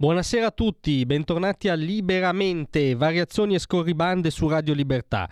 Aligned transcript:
Buonasera 0.00 0.46
a 0.46 0.50
tutti, 0.50 1.04
bentornati 1.04 1.68
a 1.68 1.74
Liberamente, 1.74 2.94
variazioni 2.94 3.54
e 3.54 3.58
scorribande 3.58 4.30
su 4.30 4.48
Radio 4.48 4.72
Libertà. 4.72 5.28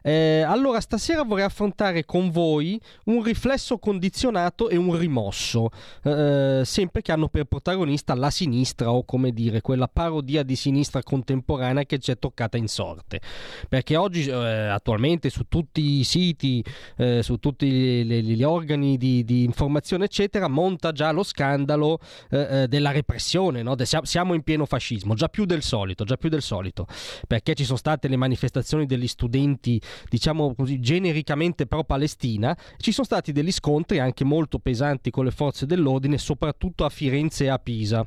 Eh, 0.00 0.42
allora, 0.46 0.80
stasera 0.80 1.24
vorrei 1.24 1.44
affrontare 1.44 2.04
con 2.04 2.30
voi 2.30 2.80
un 3.06 3.24
riflesso 3.24 3.78
condizionato 3.78 4.68
e 4.68 4.76
un 4.76 4.96
rimosso, 4.96 5.70
eh, 6.04 6.62
sempre 6.64 7.02
che 7.02 7.10
hanno 7.10 7.26
per 7.26 7.46
protagonista 7.46 8.14
la 8.14 8.30
sinistra 8.30 8.92
o 8.92 9.04
come 9.04 9.32
dire, 9.32 9.60
quella 9.60 9.88
parodia 9.88 10.44
di 10.44 10.54
sinistra 10.54 11.02
contemporanea 11.02 11.82
che 11.82 11.98
ci 11.98 12.12
è 12.12 12.16
toccata 12.16 12.56
in 12.56 12.68
sorte. 12.68 13.20
Perché 13.68 13.96
oggi, 13.96 14.28
eh, 14.28 14.34
attualmente, 14.36 15.30
su 15.30 15.46
tutti 15.48 15.98
i 15.98 16.04
siti, 16.04 16.64
eh, 16.96 17.24
su 17.24 17.38
tutti 17.38 17.66
gli, 17.66 18.42
organi 18.44 18.96
di, 18.96 19.24
di, 19.24 19.42
informazione, 19.42 20.04
eccetera, 20.04 20.46
monta 20.46 20.92
già 20.92 21.10
lo 21.10 21.24
scandalo 21.24 21.98
eh, 22.30 22.62
eh, 22.62 22.68
della 22.68 22.92
repressione, 22.92 23.64
no? 23.64 23.74
De, 23.74 23.84
siamo 24.12 24.34
in 24.34 24.42
pieno 24.42 24.66
fascismo, 24.66 25.14
già 25.14 25.30
più 25.30 25.46
del 25.46 25.62
solito, 25.62 26.04
già 26.04 26.18
più 26.18 26.28
del 26.28 26.42
solito, 26.42 26.86
perché 27.26 27.54
ci 27.54 27.64
sono 27.64 27.78
state 27.78 28.08
le 28.08 28.16
manifestazioni 28.16 28.84
degli 28.84 29.08
studenti, 29.08 29.80
diciamo 30.06 30.54
così, 30.54 30.80
genericamente 30.80 31.66
pro-Palestina, 31.66 32.54
ci 32.76 32.92
sono 32.92 33.06
stati 33.06 33.32
degli 33.32 33.50
scontri 33.50 34.00
anche 34.00 34.22
molto 34.22 34.58
pesanti 34.58 35.10
con 35.10 35.24
le 35.24 35.30
forze 35.30 35.64
dell'ordine, 35.64 36.18
soprattutto 36.18 36.84
a 36.84 36.90
Firenze 36.90 37.44
e 37.44 37.48
a 37.48 37.58
Pisa. 37.58 38.06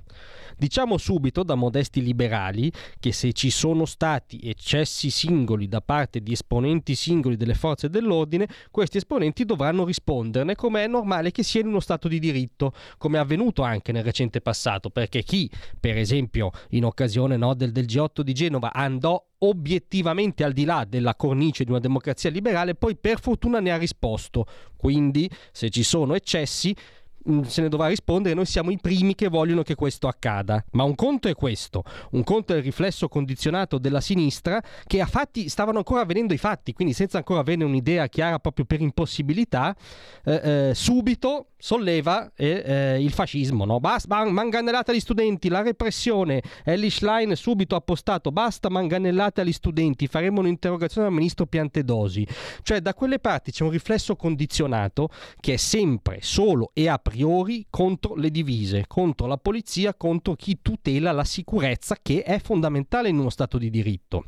Diciamo 0.56 1.00
subito 1.00 1.42
da 1.42 1.56
modesti 1.56 2.04
liberali 2.04 2.72
che 3.00 3.12
se 3.12 3.34
ci 3.34 3.50
sono 3.50 3.86
stati 3.86 4.40
eccessi 4.44 5.10
singoli 5.10 5.68
da 5.68 5.82
parte 5.82 6.22
di 6.22 6.34
esponenti 6.34 6.94
singoli 6.94 7.36
delle 7.36 7.56
forze 7.56 7.90
dell'ordine, 7.90 8.48
questi 8.70 8.98
esponenti 8.98 9.44
dovranno 9.44 9.86
risponderne 9.86 10.54
come 10.54 10.84
è 10.84 10.88
normale 10.88 11.32
che 11.32 11.42
sia 11.42 11.62
in 11.62 11.68
uno 11.68 11.80
Stato 11.80 12.08
di 12.08 12.20
diritto, 12.20 12.74
come 13.00 13.18
è 13.18 13.22
avvenuto 13.22 13.64
anche 13.64 13.92
nel 13.92 14.04
recente 14.04 14.40
passato, 14.40 14.92
perché 14.92 15.24
chi 15.24 15.50
per 15.80 15.95
per 15.96 16.04
esempio 16.04 16.52
in 16.72 16.84
occasione 16.84 17.38
no, 17.38 17.54
del, 17.54 17.72
del 17.72 17.86
G8 17.86 18.20
di 18.20 18.34
Genova 18.34 18.74
andò 18.74 19.26
obiettivamente 19.38 20.44
al 20.44 20.52
di 20.52 20.66
là 20.66 20.86
della 20.86 21.16
cornice 21.16 21.64
di 21.64 21.70
una 21.70 21.80
democrazia 21.80 22.30
liberale, 22.30 22.76
poi 22.76 22.98
per 22.98 23.22
fortuna 23.22 23.62
ne 23.62 23.72
ha 23.72 23.78
risposto. 23.78 24.46
Quindi 24.76 25.30
se 25.54 25.70
ci 25.70 25.84
sono 25.84 26.14
eccessi 26.14 26.76
se 27.48 27.62
ne 27.62 27.70
dovrà 27.70 27.88
rispondere, 27.88 28.36
noi 28.36 28.46
siamo 28.46 28.72
i 28.72 28.78
primi 28.80 29.16
che 29.16 29.28
vogliono 29.28 29.64
che 29.64 29.76
questo 29.76 30.08
accada. 30.08 30.64
Ma 30.72 30.84
un 30.84 30.96
conto 30.96 31.28
è 31.28 31.34
questo, 31.34 31.84
un 32.12 32.24
conto 32.24 32.54
è 32.54 32.58
il 32.58 32.64
riflesso 32.64 33.08
condizionato 33.08 33.78
della 33.78 34.02
sinistra 34.02 34.62
che 34.86 35.02
a 35.02 35.06
fatti 35.06 35.50
stavano 35.50 35.80
ancora 35.80 36.02
avvenendo 36.02 36.34
i 36.34 36.38
fatti, 36.38 36.74
quindi 36.74 36.94
senza 36.94 37.18
ancora 37.18 37.40
avere 37.40 37.64
un'idea 37.64 38.08
chiara 38.08 38.40
proprio 38.40 38.66
per 38.66 38.82
impossibilità, 38.82 39.76
eh, 40.24 40.70
eh, 40.70 40.76
subito 40.76 41.48
solleva 41.58 42.32
eh, 42.36 42.64
eh 42.66 43.04
il 43.04 43.12
fascismo. 43.12 43.66
No? 43.66 43.80
Basta, 43.80 44.24
manganellate 44.24 44.92
agli 44.92 45.00
studenti, 45.00 45.50
la 45.50 45.62
repressione. 45.62 46.44
Ellie 46.64 46.90
Schlein 46.90 47.36
subito 47.36 47.76
ha 47.76 47.82
postato 47.82 48.32
basta 48.32 48.70
manganellate 48.70 49.42
agli 49.42 49.52
studenti, 49.52 50.08
faremo 50.08 50.42
un'interrogazione 50.42 51.08
al 51.08 51.14
ministro 51.14 51.46
Piantedosi. 51.48 52.28
Cioè 52.62 52.82
da 52.82 52.94
quelle 52.94 53.20
parti 53.20 53.52
c'è 53.52 53.64
un 53.64 53.72
riflesso 53.72 54.16
condizionato 54.16 55.10
che 55.40 55.54
è 55.54 55.58
sempre 55.58 56.20
solo 56.22 56.70
e 56.74 56.88
a 56.88 57.00
priori 57.16 57.66
contro 57.70 58.16
le 58.16 58.30
divise, 58.30 58.84
contro 58.88 59.26
la 59.26 59.38
polizia, 59.38 59.94
contro 59.94 60.36
chi 60.36 60.60
tutela 60.62 61.14
la 61.14 61.24
sicurezza 61.24 61.98
che 62.02 62.24
è 62.24 62.40
fondamentale 62.40 63.08
in 63.08 63.18
uno 63.18 63.30
Stato 63.30 63.58
di 63.58 63.70
diritto. 63.70 64.26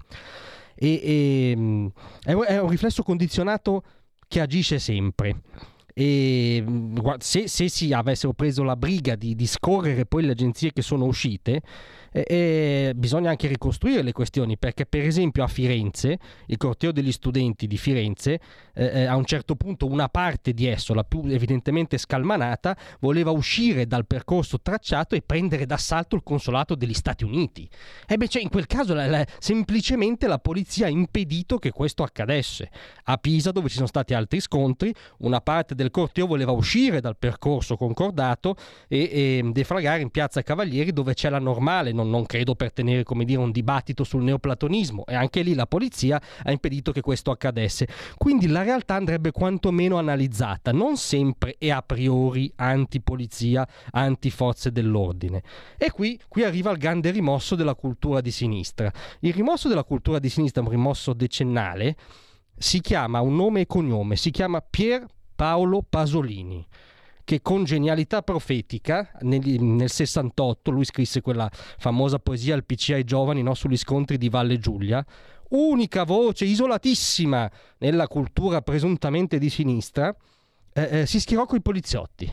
E, 0.73 1.01
e, 1.03 1.53
mm, 1.57 1.87
è 2.23 2.57
un 2.59 2.69
riflesso 2.69 3.03
condizionato 3.03 3.83
che 4.25 4.39
agisce 4.39 4.79
sempre. 4.79 5.41
E 5.93 6.63
se, 7.17 7.49
se, 7.49 7.67
si 7.67 7.91
avessero 7.91 8.31
preso 8.31 8.63
la 8.63 8.77
briga 8.77 9.15
di, 9.15 9.35
di, 9.35 9.47
scorrere 9.47 10.05
poi 10.05 10.23
le 10.23 10.31
agenzie 10.31 10.71
che 10.71 10.81
sono 10.81 11.05
uscite, 11.05 11.61
eh, 12.17 12.25
eh, 12.27 12.93
bisogna 12.95 13.29
anche 13.29 13.47
ricostruire 13.47 14.01
le 14.01 14.11
questioni, 14.11 14.57
perché 14.57 14.85
per 14.85 15.05
esempio 15.05 15.43
a 15.43 15.47
Firenze, 15.47 16.17
il 16.47 16.57
corteo 16.57 16.91
degli 16.91 17.11
studenti 17.11 17.67
di 17.67 17.77
Firenze, 17.77 18.39
eh, 18.73 18.85
eh, 18.85 19.05
a 19.05 19.15
un 19.15 19.25
certo 19.25 19.55
punto 19.55 19.85
una 19.85 20.09
parte 20.09 20.53
di 20.53 20.65
esso, 20.65 20.93
la 20.93 21.03
più 21.03 21.21
evidentemente 21.25 21.97
scalmanata, 21.97 22.75
voleva 22.99 23.31
uscire 23.31 23.85
dal 23.85 24.07
percorso 24.07 24.59
tracciato 24.61 25.15
e 25.15 25.21
prendere 25.21 25.65
d'assalto 25.65 26.15
il 26.15 26.23
consolato 26.23 26.75
degli 26.75 26.93
Stati 26.93 27.23
Uniti. 27.23 27.69
E 28.07 28.17
beh, 28.17 28.27
cioè, 28.27 28.41
in 28.41 28.49
quel 28.49 28.65
caso 28.65 28.93
la, 28.93 29.05
la, 29.05 29.25
semplicemente 29.37 30.27
la 30.27 30.39
polizia 30.39 30.87
ha 30.87 30.89
impedito 30.89 31.57
che 31.59 31.71
questo 31.71 32.03
accadesse. 32.03 32.69
A 33.05 33.17
Pisa, 33.17 33.51
dove 33.51 33.69
ci 33.69 33.75
sono 33.75 33.87
stati 33.87 34.13
altri 34.13 34.39
scontri, 34.39 34.93
una 35.19 35.41
parte 35.41 35.75
del 35.75 35.91
corteo 35.91 36.25
voleva 36.25 36.51
uscire 36.51 36.99
dal 36.99 37.17
percorso 37.17 37.75
concordato 37.77 38.55
e, 38.87 39.09
e 39.11 39.49
defragare 39.51 40.01
in 40.01 40.09
piazza 40.09 40.41
Cavalieri 40.41 40.91
dove 40.91 41.13
c'è 41.13 41.29
la 41.29 41.39
normale 41.39 41.91
non, 41.91 42.06
non 42.09 42.25
credo 42.25 42.55
per 42.55 42.71
tenere 42.71 43.03
come 43.03 43.25
dire, 43.25 43.39
un 43.39 43.51
dibattito 43.51 44.03
sul 44.03 44.23
neoplatonismo 44.23 45.05
e 45.05 45.15
anche 45.15 45.41
lì 45.41 45.53
la 45.53 45.67
polizia 45.67 46.21
ha 46.43 46.51
impedito 46.51 46.91
che 46.91 47.01
questo 47.01 47.31
accadesse. 47.31 47.87
Quindi 48.17 48.47
la 48.47 48.63
realtà 48.63 48.95
andrebbe 48.95 49.31
quantomeno 49.31 49.97
analizzata, 49.97 50.71
non 50.71 50.97
sempre 50.97 51.55
e 51.57 51.71
a 51.71 51.81
priori 51.81 52.51
anti-polizia, 52.55 53.67
anti-forze 53.91 54.71
dell'ordine. 54.71 55.43
E 55.77 55.91
qui, 55.91 56.19
qui 56.27 56.43
arriva 56.43 56.71
il 56.71 56.77
grande 56.77 57.11
rimosso 57.11 57.55
della 57.55 57.75
cultura 57.75 58.21
di 58.21 58.31
sinistra. 58.31 58.91
Il 59.19 59.33
rimosso 59.33 59.67
della 59.67 59.83
cultura 59.83 60.19
di 60.19 60.29
sinistra, 60.29 60.61
un 60.61 60.69
rimosso 60.69 61.13
decennale, 61.13 61.95
si 62.57 62.81
chiama 62.81 63.21
un 63.21 63.35
nome 63.35 63.61
e 63.61 63.67
cognome, 63.67 64.15
si 64.15 64.31
chiama 64.31 64.61
Pier 64.61 65.05
Paolo 65.35 65.85
Pasolini 65.87 66.65
che 67.27 67.41
con 67.41 67.65
genialità 67.65 68.21
profetica 68.21 69.11
nel, 69.23 69.41
nel 69.61 69.89
68 69.89 70.71
lui 70.71 70.85
scrisse 70.85 71.19
quella 71.19 71.51
famosa 71.51 72.19
poesia 72.19 72.55
al 72.55 72.63
PC 72.63 72.91
ai 72.93 73.03
giovani 73.03 73.43
no, 73.43 73.53
sugli 73.53 73.75
scontri 73.75 74.17
di 74.17 74.29
Valle 74.29 74.59
Giulia, 74.59 75.05
unica 75.49 76.05
voce 76.05 76.45
isolatissima 76.45 77.51
nella 77.79 78.07
cultura 78.07 78.61
presuntamente 78.61 79.39
di 79.39 79.49
sinistra, 79.49 80.15
eh, 80.71 81.01
eh, 81.01 81.05
si 81.05 81.19
schierò 81.19 81.45
con 81.45 81.57
i 81.57 81.61
poliziotti. 81.61 82.31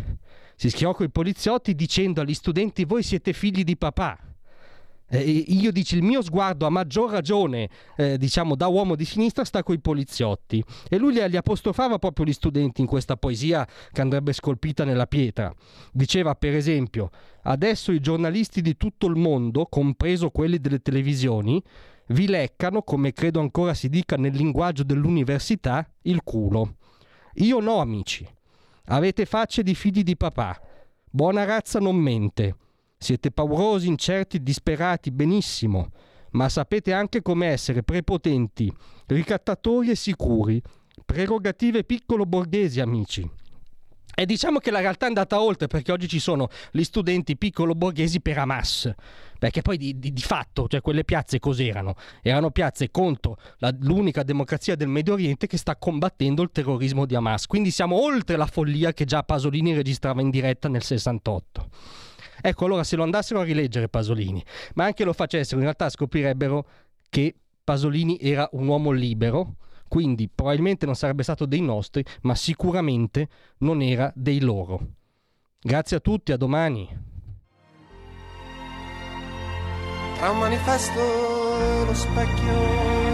Si 0.55 0.71
schierò 0.71 0.95
con 0.95 1.07
i 1.07 1.11
poliziotti 1.11 1.75
dicendo 1.75 2.21
agli 2.21 2.33
studenti 2.33 2.85
voi 2.85 3.03
siete 3.03 3.33
figli 3.33 3.65
di 3.65 3.77
papà 3.77 4.17
eh, 5.21 5.45
io 5.49 5.71
dico 5.71 5.95
il 5.95 6.03
mio 6.03 6.23
sguardo 6.23 6.67
a 6.67 6.71
maggior 6.71 7.11
ragione, 7.11 7.69
eh, 7.97 8.19
diciamo 8.19 8.57
da 8.57 8.67
uomo 8.67 8.97
di 8.97 9.05
sinistra, 9.05 9.45
sta 9.45 9.63
coi 9.63 9.79
poliziotti. 9.79 10.63
E 10.89 10.99
lui 10.99 11.13
li 11.13 11.37
apostrofava 11.37 11.99
proprio 11.99 12.27
gli 12.27 12.33
studenti 12.33 12.81
in 12.81 12.87
questa 12.87 13.17
poesia 13.17 13.67
che 13.93 14.01
andrebbe 14.01 14.33
scolpita 14.33 14.85
nella 14.85 15.07
pietra. 15.07 15.55
Diceva, 15.93 16.35
per 16.35 16.55
esempio, 16.55 17.11
adesso 17.43 17.93
i 17.93 18.01
giornalisti 18.01 18.61
di 18.61 18.77
tutto 18.77 19.07
il 19.07 19.17
mondo, 19.17 19.67
compreso 19.67 20.31
quelli 20.31 20.59
delle 20.59 20.81
televisioni, 20.81 21.63
vi 22.09 22.27
leccano, 22.27 22.83
come 22.83 23.13
credo 23.13 23.41
ancora 23.41 23.73
si 23.73 23.89
dica 23.89 24.17
nel 24.17 24.35
linguaggio 24.35 24.83
dell'università, 24.83 25.89
il 26.03 26.23
culo. 26.23 26.77
Io 27.35 27.61
no, 27.61 27.79
amici. 27.79 28.29
Avete 28.87 29.25
facce 29.25 29.63
di 29.63 29.75
figli 29.75 30.03
di 30.03 30.17
papà. 30.17 30.61
Buona 31.09 31.45
razza 31.45 31.79
non 31.79 31.97
mente. 31.97 32.57
Siete 33.05 33.31
paurosi, 33.31 33.87
incerti, 33.87 34.43
disperati, 34.43 35.11
benissimo, 35.11 35.91
ma 36.31 36.49
sapete 36.49 36.95
anche 36.95 37.21
come 37.21 37.49
essere 37.49 37.83
prepotenti, 37.83 38.75
ricattatori 39.09 39.91
e 39.91 39.95
sicuri. 39.95 40.59
Prerogative 41.05 41.85
piccolo 41.85 42.25
borghesi, 42.25 42.81
amici. 42.81 43.31
E 44.15 44.25
diciamo 44.25 44.59
che 44.59 44.71
la 44.71 44.81
realtà 44.81 45.05
è 45.05 45.09
andata 45.09 45.39
oltre 45.39 45.67
perché 45.67 45.93
oggi 45.93 46.09
ci 46.09 46.19
sono 46.19 46.49
gli 46.71 46.83
studenti 46.83 47.37
piccolo 47.37 47.75
borghesi 47.75 48.23
per 48.23 48.39
Hamas. 48.39 48.91
Perché 49.39 49.61
poi 49.61 49.77
di, 49.77 49.99
di, 49.99 50.11
di 50.11 50.23
fatto, 50.23 50.67
cioè 50.67 50.81
quelle 50.81 51.05
piazze 51.05 51.39
cos'erano? 51.39 51.97
Erano 52.23 52.53
piazze 52.53 52.91
contro 52.91 53.37
la, 53.59 53.71
l'unica 53.81 54.23
democrazia 54.23 54.77
del 54.77 54.89
Medio 54.89 55.13
Oriente 55.13 55.47
che 55.47 55.59
sta 55.59 55.77
combattendo 55.77 56.41
il 56.41 56.49
terrorismo 56.51 57.05
di 57.05 57.15
Hamas. 57.15 57.47
Quindi 57.47 57.71
siamo 57.71 58.03
oltre 58.03 58.37
la 58.37 58.47
follia 58.47 58.95
che 58.95 59.05
già 59.05 59.23
Pasolini 59.23 59.75
registrava 59.75 60.23
in 60.23 60.31
diretta 60.31 60.71
nel 60.71 60.83
68. 60.83 61.69
Ecco, 62.41 62.65
allora 62.65 62.85
se 62.85 62.97
lo 62.97 63.03
andassero 63.03 63.41
a 63.41 63.45
rileggere 63.45 63.89
Pasolini, 63.89 64.45
ma 64.75 64.85
anche 64.85 65.05
lo 65.05 65.13
facessero, 65.13 65.57
in 65.57 65.65
realtà 65.65 65.89
scoprirebbero 65.89 66.67
che 67.09 67.35
Pasolini 67.63 68.19
era 68.21 68.49
un 68.53 68.67
uomo 68.67 68.91
libero, 68.91 69.57
quindi 69.89 70.29
probabilmente 70.33 70.87
non 70.87 70.97
sarebbe 70.97 71.23
stato 71.23 71.47
dei 71.47 71.61
nostri, 71.61 72.05
ma 72.23 72.35
sicuramente 72.35 73.29
non 73.59 73.81
era 73.83 74.13
dei 74.15 74.41
loro. 74.41 74.81
Grazie 75.61 75.97
a 75.97 76.01
tutti, 76.01 76.33
a 76.33 76.37
domani. 76.37 77.13
tra 80.25 80.33
un 80.33 80.39
manifesto 80.39 81.01
lo 81.85 81.93
specchio. 81.93 83.14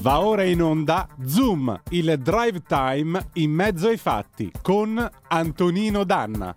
Va 0.00 0.20
ora 0.20 0.44
in 0.44 0.62
onda 0.62 1.08
Zoom, 1.26 1.82
il 1.90 2.16
drive 2.20 2.62
time 2.68 3.30
in 3.34 3.50
mezzo 3.50 3.88
ai 3.88 3.96
fatti 3.96 4.48
con 4.62 4.96
Antonino 5.26 6.04
Danna. 6.04 6.54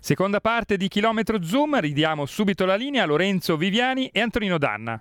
Seconda 0.00 0.40
parte 0.40 0.78
di 0.78 0.88
Chilometro 0.88 1.42
Zoom, 1.42 1.78
ridiamo 1.78 2.24
subito 2.24 2.64
la 2.64 2.74
linea 2.74 3.02
a 3.02 3.06
Lorenzo 3.06 3.58
Viviani 3.58 4.08
e 4.08 4.20
Antonino 4.22 4.56
Danna. 4.56 4.98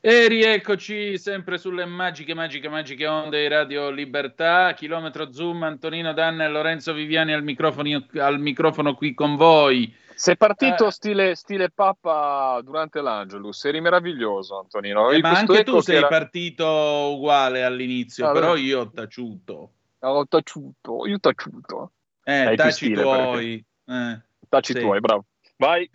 E 0.00 0.28
rieccoci 0.28 1.18
sempre 1.18 1.58
sulle 1.58 1.84
magiche, 1.84 2.32
magiche, 2.32 2.70
magiche 2.70 3.06
onde 3.06 3.42
di 3.42 3.48
Radio 3.48 3.90
Libertà. 3.90 4.72
Chilometro 4.72 5.30
Zoom, 5.30 5.62
Antonino 5.62 6.14
Danna 6.14 6.44
e 6.44 6.48
Lorenzo 6.48 6.94
Viviani 6.94 7.34
al 7.34 7.42
microfono, 7.42 8.06
al 8.14 8.40
microfono 8.40 8.94
qui 8.94 9.12
con 9.12 9.36
voi. 9.36 9.94
Sei 10.14 10.36
partito 10.36 10.86
eh. 10.86 10.90
stile, 10.90 11.34
stile 11.34 11.70
Papa 11.70 12.60
durante 12.62 13.00
l'Angelus, 13.00 13.64
eri 13.64 13.80
meraviglioso 13.80 14.60
Antonino. 14.60 15.10
Eh, 15.10 15.20
ma 15.20 15.30
anche 15.30 15.64
tu 15.64 15.80
sei 15.80 15.96
era... 15.96 16.06
partito 16.06 16.66
uguale 16.66 17.64
all'inizio, 17.64 18.26
allora... 18.28 18.40
però 18.40 18.56
io 18.56 18.80
ho 18.80 18.90
taciuto. 18.90 19.72
Ho 19.98 20.26
taciuto, 20.26 21.06
io 21.06 21.16
ho 21.16 21.20
taciuto. 21.20 21.92
Eh, 22.22 22.54
taci 22.56 22.92
tuoi. 22.92 23.64
Eh, 23.86 24.20
taci 24.48 24.72
sì. 24.72 24.80
tuoi, 24.80 25.00
bravo. 25.00 25.24
Vai. 25.56 25.90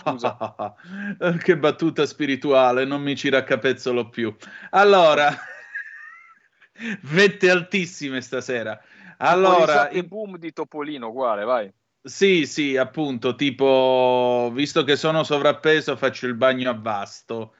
Scusa. 0.00 0.74
che 1.42 1.58
battuta 1.58 2.06
spirituale, 2.06 2.84
non 2.84 3.02
mi 3.02 3.16
ci 3.16 3.28
raccapezzolo 3.28 4.08
più. 4.08 4.34
Allora, 4.70 5.30
vette 7.02 7.50
altissime 7.50 8.20
stasera. 8.20 8.80
Allora, 9.18 9.88
il 9.90 10.06
boom 10.06 10.36
di 10.36 10.52
Topolino, 10.52 11.08
uguale, 11.08 11.44
vai. 11.44 11.72
Sì, 12.04 12.46
sì, 12.46 12.76
appunto, 12.76 13.36
tipo, 13.36 14.50
visto 14.52 14.82
che 14.82 14.96
sono 14.96 15.22
sovrappeso, 15.22 15.96
faccio 15.96 16.26
il 16.26 16.34
bagno 16.34 16.68
a 16.70 16.74
Vasto. 16.74 17.54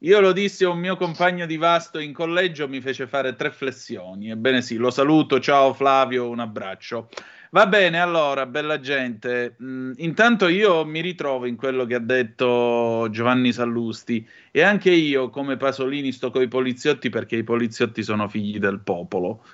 Io 0.00 0.20
lo 0.20 0.32
dissi 0.32 0.64
a 0.64 0.68
un 0.68 0.78
mio 0.78 0.96
compagno 0.96 1.46
di 1.46 1.56
Vasto 1.56 1.98
in 1.98 2.12
collegio, 2.12 2.68
mi 2.68 2.82
fece 2.82 3.06
fare 3.06 3.34
tre 3.34 3.50
flessioni. 3.50 4.30
Ebbene 4.30 4.60
sì, 4.60 4.76
lo 4.76 4.90
saluto, 4.90 5.40
ciao 5.40 5.72
Flavio, 5.72 6.28
un 6.28 6.38
abbraccio. 6.40 7.08
Va 7.50 7.66
bene, 7.66 7.98
allora, 7.98 8.44
bella 8.44 8.78
gente. 8.78 9.56
Mm, 9.62 9.92
intanto 9.96 10.48
io 10.48 10.84
mi 10.84 11.00
ritrovo 11.00 11.46
in 11.46 11.56
quello 11.56 11.86
che 11.86 11.94
ha 11.94 11.98
detto 11.98 13.08
Giovanni 13.10 13.52
Sallusti 13.54 14.26
e 14.50 14.60
anche 14.62 14.90
io, 14.90 15.30
come 15.30 15.56
Pasolini, 15.56 16.12
sto 16.12 16.30
con 16.30 16.42
i 16.42 16.48
poliziotti 16.48 17.08
perché 17.08 17.36
i 17.36 17.42
poliziotti 17.42 18.02
sono 18.02 18.28
figli 18.28 18.58
del 18.58 18.80
popolo. 18.80 19.44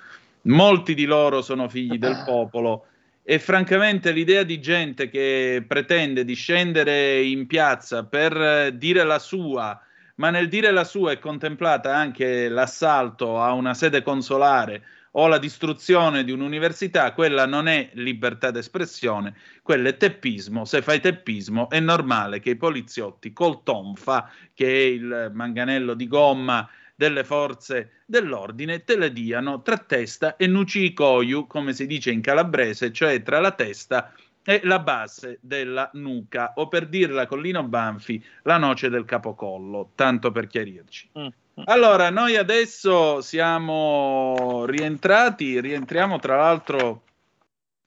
Molti 0.43 0.93
di 0.93 1.05
loro 1.05 1.41
sono 1.41 1.69
figli 1.69 1.97
del 1.97 2.21
popolo 2.25 2.87
e 3.27 3.39
francamente 3.39 4.11
l'idea 4.11 4.43
di 4.43 4.59
gente 4.59 5.09
che 5.09 5.63
pretende 5.67 6.23
di 6.23 6.35
scendere 6.35 7.23
in 7.23 7.47
piazza 7.47 8.05
per 8.05 8.71
dire 8.73 9.03
la 9.03 9.17
sua, 9.17 9.81
ma 10.17 10.29
nel 10.29 10.47
dire 10.47 10.69
la 10.69 10.83
sua 10.83 11.11
è 11.11 11.17
contemplata 11.17 11.95
anche 11.95 12.47
l'assalto 12.47 13.41
a 13.41 13.51
una 13.53 13.73
sede 13.73 14.03
consolare 14.03 14.83
o 15.17 15.27
la 15.27 15.39
distruzione 15.39 16.23
di 16.23 16.31
un'università, 16.31 17.13
quella 17.13 17.47
non 17.47 17.67
è 17.67 17.89
libertà 17.93 18.51
d'espressione, 18.51 19.33
quello 19.63 19.87
è 19.87 19.97
teppismo. 19.97 20.63
Se 20.65 20.83
fai 20.83 20.99
teppismo 20.99 21.69
è 21.71 21.79
normale 21.79 22.39
che 22.39 22.51
i 22.51 22.57
poliziotti 22.57 23.33
col 23.33 23.63
tonfa, 23.63 24.29
che 24.53 24.67
è 24.67 24.83
il 24.83 25.31
manganello 25.33 25.95
di 25.95 26.07
gomma 26.07 26.69
delle 26.95 27.23
forze 27.23 28.01
dell'ordine 28.05 28.83
te 28.83 28.97
le 28.97 29.11
diano 29.11 29.61
tra 29.61 29.77
testa 29.77 30.37
e 30.37 30.47
nucicoiu, 30.47 31.45
come 31.45 31.73
si 31.73 31.85
dice 31.85 32.11
in 32.11 32.21
calabrese, 32.21 32.91
cioè 32.93 33.21
tra 33.21 33.39
la 33.39 33.51
testa 33.51 34.13
e 34.43 34.61
la 34.63 34.79
base 34.79 35.39
della 35.41 35.89
nuca, 35.93 36.53
o 36.55 36.67
per 36.67 36.87
dirla 36.87 37.25
con 37.25 37.41
Lino 37.41 37.63
Banfi, 37.63 38.23
la 38.43 38.57
noce 38.57 38.89
del 38.89 39.03
capocollo, 39.03 39.91
tanto 39.95 40.31
per 40.31 40.47
chiarirci. 40.47 41.09
Mm. 41.17 41.27
Allora, 41.65 42.09
noi 42.09 42.35
adesso 42.35 43.21
siamo 43.21 44.65
rientrati, 44.67 45.59
rientriamo 45.59 46.19
tra 46.19 46.35
l'altro 46.35 47.03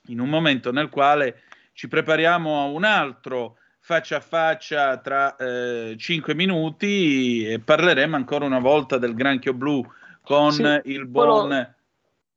in 0.06 0.20
un 0.20 0.28
momento 0.28 0.72
nel 0.72 0.88
quale 0.88 1.42
ci 1.74 1.86
prepariamo 1.86 2.60
a 2.60 2.64
un 2.64 2.84
altro 2.84 3.57
faccia 3.88 4.16
a 4.16 4.20
faccia 4.20 4.98
tra 4.98 5.34
eh, 5.36 5.96
5 5.96 6.34
minuti 6.34 7.46
e 7.46 7.58
parleremo 7.58 8.16
ancora 8.16 8.44
una 8.44 8.58
volta 8.58 8.98
del 8.98 9.14
granchio 9.14 9.54
blu 9.54 9.82
con 10.20 10.52
sì, 10.52 10.62
il 10.84 11.06
buon... 11.06 11.48
Però... 11.48 11.66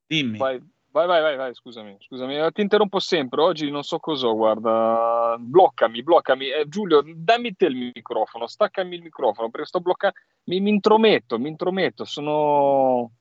Dimmi. 0.07 0.37
Vai, 0.37 0.61
vai, 0.91 1.07
vai, 1.07 1.35
vai, 1.35 1.53
scusami, 1.53 1.97
scusami, 1.99 2.37
eh, 2.37 2.51
ti 2.51 2.61
interrompo 2.61 2.99
sempre, 2.99 3.41
oggi 3.41 3.69
non 3.69 3.83
so 3.83 3.99
cosa, 3.99 4.29
guarda, 4.29 5.35
bloccami, 5.37 6.01
bloccami. 6.03 6.51
Eh, 6.51 6.69
Giulio, 6.69 7.03
dammi 7.05 7.53
te 7.53 7.65
il 7.65 7.91
microfono, 7.93 8.47
staccami 8.47 8.95
il 8.95 9.01
microfono, 9.01 9.49
perché 9.49 9.67
sto 9.67 9.81
bloccando, 9.81 10.15
mi, 10.45 10.61
mi 10.61 10.69
intrometto, 10.69 11.37
mi 11.37 11.49
intrometto, 11.49 12.05
sono... 12.05 13.11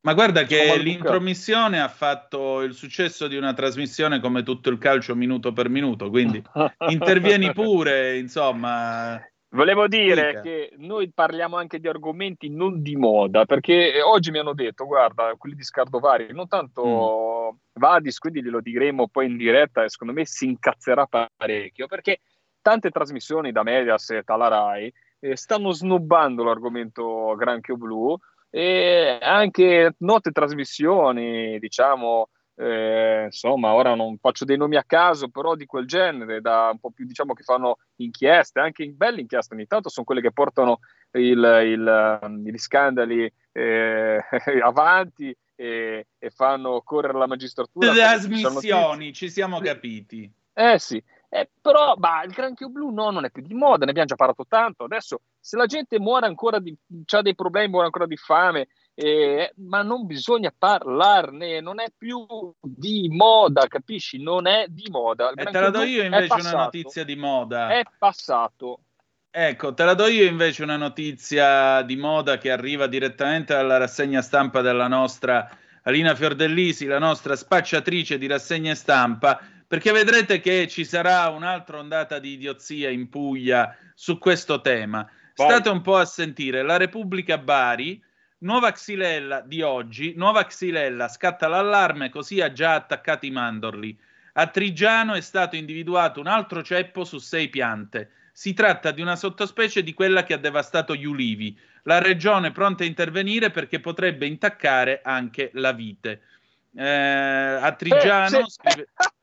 Ma 0.00 0.14
guarda 0.14 0.44
che 0.44 0.78
l'intromissione 0.78 1.80
ha 1.80 1.88
fatto 1.88 2.62
il 2.62 2.72
successo 2.72 3.26
di 3.26 3.36
una 3.36 3.52
trasmissione 3.52 4.20
come 4.20 4.42
tutto 4.42 4.70
il 4.70 4.78
calcio 4.78 5.14
minuto 5.16 5.52
per 5.52 5.68
minuto, 5.68 6.08
quindi 6.08 6.42
intervieni 6.88 7.52
pure, 7.52 8.16
insomma. 8.16 9.20
Volevo 9.50 9.88
dire 9.88 10.26
Dica. 10.26 10.40
che 10.42 10.72
noi 10.76 11.10
parliamo 11.12 11.56
anche 11.56 11.80
di 11.80 11.88
argomenti 11.88 12.50
non 12.50 12.82
di 12.82 12.96
moda, 12.96 13.44
perché 13.44 14.00
oggi 14.02 14.30
mi 14.30 14.38
hanno 14.38 14.52
detto, 14.52 14.84
guarda, 14.84 15.34
quelli 15.38 15.56
di 15.56 15.64
Scardovari, 15.64 16.32
non 16.32 16.48
tanto 16.48 17.60
Vadis, 17.72 18.18
quindi 18.18 18.42
glielo 18.42 18.60
diremo 18.60 19.08
poi 19.08 19.26
in 19.26 19.36
diretta 19.36 19.82
e 19.82 19.88
secondo 19.88 20.12
me 20.12 20.26
si 20.26 20.44
incazzerà 20.46 21.06
parecchio, 21.06 21.86
perché 21.86 22.20
tante 22.60 22.90
trasmissioni 22.90 23.50
da 23.50 23.62
Mediaset 23.62 24.28
alla 24.28 24.48
RAI 24.48 24.92
eh, 25.20 25.36
stanno 25.36 25.72
snobbando 25.72 26.44
l'argomento 26.44 27.34
granchio 27.34 27.76
blu 27.76 28.16
e 28.50 29.18
anche 29.20 29.94
note 29.98 30.30
trasmissioni, 30.30 31.58
diciamo, 31.58 32.28
eh, 32.56 33.24
insomma, 33.26 33.72
ora 33.74 33.94
non 33.94 34.18
faccio 34.18 34.44
dei 34.44 34.56
nomi 34.56 34.76
a 34.76 34.84
caso, 34.84 35.28
però 35.28 35.54
di 35.54 35.64
quel 35.66 35.86
genere, 35.86 36.40
da 36.40 36.70
un 36.72 36.78
po' 36.78 36.90
più, 36.90 37.04
diciamo, 37.06 37.32
che 37.34 37.42
fanno 37.44 37.78
inchieste, 37.96 38.58
anche 38.60 38.82
in 38.82 38.96
belle 38.96 39.20
inchieste 39.20 39.54
ogni 39.54 39.66
tanto, 39.66 39.88
sono 39.88 40.04
quelle 40.06 40.20
che 40.20 40.32
portano 40.32 40.80
il- 41.12 41.60
il, 41.64 42.40
gli 42.44 42.58
scandali 42.58 43.32
eh, 43.52 44.20
avanti 44.62 45.34
e, 45.54 46.06
e 46.18 46.30
fanno 46.30 46.82
correre 46.84 47.18
la 47.18 47.26
magistratura. 47.26 47.92
Trasmissioni, 47.92 49.12
ci 49.12 49.30
siamo 49.30 49.60
capiti. 49.60 50.30
Eh 50.52 50.78
sì, 50.78 51.02
eh, 51.30 51.50
però 51.60 51.94
bah, 51.96 52.22
il 52.24 52.32
granchio 52.32 52.70
blu 52.70 52.90
no, 52.90 53.10
non 53.10 53.24
è 53.24 53.30
più 53.30 53.42
di 53.42 53.54
moda, 53.54 53.84
ne 53.84 53.90
abbiamo 53.90 54.08
già 54.08 54.16
parlato 54.16 54.46
tanto. 54.48 54.84
Adesso, 54.84 55.20
se 55.38 55.56
la 55.56 55.66
gente 55.66 55.98
muore 55.98 56.26
ancora 56.26 56.58
di, 56.58 56.74
ha 57.10 57.22
dei 57.22 57.34
problemi, 57.34 57.68
muore 57.68 57.86
ancora 57.86 58.06
di 58.06 58.16
fame, 58.16 58.68
eh, 58.94 59.52
ma 59.56 59.82
non 59.82 60.06
bisogna 60.06 60.52
parlarne, 60.56 61.60
non 61.60 61.80
è 61.80 61.86
più 61.96 62.26
di 62.60 63.08
moda, 63.10 63.66
capisci? 63.66 64.22
Non 64.22 64.46
è 64.46 64.66
di 64.68 64.88
moda. 64.90 65.30
E 65.30 65.44
te 65.44 65.50
granchio 65.50 65.60
la 65.60 65.70
do 65.70 65.82
io 65.82 66.02
invece 66.02 66.34
una 66.40 66.64
notizia 66.64 67.04
di 67.04 67.14
moda. 67.14 67.68
È 67.68 67.82
passato. 67.98 68.80
Ecco, 69.30 69.74
te 69.74 69.84
la 69.84 69.94
do 69.94 70.06
io 70.06 70.24
invece 70.24 70.62
una 70.62 70.76
notizia 70.76 71.82
di 71.82 71.96
moda 71.96 72.38
che 72.38 72.50
arriva 72.50 72.86
direttamente 72.86 73.52
dalla 73.52 73.76
rassegna 73.76 74.22
stampa 74.22 74.62
della 74.62 74.88
nostra 74.88 75.48
Alina 75.82 76.14
Fiordellisi, 76.14 76.86
la 76.86 76.98
nostra 76.98 77.36
spacciatrice 77.36 78.18
di 78.18 78.26
rassegne 78.26 78.74
stampa, 78.74 79.40
perché 79.68 79.92
vedrete 79.92 80.40
che 80.40 80.66
ci 80.66 80.84
sarà 80.86 81.28
un'altra 81.28 81.78
ondata 81.78 82.18
di 82.18 82.32
idiozia 82.32 82.88
in 82.88 83.10
Puglia 83.10 83.76
su 83.94 84.16
questo 84.16 84.62
tema. 84.62 85.06
Vai. 85.36 85.50
State 85.50 85.68
un 85.68 85.82
po' 85.82 85.96
a 85.96 86.06
sentire, 86.06 86.62
la 86.62 86.78
Repubblica 86.78 87.36
Bari, 87.36 88.02
nuova 88.38 88.72
xylella 88.72 89.40
di 89.42 89.60
oggi, 89.60 90.14
nuova 90.16 90.46
xylella, 90.46 91.08
scatta 91.08 91.48
l'allarme, 91.48 92.08
così 92.08 92.40
ha 92.40 92.50
già 92.50 92.74
attaccato 92.74 93.26
i 93.26 93.30
mandorli. 93.30 93.96
A 94.32 94.46
Trigiano 94.46 95.12
è 95.12 95.20
stato 95.20 95.54
individuato 95.54 96.18
un 96.18 96.28
altro 96.28 96.62
ceppo 96.62 97.04
su 97.04 97.18
sei 97.18 97.48
piante. 97.48 98.12
Si 98.32 98.54
tratta 98.54 98.90
di 98.90 99.02
una 99.02 99.16
sottospecie 99.16 99.82
di 99.82 99.92
quella 99.92 100.22
che 100.22 100.32
ha 100.32 100.38
devastato 100.38 100.94
gli 100.94 101.04
ulivi. 101.04 101.58
La 101.82 101.98
regione 101.98 102.52
pronta 102.52 102.84
a 102.84 102.86
intervenire 102.86 103.50
perché 103.50 103.80
potrebbe 103.80 104.26
intaccare 104.26 105.00
anche 105.02 105.50
la 105.54 105.72
vite. 105.72 106.22
Eh, 106.74 106.88
a 106.88 107.70
Trigiano 107.72 108.38
Eh, 108.38 108.44
se, 108.44 108.50
scrive- 108.50 108.88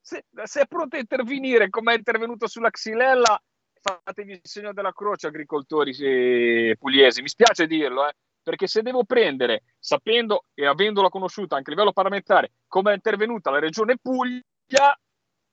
se- 0.00 0.24
se 0.44 0.60
è 0.60 0.66
pronto 0.66 0.96
a 0.96 1.00
intervenire 1.00 1.70
come 1.70 1.94
è 1.94 1.96
intervenuto 1.96 2.46
sulla 2.46 2.70
Xylella, 2.70 3.40
fatevi 3.80 4.32
il 4.32 4.40
segno 4.42 4.72
della 4.72 4.92
croce, 4.92 5.26
agricoltori 5.26 5.92
eh, 5.98 6.76
pugliesi. 6.78 7.22
Mi 7.22 7.28
spiace 7.28 7.66
dirlo, 7.66 8.06
eh, 8.06 8.14
perché 8.42 8.66
se 8.66 8.82
devo 8.82 9.04
prendere, 9.04 9.62
sapendo 9.78 10.46
e 10.54 10.66
avendola 10.66 11.08
conosciuta 11.08 11.56
anche 11.56 11.70
a 11.70 11.72
livello 11.72 11.92
parlamentare, 11.92 12.52
come 12.66 12.92
è 12.92 12.94
intervenuta 12.94 13.50
la 13.50 13.58
regione 13.58 13.96
Puglia, 13.98 14.98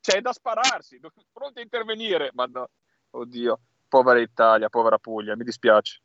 c'è 0.01 0.21
da 0.21 0.31
spararsi, 0.31 0.99
pronti 1.31 1.59
a 1.59 1.63
intervenire. 1.63 2.31
Ma 2.33 2.45
no, 2.45 2.69
oddio, 3.11 3.59
povera 3.87 4.19
Italia, 4.19 4.69
povera 4.69 4.97
Puglia, 4.97 5.35
mi 5.35 5.43
dispiace. 5.43 6.01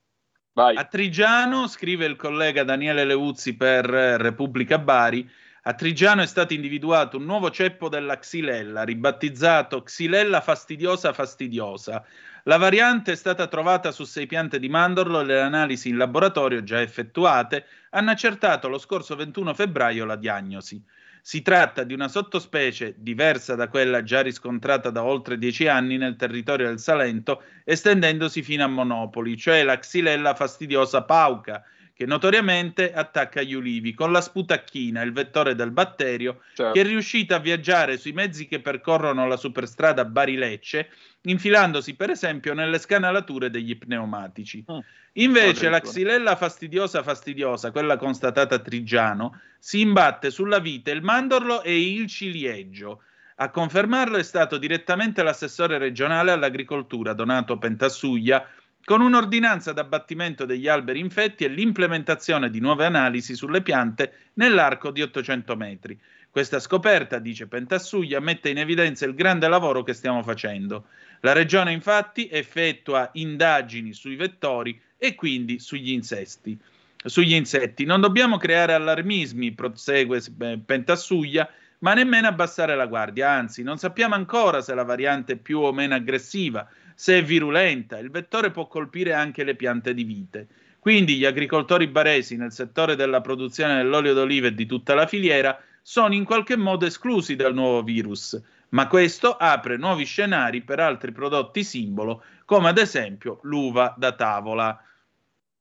Vai. 0.52 0.76
A 0.76 0.84
Trigiano, 0.84 1.66
scrive 1.66 2.06
il 2.06 2.14
collega 2.14 2.62
Daniele 2.62 3.04
Leuzzi 3.04 3.56
per 3.56 3.92
eh, 3.92 4.16
Repubblica 4.18 4.78
Bari, 4.78 5.28
a 5.66 5.72
Trigiano 5.72 6.20
è 6.20 6.26
stato 6.26 6.52
individuato 6.52 7.16
un 7.16 7.24
nuovo 7.24 7.50
ceppo 7.50 7.88
della 7.88 8.18
Xylella, 8.18 8.82
ribattezzato 8.82 9.82
Xylella 9.82 10.42
fastidiosa 10.42 11.14
fastidiosa. 11.14 12.04
La 12.42 12.58
variante 12.58 13.12
è 13.12 13.14
stata 13.14 13.46
trovata 13.46 13.90
su 13.90 14.04
sei 14.04 14.26
piante 14.26 14.58
di 14.58 14.68
mandorlo 14.68 15.20
e 15.20 15.24
le 15.24 15.40
analisi 15.40 15.88
in 15.88 15.96
laboratorio 15.96 16.62
già 16.62 16.82
effettuate 16.82 17.64
hanno 17.90 18.10
accertato 18.10 18.68
lo 18.68 18.76
scorso 18.76 19.16
21 19.16 19.54
febbraio 19.54 20.04
la 20.04 20.16
diagnosi. 20.16 20.84
Si 21.22 21.40
tratta 21.40 21.84
di 21.84 21.94
una 21.94 22.08
sottospecie 22.08 22.96
diversa 22.98 23.54
da 23.54 23.68
quella 23.68 24.02
già 24.02 24.20
riscontrata 24.20 24.90
da 24.90 25.02
oltre 25.02 25.38
dieci 25.38 25.66
anni 25.66 25.96
nel 25.96 26.16
territorio 26.16 26.66
del 26.66 26.78
Salento, 26.78 27.42
estendendosi 27.64 28.42
fino 28.42 28.64
a 28.64 28.68
Monopoli, 28.68 29.34
cioè 29.38 29.62
la 29.62 29.78
Xylella 29.78 30.34
fastidiosa 30.34 31.04
pauca, 31.04 31.64
che 31.94 32.06
notoriamente 32.06 32.92
attacca 32.92 33.40
gli 33.40 33.54
ulivi, 33.54 33.94
con 33.94 34.10
la 34.10 34.20
sputacchina, 34.20 35.02
il 35.02 35.12
vettore 35.12 35.54
del 35.54 35.70
batterio, 35.70 36.40
Certo. 36.52 36.72
che 36.72 36.80
è 36.80 36.84
riuscita 36.84 37.36
a 37.36 37.38
viaggiare 37.38 37.96
sui 37.96 38.12
mezzi 38.12 38.48
che 38.48 38.60
percorrono 38.60 39.28
la 39.28 39.36
superstrada 39.36 40.04
Bari-Lecce, 40.04 40.90
infilandosi 41.22 41.94
per 41.94 42.10
esempio 42.10 42.52
nelle 42.52 42.80
scanalature 42.80 43.48
degli 43.48 43.78
pneumatici. 43.78 44.64
Mm. 44.70 44.78
Invece 45.12 45.68
la 45.68 45.80
xylella 45.80 46.34
fastidiosa 46.34 47.04
fastidiosa, 47.04 47.70
quella 47.70 47.96
constatata 47.96 48.56
a 48.56 48.58
Trigiano, 48.58 49.40
si 49.60 49.80
imbatte 49.80 50.30
sulla 50.30 50.58
vite, 50.58 50.90
il 50.90 51.02
mandorlo 51.02 51.62
e 51.62 51.80
il 51.80 52.08
ciliegio. 52.08 53.02
A 53.36 53.50
confermarlo 53.50 54.16
è 54.16 54.22
stato 54.24 54.58
direttamente 54.58 55.22
l'assessore 55.22 55.78
regionale 55.78 56.32
all'agricoltura 56.32 57.12
Donato 57.12 57.56
Pentassuglia 57.58 58.48
con 58.84 59.00
un'ordinanza 59.00 59.72
d'abbattimento 59.72 60.44
degli 60.44 60.68
alberi 60.68 61.00
infetti 61.00 61.44
e 61.44 61.48
l'implementazione 61.48 62.50
di 62.50 62.60
nuove 62.60 62.84
analisi 62.84 63.34
sulle 63.34 63.62
piante 63.62 64.30
nell'arco 64.34 64.90
di 64.90 65.00
800 65.00 65.56
metri. 65.56 65.98
Questa 66.30 66.58
scoperta, 66.58 67.18
dice 67.18 67.46
Pentassuglia, 67.46 68.20
mette 68.20 68.50
in 68.50 68.58
evidenza 68.58 69.06
il 69.06 69.14
grande 69.14 69.48
lavoro 69.48 69.82
che 69.82 69.94
stiamo 69.94 70.22
facendo. 70.22 70.86
La 71.20 71.32
regione 71.32 71.72
infatti 71.72 72.28
effettua 72.28 73.08
indagini 73.12 73.92
sui 73.92 74.16
vettori 74.16 74.78
e 74.98 75.14
quindi 75.14 75.60
sugli 75.60 75.92
insesti. 75.92 76.58
Sugli 77.04 77.34
insetti. 77.34 77.84
Non 77.84 78.00
dobbiamo 78.00 78.36
creare 78.36 78.74
allarmismi, 78.74 79.52
prosegue 79.52 80.20
eh, 80.40 80.58
Pentassuglia, 80.58 81.48
ma 81.78 81.94
nemmeno 81.94 82.26
abbassare 82.26 82.74
la 82.74 82.86
guardia. 82.86 83.30
Anzi, 83.30 83.62
non 83.62 83.78
sappiamo 83.78 84.14
ancora 84.14 84.60
se 84.60 84.74
la 84.74 84.84
variante 84.84 85.34
è 85.34 85.36
più 85.36 85.60
o 85.60 85.72
meno 85.72 85.94
aggressiva, 85.94 86.68
se 86.94 87.18
è 87.18 87.22
virulenta. 87.22 87.98
Il 87.98 88.10
vettore 88.10 88.50
può 88.50 88.66
colpire 88.66 89.12
anche 89.12 89.44
le 89.44 89.54
piante 89.54 89.94
di 89.94 90.04
vite. 90.04 90.48
Quindi 90.78 91.16
gli 91.16 91.24
agricoltori 91.24 91.86
baresi 91.86 92.36
nel 92.36 92.52
settore 92.52 92.94
della 92.94 93.20
produzione 93.22 93.76
dell'olio 93.76 94.12
d'oliva 94.12 94.48
e 94.48 94.54
di 94.54 94.66
tutta 94.66 94.94
la 94.94 95.06
filiera 95.06 95.58
sono 95.80 96.14
in 96.14 96.24
qualche 96.24 96.56
modo 96.56 96.86
esclusi 96.86 97.36
dal 97.36 97.54
nuovo 97.54 97.82
virus, 97.82 98.40
ma 98.70 98.86
questo 98.86 99.36
apre 99.36 99.76
nuovi 99.76 100.04
scenari 100.04 100.62
per 100.62 100.80
altri 100.80 101.12
prodotti 101.12 101.64
simbolo, 101.64 102.22
come 102.44 102.68
ad 102.68 102.78
esempio 102.78 103.38
l'uva 103.42 103.94
da 103.96 104.12
tavola. 104.12 104.78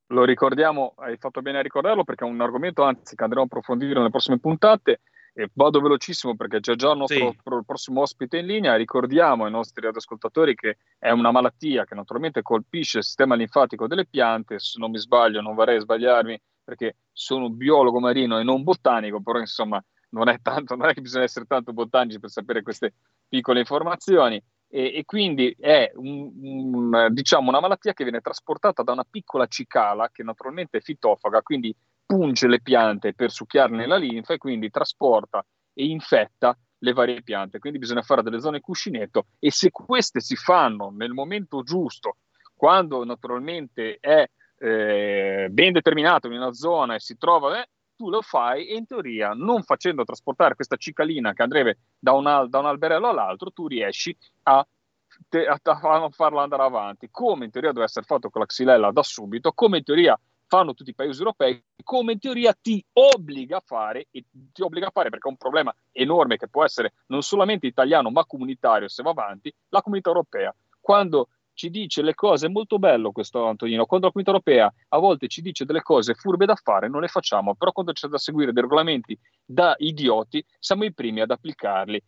Lo 0.07 0.25
ricordiamo, 0.25 0.93
hai 0.97 1.17
fatto 1.17 1.41
bene 1.41 1.59
a 1.59 1.61
ricordarlo 1.61 2.03
perché 2.03 2.25
è 2.25 2.27
un 2.27 2.41
argomento, 2.41 2.83
anzi, 2.83 3.15
che 3.15 3.23
andremo 3.23 3.43
a 3.43 3.45
approfondire 3.45 3.93
nelle 3.95 4.09
prossime 4.09 4.39
puntate. 4.39 4.99
E 5.35 5.49
vado 5.53 5.81
velocissimo 5.81 6.35
perché 6.35 6.59
c'è 6.59 6.75
già 6.75 6.91
il 6.91 6.97
nostro 6.99 7.31
Sì. 7.31 7.39
pro- 7.43 7.63
prossimo 7.63 8.01
ospite 8.01 8.37
in 8.37 8.45
linea. 8.45 8.75
Ricordiamo 8.75 9.45
ai 9.45 9.51
nostri 9.51 9.87
ascoltatori 9.87 10.53
che 10.53 10.77
è 10.99 11.09
una 11.09 11.31
malattia 11.31 11.85
che 11.85 11.95
naturalmente 11.95 12.43
colpisce 12.43 12.99
il 12.99 13.03
sistema 13.03 13.33
linfatico 13.33 13.87
delle 13.87 14.05
piante. 14.05 14.59
Se 14.59 14.77
non 14.79 14.91
mi 14.91 14.99
sbaglio, 14.99 15.41
non 15.41 15.55
vorrei 15.55 15.79
sbagliarmi 15.79 16.39
perché 16.63 16.97
sono 17.11 17.49
biologo 17.49 17.99
marino 17.99 18.37
e 18.39 18.43
non 18.43 18.61
botanico, 18.63 19.21
però 19.21 19.39
insomma 19.39 19.83
non 20.09 20.29
è, 20.29 20.39
tanto, 20.39 20.75
non 20.75 20.87
è 20.89 20.93
che 20.93 21.01
bisogna 21.01 21.23
essere 21.23 21.45
tanto 21.45 21.73
botanici 21.73 22.19
per 22.19 22.29
sapere 22.29 22.61
queste 22.61 22.93
piccole 23.27 23.59
informazioni. 23.59 24.39
E, 24.67 24.97
e 24.97 25.03
quindi 25.05 25.55
è 25.59 25.91
un- 25.95 26.31
un- 26.41 27.07
diciamo 27.09 27.49
una 27.49 27.59
malattia 27.59 27.93
che 27.93 28.03
viene 28.03 28.21
trasportata 28.21 28.83
da 28.83 28.91
una 28.91 29.05
piccola 29.07 29.47
cicala 29.47 30.09
che 30.11 30.21
naturalmente 30.23 30.77
è 30.77 30.81
fitofaga, 30.81 31.41
quindi 31.41 31.75
punge 32.05 32.47
le 32.47 32.61
piante 32.61 33.13
per 33.13 33.31
succhiarne 33.31 33.87
la 33.87 33.97
linfa 33.97 34.33
e 34.33 34.37
quindi 34.37 34.69
trasporta 34.69 35.45
e 35.73 35.85
infetta 35.85 36.57
le 36.79 36.93
varie 36.93 37.23
piante. 37.23 37.59
Quindi 37.59 37.79
bisogna 37.79 38.01
fare 38.01 38.21
delle 38.21 38.39
zone 38.39 38.59
cuscinetto 38.59 39.27
e 39.39 39.51
se 39.51 39.71
queste 39.71 40.19
si 40.19 40.35
fanno 40.35 40.91
nel 40.95 41.11
momento 41.11 41.63
giusto, 41.63 42.17
quando 42.55 43.03
naturalmente 43.03 43.97
è 43.99 44.25
eh, 44.57 45.47
ben 45.49 45.73
determinato 45.73 46.27
in 46.27 46.33
una 46.33 46.53
zona 46.53 46.95
e 46.95 46.99
si 46.99 47.17
trova, 47.17 47.59
eh, 47.59 47.67
tu 47.95 48.09
lo 48.09 48.21
fai 48.21 48.67
e 48.67 48.75
in 48.75 48.85
teoria 48.85 49.33
non 49.33 49.63
facendo 49.63 50.03
trasportare 50.03 50.55
questa 50.55 50.77
cicalina 50.77 51.33
che 51.33 51.43
andrebbe 51.43 51.77
da 51.99 52.13
un, 52.13 52.27
al- 52.27 52.49
da 52.49 52.59
un 52.59 52.65
alberello 52.67 53.07
all'altro, 53.07 53.51
tu 53.51 53.67
riesci 53.67 54.15
a, 54.43 54.57
a 54.59 56.09
farla 56.09 56.41
andare 56.41 56.63
avanti, 56.63 57.09
come 57.11 57.45
in 57.45 57.51
teoria 57.51 57.71
deve 57.71 57.85
essere 57.85 58.05
fatto 58.05 58.29
con 58.29 58.41
la 58.41 58.47
xylella 58.47 58.91
da 58.91 59.03
subito, 59.03 59.51
come 59.51 59.77
in 59.77 59.83
teoria 59.83 60.19
fanno 60.53 60.75
tutti 60.75 60.91
i 60.91 60.93
paesi 60.93 61.17
europei, 61.17 61.63
come 61.83 62.11
in 62.11 62.19
teoria 62.19 62.53
ti 62.53 62.85
obbliga 62.93 63.57
a 63.57 63.63
fare, 63.65 64.05
e 64.11 64.23
ti 64.53 64.61
obbliga 64.61 64.87
a 64.87 64.91
fare 64.91 65.09
perché 65.09 65.27
è 65.27 65.31
un 65.31 65.37
problema 65.37 65.73
enorme 65.91 66.37
che 66.37 66.47
può 66.47 66.63
essere 66.63 66.93
non 67.07 67.23
solamente 67.23 67.65
italiano 67.65 68.11
ma 68.11 68.23
comunitario 68.23 68.87
se 68.87 69.01
va 69.01 69.09
avanti, 69.09 69.51
la 69.69 69.81
comunità 69.81 70.09
europea. 70.09 70.55
Quando 70.79 71.29
ci 71.53 71.71
dice 71.71 72.03
le 72.03 72.13
cose, 72.13 72.45
è 72.45 72.49
molto 72.49 72.77
bello 72.77 73.11
questo 73.11 73.47
Antonino, 73.47 73.87
quando 73.87 74.05
la 74.05 74.11
comunità 74.11 74.35
europea 74.35 74.71
a 74.89 74.97
volte 74.99 75.27
ci 75.27 75.41
dice 75.41 75.65
delle 75.65 75.81
cose 75.81 76.13
furbe 76.13 76.45
da 76.45 76.55
fare, 76.55 76.87
non 76.87 77.01
le 77.01 77.07
facciamo, 77.07 77.55
però 77.55 77.71
quando 77.71 77.91
c'è 77.91 78.07
da 78.07 78.19
seguire 78.19 78.53
dei 78.53 78.61
regolamenti 78.61 79.17
da 79.43 79.73
idioti, 79.79 80.45
siamo 80.59 80.83
i 80.83 80.93
primi 80.93 81.21
ad 81.21 81.31
applicarli. 81.31 81.99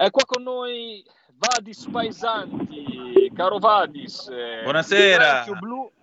È 0.00 0.12
qua 0.12 0.22
con 0.24 0.44
noi 0.44 1.02
Vadis 1.38 1.88
Paesanti, 1.90 3.32
caro 3.34 3.58
Vadis. 3.58 4.28
Eh, 4.28 4.62
Buonasera. 4.62 5.44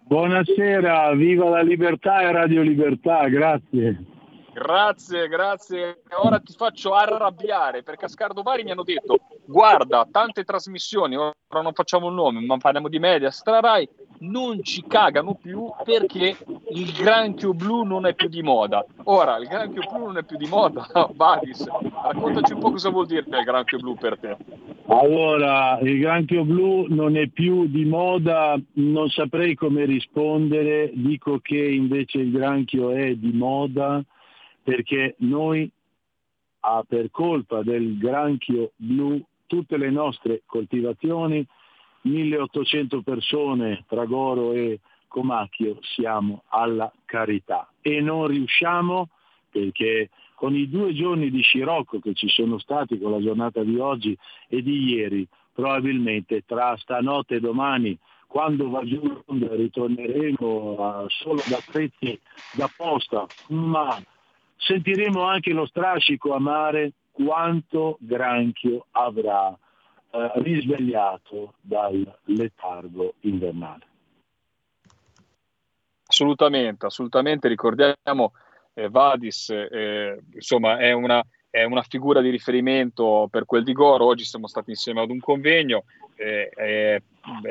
Buonasera, 0.02 1.14
viva 1.14 1.48
la 1.48 1.62
libertà 1.62 2.20
e 2.20 2.32
Radio 2.34 2.62
Libertà, 2.62 3.26
grazie. 3.30 4.04
Grazie, 4.56 5.28
grazie. 5.28 6.02
Ora 6.24 6.40
ti 6.40 6.54
faccio 6.54 6.94
arrabbiare 6.94 7.84
perché 7.84 8.06
a 8.06 8.08
Scardovari 8.08 8.64
mi 8.64 8.72
hanno 8.72 8.84
detto 8.84 9.18
guarda, 9.46 10.08
tante 10.10 10.46
trasmissioni, 10.46 11.18
ora 11.18 11.34
non 11.62 11.74
facciamo 11.74 12.08
il 12.08 12.14
nome, 12.14 12.40
ma 12.40 12.56
parliamo 12.56 12.88
di 12.88 12.98
media, 12.98 13.32
Strarai, 13.32 13.86
non 14.20 14.64
ci 14.64 14.86
cagano 14.88 15.34
più 15.34 15.70
perché 15.84 16.38
il 16.70 16.94
granchio 16.94 17.54
blu 17.54 17.84
non 17.84 18.06
è 18.06 18.14
più 18.14 18.30
di 18.30 18.42
moda. 18.42 18.86
Ora, 19.04 19.36
il 19.40 19.48
granchio 19.50 19.82
blu 19.92 20.06
non 20.06 20.18
è 20.20 20.24
più 20.24 20.38
di 20.38 20.48
moda, 20.48 20.88
Badis, 21.12 21.66
raccontaci 21.66 22.54
un 22.54 22.60
po' 22.60 22.72
cosa 22.72 22.90
vuol 22.90 23.08
dire 23.08 23.26
il 23.28 23.44
granchio 23.44 23.80
blu 23.80 23.96
per 23.96 24.18
te. 24.18 24.38
Allora, 24.88 25.80
il 25.82 26.00
granchio 26.00 26.46
blu 26.46 26.86
non 26.88 27.18
è 27.18 27.28
più 27.28 27.68
di 27.68 27.84
moda, 27.84 28.58
non 28.76 29.10
saprei 29.10 29.54
come 29.54 29.84
rispondere, 29.84 30.92
dico 30.94 31.40
che 31.40 31.62
invece 31.62 32.20
il 32.20 32.32
granchio 32.32 32.92
è 32.92 33.16
di 33.16 33.34
moda 33.34 34.02
perché 34.66 35.14
noi 35.20 35.70
ah, 36.62 36.84
per 36.88 37.12
colpa 37.12 37.62
del 37.62 38.00
granchio 38.00 38.72
blu 38.76 39.24
tutte 39.46 39.78
le 39.78 39.92
nostre 39.92 40.42
coltivazioni, 40.48 41.46
1800 42.02 43.04
persone 43.04 43.86
tra 43.88 44.06
Goro 44.06 44.54
e 44.54 44.80
Comacchio 45.08 45.78
siamo 45.82 46.46
alla 46.48 46.92
carità. 47.06 47.70
E 47.80 48.02
non 48.02 48.26
riusciamo 48.26 49.10
perché 49.52 50.10
con 50.34 50.56
i 50.56 50.68
due 50.68 50.96
giorni 50.96 51.30
di 51.30 51.42
scirocco 51.42 52.00
che 52.00 52.16
ci 52.16 52.28
sono 52.28 52.58
stati 52.58 52.98
con 52.98 53.12
la 53.12 53.22
giornata 53.22 53.64
di 53.64 53.78
oggi 53.78 54.18
e 54.48 54.64
di 54.64 54.96
ieri, 54.96 55.28
probabilmente 55.54 56.42
tra 56.44 56.76
stanotte 56.78 57.36
e 57.36 57.40
domani, 57.40 57.96
quando 58.26 58.68
va 58.70 58.84
giù 58.84 59.24
ritorneremo 59.28 60.76
a, 60.80 61.06
solo 61.08 61.42
da 61.48 61.60
prezzi 61.72 62.20
da 62.54 62.68
posta, 62.76 63.28
ma 63.50 64.02
sentiremo 64.58 65.22
anche 65.22 65.52
lo 65.52 65.66
strascico 65.66 66.34
amare 66.34 66.94
quanto 67.12 67.98
granchio 68.00 68.88
avrà 68.92 69.50
eh, 70.12 70.32
risvegliato 70.36 71.54
dal 71.62 72.20
letargo 72.26 73.16
invernale. 73.22 73.88
Assolutamente, 76.08 76.86
assolutamente. 76.86 77.48
Ricordiamo 77.48 78.34
eh, 78.74 78.90
Vadis, 78.90 79.50
eh, 79.50 80.20
insomma, 80.34 80.78
è 80.78 80.92
una, 80.92 81.24
è 81.50 81.64
una, 81.64 81.82
figura 81.84 82.22
di 82.22 82.30
riferimento 82.30 83.28
per 83.32 83.46
quel 83.46 83.64
di 83.64 83.74
Goro. 83.74 84.06
Oggi 84.06 84.24
siamo 84.24 84.48
stati 84.48 84.70
insieme 84.72 85.02
ad 85.02 85.10
un 85.10 85.20
convegno, 85.20 85.86
eh, 86.16 86.50
è, 86.50 87.02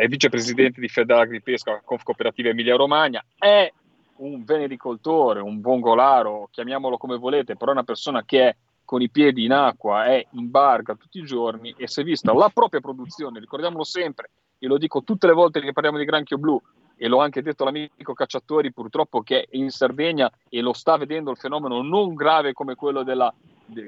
vicepresidente 0.06 0.80
di 0.80 0.88
Federagri 0.88 1.42
Pesca, 1.42 1.80
Conf 1.84 2.02
Cooperativa 2.02 2.50
Emilia 2.50 2.76
Romagna, 2.76 3.24
è 3.36 3.70
un 4.16 4.44
venericoltore, 4.44 5.40
un 5.40 5.60
vongolaro, 5.60 6.48
chiamiamolo 6.50 6.96
come 6.96 7.16
volete, 7.16 7.56
però 7.56 7.72
una 7.72 7.82
persona 7.82 8.24
che 8.24 8.48
è 8.48 8.56
con 8.84 9.00
i 9.00 9.10
piedi 9.10 9.44
in 9.44 9.52
acqua, 9.52 10.04
è 10.04 10.24
in 10.32 10.50
barca 10.50 10.94
tutti 10.94 11.18
i 11.18 11.24
giorni 11.24 11.74
e 11.76 11.88
si 11.88 12.00
è 12.00 12.04
vista 12.04 12.32
la 12.34 12.50
propria 12.52 12.80
produzione, 12.80 13.40
ricordiamolo 13.40 13.82
sempre, 13.82 14.30
io 14.58 14.68
lo 14.68 14.78
dico 14.78 15.02
tutte 15.02 15.26
le 15.26 15.32
volte 15.32 15.60
che 15.60 15.72
parliamo 15.72 15.98
di 15.98 16.04
granchio 16.04 16.38
blu 16.38 16.60
e 16.96 17.08
l'ho 17.08 17.20
anche 17.20 17.42
detto 17.42 17.64
all'amico 17.64 18.14
Cacciatori 18.14 18.72
purtroppo 18.72 19.22
che 19.22 19.42
è 19.42 19.56
in 19.56 19.70
Sardegna 19.70 20.30
e 20.48 20.60
lo 20.60 20.72
sta 20.72 20.96
vedendo 20.96 21.30
il 21.30 21.36
fenomeno 21.36 21.82
non 21.82 22.14
grave 22.14 22.52
come 22.52 22.74
quello 22.74 23.02
della, 23.02 23.32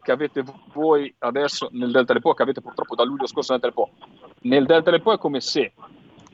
che 0.00 0.12
avete 0.12 0.44
voi 0.72 1.14
adesso 1.20 1.68
nel 1.72 1.92
Delta 1.92 2.12
del 2.12 2.22
Po, 2.22 2.34
che 2.34 2.42
avete 2.42 2.60
purtroppo 2.60 2.94
da 2.94 3.04
luglio 3.04 3.26
scorso 3.26 3.52
nel 3.52 3.60
Delta 3.60 3.82
del 3.82 3.86
Po. 3.86 4.08
Nel 4.42 4.66
Delta 4.66 4.90
del 4.90 5.02
Po 5.02 5.12
è 5.12 5.18
come 5.18 5.40
se 5.40 5.72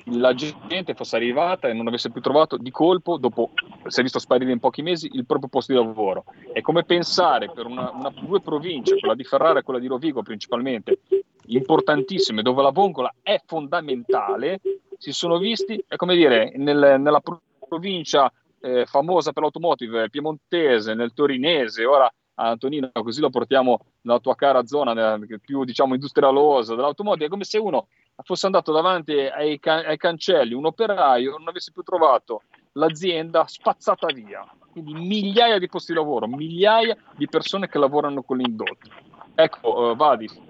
la 0.07 0.35
gente 0.35 0.95
fosse 0.95 1.17
arrivata 1.17 1.69
e 1.69 1.73
non 1.73 1.87
avesse 1.87 2.11
più 2.11 2.21
trovato 2.21 2.57
di 2.57 2.71
colpo, 2.71 3.19
dopo 3.19 3.51
si 3.87 4.01
è 4.01 4.03
visto 4.03 4.19
sparire 4.19 4.53
in 4.53 4.59
pochi 4.59 4.83
mesi, 4.83 5.11
il 5.13 5.27
proprio 5.27 5.49
posto 5.49 5.73
di 5.73 5.79
lavoro. 5.79 6.25
È 6.53 6.61
come 6.61 6.85
pensare 6.85 7.51
per 7.51 7.67
una, 7.67 7.91
una, 7.93 8.11
due 8.11 8.41
province, 8.41 8.99
quella 8.99 9.15
di 9.15 9.25
Ferrara 9.25 9.61
e 9.61 9.63
quella 9.63 9.79
di 9.79 9.87
Rovigo 9.87 10.23
principalmente, 10.23 11.01
importantissime, 11.47 12.43
dove 12.43 12.63
la 12.63 12.71
vongola 12.71 13.13
è 13.23 13.41
fondamentale, 13.45 14.61
si 14.99 15.13
sono 15.13 15.39
visti, 15.39 15.83
è 15.87 15.97
come 15.97 16.17
dire, 16.17 16.53
nel, 16.57 17.01
nella 17.01 17.23
provincia 17.69 18.33
eh, 18.61 18.87
famosa 18.87 19.33
per 19.33 19.43
l'automotive 19.43 20.11
piemontese, 20.11 20.95
nel 20.95 21.13
torinese, 21.13 21.85
ora 21.85 22.13
Antonino, 22.35 22.91
così 22.93 23.21
lo 23.21 23.31
portiamo 23.31 23.79
nella 24.03 24.19
tua 24.19 24.35
cara 24.35 24.65
zona 24.67 25.19
più 25.41 25.65
diciamo 25.65 25.95
industrialosa 25.95 26.75
dell'automotive, 26.75 27.27
è 27.27 27.29
come 27.29 27.45
se 27.45 27.59
uno 27.59 27.89
fosse 28.23 28.47
andato 28.47 28.73
davanti 28.73 29.13
ai, 29.13 29.59
ai 29.63 29.97
cancelli 29.97 30.55
un 30.55 30.67
operaio 30.67 31.37
non 31.39 31.49
avesse 31.49 31.73
più 31.73 31.83
trovato 31.83 32.43
l'azienda 32.73 33.47
spazzata 33.47 34.07
via. 34.13 34.47
Quindi 34.71 34.95
migliaia 34.95 35.59
di 35.59 35.69
posti 35.69 35.93
di 35.93 35.99
lavoro, 35.99 36.27
migliaia 36.27 36.97
di 37.15 37.29
persone 37.29 37.69
che 37.69 37.79
lavorano 37.79 38.23
con 38.23 38.39
l'indotto. 38.39 38.91
Ecco, 39.35 39.91
uh, 39.91 39.97
Vadis, 39.97 40.41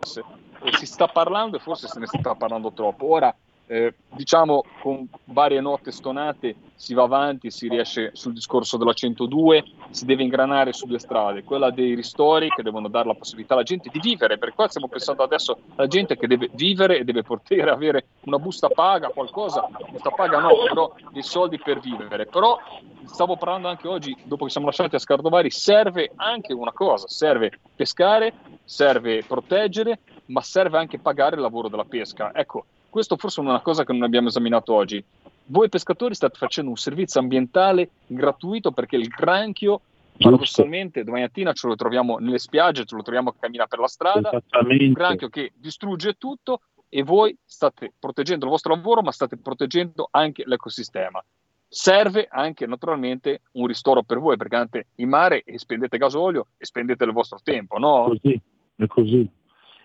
si 0.74 0.86
sta 0.86 1.08
parlando 1.08 1.56
e 1.56 1.60
forse 1.60 1.88
se 1.88 1.98
ne 1.98 2.06
sta 2.06 2.34
parlando 2.34 2.72
troppo. 2.72 3.06
Ora 3.06 3.34
eh, 3.66 3.94
diciamo 4.08 4.64
con 4.80 5.08
varie 5.24 5.60
note 5.60 5.92
stonate 5.92 6.56
si 6.74 6.94
va 6.94 7.04
avanti, 7.04 7.50
si 7.50 7.68
riesce 7.68 8.10
sul 8.12 8.32
discorso 8.32 8.76
della 8.76 8.92
102, 8.92 9.64
si 9.90 10.04
deve 10.04 10.24
ingranare 10.24 10.72
su 10.72 10.86
due 10.86 10.98
strade, 10.98 11.44
quella 11.44 11.70
dei 11.70 11.94
ristori 11.94 12.48
che 12.48 12.62
devono 12.62 12.88
dare 12.88 13.06
la 13.06 13.14
possibilità 13.14 13.54
alla 13.54 13.62
gente 13.62 13.88
di 13.88 14.00
vivere, 14.00 14.36
per 14.36 14.52
qua 14.52 14.68
stiamo 14.68 14.88
pensando 14.88 15.22
adesso 15.22 15.56
alla 15.76 15.86
gente 15.86 16.16
che 16.16 16.26
deve 16.26 16.50
vivere 16.54 16.98
e 16.98 17.04
deve 17.04 17.22
poter 17.22 17.68
avere 17.70 18.06
una 18.24 18.38
busta 18.38 18.68
paga, 18.68 19.08
qualcosa, 19.08 19.68
busta 19.90 20.10
paga 20.10 20.40
no, 20.40 20.50
però 20.68 20.92
dei 21.12 21.22
soldi 21.22 21.58
per 21.58 21.78
vivere, 21.78 22.26
però 22.26 22.58
stavo 23.04 23.36
parlando 23.36 23.68
anche 23.68 23.86
oggi, 23.86 24.16
dopo 24.24 24.44
che 24.44 24.50
siamo 24.50 24.66
lasciati 24.66 24.96
a 24.96 24.98
Scardovari, 24.98 25.50
serve 25.50 26.10
anche 26.16 26.52
una 26.52 26.72
cosa, 26.72 27.06
serve 27.06 27.52
pescare, 27.76 28.32
serve 28.64 29.22
proteggere, 29.24 30.00
ma 30.26 30.40
serve 30.40 30.78
anche 30.78 30.98
pagare 30.98 31.36
il 31.36 31.42
lavoro 31.42 31.68
della 31.68 31.84
pesca. 31.84 32.32
Ecco, 32.34 32.64
questo 32.92 33.16
forse 33.16 33.40
è 33.40 33.44
una 33.44 33.62
cosa 33.62 33.84
che 33.84 33.92
non 33.94 34.02
abbiamo 34.02 34.28
esaminato 34.28 34.74
oggi. 34.74 35.02
Voi 35.46 35.70
pescatori 35.70 36.14
state 36.14 36.36
facendo 36.36 36.70
un 36.70 36.76
servizio 36.76 37.20
ambientale 37.20 37.88
gratuito 38.06 38.70
perché 38.70 38.96
il 38.96 39.08
granchio 39.08 39.80
paradossalmente 40.18 41.02
domani 41.02 41.22
mattina 41.22 41.54
ce 41.54 41.68
lo 41.68 41.74
troviamo 41.74 42.18
nelle 42.18 42.38
spiagge, 42.38 42.84
ce 42.84 42.94
lo 42.94 43.00
troviamo 43.00 43.30
a 43.30 43.34
camminare 43.40 43.70
per 43.70 43.78
la 43.78 43.88
strada, 43.88 44.30
un 44.30 44.92
granchio 44.92 45.30
che 45.30 45.52
distrugge 45.56 46.18
tutto 46.18 46.60
e 46.90 47.02
voi 47.02 47.34
state 47.46 47.94
proteggendo 47.98 48.44
il 48.44 48.50
vostro 48.50 48.74
lavoro 48.74 49.00
ma 49.00 49.10
state 49.10 49.38
proteggendo 49.38 50.08
anche 50.10 50.42
l'ecosistema. 50.44 51.24
Serve 51.66 52.28
anche 52.30 52.66
naturalmente 52.66 53.40
un 53.52 53.66
ristoro 53.68 54.02
per 54.02 54.18
voi 54.18 54.36
perché 54.36 54.56
andate 54.56 54.86
in 54.96 55.08
mare 55.08 55.44
e 55.44 55.58
spendete 55.58 55.96
gasolio 55.96 56.48
e 56.58 56.66
spendete 56.66 57.04
il 57.04 57.12
vostro 57.12 57.38
tempo, 57.42 57.78
no? 57.78 58.04
Così, 58.08 58.38
è 58.76 58.86
così. 58.86 59.30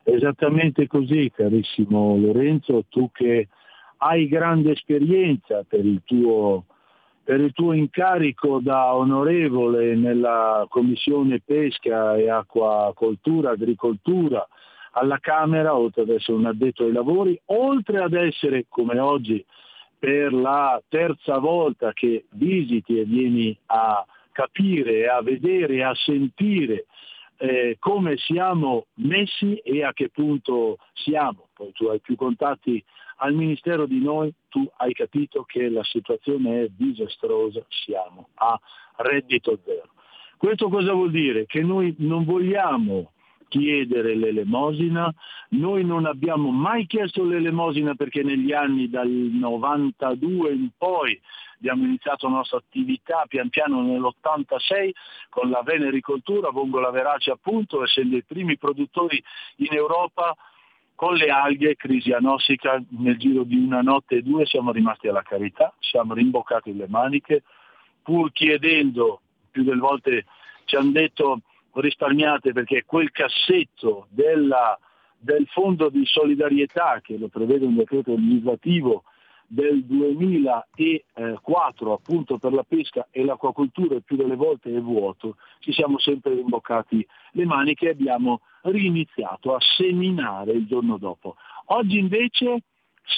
Esattamente 0.10 0.88
così, 0.88 1.30
carissimo 1.36 2.16
Lorenzo, 2.16 2.86
tu 2.88 3.12
che 3.12 3.50
hai 3.98 4.30
grande 4.30 4.72
esperienza 4.72 5.66
per 5.68 5.84
il 5.84 6.02
tuo, 6.06 6.64
per 7.26 7.42
il 7.42 7.52
tuo 7.52 7.74
incarico 7.74 8.60
da 8.62 8.96
onorevole 8.96 9.96
nella 9.96 10.66
Commissione 10.70 11.42
Pesca 11.44 12.16
e 12.16 12.30
Acquacoltura, 12.30 13.50
Agricoltura 13.50 14.48
alla 14.92 15.20
Camera, 15.20 15.76
oltre 15.76 16.04
ad 16.04 16.10
essere 16.10 16.38
un 16.38 16.46
addetto 16.46 16.86
ai 16.86 16.94
lavori, 16.94 17.38
oltre 17.48 18.02
ad 18.02 18.14
essere 18.14 18.66
come 18.70 19.00
oggi 19.00 19.44
per 20.00 20.32
la 20.32 20.82
terza 20.88 21.38
volta 21.40 21.92
che 21.92 22.28
visiti 22.30 22.98
e 22.98 23.04
vieni 23.04 23.58
a 23.66 24.06
capire, 24.32 25.10
a 25.10 25.22
vedere, 25.22 25.84
a 25.84 25.94
sentire 25.96 26.86
eh, 27.38 27.78
come 27.80 28.18
siamo 28.18 28.88
messi 28.96 29.56
e 29.58 29.84
a 29.84 29.94
che 29.94 30.10
punto 30.10 30.78
siamo. 30.94 31.50
Poi 31.54 31.72
tu 31.74 31.86
hai 31.86 32.00
più 32.00 32.16
contatti 32.16 32.84
al 33.18 33.34
Ministero 33.34 33.86
di 33.86 34.00
noi, 34.00 34.34
tu 34.50 34.68
hai 34.78 34.94
capito 34.94 35.44
che 35.44 35.70
la 35.70 35.84
situazione 35.84 36.64
è 36.64 36.68
disastrosa, 36.70 37.64
siamo 37.70 38.30
a 38.36 38.60
reddito 38.98 39.60
zero. 39.64 39.90
Questo 40.38 40.70
cosa 40.70 40.94
vuol 40.94 41.12
dire? 41.12 41.46
Che 41.46 41.62
noi 41.64 41.96
non 42.00 42.24
vogliamo 42.24 43.12
chiedere 43.48 44.16
l'elemosina, 44.16 45.12
noi 45.50 45.84
non 45.84 46.06
abbiamo 46.06 46.52
mai 46.52 46.86
chiesto 46.86 47.24
l'elemosina 47.24 47.96
perché 47.96 48.22
negli 48.24 48.52
anni 48.54 48.90
dal 48.90 49.10
92 49.10 50.52
in 50.52 50.70
poi 50.78 51.20
abbiamo 51.58 51.86
iniziato 51.86 52.28
la 52.28 52.36
nostra 52.36 52.58
attività 52.58 53.26
pian 53.28 53.50
piano 53.50 53.82
nell'86 53.82 54.92
con 55.30 55.50
la 55.50 55.62
venericoltura, 55.64 56.50
vongola 56.50 56.92
verace 56.92 57.32
appunto, 57.32 57.84
essendo 57.84 58.16
i 58.16 58.24
primi 58.24 58.58
produttori 58.58 59.22
in 59.58 59.74
Europa 59.74 60.36
con 60.96 61.16
le 61.16 61.30
alghe, 61.30 61.76
crisi 61.76 62.12
anossica, 62.12 62.82
nel 62.90 63.18
giro 63.18 63.44
di 63.44 63.56
una 63.56 63.82
notte 63.82 64.16
e 64.16 64.22
due 64.24 64.46
siamo 64.46 64.72
rimasti 64.72 65.08
alla 65.08 65.22
carità, 65.22 65.74
siamo 65.80 66.14
rimboccati 66.14 66.76
le 66.76 66.88
maniche, 66.88 67.44
pur 68.02 68.32
chiedendo, 68.32 69.22
più 69.52 69.64
delle 69.64 69.80
volte 69.80 70.26
ci 70.66 70.76
hanno 70.76 70.92
detto 70.92 71.42
risparmiate 71.74 72.52
perché 72.52 72.84
quel 72.86 73.12
cassetto 73.12 74.08
della, 74.10 74.78
del 75.20 75.46
fondo 75.48 75.90
di 75.90 76.04
solidarietà 76.06 77.00
che 77.02 77.18
lo 77.18 77.28
prevede 77.28 77.66
un 77.66 77.76
decreto 77.76 78.16
legislativo 78.16 79.04
del 79.48 79.86
2004 79.86 81.94
appunto 81.94 82.38
per 82.38 82.52
la 82.52 82.64
pesca 82.64 83.08
e 83.10 83.24
l'acquacoltura 83.24 83.98
più 84.02 84.18
delle 84.18 84.36
volte 84.36 84.76
è 84.76 84.82
vuoto, 84.82 85.38
ci 85.60 85.72
siamo 85.72 85.98
sempre 86.00 86.34
rimboccati 86.36 87.08
le 87.32 87.46
maniche 87.46 87.88
e 87.88 87.92
abbiamo 87.92 88.42
riniziato 88.64 89.56
a 89.56 89.60
seminare 89.78 90.52
il 90.52 90.68
giorno 90.68 90.98
dopo. 90.98 91.38
Oggi 91.68 91.98
invece 91.98 92.64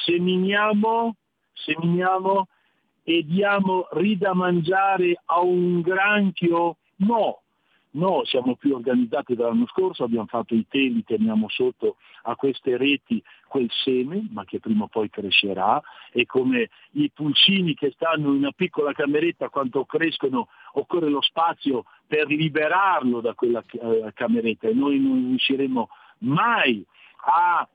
seminiamo, 0.06 1.16
seminiamo 1.54 2.48
e 3.04 3.26
diamo 3.26 3.88
rida 3.92 4.36
mangiare 4.36 5.20
a 5.26 5.42
un 5.42 5.82
granchio? 5.82 6.78
No, 6.98 7.42
No, 7.92 8.24
siamo 8.26 8.56
più 8.56 8.76
organizzati 8.76 9.34
dall'anno 9.34 9.66
scorso, 9.66 10.04
abbiamo 10.04 10.28
fatto 10.28 10.54
i 10.54 10.66
teli, 10.68 11.04
teniamo 11.04 11.50
sotto 11.50 11.96
a 12.24 12.36
queste 12.36 12.78
reti 12.78 13.22
quel 13.48 13.68
seme, 13.84 14.28
ma 14.32 14.46
che 14.46 14.60
prima 14.60 14.84
o 14.84 14.88
poi 14.88 15.10
crescerà, 15.10 15.82
e 16.12 16.28
come 16.28 16.70
i 16.92 17.10
pulcini 17.10 17.74
che 17.74 17.92
stanno 17.96 18.30
in 18.30 18.38
una 18.38 18.52
piccola 18.52 18.94
cameretta, 18.94 19.50
quando 19.50 19.86
crescono 19.86 20.50
occorre 20.74 21.10
lo 21.10 21.22
spazio 21.22 21.86
per 22.06 22.28
liberarlo 22.28 23.22
da 23.22 23.34
quella 23.34 23.64
eh, 23.72 24.12
cameretta 24.14 24.68
e 24.68 24.74
noi 24.74 25.00
non 25.00 25.30
riusciremo 25.30 25.90
mai 26.20 26.86
a 27.26 27.68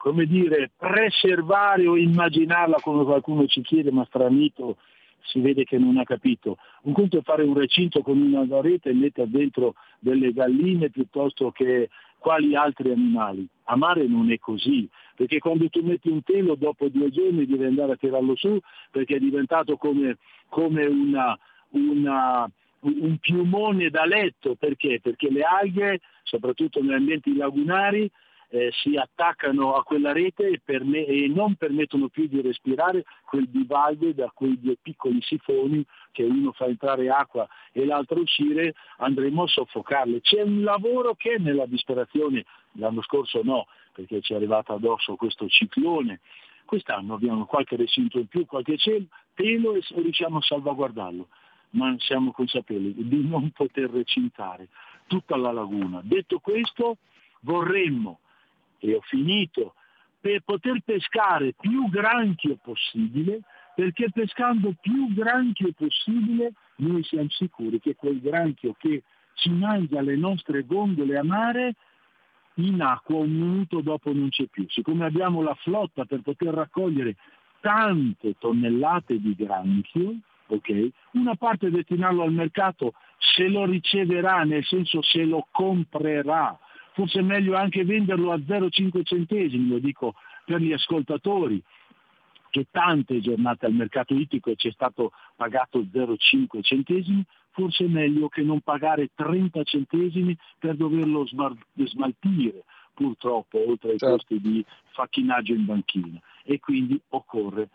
come 0.00 0.24
dire, 0.24 0.70
preservare 0.78 1.86
o 1.86 1.94
immaginarla 1.94 2.78
come 2.80 3.04
qualcuno 3.04 3.46
ci 3.46 3.60
chiede, 3.60 3.92
ma 3.92 4.02
stranito 4.06 4.78
si 5.22 5.40
vede 5.40 5.64
che 5.64 5.78
non 5.78 5.98
ha 5.98 6.04
capito. 6.04 6.58
Un 6.82 6.92
conto 6.92 7.18
è 7.18 7.22
fare 7.22 7.42
un 7.42 7.54
recinto 7.54 8.02
con 8.02 8.20
una 8.20 8.44
rete 8.60 8.90
e 8.90 8.94
mettere 8.94 9.28
dentro 9.30 9.74
delle 9.98 10.32
galline 10.32 10.90
piuttosto 10.90 11.50
che 11.50 11.88
quali 12.18 12.54
altri 12.54 12.90
animali. 12.90 13.46
A 13.64 13.76
mare 13.76 14.06
non 14.06 14.30
è 14.30 14.38
così, 14.38 14.88
perché 15.16 15.38
quando 15.38 15.68
tu 15.68 15.80
metti 15.82 16.08
un 16.08 16.22
telo 16.22 16.54
dopo 16.54 16.88
due 16.88 17.10
giorni 17.10 17.46
devi 17.46 17.64
andare 17.64 17.92
a 17.92 17.96
tirarlo 17.96 18.36
su 18.36 18.60
perché 18.90 19.16
è 19.16 19.18
diventato 19.18 19.76
come, 19.76 20.18
come 20.48 20.86
una, 20.86 21.36
una, 21.70 22.50
un 22.80 23.18
piumone 23.18 23.90
da 23.90 24.04
letto. 24.04 24.54
Perché? 24.54 25.00
Perché 25.00 25.30
le 25.30 25.42
alghe, 25.42 26.00
soprattutto 26.24 26.80
negli 26.82 26.92
ambienti 26.92 27.34
lagunari, 27.34 28.10
eh, 28.52 28.70
si 28.72 28.96
attaccano 28.96 29.74
a 29.74 29.84
quella 29.84 30.12
rete 30.12 30.48
e, 30.48 30.60
perme- 30.62 31.06
e, 31.06 31.28
non 31.28 31.54
permettono 31.54 32.08
più 32.08 32.26
di 32.26 32.40
respirare 32.40 33.04
quel 33.24 33.46
bivalve 33.46 34.12
da 34.12 34.30
quei 34.34 34.58
due 34.60 34.76
piccoli 34.80 35.22
sifoni 35.22 35.84
che 36.10 36.24
uno 36.24 36.50
fa 36.52 36.66
entrare 36.66 37.08
acqua 37.10 37.48
e 37.72 37.84
l'altro 37.84 38.20
uscire, 38.20 38.74
andremo 38.98 39.44
a 39.44 39.46
soffocarle. 39.46 40.20
C'è 40.20 40.42
un 40.42 40.62
lavoro 40.62 41.14
che 41.14 41.38
nella 41.38 41.66
disperazione, 41.66 42.44
l'anno 42.72 43.02
scorso 43.02 43.40
no, 43.44 43.66
perché 43.92 44.20
ci 44.20 44.32
è 44.32 44.36
arrivato 44.36 44.72
addosso 44.72 45.14
questo 45.14 45.46
ciclone, 45.48 46.20
quest'anno 46.64 47.14
abbiamo 47.14 47.46
qualche 47.46 47.76
recinto 47.76 48.18
in 48.18 48.26
più, 48.26 48.46
qualche 48.46 48.76
cielo, 48.76 49.06
pelo 49.32 49.74
e 49.74 49.82
riusciamo 49.94 50.38
a 50.38 50.42
salvaguardarlo, 50.42 51.28
ma 51.70 51.94
siamo 51.98 52.32
consapevoli 52.32 52.94
di 52.96 53.28
non 53.28 53.50
poter 53.50 53.90
recintare 53.90 54.68
tutta 55.06 55.36
la 55.36 55.52
laguna. 55.52 56.00
Detto 56.02 56.40
questo, 56.40 56.96
vorremmo 57.42 58.18
e 58.80 58.94
ho 58.94 59.00
finito, 59.02 59.74
per 60.20 60.42
poter 60.42 60.80
pescare 60.84 61.54
più 61.58 61.88
granchio 61.88 62.58
possibile, 62.62 63.42
perché 63.74 64.10
pescando 64.12 64.74
più 64.80 65.12
granchio 65.14 65.72
possibile 65.72 66.52
noi 66.76 67.02
siamo 67.04 67.28
sicuri 67.30 67.80
che 67.80 67.94
quel 67.94 68.20
granchio 68.20 68.74
che 68.78 69.02
ci 69.34 69.50
mangia 69.50 70.00
le 70.00 70.16
nostre 70.16 70.64
gondole 70.66 71.16
a 71.16 71.24
mare 71.24 71.74
in 72.54 72.82
acqua 72.82 73.16
un 73.16 73.32
minuto 73.32 73.80
dopo 73.80 74.12
non 74.12 74.28
c'è 74.28 74.46
più. 74.46 74.66
Siccome 74.68 75.06
abbiamo 75.06 75.42
la 75.42 75.54
flotta 75.54 76.04
per 76.04 76.20
poter 76.20 76.52
raccogliere 76.52 77.16
tante 77.60 78.36
tonnellate 78.38 79.18
di 79.18 79.34
granchio, 79.34 80.16
okay, 80.48 80.90
una 81.12 81.36
parte 81.36 81.70
destinarlo 81.70 82.22
al 82.22 82.32
mercato 82.32 82.94
se 83.18 83.48
lo 83.48 83.64
riceverà, 83.64 84.44
nel 84.44 84.64
senso 84.64 85.02
se 85.02 85.24
lo 85.24 85.46
comprerà, 85.50 86.58
forse 87.00 87.20
è 87.20 87.22
meglio 87.22 87.56
anche 87.56 87.82
venderlo 87.82 88.30
a 88.30 88.36
0,5 88.36 89.02
centesimi, 89.04 89.68
lo 89.68 89.78
dico 89.78 90.16
per 90.44 90.60
gli 90.60 90.70
ascoltatori, 90.70 91.62
che 92.50 92.66
tante 92.70 93.20
giornate 93.20 93.64
al 93.64 93.72
mercato 93.72 94.12
ittico 94.12 94.54
ci 94.54 94.68
è 94.68 94.72
stato 94.72 95.12
pagato 95.34 95.80
0,5 95.80 96.62
centesimi, 96.62 97.24
forse 97.52 97.84
è 97.84 97.88
meglio 97.88 98.28
che 98.28 98.42
non 98.42 98.60
pagare 98.60 99.12
30 99.14 99.62
centesimi 99.62 100.36
per 100.58 100.76
doverlo 100.76 101.26
smaltire, 101.26 102.64
purtroppo, 102.92 103.66
oltre 103.66 103.92
ai 103.92 103.98
certo. 103.98 104.16
costi 104.16 104.38
di 104.38 104.62
facchinaggio 104.90 105.54
in 105.54 105.64
banchina. 105.64 106.20
E 106.42 106.60
quindi 106.60 107.00
occorre 107.08 107.70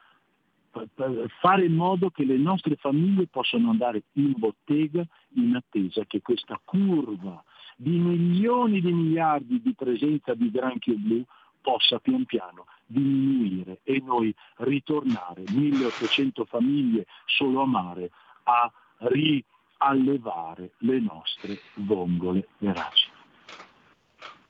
fare 1.39 1.65
in 1.65 1.73
modo 1.73 2.11
che 2.11 2.25
le 2.25 2.37
nostre 2.37 2.75
famiglie 2.75 3.25
possano 3.25 3.71
andare 3.71 4.03
in 4.13 4.33
bottega 4.35 5.03
in 5.35 5.55
attesa 5.55 6.03
che 6.05 6.21
questa 6.21 6.59
curva 6.63 7.43
di 7.75 7.97
milioni 7.97 8.81
di 8.81 8.91
miliardi 8.91 9.61
di 9.61 9.73
presenza 9.75 10.33
di 10.33 10.49
granchio 10.49 10.95
blu 10.97 11.23
possa 11.61 11.99
pian 11.99 12.25
piano 12.25 12.65
diminuire 12.85 13.79
e 13.83 14.01
noi 14.03 14.33
ritornare 14.57 15.43
1800 15.49 16.45
famiglie 16.45 17.05
solo 17.25 17.61
a 17.61 17.65
mare 17.65 18.11
a 18.43 18.71
riallevare 18.97 20.71
le 20.77 20.99
nostre 20.99 21.57
vongole 21.75 22.47
veraci. 22.59 23.09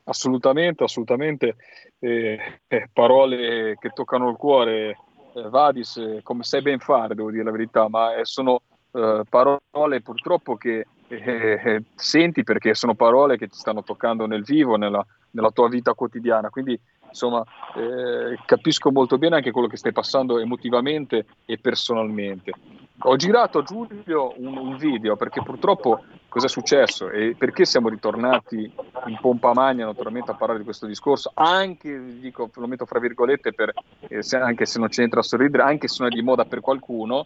Assolutamente, 0.04 0.84
assolutamente. 0.84 1.56
Eh, 2.00 2.60
eh, 2.68 2.90
parole 2.94 3.78
che 3.80 3.90
toccano 3.90 4.30
il 4.30 4.36
cuore, 4.36 4.98
eh, 5.34 5.50
Vadis, 5.50 5.98
eh, 5.98 6.20
come 6.22 6.44
sai 6.44 6.62
ben 6.62 6.80
fare, 6.80 7.16
devo 7.16 7.32
dire 7.32 7.44
la 7.44 7.52
verità, 7.52 7.90
ma 7.90 8.16
eh, 8.16 8.26
sono 8.26 8.62
eh, 8.92 9.24
parole 9.28 10.02
purtroppo 10.02 10.56
che 10.58 10.86
eh, 11.08 11.62
eh, 11.63 11.84
senti 11.96 12.44
perché 12.44 12.74
sono 12.74 12.96
parole 12.96 13.38
che 13.38 13.48
ti 13.48 13.58
stanno 13.58 13.84
toccando 13.84 14.26
nel 14.26 14.44
vivo, 14.44 14.76
nella, 14.76 15.06
nella 15.32 15.52
tua 15.52 15.70
vita 15.70 15.94
quotidiana. 15.94 16.50
Quindi 16.50 16.80
insomma 17.08 17.44
eh, 17.76 18.38
capisco 18.46 18.91
molto 18.91 19.18
bene 19.18 19.38
anche 19.38 19.52
quello 19.52 19.68
che 19.68 19.78
stai 19.78 19.94
passando 19.94 20.39
emotivamente 20.39 21.26
e 21.46 21.58
personalmente. 21.58 22.52
Ho 23.00 23.15
girato 23.18 23.60
a 23.60 23.63
Giulio 23.63 24.34
un, 24.38 24.58
un 24.58 24.78
video 24.78 25.15
perché 25.15 25.41
purtroppo 25.44 26.04
cosa 26.30 26.48
è 26.48 26.50
successo 26.50 27.10
e 27.10 27.36
perché 27.38 27.63
siamo 27.65 27.88
ritornati 27.88 28.70
in 29.06 29.18
pompa 29.22 29.54
magna 29.54 29.86
naturalmente 29.86 30.32
a 30.32 30.36
parlare 30.36 30.60
di 30.60 30.65
questo 30.65 30.86
discorso, 30.86 31.32
anche, 31.34 32.20
dico, 32.20 32.50
lo 32.54 32.68
metto 32.68 32.86
fra 32.86 33.00
virgolette, 33.00 33.54
per, 33.54 33.74
eh, 34.08 34.22
se, 34.22 34.38
anche 34.38 34.65
se 34.65 34.80
non 34.80 34.89
c'entra 34.89 35.20
a 35.22 35.24
sorridere, 35.24 35.63
anche 35.63 35.88
se 35.88 35.98
non 36.00 36.12
è 36.12 36.15
di 36.15 36.22
moda 36.22 36.44
per 36.44 36.60
qualcuno, 36.60 37.26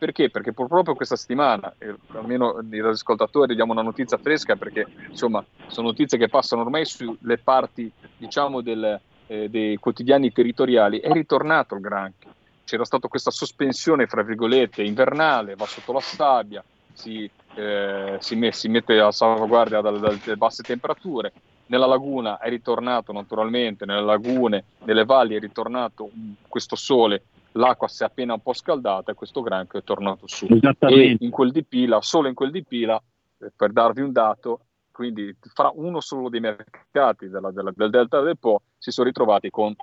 perché? 0.00 0.30
Perché 0.30 0.54
proprio 0.54 0.94
questa 0.94 1.14
settimana, 1.14 1.74
almeno 2.12 2.56
agli 2.56 2.78
ascoltatori 2.78 3.54
diamo 3.54 3.72
una 3.72 3.82
notizia 3.82 4.16
fresca 4.16 4.56
perché 4.56 4.86
insomma 5.10 5.44
sono 5.66 5.88
notizie 5.88 6.16
che 6.16 6.30
passano 6.30 6.62
ormai 6.62 6.86
sulle 6.86 7.36
parti 7.36 7.92
diciamo 8.16 8.62
del, 8.62 8.98
eh, 9.26 9.50
dei 9.50 9.76
quotidiani 9.76 10.32
territoriali, 10.32 11.00
è 11.00 11.12
ritornato 11.12 11.74
il 11.74 11.82
granchio. 11.82 12.30
C'era 12.64 12.86
stata 12.86 13.08
questa 13.08 13.30
sospensione, 13.30 14.06
fra 14.06 14.22
virgolette, 14.22 14.82
invernale, 14.82 15.54
va 15.54 15.66
sotto 15.66 15.92
la 15.92 16.00
sabbia, 16.00 16.64
si, 16.94 17.30
eh, 17.56 18.16
si, 18.20 18.36
met, 18.36 18.54
si 18.54 18.68
mette 18.68 18.98
a 18.98 19.12
salvaguardia 19.12 19.82
dalle, 19.82 20.00
dalle 20.00 20.36
basse 20.36 20.62
temperature. 20.62 21.32
Nella 21.66 21.86
laguna 21.86 22.38
è 22.38 22.48
ritornato 22.48 23.12
naturalmente, 23.12 23.84
nelle 23.84 24.00
lagune, 24.00 24.64
nelle 24.84 25.04
valli 25.04 25.36
è 25.36 25.40
ritornato 25.40 26.08
questo 26.48 26.74
sole 26.74 27.22
l'acqua 27.52 27.88
si 27.88 28.02
è 28.02 28.06
appena 28.06 28.34
un 28.34 28.40
po' 28.40 28.52
scaldata 28.52 29.12
e 29.12 29.14
questo 29.14 29.42
granchio 29.42 29.78
è 29.78 29.82
tornato 29.82 30.26
su. 30.26 30.46
E 30.46 31.16
in 31.18 31.30
quel 31.30 31.50
di 31.50 31.64
Pila, 31.64 32.00
solo 32.00 32.28
in 32.28 32.34
quel 32.34 32.50
di 32.50 32.64
Pila, 32.64 33.00
eh, 33.38 33.52
per 33.54 33.72
darvi 33.72 34.02
un 34.02 34.12
dato, 34.12 34.66
quindi 34.90 35.34
fra 35.54 35.70
uno 35.74 36.00
solo 36.00 36.28
dei 36.28 36.40
mercati 36.40 37.28
della, 37.28 37.50
della, 37.50 37.72
del 37.74 37.90
Delta 37.90 38.20
del 38.20 38.38
Po 38.38 38.62
si 38.76 38.90
sono 38.90 39.06
ritrovati 39.06 39.50
con 39.50 39.74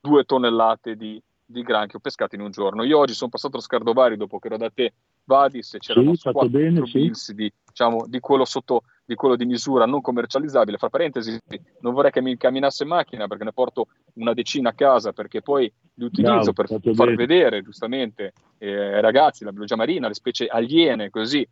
due 0.00 0.24
tonnellate 0.24 0.96
di, 0.96 1.20
di 1.44 1.62
granchio 1.62 1.98
pescati 1.98 2.36
in 2.36 2.42
un 2.42 2.50
giorno. 2.50 2.84
Io 2.84 2.98
oggi 2.98 3.14
sono 3.14 3.30
passato 3.30 3.56
a 3.56 3.60
Scardovari 3.60 4.16
dopo 4.16 4.38
che 4.38 4.48
ero 4.48 4.56
da 4.56 4.70
te, 4.70 4.92
Vadis, 5.30 5.74
e 5.74 5.78
c'erano 5.78 6.14
sì, 6.14 6.22
quattro 6.22 6.48
bene, 6.48 6.84
sì. 6.86 7.34
di, 7.34 7.52
diciamo, 7.64 8.06
di 8.08 8.18
quello 8.18 8.44
sotto 8.44 8.82
di 9.04 9.14
quello 9.14 9.36
di 9.36 9.44
misura 9.44 9.86
non 9.86 10.00
commercializzabile. 10.00 10.78
Fra 10.78 10.88
parentesi, 10.88 11.38
non 11.80 11.94
vorrei 11.94 12.10
che 12.10 12.20
mi 12.20 12.36
camminasse 12.36 12.82
in 12.82 12.90
macchina 12.90 13.26
perché 13.26 13.44
ne 13.44 13.52
porto 13.52 13.88
una 14.14 14.34
decina 14.34 14.70
a 14.70 14.72
casa 14.72 15.12
perché 15.12 15.42
poi 15.42 15.72
li 15.94 16.04
utilizzo 16.04 16.52
Bravo, 16.52 16.80
per 16.80 16.94
far 16.94 17.06
bene. 17.06 17.16
vedere 17.16 17.62
giustamente 17.62 18.32
eh, 18.58 18.94
ai 18.94 19.00
ragazzi 19.00 19.44
la 19.44 19.50
biologia 19.50 19.76
marina, 19.76 20.08
le 20.08 20.14
specie 20.14 20.46
aliene, 20.46 21.10
così. 21.10 21.46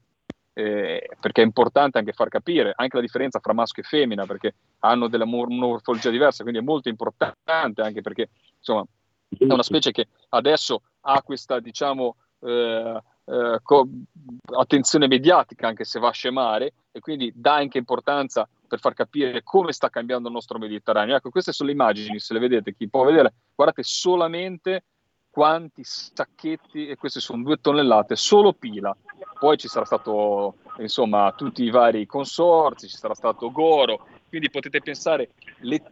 eh, 0.59 1.09
perché 1.21 1.43
è 1.43 1.45
importante 1.45 1.99
anche 1.99 2.13
far 2.13 2.29
capire 2.29 2.73
anche 2.75 2.97
la 2.97 3.03
differenza 3.03 3.39
fra 3.39 3.53
maschio 3.53 3.85
e 3.85 3.87
femmina, 3.87 4.27
perché 4.27 4.55
hanno 4.81 5.07
della 5.07 5.25
morfologia 5.25 6.11
diversa, 6.11 6.43
quindi 6.43 6.61
è 6.61 6.65
molto 6.65 6.89
importante 6.89 7.81
anche 7.83 8.01
perché 8.01 8.29
insomma 8.57 8.85
è 9.29 9.53
una 9.53 9.63
specie 9.63 9.93
che 9.93 10.09
adesso 10.31 10.83
ha 11.03 11.23
questa 11.23 11.61
diciamo 11.61 12.17
eh, 12.41 13.03
eh, 13.29 13.59
co- 13.63 13.89
attenzione 14.57 15.07
mediatica 15.07 15.69
anche 15.69 15.85
se 15.85 16.01
va 16.01 16.09
a 16.09 16.13
scemare 16.13 16.73
e 16.91 17.01
quindi 17.01 17.31
dà 17.35 17.55
anche 17.55 17.79
importanza 17.79 18.49
per 18.67 18.81
far 18.81 18.95
capire 18.95 19.43
come 19.43 19.73
sta 19.73 19.91
cambiando 19.91 20.29
il 20.29 20.35
nostro 20.35 20.59
Mediterraneo. 20.59 21.17
Ecco, 21.17 21.31
queste 21.31 21.53
sono 21.53 21.69
le 21.69 21.75
immagini, 21.75 22.19
se 22.19 22.35
le 22.35 22.41
vedete, 22.41 22.75
chi 22.75 22.89
può 22.89 23.05
vedere, 23.05 23.33
guardate 23.55 23.83
solamente 23.83 24.85
quanti 25.31 25.83
sacchetti, 25.85 26.89
e 26.89 26.97
queste 26.97 27.21
sono 27.21 27.43
due 27.43 27.61
tonnellate, 27.61 28.17
solo 28.17 28.53
pila. 28.53 28.95
Poi 29.39 29.57
ci 29.57 29.69
sarà 29.69 29.85
stato, 29.85 30.57
insomma, 30.79 31.33
tutti 31.33 31.63
i 31.63 31.71
vari 31.71 32.07
consorzi, 32.07 32.89
ci 32.89 32.97
sarà 32.97 33.15
stato 33.15 33.51
Goro, 33.53 34.07
quindi 34.29 34.51
potete 34.51 34.81
pensare 34.81 35.31
le 35.59 35.83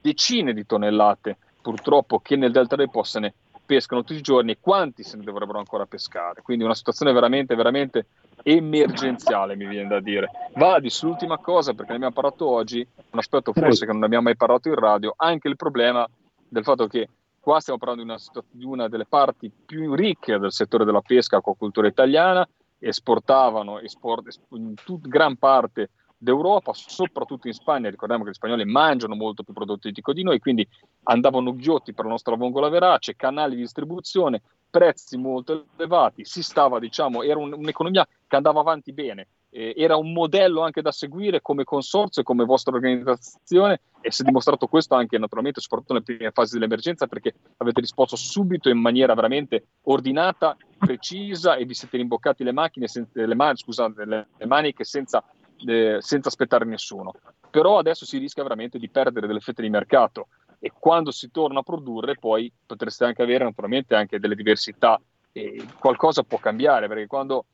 decine 0.00 0.52
di 0.52 0.66
tonnellate, 0.66 1.38
purtroppo, 1.62 2.18
che 2.18 2.36
nel 2.36 2.52
Delta 2.52 2.76
del 2.76 2.90
Po 2.90 3.02
se 3.02 3.18
ne 3.20 3.34
pescano 3.70 4.02
tutti 4.02 4.18
i 4.18 4.22
giorni 4.22 4.50
e 4.50 4.58
quanti 4.60 5.04
se 5.04 5.16
ne 5.16 5.22
dovrebbero 5.22 5.58
ancora 5.58 5.86
pescare. 5.86 6.42
Quindi 6.42 6.64
una 6.64 6.74
situazione 6.74 7.12
veramente, 7.12 7.54
veramente 7.54 8.06
emergenziale, 8.42 9.54
mi 9.54 9.66
viene 9.66 9.86
da 9.86 10.00
dire. 10.00 10.28
Vadis, 10.56 11.00
l'ultima 11.04 11.38
cosa, 11.38 11.72
perché 11.72 11.90
ne 11.90 11.96
abbiamo 11.98 12.14
parlato 12.14 12.48
oggi, 12.48 12.84
un 13.10 13.18
aspetto 13.20 13.52
forse 13.52 13.86
che 13.86 13.92
non 13.92 14.02
abbiamo 14.02 14.24
mai 14.24 14.34
parlato 14.36 14.66
in 14.66 14.74
radio, 14.74 15.14
anche 15.16 15.46
il 15.46 15.54
problema 15.54 16.04
del 16.48 16.64
fatto 16.64 16.88
che 16.88 17.08
Qua 17.40 17.58
stiamo 17.58 17.78
parlando 17.78 18.02
di 18.02 18.10
una, 18.10 18.20
di 18.50 18.64
una 18.64 18.88
delle 18.88 19.06
parti 19.06 19.50
più 19.50 19.94
ricche 19.94 20.38
del 20.38 20.52
settore 20.52 20.84
della 20.84 21.00
pesca 21.00 21.38
acquacultura 21.38 21.86
italiana, 21.86 22.46
esportavano 22.78 23.80
esport, 23.80 24.40
in 24.50 24.74
tut, 24.74 25.08
gran 25.08 25.36
parte 25.36 25.88
d'Europa, 26.20 26.72
soprattutto 26.74 27.46
in 27.46 27.54
Spagna. 27.54 27.88
Ricordiamo 27.88 28.22
che 28.22 28.30
gli 28.30 28.34
spagnoli 28.34 28.64
mangiano 28.66 29.14
molto 29.14 29.42
più 29.42 29.54
prodotto 29.54 29.88
ittico 29.88 30.12
di 30.12 30.22
noi, 30.22 30.38
quindi 30.38 30.66
andavano 31.04 31.54
ghiotti 31.54 31.94
per 31.94 32.04
la 32.04 32.10
nostra 32.10 32.36
vongola 32.36 32.68
verace, 32.68 33.16
canali 33.16 33.56
di 33.56 33.62
distribuzione, 33.62 34.42
prezzi 34.68 35.16
molto 35.16 35.66
elevati. 35.76 36.24
Si 36.24 36.42
stava, 36.42 36.78
diciamo, 36.78 37.22
era 37.22 37.38
un, 37.38 37.52
un'economia 37.52 38.06
che 38.26 38.36
andava 38.36 38.60
avanti 38.60 38.92
bene 38.92 39.26
eh, 39.50 39.74
era 39.76 39.96
un 39.96 40.12
modello 40.12 40.62
anche 40.62 40.80
da 40.80 40.92
seguire 40.92 41.40
come 41.42 41.64
consorzio 41.64 42.22
come 42.22 42.44
vostra 42.44 42.72
organizzazione 42.72 43.80
e 44.00 44.10
si 44.12 44.22
è 44.22 44.24
dimostrato 44.24 44.66
questo 44.66 44.94
anche 44.94 45.18
naturalmente 45.18 45.60
soprattutto 45.60 45.92
nelle 45.92 46.04
prime 46.04 46.30
fasi 46.30 46.54
dell'emergenza 46.54 47.06
perché 47.06 47.34
avete 47.58 47.80
risposto 47.80 48.16
subito 48.16 48.70
in 48.70 48.78
maniera 48.78 49.12
veramente 49.14 49.66
ordinata, 49.82 50.56
precisa 50.78 51.56
e 51.56 51.64
vi 51.64 51.74
siete 51.74 51.98
rimboccati 51.98 52.44
le, 52.44 52.52
macchine, 52.52 52.86
le, 53.12 53.34
mani, 53.34 53.56
scusate, 53.56 54.04
le, 54.04 54.28
le 54.38 54.46
maniche 54.46 54.84
senza, 54.84 55.22
eh, 55.66 55.98
senza 56.00 56.28
aspettare 56.28 56.64
nessuno. 56.64 57.12
Però 57.50 57.78
adesso 57.78 58.04
si 58.04 58.18
rischia 58.18 58.42
veramente 58.42 58.78
di 58.78 58.88
perdere 58.88 59.26
delle 59.26 59.40
fette 59.40 59.62
di 59.62 59.70
mercato 59.70 60.28
e 60.58 60.72
quando 60.78 61.10
si 61.10 61.30
torna 61.30 61.60
a 61.60 61.62
produrre 61.62 62.16
poi 62.16 62.52
potreste 62.66 63.04
anche 63.04 63.22
avere 63.22 63.44
naturalmente 63.44 63.94
anche 63.94 64.20
delle 64.20 64.34
diversità 64.34 65.00
e 65.32 65.64
qualcosa 65.78 66.22
può 66.22 66.38
cambiare 66.38 66.86
perché 66.86 67.06
quando 67.06 67.44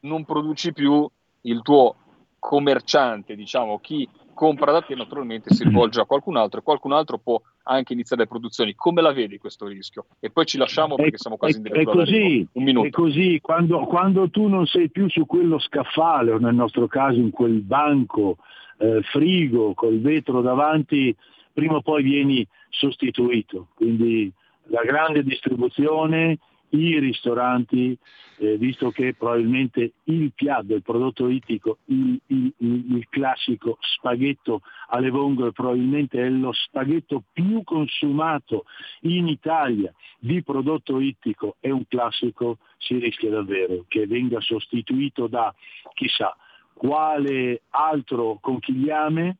non 0.00 0.24
produci 0.24 0.72
più 0.72 1.08
il 1.42 1.62
tuo 1.62 1.96
commerciante, 2.38 3.34
diciamo, 3.34 3.78
chi 3.80 4.08
compra 4.34 4.72
da 4.72 4.82
te 4.82 4.94
naturalmente 4.94 5.52
si 5.52 5.64
rivolge 5.64 6.00
a 6.00 6.04
qualcun 6.04 6.36
altro 6.36 6.60
e 6.60 6.62
qualcun 6.62 6.92
altro 6.92 7.18
può 7.18 7.40
anche 7.68 7.92
iniziare 7.92 8.22
le 8.22 8.28
produzioni. 8.28 8.74
Come 8.74 9.02
la 9.02 9.12
vedi 9.12 9.38
questo 9.38 9.66
rischio? 9.66 10.06
E 10.20 10.30
poi 10.30 10.46
ci 10.46 10.56
lasciamo 10.56 10.96
perché 10.96 11.18
siamo 11.18 11.36
quasi 11.36 11.58
in 11.58 11.62
diretto 11.62 11.90
È 11.90 11.94
così, 11.94 12.48
Un 12.52 12.62
minuto. 12.62 12.86
È 12.86 12.90
così, 12.90 13.38
quando, 13.40 13.80
quando, 13.80 14.30
tu 14.30 14.48
non 14.48 14.66
sei 14.66 14.90
più 14.90 15.08
su 15.08 15.26
quello 15.26 15.58
scaffale 15.58 16.32
o 16.32 16.38
nel 16.38 16.54
nostro 16.54 16.86
caso 16.86 17.18
in 17.18 17.30
quel 17.30 17.60
banco 17.60 18.38
eh, 18.78 19.02
frigo 19.02 19.74
col 19.74 20.00
vetro 20.00 20.40
davanti, 20.40 21.14
prima 21.52 21.76
o 21.76 21.82
poi 21.82 22.02
vieni 22.02 22.46
sostituito. 22.70 23.68
Quindi 23.74 24.32
la 24.68 24.82
grande 24.82 25.22
distribuzione, 25.22 26.38
i 26.70 26.98
ristoranti, 26.98 27.96
eh, 28.38 28.56
visto 28.56 28.90
che 28.90 29.14
probabilmente 29.14 29.92
il 30.04 30.32
piatto, 30.34 30.74
il 30.74 30.82
prodotto 30.82 31.28
ittico, 31.28 31.78
il, 31.86 32.18
il, 32.26 32.52
il, 32.58 33.06
classico 33.08 33.78
spaghetto 33.80 34.62
alle 34.88 35.10
vongole 35.10 35.52
probabilmente 35.52 36.22
è 36.22 36.28
lo 36.28 36.52
spaghetto 36.52 37.22
più 37.32 37.62
consumato 37.64 38.64
in 39.02 39.28
Italia 39.28 39.92
di 40.18 40.42
prodotto 40.42 41.00
ittico, 41.00 41.56
è 41.60 41.70
un 41.70 41.86
classico, 41.88 42.58
si 42.76 42.98
rischia 42.98 43.30
davvero 43.30 43.84
che 43.88 44.06
venga 44.06 44.40
sostituito 44.40 45.26
da 45.26 45.54
chissà 45.94 46.36
quale 46.72 47.62
altro 47.70 48.38
conchigliame 48.40 49.38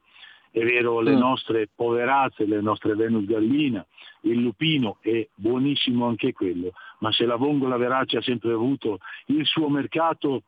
è 0.51 0.61
vero 0.61 1.01
le 1.01 1.15
mm. 1.15 1.19
nostre 1.19 1.69
poverazze, 1.75 2.47
le 2.47 2.61
nostre 2.61 2.95
Venus 2.95 3.25
gallina, 3.25 3.85
il 4.23 4.41
lupino 4.41 4.99
è 5.01 5.27
buonissimo 5.35 6.07
anche 6.07 6.33
quello, 6.33 6.73
ma 6.99 7.13
se 7.13 7.25
la 7.25 7.37
vongola 7.37 7.77
verace 7.77 8.17
ha 8.17 8.23
sempre 8.23 8.53
avuto 8.53 8.99
il 9.27 9.45
suo 9.47 9.69
mercato 9.69 10.43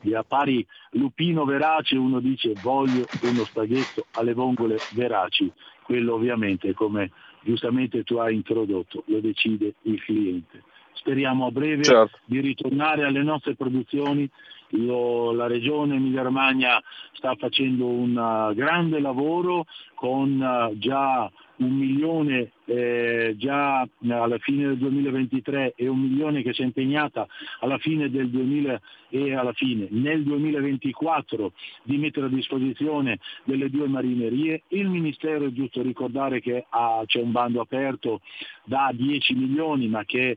di 0.00 0.14
a 0.14 0.24
pari 0.24 0.66
lupino 0.92 1.44
verace 1.44 1.96
uno 1.96 2.18
dice 2.18 2.54
voglio 2.60 3.06
uno 3.22 3.44
spaghetto 3.44 4.06
alle 4.14 4.34
vongole 4.34 4.76
veraci, 4.94 5.50
quello 5.84 6.14
ovviamente 6.14 6.74
come 6.74 7.10
giustamente 7.42 8.02
tu 8.02 8.16
hai 8.16 8.34
introdotto 8.34 9.04
lo 9.06 9.20
decide 9.20 9.74
il 9.82 10.02
cliente. 10.02 10.62
Speriamo 10.94 11.46
a 11.46 11.50
breve 11.50 11.82
certo. 11.82 12.18
di 12.24 12.40
ritornare 12.40 13.04
alle 13.04 13.22
nostre 13.22 13.54
produzioni 13.54 14.28
io, 14.72 15.32
la 15.32 15.46
regione 15.46 15.96
Emilia-Romagna 15.96 16.82
sta 17.12 17.34
facendo 17.36 17.86
un 17.86 18.16
uh, 18.16 18.54
grande 18.54 19.00
lavoro 19.00 19.66
con 19.94 20.40
uh, 20.40 20.76
già 20.78 21.30
un 21.56 21.76
milione 21.76 22.52
eh, 22.64 23.34
già 23.36 23.86
alla 24.08 24.38
fine 24.38 24.66
del 24.66 24.78
2023 24.78 25.74
e 25.76 25.86
un 25.88 26.00
milione 26.00 26.42
che 26.42 26.52
si 26.52 26.62
è 26.62 26.64
impegnata 26.64 27.26
alla 27.60 27.78
fine 27.78 28.10
del 28.10 28.30
2000 28.30 28.80
e 29.10 29.34
alla 29.34 29.52
fine 29.52 29.86
nel 29.90 30.22
2024 30.22 31.52
di 31.84 31.98
mettere 31.98 32.26
a 32.26 32.30
disposizione 32.30 33.18
delle 33.44 33.70
due 33.70 33.86
marinerie. 33.86 34.62
Il 34.68 34.88
Ministero 34.88 35.46
è 35.46 35.52
giusto 35.52 35.82
ricordare 35.82 36.40
che 36.40 36.66
ha, 36.68 37.02
c'è 37.06 37.20
un 37.20 37.30
bando 37.30 37.60
aperto 37.60 38.20
da 38.64 38.90
10 38.92 39.34
milioni 39.34 39.86
ma 39.88 40.04
che 40.04 40.36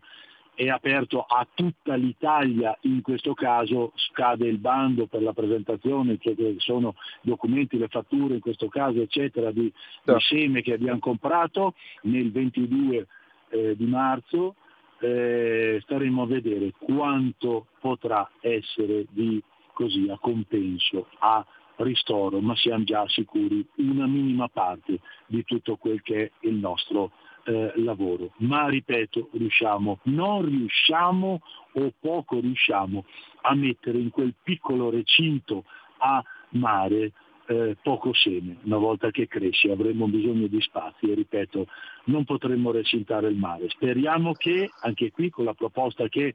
è 0.56 0.70
aperto 0.70 1.22
a 1.22 1.46
tutta 1.54 1.96
l'Italia, 1.96 2.76
in 2.82 3.02
questo 3.02 3.34
caso 3.34 3.91
scade 3.96 4.48
il 4.48 4.58
bando 4.58 5.06
per 5.06 5.22
la 5.22 5.34
presentazione, 5.34 6.18
cioè 6.20 6.34
che 6.34 6.56
sono 6.60 6.96
documenti, 7.22 7.78
le 7.78 7.89
fatture 7.89 8.36
in 8.36 8.39
questo 8.39 8.70
caso 8.70 9.02
eccetera 9.02 9.52
di, 9.52 9.72
di 10.04 10.13
sceme 10.18 10.62
che 10.62 10.74
abbiamo 10.74 11.00
comprato 11.00 11.74
nel 12.04 12.32
22 12.32 13.08
eh, 13.50 13.76
di 13.76 13.86
marzo, 13.86 14.56
eh, 15.00 15.80
staremo 15.82 16.24
a 16.24 16.28
vedere 16.28 16.72
quanto 16.78 17.68
potrà 17.80 18.30
essere 18.39 19.06
di 19.10 19.44
così 19.74 20.08
a 20.10 20.18
compenso, 20.18 21.10
a 21.20 21.46
ristoro, 21.78 22.39
ma 22.39 22.56
siamo 22.56 22.86
già 22.86 23.06
sicuri 23.10 23.65
una 23.76 24.08
minima 24.08 24.48
parte 24.48 25.00
di 25.28 25.44
tutto 25.44 25.76
quel 25.76 26.02
che 26.02 26.24
è 26.24 26.32
il 26.48 26.56
nostro 26.56 27.12
eh, 27.46 27.74
lavoro. 27.76 28.32
Ma 28.38 28.68
ripeto, 28.68 29.30
riusciamo, 29.34 30.00
non 30.04 30.46
riusciamo 30.46 31.40
o 31.74 31.94
poco 32.00 32.40
riusciamo 32.40 33.06
a 33.42 33.56
mettere 33.56 34.00
in 34.00 34.10
quel 34.10 34.34
piccolo 34.42 34.90
recinto 34.90 35.64
a 36.00 36.24
mare 36.50 37.12
eh, 37.48 37.78
poco 37.82 38.14
seme. 38.14 38.58
Una 38.64 38.78
volta 38.78 39.12
che 39.12 39.28
cresce 39.28 39.72
avremo 39.72 40.08
bisogno 40.08 40.48
di 40.48 40.60
spazi 40.62 41.10
e 41.10 41.14
ripeto, 41.14 41.68
non 42.06 42.26
potremo 42.26 42.72
recintare 42.72 43.28
il 43.28 43.38
mare. 43.38 43.70
Speriamo 43.70 44.34
che 44.34 44.70
anche 44.82 45.12
qui 45.12 45.30
con 45.30 45.46
la 45.46 45.54
proposta 45.54 46.08
che 46.08 46.34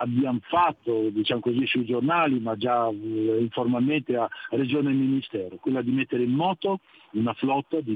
abbiamo 0.00 0.40
fatto 0.42 1.08
diciamo 1.10 1.40
così, 1.40 1.66
sui 1.66 1.84
giornali, 1.84 2.38
ma 2.40 2.56
già 2.56 2.88
eh, 2.88 3.38
informalmente 3.40 4.16
a 4.16 4.28
Regione 4.50 4.90
e 4.90 4.94
Ministero, 4.94 5.56
quella 5.56 5.82
di 5.82 5.90
mettere 5.90 6.22
in 6.22 6.32
moto 6.32 6.80
una 7.12 7.34
flotta 7.34 7.80
di 7.80 7.94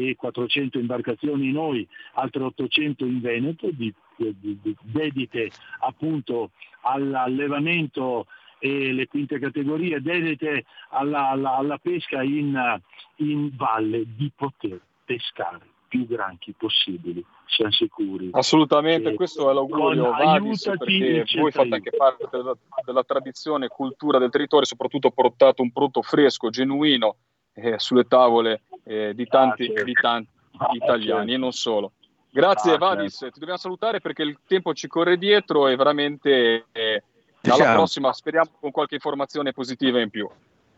1400 0.00 0.78
imbarcazioni 0.78 1.50
noi, 1.52 1.86
altre 2.14 2.42
800 2.42 3.04
in 3.04 3.20
Veneto, 3.20 3.70
di, 3.70 3.92
di, 4.16 4.34
di, 4.38 4.76
dedite 4.82 5.50
appunto 5.80 6.50
all'allevamento 6.82 8.26
e 8.58 8.92
le 8.92 9.06
quinte 9.06 9.38
categorie, 9.38 10.00
dedite 10.00 10.64
alla, 10.90 11.28
alla, 11.30 11.56
alla 11.56 11.78
pesca 11.78 12.22
in, 12.22 12.80
in 13.16 13.50
valle, 13.54 14.04
di 14.06 14.30
poter 14.34 14.80
pescare 15.04 15.74
più 15.88 16.06
granchi 16.06 16.52
possibili, 16.52 17.24
siamo 17.46 17.70
sicuri. 17.70 18.30
Assolutamente, 18.32 19.14
questo 19.14 19.50
è 19.50 19.54
l'augurio 19.54 20.10
Vadis, 20.10 20.64
perché 20.64 21.24
voi 21.38 21.50
fate 21.52 21.74
anche 21.74 21.90
parte 21.96 22.28
della, 22.30 22.56
della, 22.84 23.04
tradizione 23.04 23.66
e 23.66 23.68
cultura 23.68 24.18
del 24.18 24.30
territorio, 24.30 24.66
soprattutto 24.66 25.10
portato 25.10 25.62
un 25.62 25.70
prodotto 25.70 26.02
fresco, 26.02 26.50
genuino, 26.50 27.16
eh, 27.56 27.78
sulle 27.78 28.04
tavole 28.04 28.62
eh, 28.84 29.12
di 29.14 29.26
tanti, 29.26 29.72
di 29.84 29.92
tanti 29.92 30.28
italiani 30.72 31.34
e 31.34 31.36
non 31.36 31.52
solo. 31.52 31.92
Grazie 32.30 32.76
Vadis, 32.76 33.16
ti 33.18 33.38
dobbiamo 33.38 33.56
salutare 33.56 34.00
perché 34.00 34.22
il 34.22 34.38
tempo 34.46 34.74
ci 34.74 34.88
corre 34.88 35.16
dietro 35.16 35.68
e 35.68 35.76
veramente 35.76 36.66
eh, 36.70 37.02
Alla 37.48 37.72
prossima, 37.72 38.12
speriamo 38.12 38.50
con 38.60 38.70
qualche 38.70 38.96
informazione 38.96 39.52
positiva 39.52 40.00
in 40.00 40.10
più. 40.10 40.28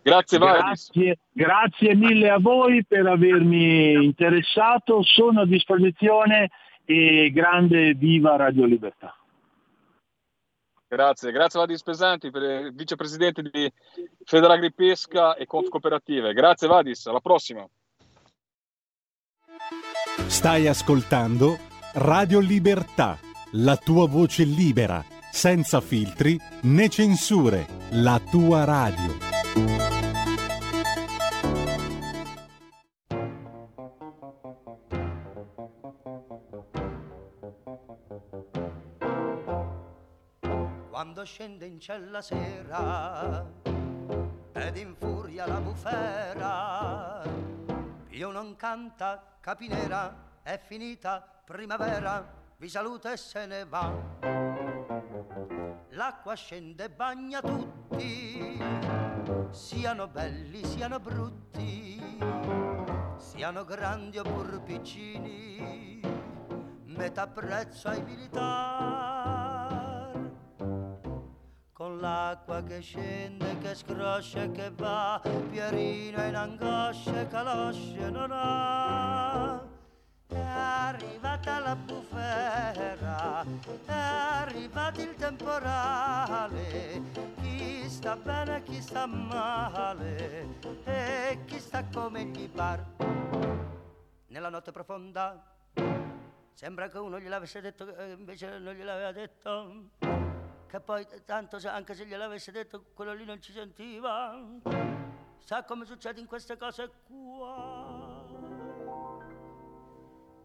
Grazie, 0.00 0.38
grazie, 0.38 1.18
grazie 1.32 1.94
mille 1.96 2.30
a 2.30 2.38
voi 2.38 2.84
per 2.84 3.06
avermi 3.06 3.92
interessato, 4.04 5.02
sono 5.02 5.40
a 5.40 5.46
disposizione 5.46 6.50
e 6.84 7.30
grande 7.34 7.94
viva 7.94 8.36
Radio 8.36 8.64
Libertà. 8.64 9.17
Grazie, 10.88 11.32
grazie 11.32 11.58
a 11.58 11.62
Vadis 11.62 11.82
Pesanti, 11.82 12.30
vicepresidente 12.72 13.42
di 13.42 13.70
Federagri 14.24 14.72
Pesca 14.72 15.34
e 15.34 15.44
Conf 15.44 15.68
Cooperative. 15.68 16.32
Grazie 16.32 16.66
Vadis, 16.66 17.04
alla 17.06 17.20
prossima. 17.20 17.68
Stai 20.26 20.66
ascoltando 20.66 21.58
Radio 21.94 22.38
Libertà, 22.38 23.18
la 23.52 23.76
tua 23.76 24.08
voce 24.08 24.44
libera, 24.44 25.04
senza 25.30 25.82
filtri 25.82 26.40
né 26.62 26.88
censure, 26.88 27.66
la 27.90 28.18
tua 28.30 28.64
radio. 28.64 29.87
Scende 41.28 41.66
in 41.66 41.78
cella 41.78 42.22
sera 42.22 43.44
ed 44.54 44.76
infuria 44.78 45.46
la 45.46 45.60
bufera. 45.60 47.22
Io 48.08 48.30
non 48.30 48.56
canta 48.56 49.36
capinera, 49.38 50.40
è 50.42 50.58
finita 50.58 51.22
primavera, 51.44 52.26
vi 52.56 52.68
saluta 52.70 53.12
e 53.12 53.18
se 53.18 53.44
ne 53.44 53.66
va. 53.66 53.92
L'acqua 55.90 56.34
scende 56.34 56.84
e 56.84 56.90
bagna 56.90 57.42
tutti, 57.42 58.58
siano 59.50 60.08
belli, 60.08 60.64
siano 60.64 60.98
brutti, 60.98 62.00
siano 63.18 63.64
grandi 63.66 64.16
o 64.18 64.22
pur 64.22 64.62
piccini, 64.62 66.00
metà 66.86 67.26
prezzo 67.26 67.88
ai 67.88 68.02
militari 68.02 69.47
l'acqua 72.00 72.62
che 72.62 72.80
scende, 72.80 73.58
che 73.58 73.74
scroscia 73.74 74.50
che 74.50 74.70
va, 74.70 75.20
Pierino 75.50 76.24
in 76.24 76.34
angoscia 76.34 77.26
calosce 77.26 78.10
non 78.10 78.30
ha. 78.32 79.60
È 80.26 80.38
arrivata 80.38 81.58
la 81.60 81.76
bufera, 81.76 83.42
è 83.86 83.92
arrivato 83.92 85.00
il 85.00 85.14
temporale, 85.14 87.02
chi 87.40 87.88
sta 87.88 88.16
bene, 88.16 88.62
chi 88.62 88.80
sta 88.80 89.06
male, 89.06 90.46
e 90.84 91.38
chi 91.46 91.58
sta 91.58 91.84
come 91.92 92.24
gli 92.24 92.48
par. 92.48 92.84
Nella 94.26 94.50
notte 94.50 94.70
profonda 94.70 95.42
sembra 96.52 96.88
che 96.88 96.98
uno 96.98 97.18
gliel'avesse 97.18 97.60
detto, 97.60 97.84
invece 98.16 98.58
non 98.58 98.74
gliel'aveva 98.74 99.12
detto 99.12 100.27
che 100.68 100.80
poi 100.80 101.06
tanto 101.24 101.58
se, 101.58 101.68
anche 101.68 101.94
se 101.94 102.04
gliel'avesse 102.06 102.52
detto 102.52 102.84
quello 102.94 103.14
lì 103.14 103.24
non 103.24 103.40
ci 103.40 103.52
sentiva. 103.52 104.38
Sa 105.38 105.64
come 105.64 105.86
succede 105.86 106.20
in 106.20 106.26
queste 106.26 106.58
cose 106.58 106.90
qua. 107.06 108.26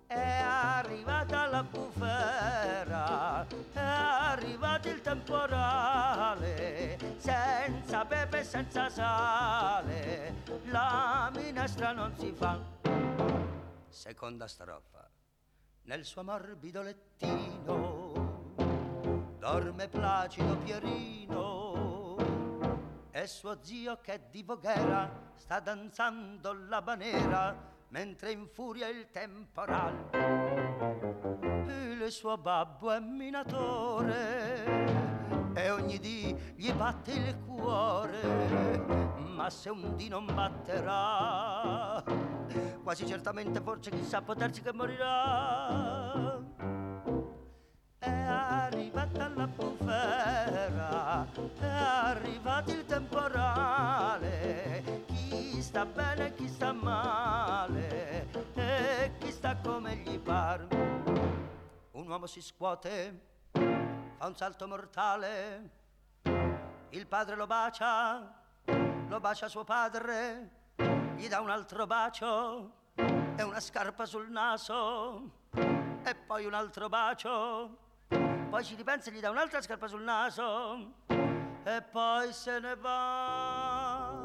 È 0.08 0.42
arrivata 0.42 1.48
la 1.48 1.64
bufera, 1.64 3.46
è 3.48 3.80
arrivato 3.80 4.90
il 4.90 5.02
temporale, 5.02 6.98
senza 7.18 8.06
pepe 8.06 8.40
e 8.40 8.44
senza 8.44 8.90
sale, 8.90 10.36
la 10.66 11.32
minestra 11.34 11.94
non 11.94 12.16
si 12.16 12.32
fa. 12.32 12.60
Seconda 13.90 14.48
strofa, 14.48 15.10
nel 15.84 16.06
suo 16.06 16.24
morbido 16.24 16.84
lettino 16.84 18.03
dorme 19.44 19.90
placido 19.90 20.56
Pierino 20.60 22.16
e 23.12 23.28
suo 23.28 23.58
zio 23.62 24.00
che 24.00 24.28
di 24.32 24.42
Voghera 24.42 25.12
sta 25.36 25.60
danzando 25.60 26.54
la 26.70 26.82
banera 26.82 27.54
mentre 27.90 28.32
infuria 28.32 28.88
il 28.88 29.12
temporal. 29.12 30.12
Il 31.68 32.10
suo 32.10 32.38
babbo 32.38 32.90
è 32.92 33.02
minatore 33.02 34.64
e 35.56 35.70
ogni 35.72 36.00
dì 36.00 36.34
gli 36.56 36.72
batte 36.72 37.12
il 37.12 37.38
cuore, 37.46 38.78
ma 39.18 39.50
se 39.50 39.70
un 39.70 39.98
dì 39.98 40.08
non 40.08 40.26
batterà, 40.26 42.02
quasi 42.82 43.06
certamente 43.06 43.60
forse 43.60 43.90
chissà 43.92 44.22
potersi 44.22 44.62
che 44.62 44.72
morirà 44.72 46.43
arrivata 49.04 49.28
la 49.36 49.48
bufera, 49.48 51.28
è 51.60 51.66
arrivato 51.66 52.72
il 52.72 52.86
temporale, 52.86 54.84
chi 55.08 55.62
sta 55.62 55.86
bene, 55.86 56.34
chi 56.34 56.48
sta 56.48 56.72
male, 56.72 58.28
e 58.54 59.12
chi 59.20 59.32
sta 59.32 59.58
come 59.58 59.98
gli 59.98 60.18
par. 60.20 60.68
Un 61.92 62.08
uomo 62.08 62.26
si 62.28 62.42
scuote, 62.42 63.20
fa 63.52 64.28
un 64.28 64.36
salto 64.36 64.68
mortale, 64.68 65.70
il 66.90 67.06
padre 67.08 67.36
lo 67.36 67.46
bacia, 67.46 68.34
lo 69.08 69.20
bacia 69.20 69.50
suo 69.50 69.66
padre, 69.66 70.50
gli 71.16 71.28
dà 71.28 71.42
un 71.42 71.50
altro 71.50 71.86
bacio 71.86 72.72
e 72.96 73.44
una 73.44 73.60
scarpa 73.60 74.06
sul 74.06 74.30
naso 74.30 75.42
e 76.06 76.16
poi 76.16 76.46
un 76.46 76.54
altro 76.54 76.88
bacio 76.90 77.83
poi 78.54 78.64
ci 78.64 78.76
ripensa 78.76 79.10
e 79.10 79.14
gli 79.14 79.20
dà 79.20 79.32
un'altra 79.32 79.64
scarpa 79.64 79.88
sul 79.88 80.04
naso 80.04 80.94
e 81.08 81.82
poi 81.92 82.32
se 82.32 82.60
ne 82.60 82.76
va. 82.76 84.16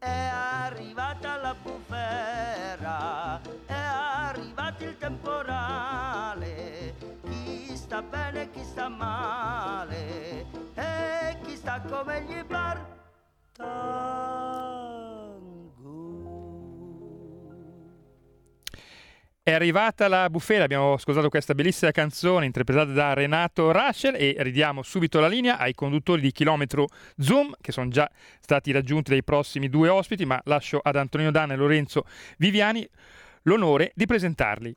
È 0.00 0.30
arrivata 0.32 1.36
la 1.36 1.54
bufera, 1.54 3.40
è 3.66 3.72
arrivato 3.72 4.82
il 4.82 4.98
temporale, 4.98 6.96
chi 7.22 7.76
sta 7.76 8.02
bene, 8.02 8.50
chi 8.50 8.64
sta 8.64 8.88
male 8.88 10.46
e 10.74 11.38
chi 11.44 11.54
sta 11.54 11.80
come 11.82 12.22
gli 12.22 12.44
parta. 12.46 12.94
È 19.46 19.52
arrivata 19.52 20.08
la 20.08 20.30
bufera, 20.30 20.64
abbiamo 20.64 20.94
ascoltato 20.94 21.28
questa 21.28 21.54
bellissima 21.54 21.90
canzone 21.90 22.46
interpretata 22.46 22.92
da 22.92 23.12
Renato 23.12 23.72
Raschel 23.72 24.14
e 24.14 24.36
ridiamo 24.38 24.82
subito 24.82 25.20
la 25.20 25.28
linea 25.28 25.58
ai 25.58 25.74
conduttori 25.74 26.22
di 26.22 26.32
Chilometro 26.32 26.88
Zoom 27.18 27.52
che 27.60 27.70
sono 27.70 27.90
già 27.90 28.10
stati 28.40 28.72
raggiunti 28.72 29.10
dai 29.10 29.22
prossimi 29.22 29.68
due 29.68 29.90
ospiti, 29.90 30.24
ma 30.24 30.40
lascio 30.44 30.80
ad 30.82 30.96
Antonino 30.96 31.30
Danna 31.30 31.52
e 31.52 31.56
Lorenzo 31.56 32.06
Viviani 32.38 32.88
l'onore 33.42 33.92
di 33.94 34.06
presentarli. 34.06 34.74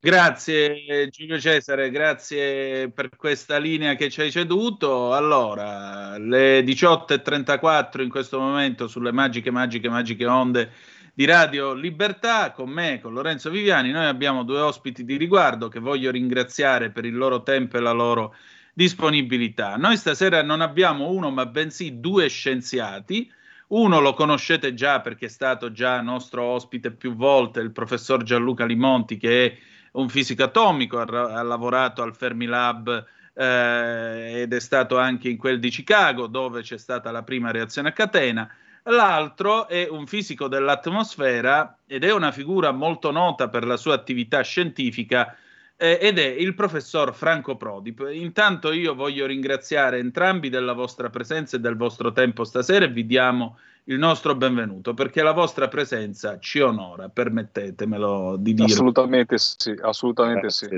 Grazie 0.00 1.08
Giulio 1.08 1.38
Cesare, 1.38 1.90
grazie 1.90 2.90
per 2.90 3.10
questa 3.16 3.58
linea 3.58 3.94
che 3.94 4.10
ci 4.10 4.20
hai 4.20 4.32
ceduto. 4.32 5.14
Allora, 5.14 6.18
le 6.18 6.62
18.34 6.62 8.02
in 8.02 8.08
questo 8.08 8.40
momento 8.40 8.88
sulle 8.88 9.12
magiche, 9.12 9.52
magiche, 9.52 9.88
magiche 9.88 10.26
onde 10.26 10.72
di 11.18 11.24
Radio 11.24 11.72
Libertà 11.72 12.52
con 12.52 12.70
me, 12.70 13.00
con 13.02 13.12
Lorenzo 13.12 13.50
Viviani. 13.50 13.90
Noi 13.90 14.06
abbiamo 14.06 14.44
due 14.44 14.60
ospiti 14.60 15.04
di 15.04 15.16
riguardo 15.16 15.66
che 15.66 15.80
voglio 15.80 16.12
ringraziare 16.12 16.90
per 16.90 17.04
il 17.04 17.16
loro 17.16 17.42
tempo 17.42 17.76
e 17.76 17.80
la 17.80 17.90
loro 17.90 18.36
disponibilità. 18.72 19.74
Noi 19.76 19.96
stasera 19.96 20.44
non 20.44 20.60
abbiamo 20.60 21.10
uno, 21.10 21.32
ma 21.32 21.44
bensì 21.46 21.98
due 21.98 22.28
scienziati. 22.28 23.28
Uno 23.70 23.98
lo 23.98 24.14
conoscete 24.14 24.74
già 24.74 25.00
perché 25.00 25.26
è 25.26 25.28
stato 25.28 25.72
già 25.72 26.00
nostro 26.02 26.44
ospite 26.44 26.92
più 26.92 27.16
volte, 27.16 27.58
il 27.58 27.72
professor 27.72 28.22
Gianluca 28.22 28.64
Limonti, 28.64 29.16
che 29.16 29.44
è 29.44 29.58
un 29.94 30.08
fisico 30.08 30.44
atomico, 30.44 31.00
ha, 31.00 31.34
ha 31.34 31.42
lavorato 31.42 32.00
al 32.00 32.14
Fermilab 32.14 33.06
eh, 33.34 34.42
ed 34.42 34.52
è 34.52 34.60
stato 34.60 34.96
anche 34.96 35.28
in 35.28 35.36
quel 35.36 35.58
di 35.58 35.70
Chicago, 35.70 36.28
dove 36.28 36.62
c'è 36.62 36.78
stata 36.78 37.10
la 37.10 37.24
prima 37.24 37.50
reazione 37.50 37.88
a 37.88 37.92
catena. 37.92 38.48
L'altro 38.84 39.68
è 39.68 39.86
un 39.88 40.06
fisico 40.06 40.48
dell'atmosfera 40.48 41.78
ed 41.86 42.04
è 42.04 42.12
una 42.12 42.32
figura 42.32 42.70
molto 42.72 43.10
nota 43.10 43.48
per 43.48 43.64
la 43.64 43.76
sua 43.76 43.94
attività 43.94 44.40
scientifica 44.42 45.36
eh, 45.76 45.98
ed 46.00 46.18
è 46.18 46.26
il 46.26 46.54
professor 46.54 47.14
Franco 47.14 47.56
Prodi. 47.56 47.94
Intanto 48.12 48.72
io 48.72 48.94
voglio 48.94 49.26
ringraziare 49.26 49.98
entrambi 49.98 50.48
della 50.48 50.72
vostra 50.72 51.08
presenza 51.08 51.56
e 51.56 51.60
del 51.60 51.76
vostro 51.76 52.12
tempo 52.12 52.44
stasera 52.44 52.84
e 52.84 52.90
vi 52.90 53.06
diamo 53.06 53.58
il 53.84 53.98
nostro 53.98 54.34
benvenuto, 54.34 54.92
perché 54.92 55.22
la 55.22 55.32
vostra 55.32 55.68
presenza 55.68 56.38
ci 56.38 56.60
onora, 56.60 57.08
permettetemelo 57.08 58.36
di 58.38 58.52
dire. 58.52 58.66
Assolutamente 58.66 59.38
sì, 59.38 59.74
assolutamente 59.80 60.50
sì. 60.50 60.68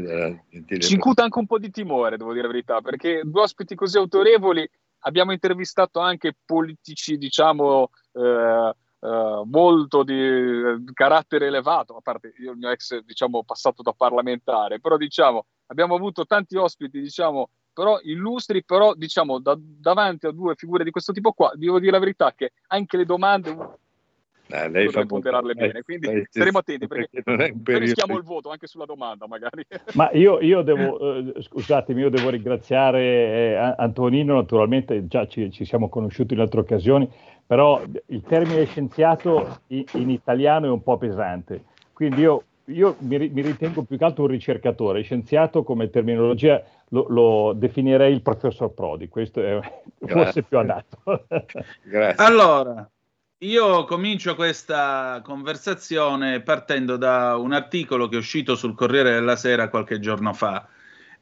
Ci 0.78 0.94
incuta 0.94 1.24
anche 1.24 1.38
un 1.38 1.46
po' 1.46 1.58
di 1.58 1.72
timore, 1.72 2.16
devo 2.16 2.32
dire 2.32 2.46
la 2.46 2.52
verità, 2.52 2.80
perché 2.80 3.22
due 3.24 3.42
ospiti 3.42 3.74
così 3.74 3.96
autorevoli 3.96 4.68
abbiamo 5.00 5.32
intervistato 5.32 6.00
anche 6.00 6.36
politici, 6.44 7.16
diciamo, 7.16 7.90
eh, 8.12 8.74
eh, 9.02 9.42
molto 9.46 10.02
di, 10.02 10.82
di, 10.82 10.92
carattere 10.92 11.46
elevato, 11.46 11.96
a 11.96 12.00
parte 12.02 12.34
io 12.38 12.52
il 12.52 12.58
mio 12.58 12.70
ex, 12.70 12.98
diciamo, 12.98 13.44
passato 13.44 13.82
da 13.82 13.92
parlamentare, 13.92 14.80
però 14.80 14.96
diciamo, 14.96 15.46
abbiamo 15.66 15.94
avuto 15.94 16.26
tanti 16.26 16.56
ospiti, 16.56 17.00
diciamo, 17.00 17.48
però 17.72 17.98
illustri, 18.02 18.64
però 18.64 18.94
diciamo 18.94 19.38
da, 19.38 19.56
davanti 19.58 20.26
a 20.26 20.32
due 20.32 20.54
figure 20.54 20.84
di 20.84 20.90
questo 20.90 21.12
tipo 21.12 21.32
qua, 21.32 21.52
devo 21.54 21.78
dire 21.78 21.92
la 21.92 21.98
verità 21.98 22.32
che 22.34 22.52
anche 22.68 22.96
le 22.96 23.06
domande 23.06 23.56
eh, 24.50 24.68
lei 24.68 24.88
fa 24.88 25.04
ponderarle 25.06 25.54
bene, 25.54 25.78
eh, 25.78 25.82
quindi 25.82 26.06
lei, 26.06 26.26
staremo 26.28 26.58
attenti 26.58 26.86
perché, 26.86 27.22
perché 27.22 27.78
rischiamo 27.78 28.16
il 28.16 28.24
voto 28.24 28.50
anche 28.50 28.66
sulla 28.66 28.84
domanda 28.84 29.26
magari. 29.26 29.64
Ma 29.94 30.10
io, 30.12 30.40
io 30.40 30.62
devo, 30.62 30.98
eh, 31.34 31.42
scusatemi, 31.42 32.00
io 32.00 32.10
devo 32.10 32.30
ringraziare 32.30 33.00
eh, 33.00 33.74
Antonino, 33.76 34.34
naturalmente 34.34 35.06
già 35.06 35.26
ci, 35.26 35.50
ci, 35.50 35.64
siamo 35.64 35.88
conosciuti 35.88 36.34
in 36.34 36.40
altre 36.40 36.60
occasioni, 36.60 37.08
però 37.46 37.82
il 38.06 38.22
termine 38.22 38.64
scienziato 38.64 39.60
in, 39.68 39.84
in 39.94 40.10
italiano 40.10 40.66
è 40.66 40.70
un 40.70 40.82
po' 40.82 40.98
pesante, 40.98 41.64
quindi 41.92 42.20
io 42.20 42.44
io 42.70 42.96
mi, 43.00 43.28
mi, 43.28 43.42
ritengo 43.42 43.82
più 43.82 43.98
che 43.98 44.04
altro 44.04 44.24
un 44.24 44.30
ricercatore, 44.30 45.02
scienziato 45.02 45.62
come 45.64 45.90
terminologia 45.90 46.62
lo, 46.90 47.06
lo 47.08 47.52
definirei 47.52 48.12
il 48.12 48.22
professor 48.22 48.72
Prodi, 48.72 49.08
questo 49.08 49.42
è 49.42 49.58
Grazie. 49.58 49.82
forse 50.22 50.42
più 50.42 50.58
adatto. 50.58 51.02
Grazie. 51.82 52.24
Allora, 52.24 52.88
io 53.42 53.84
comincio 53.84 54.34
questa 54.34 55.22
conversazione 55.24 56.42
partendo 56.42 56.98
da 56.98 57.36
un 57.36 57.52
articolo 57.54 58.06
che 58.06 58.16
è 58.16 58.18
uscito 58.18 58.54
sul 58.54 58.74
Corriere 58.74 59.12
della 59.12 59.36
Sera 59.36 59.70
qualche 59.70 59.98
giorno 59.98 60.34
fa. 60.34 60.68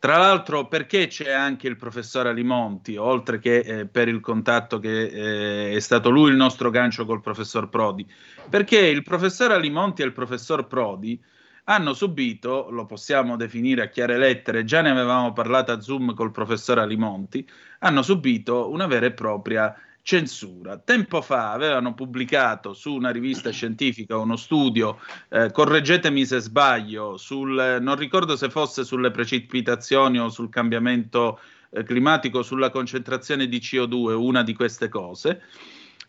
Tra 0.01 0.17
l'altro, 0.17 0.67
perché 0.67 1.07
c'è 1.07 1.31
anche 1.31 1.69
il 1.69 1.77
professore 1.77 2.29
Alimonti, 2.31 2.97
oltre 2.97 3.39
che 3.39 3.59
eh, 3.59 3.87
per 3.87 4.09
il 4.09 4.19
contatto 4.19 4.81
che 4.81 5.71
eh, 5.71 5.77
è 5.77 5.81
stato 5.81 6.11
lui 6.11 6.31
il 6.31 6.37
nostro 6.37 6.71
gancio 6.71 7.05
col 7.05 7.21
professor 7.21 7.69
Prodi? 7.69 8.05
Perché 8.49 8.79
il 8.79 9.05
professor 9.05 9.53
Alimonti 9.53 10.03
e 10.03 10.07
il 10.07 10.13
professor 10.13 10.67
Prodi 10.67 11.21
hanno 11.65 11.93
subito, 11.93 12.69
lo 12.71 12.87
possiamo 12.87 13.37
definire 13.37 13.83
a 13.83 13.89
chiare 13.89 14.19
lettere, 14.19 14.65
già 14.65 14.81
ne 14.81 14.91
avevamo 14.91 15.33
parlato 15.33 15.71
a 15.71 15.81
Zoom 15.81 16.15
col 16.15 16.33
professor 16.33 16.79
Alimonti, 16.79 17.49
hanno 17.81 18.03
subito 18.03 18.71
una 18.71 18.87
vera 18.89 19.07
e 19.07 19.13
propria 19.13 19.73
censura. 20.09 20.79
Tempo 20.79 21.21
fa 21.21 21.53
avevano 21.53 21.93
pubblicato 21.93 22.73
su 22.73 22.95
una 22.95 23.11
rivista 23.11 23.51
scientifica 23.51 24.17
uno 24.17 24.37
studio, 24.37 24.99
eh, 25.29 25.53
correggetemi 25.53 26.25
se 26.25 26.39
sbaglio, 26.39 27.19
sul, 27.19 27.77
non 27.83 27.95
ricordo 27.95 28.35
se 28.35 28.49
fosse 28.49 28.85
sulle 28.85 29.11
precipitazioni 29.11 30.19
o 30.19 30.31
sul 30.31 30.49
cambiamento 30.49 31.39
eh, 31.69 31.83
climatico, 31.83 32.43
sulla 32.43 32.71
concentrazione 32.71 33.49
di 33.49 33.59
CO2, 33.59 34.15
una 34.15 34.43
di 34.43 34.55
queste 34.55 34.89
cose 34.89 35.43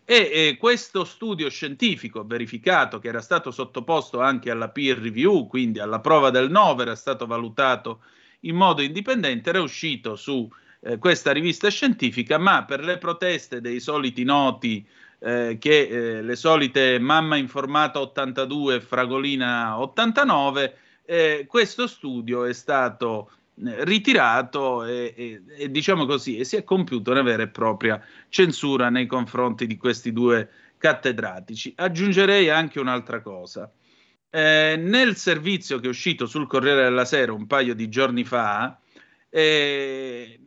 e 0.06 0.30
eh, 0.32 0.56
questo 0.56 1.04
studio 1.04 1.50
scientifico 1.50 2.24
verificato, 2.24 3.00
che 3.00 3.08
era 3.08 3.20
stato 3.20 3.50
sottoposto 3.50 4.22
anche 4.22 4.50
alla 4.50 4.70
peer 4.70 4.96
review, 4.96 5.46
quindi 5.46 5.78
alla 5.78 6.00
prova 6.00 6.30
del 6.30 6.50
9, 6.50 6.82
era 6.84 6.96
stato 6.96 7.26
valutato 7.26 8.00
in 8.44 8.56
modo 8.56 8.80
indipendente, 8.80 9.50
era 9.50 9.60
uscito 9.60 10.16
su 10.16 10.48
eh, 10.80 10.98
questa 10.98 11.32
rivista 11.32 11.68
scientifica, 11.68 12.38
ma 12.38 12.64
per 12.64 12.82
le 12.82 12.98
proteste 12.98 13.60
dei 13.60 13.80
soliti 13.80 14.24
noti, 14.24 14.86
eh, 15.18 15.58
che 15.60 15.88
eh, 15.88 16.22
le 16.22 16.36
solite 16.36 16.98
Mamma 16.98 17.36
Informata 17.36 18.00
82 18.00 18.76
e 18.76 18.80
Fragolina 18.80 19.78
89, 19.78 20.76
eh, 21.04 21.44
questo 21.46 21.86
studio 21.86 22.44
è 22.44 22.52
stato 22.52 23.30
ritirato 23.62 24.84
e, 24.84 25.12
e, 25.14 25.42
e, 25.58 25.70
diciamo 25.70 26.06
così 26.06 26.38
e 26.38 26.44
si 26.44 26.56
è 26.56 26.64
compiuta 26.64 27.10
una 27.10 27.22
vera 27.22 27.42
e 27.42 27.48
propria 27.48 28.02
censura 28.30 28.88
nei 28.88 29.06
confronti 29.06 29.66
di 29.66 29.76
questi 29.76 30.12
due 30.12 30.48
cattedratici. 30.78 31.74
Aggiungerei 31.76 32.48
anche 32.48 32.80
un'altra 32.80 33.20
cosa. 33.20 33.70
Eh, 34.30 34.76
nel 34.78 35.16
servizio 35.16 35.78
che 35.78 35.86
è 35.86 35.90
uscito 35.90 36.24
sul 36.24 36.46
Corriere 36.46 36.84
della 36.84 37.04
Sera 37.04 37.32
un 37.32 37.46
paio 37.46 37.74
di 37.74 37.88
giorni 37.88 38.24
fa, 38.24 38.78
eh, 39.28 40.40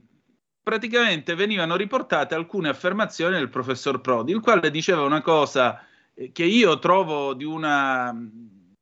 praticamente 0.64 1.36
venivano 1.36 1.76
riportate 1.76 2.34
alcune 2.34 2.70
affermazioni 2.70 3.36
del 3.36 3.50
professor 3.50 4.00
Prodi, 4.00 4.32
il 4.32 4.40
quale 4.40 4.72
diceva 4.72 5.02
una 5.02 5.22
cosa 5.22 5.86
eh, 6.14 6.32
che 6.32 6.46
io 6.46 6.80
trovo 6.80 7.34
di 7.34 7.44
una, 7.44 8.16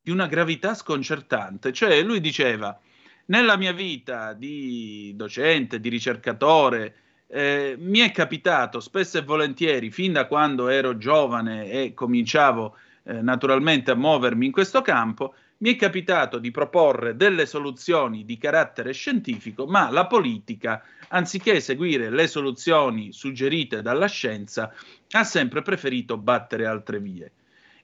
di 0.01 0.11
una 0.11 0.27
gravità 0.27 0.75
sconcertante, 0.75 1.73
cioè 1.73 2.01
lui 2.03 2.21
diceva 2.21 2.79
nella 3.25 3.57
mia 3.57 3.73
vita 3.73 4.33
di 4.33 5.13
docente, 5.15 5.79
di 5.79 5.89
ricercatore, 5.89 6.95
eh, 7.27 7.75
mi 7.79 7.99
è 7.99 8.11
capitato 8.11 8.79
spesso 8.79 9.17
e 9.17 9.23
volentieri, 9.23 9.89
fin 9.89 10.13
da 10.13 10.27
quando 10.27 10.67
ero 10.67 10.97
giovane 10.97 11.69
e 11.69 11.93
cominciavo 11.93 12.75
eh, 13.03 13.21
naturalmente 13.21 13.91
a 13.91 13.95
muovermi 13.95 14.45
in 14.45 14.51
questo 14.51 14.81
campo, 14.81 15.33
mi 15.61 15.73
è 15.73 15.75
capitato 15.75 16.39
di 16.39 16.51
proporre 16.51 17.15
delle 17.15 17.45
soluzioni 17.45 18.25
di 18.25 18.37
carattere 18.37 18.93
scientifico, 18.93 19.67
ma 19.67 19.89
la 19.91 20.07
politica, 20.07 20.83
anziché 21.09 21.59
seguire 21.59 22.09
le 22.09 22.27
soluzioni 22.27 23.11
suggerite 23.11 23.81
dalla 23.81 24.07
scienza, 24.07 24.73
ha 25.11 25.23
sempre 25.23 25.61
preferito 25.61 26.17
battere 26.17 26.65
altre 26.65 26.99
vie. 26.99 27.31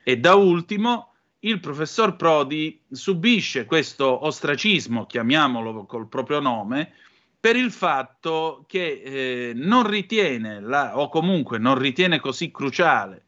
E 0.02 0.18
da 0.18 0.34
ultimo, 0.34 1.14
il 1.42 1.60
professor 1.60 2.16
Prodi 2.16 2.82
subisce 2.90 3.66
questo 3.66 4.26
ostracismo, 4.26 5.06
chiamiamolo 5.06 5.86
col 5.86 6.08
proprio 6.08 6.40
nome, 6.40 6.94
per 7.40 7.56
il 7.56 7.72
fatto 7.72 8.66
che 8.68 9.02
eh, 9.04 9.52
non 9.54 9.88
ritiene, 9.88 10.60
la, 10.62 10.98
o 10.98 11.10
comunque 11.10 11.60
non 11.60 11.78
ritiene 11.78 12.20
così 12.20 12.50
cruciale 12.50 13.27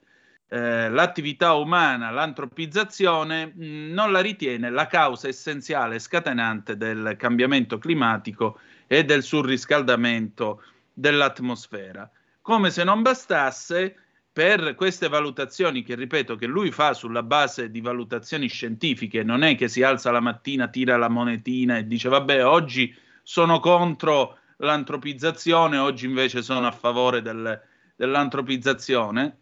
eh, 0.50 0.90
l'attività 0.90 1.54
umana, 1.54 2.10
l'antropizzazione, 2.10 3.54
mh, 3.56 3.64
mm, 3.64 3.94
non 3.94 4.12
la 4.12 4.20
ritiene 4.20 4.70
la 4.70 4.88
causa 4.88 5.28
essenziale 5.28 6.00
scatenante 6.00 6.76
del 6.76 7.16
cambiamento 7.18 7.78
climatico 7.78 8.60
e 8.88 9.06
del 9.06 9.24
surriscaldamento 9.24 10.64
dell'atmosfera. 10.92 12.10
Come 12.42 12.72
se 12.72 12.84
non 12.84 13.02
bastasse, 13.02 13.96
per 14.32 14.76
queste 14.76 15.10
valutazioni 15.10 15.84
che 15.84 15.96
ripeto 15.96 16.36
che 16.36 16.46
lui 16.46 16.72
fa 16.72 16.94
sulla 16.94 17.24
base 17.24 17.70
di 17.72 17.82
valutazioni 17.82 18.48
scientifiche, 18.48 19.22
non 19.22 19.44
è 19.44 19.56
che 19.56 19.68
si 19.68 19.84
alza 19.84 20.12
la 20.12 20.20
mattina, 20.20 20.68
tira 20.68 20.98
la 20.98 21.10
monetina 21.10 21.78
e 21.78 21.86
dice 21.86 22.10
vabbè 22.10 22.46
oggi 22.46 22.96
sono 23.22 23.60
contro 23.60 24.38
l'antropizzazione, 24.58 25.78
oggi 25.78 26.06
invece 26.06 26.42
sono 26.42 26.68
a 26.68 26.72
favore 26.72 27.22
del, 27.22 27.62
dell'antropizzazione. 27.96 29.39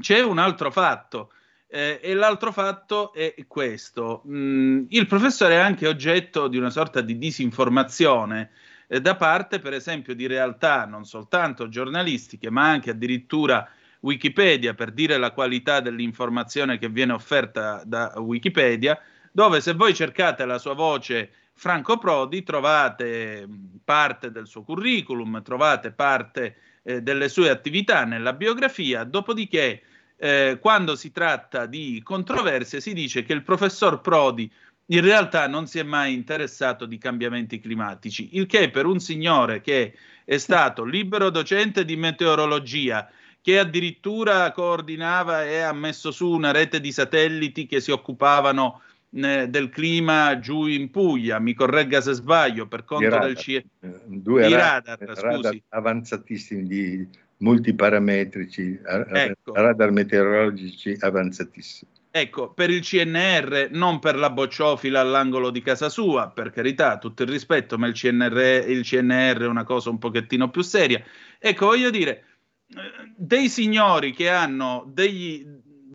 C'è 0.00 0.20
un 0.20 0.38
altro 0.38 0.70
fatto 0.70 1.32
eh, 1.68 2.00
e 2.02 2.14
l'altro 2.14 2.52
fatto 2.52 3.12
è 3.12 3.34
questo. 3.46 4.22
Mm, 4.26 4.86
il 4.88 5.06
professore 5.06 5.54
è 5.54 5.58
anche 5.58 5.86
oggetto 5.86 6.48
di 6.48 6.56
una 6.56 6.70
sorta 6.70 7.00
di 7.00 7.16
disinformazione 7.16 8.50
eh, 8.88 9.00
da 9.00 9.14
parte 9.14 9.60
per 9.60 9.72
esempio 9.72 10.14
di 10.14 10.26
realtà 10.26 10.84
non 10.84 11.04
soltanto 11.04 11.68
giornalistiche 11.68 12.50
ma 12.50 12.68
anche 12.68 12.90
addirittura 12.90 13.68
Wikipedia 14.00 14.74
per 14.74 14.92
dire 14.92 15.16
la 15.18 15.30
qualità 15.30 15.80
dell'informazione 15.80 16.78
che 16.78 16.88
viene 16.88 17.12
offerta 17.12 17.82
da 17.84 18.14
Wikipedia, 18.16 18.98
dove 19.30 19.60
se 19.60 19.74
voi 19.74 19.94
cercate 19.94 20.44
la 20.44 20.58
sua 20.58 20.74
voce 20.74 21.30
Franco 21.52 21.98
Prodi 21.98 22.42
trovate 22.42 23.46
parte 23.84 24.30
del 24.30 24.46
suo 24.46 24.62
curriculum, 24.62 25.42
trovate 25.42 25.92
parte 25.92 26.56
eh, 26.82 27.02
delle 27.02 27.28
sue 27.28 27.50
attività 27.50 28.04
nella 28.04 28.32
biografia, 28.32 29.04
dopodiché 29.04 29.82
eh, 30.22 30.58
quando 30.60 30.96
si 30.96 31.10
tratta 31.10 31.64
di 31.64 32.02
controversie 32.04 32.82
si 32.82 32.92
dice 32.92 33.22
che 33.22 33.32
il 33.32 33.42
professor 33.42 34.02
Prodi 34.02 34.50
in 34.86 35.00
realtà 35.00 35.48
non 35.48 35.66
si 35.66 35.78
è 35.78 35.82
mai 35.82 36.12
interessato 36.12 36.84
di 36.84 36.98
cambiamenti 36.98 37.58
climatici, 37.58 38.36
il 38.36 38.46
che 38.46 38.70
per 38.70 38.84
un 38.84 39.00
signore 39.00 39.62
che 39.62 39.94
è 40.24 40.36
stato 40.36 40.84
libero 40.84 41.30
docente 41.30 41.84
di 41.84 41.96
meteorologia, 41.96 43.08
che 43.40 43.58
addirittura 43.58 44.52
coordinava 44.52 45.44
e 45.44 45.60
ha 45.60 45.72
messo 45.72 46.10
su 46.10 46.28
una 46.28 46.50
rete 46.50 46.80
di 46.80 46.92
satelliti 46.92 47.66
che 47.66 47.80
si 47.80 47.90
occupavano 47.90 48.82
eh, 49.12 49.48
del 49.48 49.70
clima 49.70 50.38
giù 50.38 50.66
in 50.66 50.90
Puglia, 50.90 51.38
mi 51.38 51.54
corregga 51.54 52.02
se 52.02 52.12
sbaglio, 52.12 52.66
per 52.66 52.84
conto 52.84 53.08
radar, 53.08 53.26
del 53.26 53.36
CIE. 53.36 53.64
Eh, 53.80 54.00
due 54.06 54.46
di 54.46 54.52
radar, 54.52 54.98
radar, 54.98 55.24
radar 55.24 55.58
avanzatissimi 55.68 56.66
di 56.66 57.08
multiparametrici, 57.40 58.80
ecco. 58.82 59.52
radar 59.54 59.90
meteorologici 59.90 60.96
avanzatissimi. 60.98 61.90
Ecco, 62.12 62.52
per 62.52 62.70
il 62.70 62.80
CNR, 62.80 63.68
non 63.70 64.00
per 64.00 64.16
la 64.16 64.30
bocciofila 64.30 64.98
all'angolo 64.98 65.50
di 65.50 65.62
casa 65.62 65.88
sua, 65.88 66.28
per 66.28 66.50
carità, 66.50 66.98
tutto 66.98 67.22
il 67.22 67.28
rispetto, 67.28 67.78
ma 67.78 67.86
il 67.86 67.94
CNR, 67.94 68.64
il 68.68 68.82
CNR 68.82 69.42
è 69.42 69.46
una 69.46 69.62
cosa 69.62 69.90
un 69.90 69.98
pochettino 69.98 70.50
più 70.50 70.62
seria. 70.62 71.00
Ecco, 71.38 71.66
voglio 71.66 71.90
dire, 71.90 72.24
dei 73.16 73.48
signori 73.48 74.12
che 74.12 74.28
hanno 74.28 74.84
degli, 74.92 75.46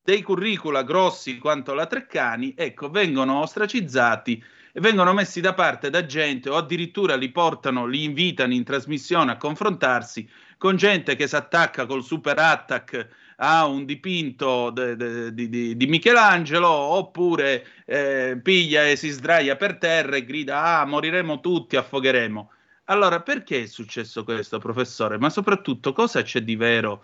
dei 0.02 0.22
curricula 0.22 0.84
grossi 0.84 1.38
quanto 1.38 1.74
la 1.74 1.86
Treccani, 1.86 2.54
ecco, 2.56 2.90
vengono 2.90 3.42
ostracizzati 3.42 4.42
e 4.72 4.80
vengono 4.80 5.14
messi 5.14 5.42
da 5.42 5.54
parte 5.54 5.90
da 5.90 6.06
gente 6.06 6.50
o 6.50 6.56
addirittura 6.56 7.16
li 7.16 7.30
portano, 7.30 7.86
li 7.86 8.06
invitano 8.06 8.54
in 8.54 8.64
trasmissione 8.64 9.32
a 9.32 9.38
confrontarsi 9.38 10.30
con 10.58 10.76
gente 10.76 11.16
che 11.16 11.28
si 11.28 11.36
attacca 11.36 11.86
col 11.86 12.04
super 12.04 12.38
attack 12.40 13.08
a 13.38 13.66
un 13.66 13.86
dipinto 13.86 14.70
de, 14.70 14.96
de, 14.96 15.34
de, 15.34 15.76
di, 15.76 15.88
Michelangelo 15.88 16.70
oppure 16.70 17.66
eh, 17.86 18.40
piglia 18.42 18.88
e 18.88 18.96
si 18.96 19.10
sdraia 19.10 19.56
per 19.56 19.78
terra 19.78 20.16
e 20.16 20.24
grida 20.24 20.80
ah 20.80 20.86
moriremo 20.86 21.40
tutti, 21.40 21.76
affogheremo. 21.76 22.52
Allora 22.86 23.22
perché 23.22 23.64
è 23.64 23.66
successo 23.66 24.24
questo 24.24 24.60
professore? 24.60 25.18
Ma 25.18 25.30
soprattutto 25.30 25.92
cosa 25.92 26.22
c'è 26.22 26.42
di 26.42 26.56
vero 26.56 27.04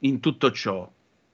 in 0.00 0.20
tutto 0.20 0.50
ciò? 0.50 0.90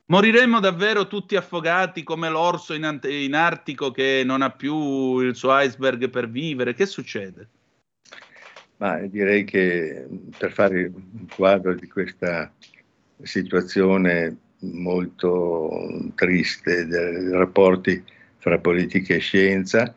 Moriremo 0.06 0.60
davvero 0.60 1.06
tutti 1.06 1.36
affogati 1.36 2.02
come 2.02 2.28
l'orso 2.28 2.74
in, 2.74 2.98
in 3.04 3.34
Artico 3.34 3.90
che 3.90 4.22
non 4.24 4.42
ha 4.42 4.50
più 4.50 5.18
il 5.20 5.34
suo 5.34 5.58
iceberg 5.58 6.08
per 6.10 6.30
vivere? 6.30 6.74
Che 6.74 6.86
succede? 6.86 7.48
Ma 8.78 8.98
direi 8.98 9.44
che 9.44 10.06
per 10.36 10.52
fare 10.52 10.84
un 10.84 11.26
quadro 11.34 11.74
di 11.74 11.88
questa 11.88 12.52
situazione 13.22 14.36
molto 14.60 16.10
triste 16.14 16.86
dei 16.86 17.30
rapporti 17.30 18.02
fra 18.38 18.58
politica 18.58 19.14
e 19.14 19.18
scienza, 19.18 19.94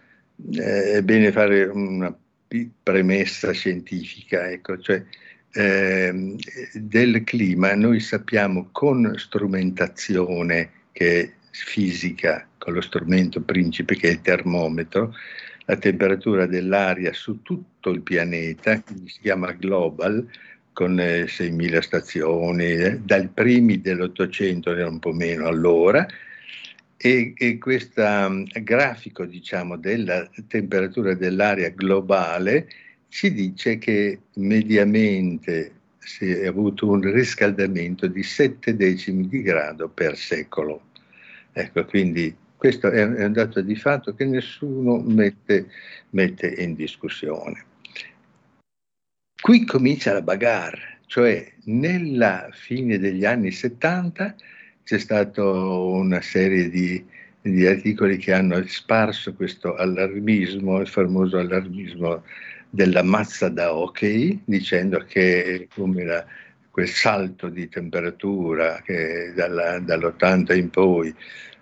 eh, 0.54 0.94
è 0.94 1.02
bene 1.04 1.32
fare 1.32 1.66
una 1.66 2.16
premessa 2.84 3.52
scientifica, 3.52 4.50
ecco, 4.50 4.78
cioè 4.80 5.04
eh, 5.54 6.36
del 6.74 7.24
clima 7.24 7.74
noi 7.76 8.00
sappiamo 8.00 8.70
con 8.72 9.14
strumentazione 9.18 10.72
che 10.92 11.22
è 11.22 11.32
fisica, 11.52 12.48
con 12.58 12.74
lo 12.74 12.82
strumento 12.82 13.42
principe 13.42 13.96
che 13.96 14.10
è 14.10 14.12
il 14.12 14.22
termometro, 14.22 15.14
la 15.72 15.78
temperatura 15.78 16.46
dell'aria 16.48 17.14
su 17.14 17.42
tutto 17.42 17.92
il 17.92 18.02
pianeta, 18.02 18.82
che 18.82 18.94
si 19.06 19.20
chiama 19.22 19.54
global, 19.54 20.28
con 20.74 21.00
eh, 21.00 21.24
6.000 21.24 21.80
stazioni, 21.80 22.66
eh, 22.66 23.00
dal 23.00 23.30
primi 23.30 23.80
dell'Ottocento 23.80 24.72
era 24.72 24.90
un 24.90 25.00
po' 25.00 25.14
meno 25.14 25.48
allora, 25.48 26.06
e, 26.98 27.34
e 27.38 27.58
questo 27.58 28.02
um, 28.02 28.46
grafico 28.62 29.26
diciamo, 29.26 29.78
della 29.78 30.30
temperatura 30.48 31.14
dell'aria 31.16 31.70
globale 31.70 32.68
ci 33.08 33.34
dice 33.34 33.78
che 33.78 34.20
mediamente 34.36 35.72
si 36.00 36.30
è 36.30 36.48
avuto 36.48 36.90
un 36.90 37.02
riscaldamento 37.02 38.08
di 38.08 38.24
7 38.24 38.76
decimi 38.76 39.28
di 39.28 39.42
grado 39.42 39.88
per 39.88 40.18
secolo. 40.18 40.90
Ecco, 41.54 41.86
quindi 41.86 42.34
questo 42.62 42.92
è 42.92 43.04
un 43.04 43.34
dato 43.34 43.60
di 43.62 43.76
fatto 43.76 44.14
che 44.14 44.24
nessuno 44.24 45.00
mette, 45.00 45.66
mette 46.12 46.48
in 46.60 46.76
discussione. 46.76 47.66
Qui 49.42 49.66
comincia 49.66 50.14
la 50.14 50.22
bagarre, 50.22 51.00
cioè 51.08 51.54
nella 51.64 52.50
fine 52.52 53.00
degli 53.00 53.26
anni 53.26 53.50
70 53.50 54.36
c'è 54.84 55.00
stata 55.00 55.44
una 55.44 56.22
serie 56.22 56.70
di, 56.70 57.04
di 57.42 57.66
articoli 57.66 58.18
che 58.18 58.32
hanno 58.32 58.64
sparso 58.68 59.34
questo 59.34 59.74
allarmismo, 59.74 60.82
il 60.82 60.88
famoso 60.88 61.40
allarmismo 61.40 62.24
della 62.70 63.02
mazza 63.02 63.50
da 63.50 63.76
hockey, 63.76 64.40
dicendo 64.46 65.04
che 65.08 65.68
come 65.74 66.04
la, 66.04 66.24
quel 66.70 66.88
salto 66.88 67.50
di 67.50 67.68
temperatura 67.68 68.84
che 68.84 69.34
dalla, 69.36 69.80
dall'80 69.80 70.56
in 70.56 70.70
poi 70.70 71.12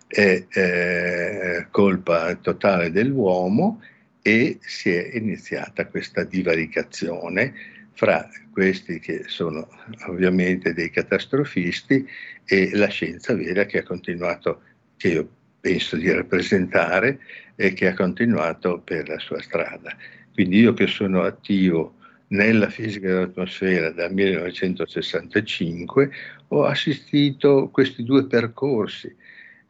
è 0.10 0.44
eh, 0.50 1.68
colpa 1.70 2.34
totale 2.36 2.90
dell'uomo 2.92 3.80
e 4.24 4.58
si 4.60 4.90
è 4.90 5.12
iniziata 5.14 5.86
questa 5.86 6.24
divaricazione 6.24 7.54
fra 7.94 8.28
questi 8.52 9.00
che 9.00 9.26
sono 9.28 9.70
ovviamente 10.08 10.74
dei 10.74 10.90
catastrofisti 10.90 12.08
e 12.44 12.72
la 12.74 12.88
scienza 12.88 13.36
vera 13.36 13.66
che 13.66 13.80
ha 13.80 13.84
continuato, 13.84 14.64
che 14.98 15.10
io 15.10 15.30
penso 15.62 15.96
di 15.96 16.12
rappresentare 16.12 17.20
e 17.56 17.74
che 17.74 17.88
ha 17.88 17.94
continuato 17.94 18.80
per 18.80 19.08
la 19.08 19.20
sua 19.20 19.40
strada. 19.42 19.96
Quindi 20.34 20.58
io 20.58 20.74
che 20.74 20.88
sono 20.88 21.22
attivo 21.22 21.98
nella 22.30 22.70
fisica 22.70 23.08
dell'atmosfera 23.08 23.92
dal 23.92 24.12
1965 24.14 26.12
ho 26.48 26.64
assistito 26.64 27.64
a 27.64 27.70
questi 27.70 28.04
due 28.04 28.26
percorsi 28.26 29.16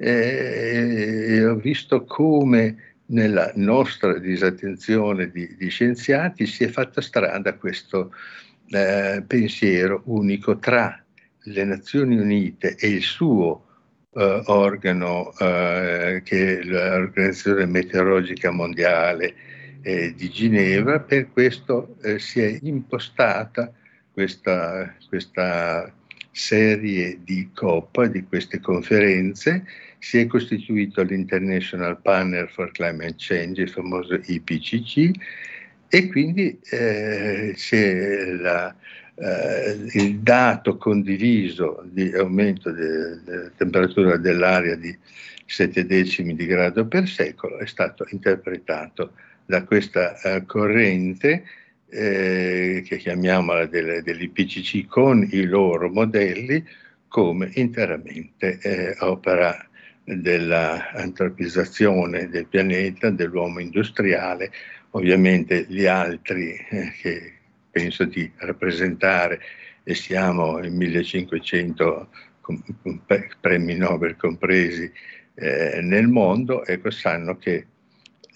e 0.02 1.46
ho 1.46 1.56
visto 1.56 2.06
come 2.06 2.96
nella 3.08 3.52
nostra 3.56 4.18
disattenzione 4.18 5.30
di, 5.30 5.56
di 5.58 5.68
scienziati 5.68 6.46
si 6.46 6.64
è 6.64 6.70
fatta 6.70 7.02
strada 7.02 7.56
questo 7.56 8.14
eh, 8.70 9.22
pensiero 9.28 10.04
unico 10.06 10.58
tra 10.58 11.04
le 11.44 11.64
Nazioni 11.66 12.18
Unite 12.18 12.76
e 12.78 12.88
il 12.88 13.02
suo 13.02 13.66
eh, 14.14 14.42
organo 14.46 15.34
eh, 15.38 16.22
che 16.24 16.60
è 16.60 16.64
l'Organizzazione 16.64 17.66
Meteorologica 17.66 18.52
Mondiale 18.52 19.34
eh, 19.82 20.14
di 20.16 20.30
Ginevra, 20.30 21.00
per 21.00 21.32
questo 21.32 21.98
eh, 22.02 22.20
si 22.20 22.42
è 22.42 22.58
impostata 22.62 23.72
questa, 24.12 24.94
questa 25.08 25.92
serie 26.40 27.20
di 27.24 27.50
COP, 27.54 28.06
di 28.06 28.24
queste 28.24 28.62
conferenze, 28.62 29.66
si 30.00 30.20
è 30.20 30.28
costituito 30.28 31.04
l'International 31.04 32.00
Panel 32.02 32.48
for 32.50 32.72
Climate 32.72 33.16
Change, 33.18 33.64
il 33.64 33.70
famoso 33.70 34.18
IPCC, 34.26 35.12
e 35.90 36.08
quindi 36.08 36.58
eh, 36.70 37.54
la, 38.40 38.74
eh, 39.16 39.78
il 39.94 40.20
dato 40.20 40.78
condiviso 40.78 41.84
di 41.92 42.14
aumento 42.14 42.72
della 42.72 43.52
temperatura 43.58 44.16
dell'aria 44.16 44.76
di 44.76 44.98
7 45.46 45.86
decimi 45.86 46.36
di 46.36 46.46
grado 46.46 46.86
per 46.86 47.08
secolo 47.10 47.58
è 47.58 47.66
stato 47.66 48.06
interpretato 48.12 49.14
da 49.46 49.64
questa 49.64 50.16
eh, 50.22 50.46
corrente 50.46 51.44
eh, 51.90 52.84
che 52.86 52.98
chiamiamo 52.98 53.66
del, 53.66 54.04
dell'IPCC 54.04 54.86
con 54.88 55.28
i 55.32 55.44
loro 55.44 55.90
modelli 55.90 56.64
come 57.08 57.50
interamente 57.56 58.60
eh, 58.62 58.96
opera 59.00 59.68
dell'antropizzazione 60.04 62.30
del 62.30 62.46
pianeta, 62.46 63.10
dell'uomo 63.10 63.60
industriale, 63.60 64.52
ovviamente 64.92 65.66
gli 65.68 65.86
altri 65.86 66.56
eh, 66.70 66.94
che 67.02 67.34
penso 67.72 68.06
di 68.06 68.32
rappresentare 68.38 69.42
e 69.84 69.94
siamo 69.94 70.64
in 70.64 70.76
1500 70.76 72.10
con, 72.42 72.64
con 72.82 73.02
premi 73.40 73.76
Nobel 73.76 74.16
compresi 74.16 74.92
eh, 75.36 75.80
nel 75.82 76.08
mondo, 76.08 76.66
ecco, 76.66 76.90
sanno 76.92 77.38
che 77.38 77.68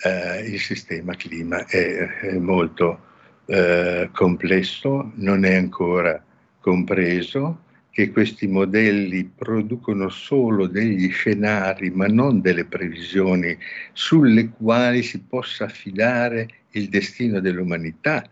eh, 0.04 0.40
il 0.42 0.60
sistema 0.60 1.16
clima 1.16 1.66
è, 1.66 2.20
è 2.20 2.38
molto 2.38 3.12
eh, 3.46 4.10
complesso, 4.14 5.12
non 5.16 5.46
è 5.46 5.56
ancora 5.56 6.24
compreso, 6.60 7.60
che 7.94 8.10
questi 8.10 8.48
modelli 8.48 9.24
producono 9.24 10.10
solo 10.10 10.66
degli 10.66 11.12
scenari 11.12 11.92
ma 11.92 12.08
non 12.08 12.42
delle 12.42 12.66
previsioni 12.66 13.56
sulle 13.92 14.50
quali 14.50 15.04
si 15.04 15.20
possa 15.20 15.66
affidare 15.66 16.48
il 16.72 16.90
destino 16.90 17.40
dell'umanità, 17.40 18.28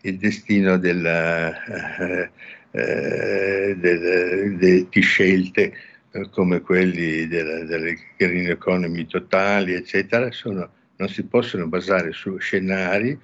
il 0.00 0.16
destino 0.16 0.78
della, 0.78 1.64
eh, 1.96 2.30
eh, 2.72 3.76
del, 3.76 4.56
de, 4.56 4.86
di 4.90 5.00
scelte 5.00 5.72
eh, 6.10 6.28
come 6.30 6.60
quelli 6.60 7.28
della, 7.28 7.62
delle 7.62 7.96
green 8.16 8.50
economy 8.50 9.06
totali, 9.06 9.74
eccetera, 9.74 10.32
sono, 10.32 10.68
non 10.96 11.08
si 11.08 11.22
possono 11.24 11.68
basare 11.68 12.10
su 12.10 12.36
scenari 12.38 13.16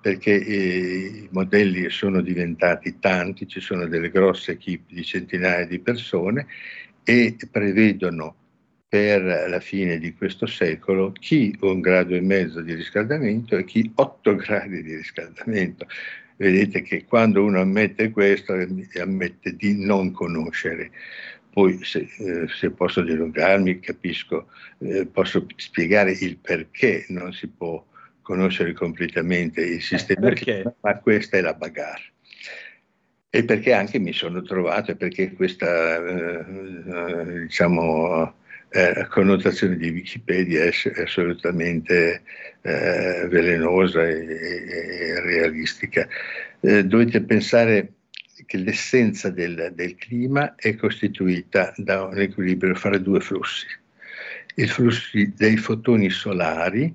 perché 0.00 0.44
eh, 0.44 1.24
i 1.24 1.28
modelli 1.30 1.88
sono 1.90 2.20
diventati 2.20 2.98
tanti, 2.98 3.46
ci 3.46 3.60
sono 3.60 3.86
delle 3.86 4.10
grosse 4.10 4.52
equip 4.52 4.90
di 4.90 5.04
centinaia 5.04 5.66
di 5.66 5.78
persone 5.78 6.46
e 7.04 7.36
prevedono 7.50 8.34
per 8.88 9.22
la 9.48 9.60
fine 9.60 9.98
di 9.98 10.14
questo 10.14 10.46
secolo 10.46 11.12
chi 11.12 11.56
un 11.60 11.80
grado 11.80 12.14
e 12.14 12.20
mezzo 12.20 12.60
di 12.60 12.74
riscaldamento 12.74 13.56
e 13.56 13.64
chi 13.64 13.90
otto 13.94 14.34
gradi 14.36 14.82
di 14.82 14.96
riscaldamento. 14.96 15.86
Vedete 16.36 16.82
che 16.82 17.04
quando 17.04 17.44
uno 17.44 17.60
ammette 17.60 18.10
questo, 18.10 18.54
ammette 18.98 19.54
di 19.54 19.84
non 19.84 20.10
conoscere. 20.10 20.90
Poi 21.52 21.84
se, 21.84 22.08
eh, 22.18 22.48
se 22.48 22.70
posso 22.70 23.02
dilungarmi, 23.02 23.80
capisco, 23.80 24.48
eh, 24.78 25.06
posso 25.06 25.44
spiegare 25.56 26.12
il 26.12 26.38
perché 26.38 27.04
non 27.08 27.32
si 27.32 27.46
può 27.46 27.84
conoscere 28.30 28.72
completamente 28.72 29.60
il 29.60 29.82
sistema, 29.82 30.28
eh, 30.30 30.64
ma 30.82 30.98
questa 30.98 31.36
è 31.36 31.40
la 31.40 31.54
bagarre. 31.54 32.12
e 33.28 33.44
perché 33.44 33.72
anche 33.72 33.98
mi 33.98 34.12
sono 34.12 34.42
trovato, 34.42 34.94
perché 34.94 35.32
questa 35.32 35.96
eh, 35.96 37.40
diciamo, 37.42 38.34
eh, 38.70 39.06
connotazione 39.08 39.76
di 39.76 39.90
Wikipedia 39.90 40.64
è, 40.64 40.70
è 40.70 41.02
assolutamente 41.02 42.22
eh, 42.62 43.26
velenosa 43.28 44.06
e, 44.06 44.24
e 44.24 45.20
realistica. 45.20 46.06
Eh, 46.60 46.84
dovete 46.84 47.22
pensare 47.22 47.94
che 48.46 48.58
l'essenza 48.58 49.28
del, 49.30 49.72
del, 49.74 49.96
clima 49.96 50.54
è 50.56 50.74
costituita 50.76 51.72
da 51.76 52.04
un 52.04 52.18
equilibrio 52.18 52.74
fra 52.74 52.96
due 52.98 53.20
flussi. 53.20 53.66
Il 54.56 54.68
flusso 54.68 55.18
dei 55.36 55.56
fotoni 55.56 56.10
solari, 56.10 56.92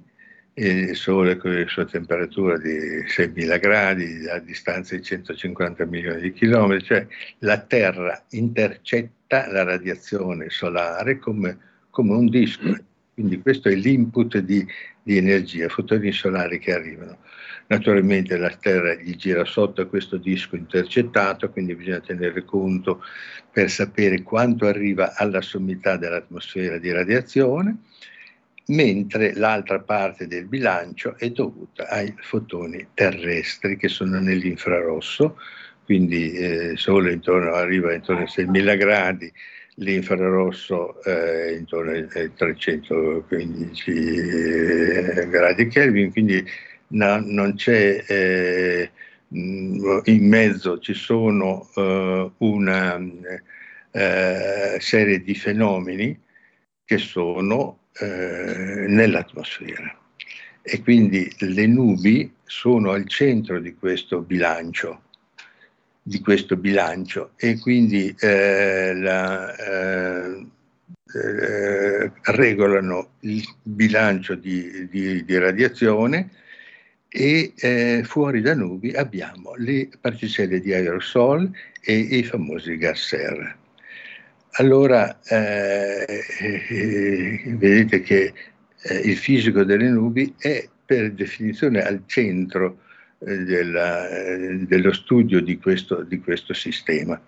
il 0.58 0.95
Sole 0.95 1.36
con 1.36 1.53
la 1.53 1.68
sua 1.68 1.86
temperatura 1.86 2.58
di 2.58 2.70
6.000 2.70 3.60
gradi 3.60 4.28
a 4.30 4.39
distanza 4.39 4.95
di 4.95 5.03
150 5.03 5.86
milioni 5.86 6.22
di 6.22 6.32
chilometri, 6.32 6.86
cioè 6.86 7.08
la 7.39 7.60
Terra 7.60 8.24
intercetta 8.30 9.51
la 9.51 9.64
radiazione 9.64 10.49
solare 10.49 11.20
come, 11.20 11.58
come 11.89 12.14
un 12.14 12.30
disco, 12.30 12.74
quindi 13.14 13.41
questo 13.41 13.68
è 13.68 13.76
l'input 13.76 14.38
di, 14.38 14.66
di 15.03 15.18
energia, 15.18 15.68
fotoni 15.68 16.12
solari 16.14 16.60
che 16.60 16.74
arrivano. 16.74 17.18
Naturalmente 17.68 18.38
la 18.38 18.49
Terra 18.51 18.93
gli 18.93 19.16
gira 19.16 19.43
sotto 19.43 19.82
a 19.82 19.88
questo 19.88 20.16
disco 20.16 20.56
intercettato, 20.56 21.49
quindi 21.49 21.76
bisogna 21.76 21.99
tenere 21.99 22.45
conto 22.45 23.03
per 23.51 23.70
sapere 23.70 24.22
quanto 24.22 24.68
arriva 24.68 25.16
alla 25.16 25.41
sommità 25.41 25.97
dell'atmosfera 25.97 26.78
di 26.78 26.91
radiazione 26.91 27.78
mentre 28.68 29.34
l'altra 29.36 29.80
parte 29.80 30.28
del 30.28 30.45
bilancio 30.45 31.16
è 31.18 31.30
dovuta 31.30 31.88
ai 31.89 32.13
fotoni 32.18 32.88
terrestri 32.93 33.78
che 33.78 33.88
sono 33.88 34.20
nell'infrarosso, 34.20 35.38
quindi 35.84 36.32
eh, 36.34 36.76
Sole 36.76 37.13
intorno, 37.13 37.53
arriva 37.53 37.93
intorno 37.93 38.22
ai 38.22 38.28
6.000 38.28 38.78
gradi, 38.78 39.32
l'infrarosso 39.76 41.03
eh, 41.03 41.55
intorno 41.57 41.91
ai 41.91 42.34
315 42.34 43.91
eh, 43.91 45.28
gradi 45.30 45.68
Kelvin, 45.68 46.11
quindi 46.11 46.43
no, 46.88 47.20
non 47.20 47.55
c'è 47.55 48.03
eh, 48.07 48.89
in 49.30 50.28
mezzo 50.28 50.80
ci 50.80 50.93
sono 50.93 51.68
eh, 51.76 52.32
una 52.38 53.01
eh, 53.91 54.78
serie 54.80 55.22
di 55.22 55.36
fenomeni 55.36 56.18
che 56.86 56.97
sono 56.97 57.84
eh, 57.99 58.85
nell'atmosfera. 58.87 59.97
E 60.61 60.81
quindi 60.81 61.31
le 61.39 61.67
nubi 61.67 62.33
sono 62.43 62.91
al 62.91 63.07
centro 63.07 63.59
di 63.59 63.75
questo 63.75 64.21
bilancio, 64.21 65.03
di 66.01 66.19
questo 66.21 66.55
bilancio 66.55 67.31
e 67.35 67.59
quindi 67.59 68.15
eh, 68.19 68.93
la, 68.95 69.55
eh, 69.55 70.45
eh 71.13 72.11
regolano 72.23 73.11
il 73.21 73.43
bilancio 73.61 74.35
di, 74.35 74.87
di, 74.89 75.23
di 75.23 75.37
radiazione 75.37 76.31
e 77.07 77.53
eh, 77.55 78.01
fuori 78.03 78.41
da 78.41 78.53
nubi 78.53 78.91
abbiamo 78.91 79.53
le 79.55 79.89
particelle 80.01 80.59
di 80.59 80.73
aerosol 80.73 81.49
e 81.81 81.95
i 81.95 82.23
famosi 82.23 82.75
gas 82.77 82.99
serra. 82.99 83.55
Allora, 84.58 85.20
eh, 85.26 86.24
eh, 86.39 87.43
vedete 87.58 87.99
che 87.99 88.34
eh, 88.84 88.95
il 88.99 89.18
fisico 89.18 89.66
delle 89.66 89.89
nubi 89.89 90.34
è 90.38 90.66
per 90.86 91.12
definizione 91.12 91.82
al 91.82 92.03
centro 92.06 92.80
eh, 93.20 93.39
della, 93.39 94.08
eh, 94.08 94.60
dello 94.60 94.93
studio 94.93 95.41
di 95.41 95.58
questo, 95.58 96.03
di 96.03 96.20
questo, 96.20 96.53
sistema. 96.53 97.22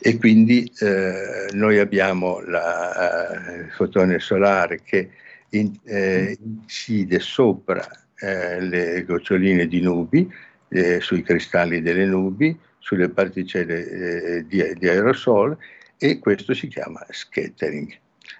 E 0.00 0.16
quindi 0.16 0.70
eh, 0.78 1.48
noi 1.52 1.78
abbiamo 1.78 2.38
il 2.40 3.70
fotone 3.74 4.18
solare 4.18 4.80
che 4.82 5.10
in, 5.50 5.74
incide 5.84 7.18
sopra 7.20 7.86
le 8.18 9.04
goccioline 9.06 9.66
di 9.66 9.82
nubi, 9.82 10.26
sui 11.00 11.22
cristalli 11.22 11.82
delle 11.82 12.06
nubi, 12.06 12.58
sulle 12.78 13.10
particelle 13.10 14.44
di, 14.48 14.74
di 14.74 14.88
aerosol 14.88 15.56
e 15.98 16.18
questo 16.18 16.54
si 16.54 16.68
chiama 16.68 17.04
scattering. 17.10 17.92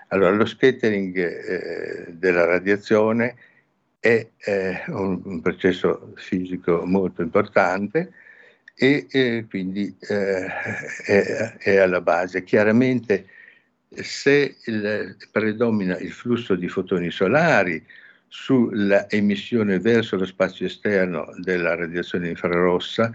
Allora, 0.09 0.31
lo 0.31 0.47
scattering 0.47 1.17
eh, 1.17 2.13
della 2.13 2.45
radiazione 2.45 3.37
è 3.99 4.27
eh, 4.37 4.83
un, 4.89 5.21
un, 5.25 5.41
processo 5.41 6.13
fisico 6.17 6.85
molto 6.85 7.23
importante 7.23 8.13
e 8.75 9.07
eh, 9.11 9.47
quindi 9.49 9.97
è, 9.99 10.45
è, 11.59 11.77
alla 11.77 12.01
base. 12.01 12.45
Chiaramente 12.45 13.27
se 13.89 14.57
il, 14.65 15.17
predomina 15.33 15.99
il 15.99 16.13
flusso 16.13 16.55
di 16.55 16.69
fotoni 16.69 17.11
solari 17.11 17.85
sulla 18.29 19.09
emissione 19.09 19.79
verso 19.81 20.17
lo 20.17 20.27
spazio 20.27 20.67
esterno 20.67 21.33
della 21.39 21.75
radiazione 21.75 22.29
infrarossa, 22.29 23.11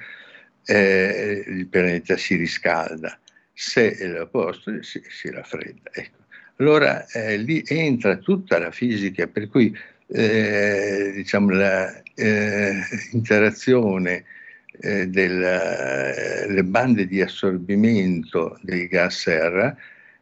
eh, 0.66 1.44
il 1.48 1.68
pianeta 1.68 2.18
si 2.18 2.36
riscalda 2.36 3.18
se 3.62 3.96
è 3.96 4.08
l'opposto 4.08 4.82
si, 4.82 5.00
si 5.08 5.30
raffredda. 5.30 5.92
Ecco. 5.94 6.18
Allora 6.58 7.06
eh, 7.08 7.38
lì 7.38 7.64
entra 7.68 8.18
tutta 8.18 8.58
la 8.58 8.72
fisica, 8.72 9.28
per 9.28 9.48
cui 9.50 9.72
eh, 10.08 11.12
diciamo, 11.14 11.52
l'interazione 12.16 14.24
eh, 14.80 15.02
eh, 15.02 15.08
delle 15.08 16.64
bande 16.64 17.06
di 17.06 17.22
assorbimento 17.22 18.58
dei 18.64 18.88
gas 18.88 19.20
serra 19.20 19.78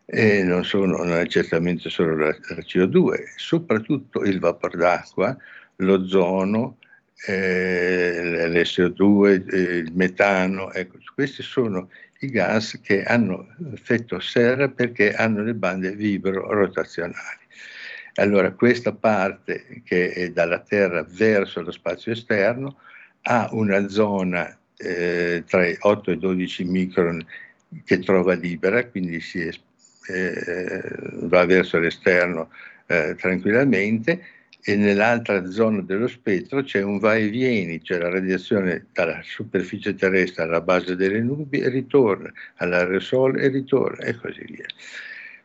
eh, 0.05 0.43
non, 0.43 0.65
sono, 0.65 0.97
non 0.97 1.13
è 1.13 1.25
certamente 1.27 1.89
solo 1.89 2.17
la, 2.17 2.27
la 2.27 2.57
CO2, 2.57 3.23
soprattutto 3.37 4.23
il 4.23 4.39
vapor 4.39 4.75
d'acqua, 4.75 5.37
l'ozono, 5.77 6.77
eh, 7.25 8.49
l'SO2, 8.49 9.55
il 9.55 9.93
metano, 9.93 10.73
ecco, 10.73 10.97
questi 11.13 11.43
sono 11.43 11.89
i 12.19 12.29
gas 12.29 12.79
che 12.81 13.03
hanno 13.03 13.47
effetto 13.73 14.19
serra 14.19 14.67
perché 14.69 15.13
hanno 15.13 15.43
le 15.43 15.53
bande 15.53 15.95
vibro-rotazionali. 15.95 17.47
Allora 18.15 18.51
questa 18.51 18.91
parte 18.91 19.81
che 19.85 20.11
è 20.11 20.29
dalla 20.31 20.59
Terra 20.59 21.05
verso 21.07 21.61
lo 21.61 21.71
spazio 21.71 22.11
esterno 22.11 22.77
ha 23.23 23.49
una 23.51 23.87
zona 23.87 24.57
eh, 24.75 25.43
tra 25.47 25.65
i 25.65 25.75
8 25.79 26.11
e 26.11 26.13
i 26.13 26.17
12 26.17 26.63
micron 26.65 27.25
che 27.85 27.99
trova 27.99 28.33
libera, 28.33 28.85
quindi 28.87 29.19
si 29.21 29.41
eh, 29.41 30.81
va 31.21 31.45
verso 31.45 31.77
l'esterno 31.77 32.49
eh, 32.87 33.15
tranquillamente 33.15 34.21
e 34.61 34.75
nell'altra 34.75 35.49
zona 35.49 35.81
dello 35.81 36.07
spettro 36.07 36.63
c'è 36.63 36.81
un 36.81 36.99
va 36.99 37.15
e 37.15 37.29
vieni, 37.29 37.81
cioè 37.81 37.97
la 37.97 38.09
radiazione 38.09 38.87
dalla 38.91 39.19
superficie 39.23 39.95
terrestre 39.95 40.43
alla 40.43 40.61
base 40.61 40.95
delle 40.95 41.21
nubi 41.21 41.59
e 41.59 41.69
ritorna, 41.69 42.31
all'aerosol 42.57 43.39
e 43.39 43.47
ritorna 43.47 44.03
e 44.05 44.15
così 44.15 44.43
via. 44.45 44.65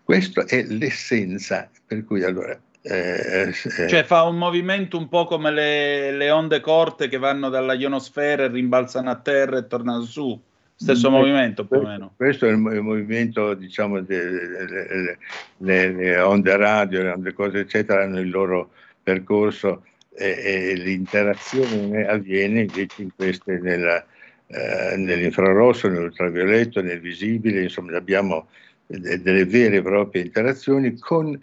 Questa 0.02 0.44
è 0.44 0.64
l'essenza 0.64 1.70
per 1.86 2.04
cui 2.04 2.22
allora... 2.24 2.58
Eh, 2.86 3.48
eh, 3.78 3.88
cioè 3.88 4.04
fa 4.04 4.24
un 4.24 4.36
movimento 4.36 4.98
un 4.98 5.08
po' 5.08 5.24
come 5.24 5.50
le, 5.50 6.12
le, 6.12 6.30
onde 6.30 6.60
corte 6.60 7.08
che 7.08 7.16
vanno 7.16 7.48
dalla 7.48 7.72
ionosfera 7.72 8.44
e 8.44 8.48
rimbalzano 8.48 9.08
a 9.08 9.16
terra 9.16 9.56
e 9.56 9.66
tornano 9.66 10.02
su 10.02 10.38
stesso 10.74 11.08
mm, 11.08 11.12
movimento 11.12 11.64
più 11.64 11.78
o 11.78 11.82
meno. 11.82 12.12
Questo 12.14 12.44
è 12.44 12.50
il, 12.50 12.56
il 12.56 12.82
movimento, 12.82 13.54
diciamo, 13.54 14.02
delle 14.02 15.16
de, 15.56 15.94
de, 15.94 16.20
onde 16.20 16.56
radio, 16.58 17.02
le 17.02 17.10
onde 17.12 17.32
cose, 17.32 17.60
eccetera, 17.60 18.02
hanno 18.02 18.20
il 18.20 18.28
loro 18.28 18.72
percorso 19.04 19.84
e, 20.16 20.70
e 20.70 20.74
l'interazione 20.74 22.06
avviene 22.06 22.62
invece 22.62 23.02
in 23.02 23.14
queste 23.14 23.60
nella, 23.60 24.04
eh, 24.48 24.96
nell'infrarosso, 24.96 25.88
nell'ultravioletto, 25.88 26.82
nel 26.82 27.00
visibile, 27.00 27.62
insomma 27.62 27.96
abbiamo 27.96 28.48
delle 28.86 29.44
vere 29.44 29.76
e 29.76 29.82
proprie 29.82 30.22
interazioni 30.22 30.98
con, 30.98 31.38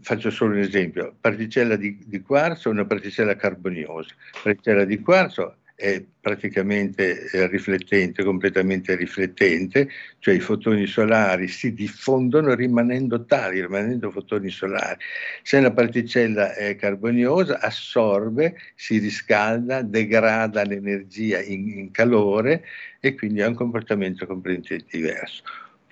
faccio 0.00 0.30
solo 0.30 0.54
un 0.54 0.60
esempio, 0.60 1.14
particella 1.20 1.76
di, 1.76 1.98
di 2.06 2.20
quarzo 2.22 2.68
e 2.68 2.72
una 2.72 2.84
particella 2.84 3.36
carboniosa. 3.36 4.14
Particella 4.42 4.84
di 4.84 5.00
quarzo 5.00 5.56
è 5.82 6.00
praticamente 6.20 7.28
eh, 7.32 7.48
riflettente, 7.48 8.22
completamente 8.22 8.94
riflettente, 8.94 9.88
cioè 10.20 10.34
i 10.34 10.38
fotoni 10.38 10.86
solari 10.86 11.48
si 11.48 11.74
diffondono 11.74 12.54
rimanendo 12.54 13.24
tali, 13.24 13.60
rimanendo 13.60 14.12
fotoni 14.12 14.48
solari. 14.48 15.00
Se 15.42 15.56
una 15.56 15.72
particella 15.72 16.54
è 16.54 16.76
carboniosa, 16.76 17.58
assorbe, 17.58 18.54
si 18.76 18.98
riscalda, 18.98 19.82
degrada 19.82 20.62
l'energia 20.62 21.42
in, 21.42 21.68
in 21.70 21.90
calore 21.90 22.64
e 23.00 23.16
quindi 23.16 23.42
ha 23.42 23.48
un 23.48 23.54
comportamento 23.54 24.24
completamente 24.24 24.84
diverso. 24.88 25.42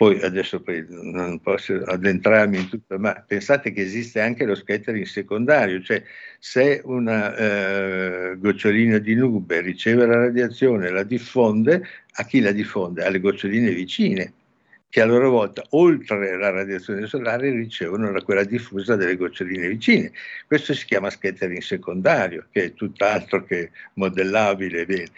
Poi 0.00 0.18
adesso 0.22 0.64
non 0.88 1.40
posso 1.40 1.74
addentrarmi 1.74 2.56
in 2.56 2.70
tutto, 2.70 2.98
ma 2.98 3.22
pensate 3.28 3.70
che 3.70 3.82
esiste 3.82 4.22
anche 4.22 4.46
lo 4.46 4.54
scattering 4.54 5.04
secondario, 5.04 5.82
cioè 5.82 6.02
se 6.38 6.80
una 6.84 7.36
eh, 7.36 8.38
gocciolina 8.38 8.96
di 8.96 9.14
nube 9.14 9.60
riceve 9.60 10.06
la 10.06 10.16
radiazione, 10.16 10.88
la 10.88 11.02
diffonde, 11.02 11.86
a 12.12 12.24
chi 12.24 12.40
la 12.40 12.52
diffonde? 12.52 13.04
Alle 13.04 13.20
goccioline 13.20 13.74
vicine, 13.74 14.32
che 14.88 15.02
a 15.02 15.04
loro 15.04 15.28
volta, 15.28 15.62
oltre 15.72 16.34
la 16.38 16.48
radiazione 16.48 17.06
solare, 17.06 17.50
ricevono 17.50 18.10
la, 18.10 18.22
quella 18.22 18.44
diffusa 18.44 18.96
delle 18.96 19.16
goccioline 19.16 19.68
vicine. 19.68 20.12
Questo 20.46 20.72
si 20.72 20.86
chiama 20.86 21.10
scattering 21.10 21.60
secondario, 21.60 22.46
che 22.50 22.64
è 22.64 22.72
tutt'altro 22.72 23.44
che 23.44 23.70
modellabile. 23.96 24.86
Bene. 24.86 25.08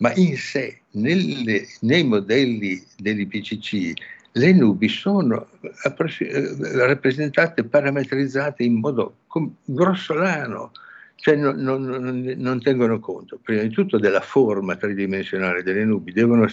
Ma 0.00 0.12
in 0.16 0.36
sé, 0.36 0.80
nelle, 0.92 1.66
nei 1.80 2.04
modelli 2.04 2.84
dell'IPCC, 2.98 4.16
le 4.32 4.52
nubi 4.52 4.88
sono 4.88 5.46
eh, 5.60 6.56
rappresentate, 6.86 7.64
parametrizzate 7.64 8.62
in 8.62 8.74
modo 8.74 9.16
grossolano, 9.64 10.72
cioè 11.16 11.34
non, 11.34 11.56
non, 11.56 12.34
non, 12.36 12.62
tengono 12.62 13.00
conto. 13.00 13.38
Prima 13.42 13.62
di 13.62 13.70
tutto 13.70 13.98
della 13.98 14.20
forma 14.20 14.76
tridimensionale 14.76 15.62
delle 15.62 15.84
nubi, 15.84 16.12
devono 16.12 16.46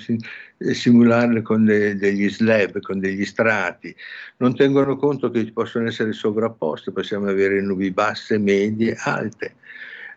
simularle 0.57 1.41
con 1.41 1.65
de, 1.65 1.95
degli 1.95 2.29
slab, 2.29 2.79
con 2.81 2.99
degli 2.99 3.25
strati, 3.25 3.95
non 4.37 4.55
tengono 4.55 4.95
conto 4.95 5.29
che 5.29 5.51
possono 5.51 5.87
essere 5.87 6.13
sovrapposte, 6.13 6.91
possiamo 6.91 7.27
avere 7.27 7.61
nubi 7.61 7.91
basse, 7.91 8.37
medie, 8.39 8.95
alte 8.99 9.55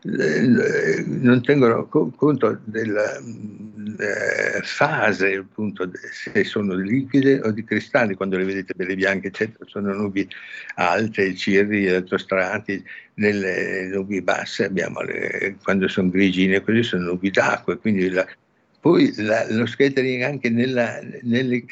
non 0.03 1.43
tengono 1.43 1.87
conto 1.87 2.61
della 2.65 3.17
eh, 3.17 4.61
fase, 4.63 5.35
appunto, 5.37 5.91
se 6.13 6.45
sono 6.45 6.75
liquide 6.75 7.41
o 7.41 7.51
di 7.51 7.65
cristalli, 7.65 8.15
quando 8.15 8.37
le 8.37 8.45
vedete 8.45 8.75
belle 8.77 8.95
bianche, 8.95 9.29
eccetera, 9.29 9.65
sono 9.67 9.93
nubi 9.93 10.29
alte, 10.77 11.35
cirri, 11.35 11.87
elettrostrati, 11.87 12.85
nelle 13.15 13.89
nubi 13.89 14.23
basse 14.23 14.67
abbiamo 14.67 15.01
le, 15.03 15.57
quando 15.63 15.89
sono 15.89 16.11
grigine, 16.11 16.63
così 16.63 16.83
sono 16.85 17.05
nubi 17.05 17.31
d'acqua, 17.31 17.77
quindi 17.77 18.09
la, 18.09 18.25
poi 18.81 19.13
la, 19.17 19.45
lo 19.51 19.67
scattering 19.67 20.23
anche 20.23 20.49
nelle 20.51 21.65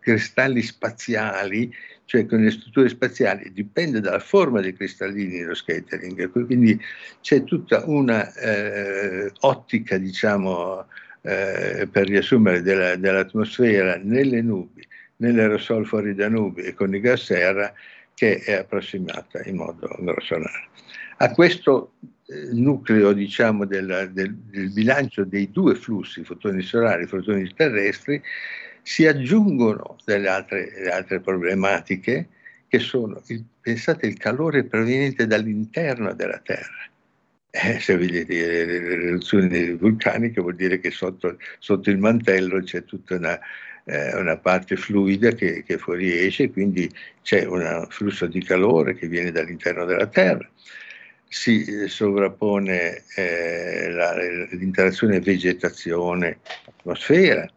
cristalli 0.00 0.62
spaziali 0.62 1.72
cioè 2.06 2.26
con 2.26 2.42
le 2.42 2.50
strutture 2.50 2.88
spaziali, 2.88 3.52
dipende 3.52 4.00
dalla 4.00 4.18
forma 4.18 4.60
dei 4.60 4.74
cristallini 4.74 5.42
lo 5.42 5.54
scattering, 5.54 6.30
quindi 6.30 6.78
c'è 7.20 7.44
tutta 7.44 7.84
una 7.86 8.32
eh, 8.34 9.32
ottica, 9.40 9.96
diciamo, 9.96 10.86
eh, 11.22 11.88
per 11.90 12.06
riassumere, 12.06 12.62
della, 12.62 12.96
dell'atmosfera 12.96 13.98
nelle 14.02 14.42
nubi, 14.42 14.86
nell'aerosol 15.16 15.86
fuori 15.86 16.14
da 16.14 16.28
nubi 16.28 16.62
e 16.62 16.74
con 16.74 16.94
i 16.94 17.00
gas 17.00 17.24
serra 17.24 17.72
che 18.14 18.38
è 18.38 18.52
approssimata 18.52 19.42
in 19.44 19.56
modo 19.56 19.88
grossolano. 20.00 20.68
A 21.18 21.30
questo 21.30 21.92
eh, 22.26 22.48
nucleo 22.52 23.12
diciamo, 23.12 23.64
del, 23.64 24.10
del, 24.12 24.34
del, 24.34 24.72
bilancio 24.72 25.24
dei 25.24 25.50
due 25.50 25.74
flussi, 25.74 26.24
fotoni 26.24 26.62
solari 26.62 27.04
e 27.04 27.06
fotoni 27.06 27.52
terrestri, 27.54 28.20
si 28.84 29.04
aggiungono 29.06 29.96
delle 30.04 30.28
altre, 30.28 30.70
delle 30.70 30.90
altre 30.90 31.18
problematiche 31.18 32.28
che 32.68 32.78
sono, 32.78 33.20
il, 33.28 33.42
pensate, 33.60 34.06
il 34.06 34.18
calore 34.18 34.64
proveniente 34.64 35.26
dall'interno 35.26 36.12
della 36.12 36.38
Terra. 36.38 36.86
Eh, 37.50 37.80
se 37.80 37.96
vedete 37.96 38.34
le 38.34 39.06
eruzioni 39.06 39.72
vulcaniche 39.74 40.40
vuol 40.40 40.56
dire 40.56 40.80
che 40.80 40.90
sotto, 40.90 41.38
sotto 41.60 41.88
il 41.88 41.98
mantello 41.98 42.60
c'è 42.60 42.84
tutta 42.84 43.14
una, 43.14 43.38
eh, 43.84 44.16
una 44.16 44.36
parte 44.36 44.74
fluida 44.76 45.30
che, 45.30 45.62
che, 45.62 45.78
fuoriesce, 45.78 46.50
quindi 46.50 46.90
c'è 47.22 47.46
un 47.46 47.86
flusso 47.88 48.26
di 48.26 48.42
calore 48.42 48.96
che 48.96 49.06
viene 49.06 49.30
dall'interno 49.30 49.84
della 49.84 50.08
Terra. 50.08 50.50
Si 51.28 51.64
eh, 51.64 51.86
sovrappone 51.88 53.04
eh, 53.16 53.88
la, 53.90 54.16
l'interazione 54.50 55.20
vegetazione-atmosfera, 55.20 57.48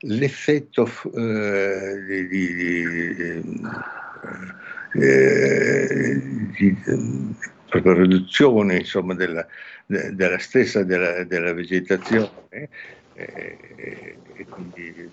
l'effetto 0.00 0.90
eh, 1.14 2.04
di, 2.06 2.28
di, 2.28 2.54
eh, 4.94 6.20
di, 6.56 6.76
proprio 7.68 7.94
riduzione 7.94 8.76
insomma, 8.76 9.14
della, 9.14 9.46
della, 9.86 10.38
stessa 10.38 10.82
della, 10.82 11.24
della 11.24 11.52
vegetazione 11.52 12.68
eh, 13.14 13.58
e 14.34 14.46
quindi 14.48 15.10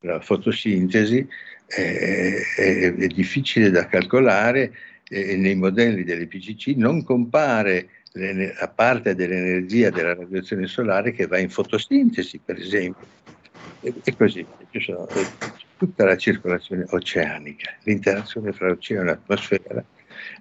la 0.00 0.20
fotosintesi 0.20 1.26
è, 1.66 2.34
è, 2.56 2.94
è 2.94 3.06
difficile 3.06 3.70
da 3.70 3.86
calcolare 3.86 4.72
e 5.08 5.36
nei 5.36 5.54
modelli 5.54 6.04
delle 6.04 6.26
PCC 6.26 6.74
non 6.76 7.04
compare 7.04 7.88
la 8.14 8.68
parte 8.68 9.14
dell'energia 9.14 9.90
della 9.90 10.14
radiazione 10.14 10.66
solare 10.66 11.12
che 11.12 11.26
va 11.26 11.38
in 11.38 11.48
fotosintesi, 11.48 12.40
per 12.44 12.58
esempio, 12.58 13.06
e, 13.82 13.94
e 14.02 14.16
così 14.16 14.46
ci 14.70 14.80
sono 14.80 15.06
e, 15.08 15.26
tutta 15.76 16.04
la 16.04 16.16
circolazione 16.16 16.84
oceanica, 16.90 17.74
l'interazione 17.82 18.52
fra 18.52 18.70
oceano 18.70 19.10
e 19.10 19.12
atmosfera 19.12 19.84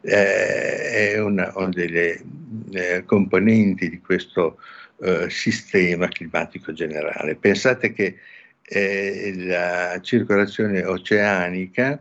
eh, 0.02 1.14
è 1.14 1.20
una, 1.20 1.52
una 1.56 1.70
delle 1.70 2.22
eh, 2.72 3.04
componenti 3.06 3.90
di 3.90 4.00
questo 4.00 4.58
eh, 5.02 5.30
sistema 5.30 6.08
climatico 6.08 6.74
generale. 6.74 7.36
Pensate 7.36 7.92
che 7.92 8.18
eh, 8.62 9.34
la 9.36 10.00
circolazione 10.02 10.84
oceanica 10.86 12.00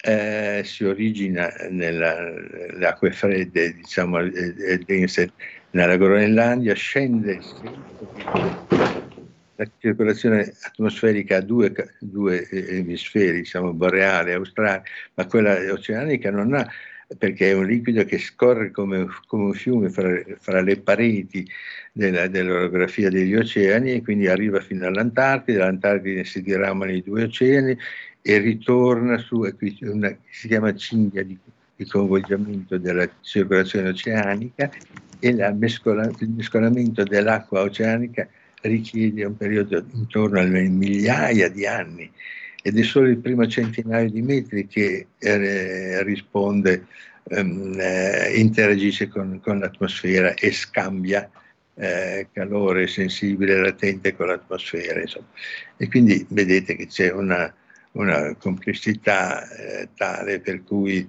eh, 0.00 0.62
si 0.64 0.84
origina 0.84 1.52
nelle 1.70 2.86
acque 2.86 3.10
fredde, 3.10 3.74
diciamo, 3.74 4.18
dense 4.84 5.32
nella 5.70 5.96
Groenlandia, 5.96 6.74
scende 6.74 7.40
la 9.56 9.68
circolazione 9.78 10.52
atmosferica 10.62 11.36
ha 11.36 11.40
due, 11.40 11.72
due 12.00 12.48
emisferi, 12.48 13.38
diciamo 13.38 13.72
boreale 13.72 14.32
e 14.32 14.34
australe, 14.34 14.82
ma 15.14 15.26
quella 15.26 15.56
oceanica 15.72 16.30
non 16.30 16.54
ha, 16.54 16.68
perché 17.18 17.50
è 17.50 17.54
un 17.54 17.66
liquido 17.66 18.04
che 18.04 18.18
scorre 18.18 18.70
come, 18.70 19.06
come 19.26 19.44
un 19.44 19.54
fiume 19.54 19.90
fra, 19.90 20.10
fra 20.38 20.60
le 20.60 20.78
pareti 20.78 21.48
della, 21.92 22.26
dell'orografia 22.26 23.10
degli 23.10 23.34
oceani 23.34 23.92
e 23.92 24.02
quindi 24.02 24.26
arriva 24.26 24.60
fino 24.60 24.86
all'Antartide, 24.86 25.58
dall'Antartide 25.58 26.24
si 26.24 26.42
diramano 26.42 26.90
i 26.90 27.02
due 27.02 27.24
oceani 27.24 27.76
e 28.22 28.38
ritorna 28.38 29.18
su, 29.18 29.46
una, 29.80 30.16
si 30.30 30.48
chiama 30.48 30.74
cinghia 30.74 31.22
di, 31.22 31.38
di 31.76 31.86
convolgimento 31.86 32.78
della 32.78 33.08
circolazione 33.20 33.90
oceanica 33.90 34.70
e 35.20 35.28
il 35.28 35.56
mescolamento 36.34 37.02
dell'acqua 37.04 37.62
oceanica 37.62 38.26
richiede 38.68 39.24
un 39.24 39.36
periodo 39.36 39.84
intorno 39.92 40.38
alle 40.38 40.62
migliaia 40.62 41.48
di 41.48 41.66
anni 41.66 42.10
ed 42.62 42.78
è 42.78 42.82
solo 42.82 43.08
il 43.08 43.18
primo 43.18 43.46
centinaio 43.46 44.08
di 44.08 44.22
metri 44.22 44.66
che 44.66 45.08
eh, 45.18 46.02
risponde, 46.02 46.86
ehm, 47.28 47.78
eh, 47.78 48.32
interagisce 48.36 49.08
con, 49.08 49.38
con, 49.42 49.58
l'atmosfera 49.58 50.32
e 50.32 50.50
scambia 50.50 51.30
eh, 51.74 52.28
calore 52.32 52.86
sensibile 52.86 53.60
latente 53.60 54.16
con 54.16 54.28
l'atmosfera. 54.28 54.98
Insomma. 54.98 55.26
E 55.76 55.88
quindi 55.88 56.24
vedete 56.30 56.74
che 56.74 56.86
c'è 56.86 57.12
una, 57.12 57.52
una 57.92 58.34
complessità 58.36 59.46
eh, 59.50 59.88
tale 59.94 60.40
per 60.40 60.64
cui 60.64 61.06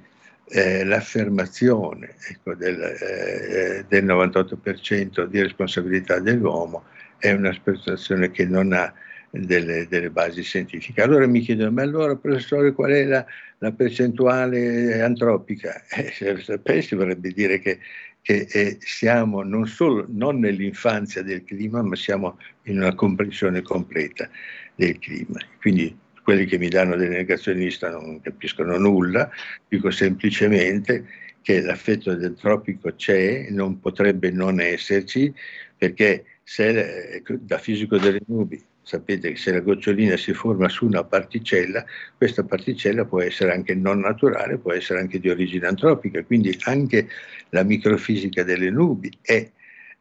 l'affermazione 0.48 2.14
ecco, 2.30 2.54
del, 2.54 3.84
del 3.88 4.06
98% 4.06 5.26
di 5.26 5.42
responsabilità 5.42 6.20
dell'uomo 6.20 6.84
è 7.26 7.32
una 7.32 7.54
speculazione 7.54 8.30
che 8.30 8.46
non 8.46 8.72
ha 8.72 8.94
delle, 9.32 9.88
delle, 9.88 10.12
basi 10.12 10.44
scientifiche. 10.44 11.02
Allora 11.02 11.26
mi 11.28 11.42
chiedono, 11.42 11.72
ma 11.72 11.82
allora 11.82 12.16
professore 12.16 12.72
qual 12.72 12.92
è 12.92 13.04
la, 13.04 13.26
la 13.58 13.72
percentuale 13.72 15.02
antropica? 15.02 15.84
Eh, 15.96 16.12
se 16.12 16.38
sapessi 16.40 16.96
vorrebbe 16.96 17.32
dire 17.32 17.60
che, 17.60 17.80
che 18.22 18.48
eh, 18.50 18.78
siamo 18.80 19.42
non 19.42 19.66
solo 19.68 20.06
non 20.10 20.40
nell'infanzia 20.40 21.24
del 21.24 21.44
clima, 21.44 21.82
ma 21.82 21.96
siamo 21.96 22.38
in 22.64 22.78
una 22.78 22.94
comprensione 22.94 23.62
completa 23.62 24.30
del 24.76 25.00
clima. 25.00 25.40
Quindi 25.60 25.98
quelli 26.22 26.46
che 26.46 26.58
mi 26.58 26.70
danno 26.70 26.96
delle 26.96 27.18
negazioniste 27.18 27.90
non 27.90 28.22
capiscono 28.22 28.78
nulla, 28.78 29.30
dico 29.68 29.90
semplicemente 29.92 31.06
che 31.42 31.62
l'affetto 31.62 32.12
antropico 32.12 32.94
c'è, 32.96 33.48
non 33.52 33.80
potrebbe 33.80 34.32
non 34.32 34.60
esserci, 34.60 35.32
perché 35.78 36.24
se, 36.48 37.24
da 37.42 37.58
fisico 37.58 37.98
delle 37.98 38.22
nubi 38.28 38.64
sapete 38.86 39.32
che 39.32 39.36
se 39.36 39.52
la 39.52 39.62
gocciolina 39.62 40.16
si 40.16 40.32
forma 40.34 40.70
su 40.70 40.86
una 40.86 41.04
particella, 41.04 41.84
questa 42.16 42.44
particella 42.44 43.04
può 43.06 43.20
essere 43.20 43.52
anche 43.52 43.74
non 43.74 44.00
naturale, 44.00 44.60
può 44.60 44.74
essere 44.74 45.00
anche 45.00 45.20
di 45.20 45.28
origine 45.28 45.66
antropica, 45.66 46.24
quindi 46.24 46.56
anche 46.66 47.10
la 47.50 47.64
microfisica 47.64 48.44
delle 48.44 48.70
nubi 48.70 49.12
è 49.22 49.50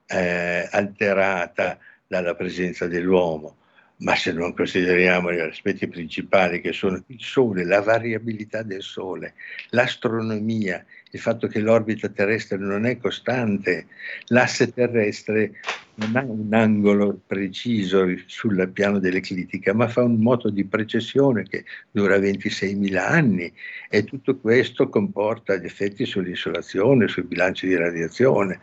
eh, 0.07 0.69
alterata 0.71 1.79
dalla 2.07 2.35
presenza 2.35 2.87
dell'uomo. 2.87 3.57
Ma 3.97 4.15
se 4.17 4.33
non 4.33 4.53
consideriamo 4.55 5.33
gli 5.33 5.39
aspetti 5.39 5.87
principali 5.87 6.61
che 6.61 6.73
sono 6.73 7.03
il 7.07 7.21
Sole, 7.21 7.65
la 7.65 7.81
variabilità 7.81 8.63
del 8.63 8.83
Sole, 8.83 9.35
l'astronomia, 9.71 10.85
il 11.13 11.21
fatto 11.21 11.47
che 11.47 11.61
l'orbita 11.61 12.09
terrestre 12.09 12.59
non 12.59 12.85
è 12.85 12.99
costante, 12.99 13.87
l'asse 14.27 14.73
terrestre 14.75 15.53
non 15.97 16.17
ha 16.17 16.23
un 16.23 16.53
angolo 16.53 17.21
preciso 17.27 18.05
sul 18.27 18.71
piano 18.73 18.99
dell'eclittica, 18.99 19.73
ma 19.73 19.89
fa 19.89 20.03
un 20.03 20.17
moto 20.17 20.51
di 20.51 20.65
precessione 20.65 21.45
che 21.45 21.65
dura 21.91 22.17
26.000 22.19 22.97
anni 22.97 23.53
e 23.89 24.05
tutto 24.05 24.37
questo 24.37 24.89
comporta 24.89 25.57
gli 25.57 25.65
effetti 25.65 26.05
sull'insolazione, 26.05 27.09
sui 27.09 27.23
bilanci 27.23 27.67
di 27.69 27.77
radiazione 27.77 28.61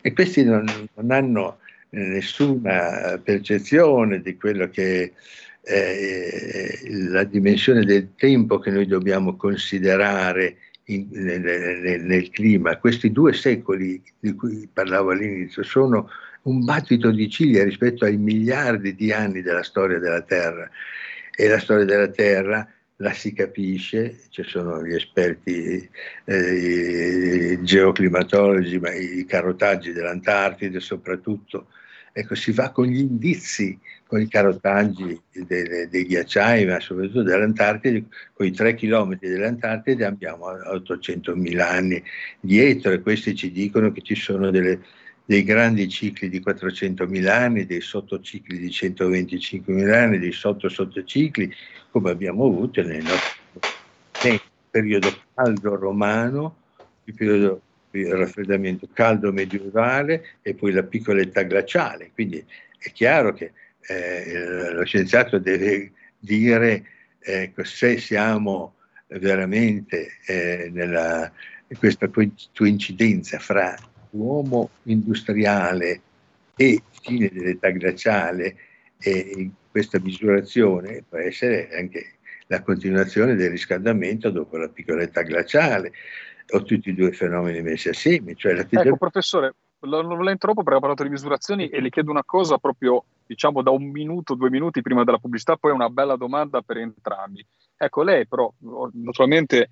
e 0.00 0.12
questi 0.12 0.44
non, 0.44 0.64
non 0.94 1.10
hanno 1.10 1.58
nessuna 1.90 3.20
percezione 3.22 4.20
di 4.22 4.36
quello 4.36 4.68
che 4.68 5.12
è 5.62 6.78
la 7.10 7.24
dimensione 7.24 7.84
del 7.84 8.14
tempo 8.16 8.58
che 8.58 8.70
noi 8.70 8.86
dobbiamo 8.86 9.36
considerare 9.36 10.56
in, 10.84 11.08
nel, 11.10 11.40
nel, 11.40 12.02
nel 12.02 12.30
clima. 12.30 12.78
Questi 12.78 13.12
due 13.12 13.32
secoli 13.32 14.02
di 14.18 14.34
cui 14.34 14.68
parlavo 14.72 15.10
all'inizio 15.10 15.62
sono 15.62 16.08
un 16.42 16.64
battito 16.64 17.10
di 17.10 17.28
ciglia 17.28 17.64
rispetto 17.64 18.04
ai 18.04 18.16
miliardi 18.16 18.94
di 18.94 19.12
anni 19.12 19.42
della 19.42 19.62
storia 19.62 19.98
della 19.98 20.22
Terra. 20.22 20.68
E 21.34 21.48
la 21.48 21.58
storia 21.58 21.84
della 21.84 22.08
Terra 22.08 22.66
la 22.96 23.12
si 23.12 23.32
capisce, 23.32 24.24
ci 24.28 24.42
sono 24.42 24.84
gli 24.84 24.94
esperti 24.94 25.88
eh, 26.24 27.58
geoclimatologi, 27.62 28.78
ma 28.78 28.92
i 28.92 29.24
carotaggi 29.26 29.92
dell'Antartide 29.92 30.80
soprattutto. 30.80 31.68
Ecco, 32.12 32.34
si 32.34 32.52
va 32.52 32.70
con 32.70 32.86
gli 32.86 32.98
indizi, 32.98 33.78
con 34.06 34.20
i 34.20 34.28
carotaggi 34.28 35.18
dei, 35.32 35.88
dei 35.88 36.04
ghiacciai, 36.04 36.66
ma 36.66 36.80
soprattutto 36.80 37.22
dell'Antartide, 37.22 38.04
con 38.34 38.46
i 38.46 38.50
tre 38.50 38.74
chilometri 38.74 39.28
dell'Antartide 39.28 40.04
abbiamo 40.04 40.50
800.000 40.50 41.60
anni 41.60 42.02
dietro 42.40 42.92
e 42.92 43.00
questi 43.00 43.34
ci 43.34 43.50
dicono 43.50 43.92
che 43.92 44.02
ci 44.02 44.16
sono 44.16 44.50
delle 44.50 44.80
dei 45.30 45.44
grandi 45.44 45.88
cicli 45.88 46.28
di 46.28 46.42
400.000 46.44 47.28
anni, 47.28 47.64
dei 47.64 47.80
sottocicli 47.80 48.58
di 48.58 48.66
125.000 48.66 49.92
anni, 49.94 50.18
dei 50.18 50.32
sotto-sottocicli, 50.32 51.54
come 51.92 52.10
abbiamo 52.10 52.46
avuto 52.46 52.82
nel, 52.82 53.04
nostro, 53.04 53.40
nel 54.24 54.40
periodo 54.68 55.16
caldo 55.32 55.76
romano, 55.76 56.56
il 57.04 57.14
periodo 57.14 57.62
di 57.92 58.10
raffreddamento 58.10 58.88
caldo 58.92 59.30
medievale 59.30 60.38
e 60.42 60.54
poi 60.54 60.72
la 60.72 60.82
piccola 60.82 61.20
età 61.20 61.42
glaciale. 61.42 62.10
Quindi 62.12 62.44
è 62.76 62.90
chiaro 62.90 63.32
che 63.32 63.52
eh, 63.86 64.72
lo 64.72 64.84
scienziato 64.84 65.38
deve 65.38 65.92
dire 66.18 66.84
eh, 67.20 67.52
se 67.62 67.98
siamo 67.98 68.74
veramente 69.06 70.08
eh, 70.26 70.70
nella, 70.72 71.30
questa 71.78 72.10
coincidenza 72.52 73.38
fra 73.38 73.76
uomo 74.10 74.70
industriale 74.84 76.00
e 76.56 76.82
fine 76.90 77.28
dell'età 77.28 77.70
glaciale 77.70 78.56
e 78.98 79.50
questa 79.70 79.98
misurazione 80.00 81.04
può 81.08 81.18
essere 81.18 81.70
anche 81.76 82.14
la 82.48 82.62
continuazione 82.62 83.34
del 83.34 83.50
riscaldamento 83.50 84.30
dopo 84.30 84.56
la 84.56 84.68
piccola 84.68 85.02
età 85.02 85.22
glaciale 85.22 85.92
o 86.52 86.62
tutti 86.62 86.90
i 86.90 86.94
due 86.94 87.12
fenomeni 87.12 87.62
messi 87.62 87.88
assieme. 87.88 88.34
Cioè 88.34 88.66
ecco 88.68 88.96
professore, 88.96 89.54
non 89.80 90.24
la 90.24 90.32
interrompo 90.32 90.62
perché 90.62 90.78
ha 90.78 90.80
parlato 90.80 91.04
di 91.04 91.10
misurazioni 91.10 91.68
e 91.68 91.80
le 91.80 91.90
chiedo 91.90 92.10
una 92.10 92.24
cosa 92.24 92.58
proprio 92.58 93.04
diciamo 93.24 93.62
da 93.62 93.70
un 93.70 93.88
minuto, 93.88 94.34
due 94.34 94.50
minuti 94.50 94.82
prima 94.82 95.04
della 95.04 95.18
pubblicità, 95.18 95.56
poi 95.56 95.70
una 95.70 95.88
bella 95.88 96.16
domanda 96.16 96.60
per 96.60 96.78
entrambi. 96.78 97.46
Ecco, 97.76 98.02
lei 98.02 98.26
però 98.26 98.52
naturalmente 98.94 99.70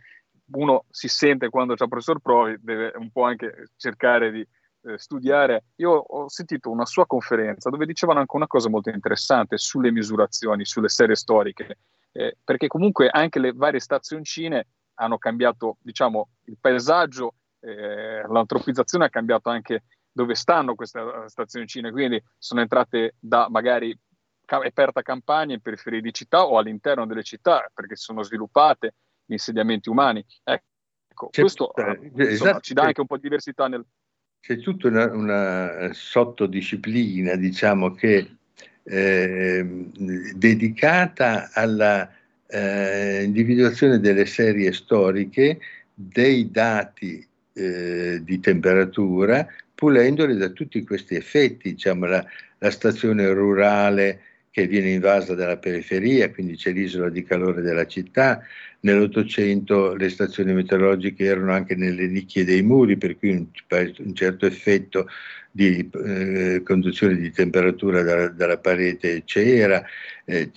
uno 0.53 0.84
si 0.90 1.09
sente 1.09 1.49
quando 1.49 1.74
c'è 1.74 1.84
il 1.84 1.88
professor 1.88 2.20
Provi, 2.20 2.57
deve 2.61 2.92
un 2.96 3.11
po' 3.11 3.24
anche 3.24 3.70
cercare 3.76 4.30
di 4.30 4.46
eh, 4.82 4.99
studiare. 4.99 5.64
Io 5.76 5.90
ho 5.90 6.28
sentito 6.28 6.70
una 6.70 6.86
sua 6.86 7.07
conferenza 7.07 7.70
dove 7.70 7.86
dicevano 7.86 8.20
anche 8.20 8.36
una 8.36 8.46
cosa 8.46 8.68
molto 8.68 8.90
interessante 8.90 9.59
sulle 9.59 9.90
misurazioni, 9.90 10.64
sulle 10.64 10.88
serie 10.88 11.16
storiche, 11.16 11.78
eh, 12.12 12.36
perché 12.42 12.66
comunque 12.66 13.09
anche 13.09 13.38
le 13.38 13.53
varie 13.53 13.80
stazioncine 13.80 14.66
hanno 14.94 15.18
cambiato, 15.18 15.76
diciamo, 15.80 16.28
il 16.44 16.57
paesaggio, 16.61 17.34
eh, 17.61 18.22
l'antropizzazione 18.26 19.05
ha 19.05 19.11
cambiato 19.11 19.49
anche 19.51 19.84
dove 20.11 20.34
stanno 20.34 20.74
queste 20.74 21.01
eh, 21.01 21.28
stazioncine, 21.28 21.90
quindi 21.90 22.22
sono 22.36 22.61
entrate 22.61 23.14
da 23.18 23.49
magari 23.49 23.96
aperta 24.46 25.03
campagna 25.03 25.55
in 25.55 25.61
periferie 25.61 26.01
di 26.01 26.12
città 26.12 26.46
o 26.46 26.57
all'interno 26.57 27.07
delle 27.07 27.22
città 27.22 27.70
perché 27.72 27.96
sono 27.96 28.22
sviluppate 28.22 28.94
gli 29.29 29.33
insediamenti 29.33 29.91
umani. 29.91 30.24
Ecco, 30.43 31.29
c'è 31.29 31.43
questo 31.43 31.66
tutta, 31.74 31.95
insomma, 32.01 32.29
esatto, 32.31 32.61
ci 32.61 32.72
dà 32.72 32.85
anche 32.85 33.01
un 33.03 33.07
po' 33.07 33.16
di 33.16 33.22
diversità 33.22 33.68
nel... 33.68 33.85
C'è 34.41 34.59
tutta 34.59 34.89
una, 34.89 35.12
una 35.12 35.91
sottodisciplina, 35.93 37.35
diciamo, 37.35 37.93
che 37.93 38.37
eh, 38.85 39.66
dedicata 40.35 41.51
alla 41.53 42.11
eh, 42.47 43.22
individuazione 43.22 44.01
delle 44.01 44.24
serie 44.24 44.72
storiche 44.72 45.59
dei 45.93 46.51
dati 46.51 47.26
eh, 47.53 48.20
di 48.22 48.41
temperatura, 48.41 49.47
pulendoli 49.74 50.37
da 50.37 50.49
tutti 50.49 50.83
questi 50.85 51.16
effetti, 51.16 51.72
diciamo, 51.72 52.07
la, 52.07 52.24
la 52.59 52.70
stazione 52.70 53.31
rurale 53.31 54.22
che 54.59 54.67
viene 54.67 54.91
invasa 54.91 55.35
dalla 55.35 55.57
periferia, 55.57 56.31
quindi 56.33 56.57
c'è 56.57 56.73
l'isola 56.73 57.09
di 57.11 57.23
calore 57.23 57.63
della 57.63 57.87
città. 57.87 58.43
Nell'Ottocento 58.81 59.95
le 59.95 60.09
stazioni 60.09 60.53
meteorologiche 60.53 61.25
erano 61.25 61.53
anche 61.53 61.77
nelle 61.77 62.09
nicchie 62.09 62.45
dei 62.45 62.63
muri, 62.63 62.97
per 62.97 63.17
cui 63.19 63.31
un, 63.31 63.47
un 63.99 64.15
certo 64.15 64.47
effetto 64.47 65.07
di 65.53 65.89
eh, 66.05 66.63
conduzione 66.65 67.15
di 67.17 67.31
temperatura 67.31 68.03
da, 68.03 68.29
dalla 68.29 68.59
parete 68.59 69.23
c'era. 69.25 69.85
Eh, 70.25 70.51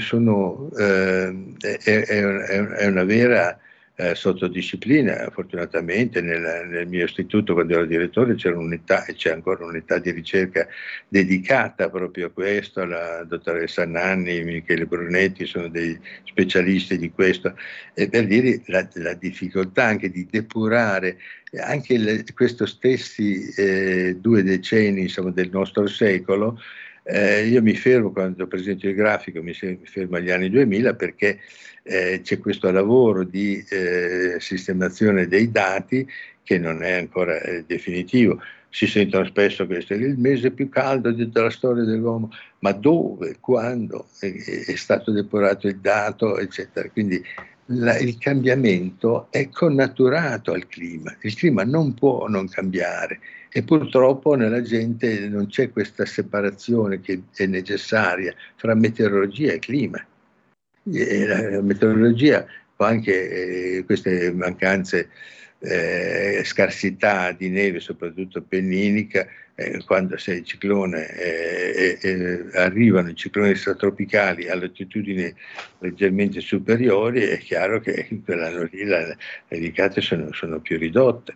sono, 0.00 0.70
eh, 0.78 1.34
è, 1.58 1.78
è, 1.78 2.04
è, 2.04 2.86
una 2.86 3.04
vera 3.04 3.58
eh, 3.96 4.14
sottodisciplina. 4.14 5.28
Fortunatamente 5.32 6.20
nel, 6.20 6.66
nel, 6.68 6.86
mio 6.86 7.04
istituto, 7.04 7.54
quando 7.54 7.74
ero 7.74 7.86
direttore, 7.86 8.34
c'era 8.34 8.56
un'unità 8.56 9.04
e 9.04 9.14
c'è 9.14 9.32
ancora 9.32 9.64
un'unità 9.64 9.98
di 9.98 10.10
ricerca 10.10 10.66
dedicata 11.08 11.88
proprio 11.88 12.26
a 12.26 12.30
questo. 12.30 12.84
La 12.84 13.24
dottoressa 13.24 13.84
Nanni, 13.86 14.44
Michele 14.44 14.86
Brunetti 14.86 15.46
sono 15.46 15.68
dei 15.68 15.98
specialisti 16.24 16.98
di 16.98 17.10
questo. 17.10 17.56
E 17.94 18.08
per 18.08 18.26
dire 18.26 18.60
la, 18.66 18.86
la 18.94 19.14
difficoltà 19.14 19.84
anche 19.84 20.10
di 20.10 20.26
depurare 20.30 21.18
anche 21.58 22.24
questi 22.34 22.66
stessi 22.66 23.50
eh, 23.56 24.16
due 24.20 24.42
decenni 24.42 25.02
insomma, 25.02 25.30
del 25.30 25.50
nostro 25.50 25.86
secolo. 25.86 26.60
Eh, 27.02 27.46
io 27.46 27.62
mi 27.62 27.74
fermo 27.74 28.10
quando 28.10 28.48
presento 28.48 28.88
il 28.88 28.94
grafico, 28.94 29.40
mi, 29.40 29.54
fermo 29.54 30.16
agli 30.16 30.30
anni 30.30 30.50
2000 30.50 30.94
perché 30.94 31.38
eh, 31.86 32.20
c'è 32.22 32.38
questo 32.38 32.70
lavoro 32.70 33.22
di 33.22 33.64
eh, 33.68 34.36
sistemazione 34.38 35.28
dei 35.28 35.50
dati 35.50 36.06
che 36.42 36.58
non 36.58 36.82
è 36.82 36.92
ancora 36.92 37.40
eh, 37.40 37.64
definitivo. 37.66 38.40
Si 38.68 38.86
sentono 38.86 39.24
spesso 39.24 39.66
che 39.66 39.78
è 39.78 39.94
il 39.94 40.18
mese 40.18 40.50
più 40.50 40.68
caldo 40.68 41.10
della 41.12 41.50
storia 41.50 41.84
dell'uomo, 41.84 42.30
ma 42.58 42.72
dove, 42.72 43.36
quando 43.40 44.08
è, 44.18 44.32
è 44.66 44.74
stato 44.76 45.12
depurato 45.12 45.68
il 45.68 45.78
dato, 45.78 46.38
eccetera. 46.38 46.88
Quindi 46.90 47.22
la, 47.66 47.96
il 47.98 48.18
cambiamento 48.18 49.28
è 49.30 49.48
connaturato 49.48 50.52
al 50.52 50.66
clima, 50.66 51.16
il 51.22 51.34
clima 51.34 51.64
non 51.64 51.94
può 51.94 52.28
non 52.28 52.48
cambiare 52.48 53.20
e 53.50 53.62
purtroppo 53.62 54.34
nella 54.34 54.60
gente 54.60 55.28
non 55.28 55.46
c'è 55.46 55.70
questa 55.70 56.04
separazione 56.04 57.00
che 57.00 57.22
è 57.34 57.46
necessaria 57.46 58.34
fra 58.56 58.74
meteorologia 58.74 59.52
e 59.52 59.58
clima 59.58 60.04
la 60.92 61.60
meteorologia 61.62 62.46
o 62.76 62.84
anche 62.84 63.78
eh, 63.78 63.84
queste 63.84 64.32
mancanze, 64.32 65.08
eh, 65.58 66.42
scarsità 66.44 67.32
di 67.32 67.48
neve, 67.48 67.80
soprattutto 67.80 68.42
penninica, 68.42 69.26
eh, 69.54 69.82
quando 69.86 70.18
se 70.18 70.34
il 70.34 70.44
ciclone 70.44 71.08
eh, 71.16 71.98
eh, 72.00 72.46
arrivano 72.52 73.08
i 73.08 73.14
cicloni 73.14 73.54
stratropicali 73.54 74.48
a 74.48 74.54
latitudini 74.54 75.34
leggermente 75.78 76.40
superiori, 76.40 77.22
è 77.22 77.38
chiaro 77.38 77.80
che 77.80 78.06
in 78.10 78.22
quell'anno 78.24 78.68
lì 78.70 78.84
le 78.84 79.16
ricate 79.48 80.00
sono, 80.00 80.32
sono 80.32 80.60
più 80.60 80.78
ridotte. 80.78 81.34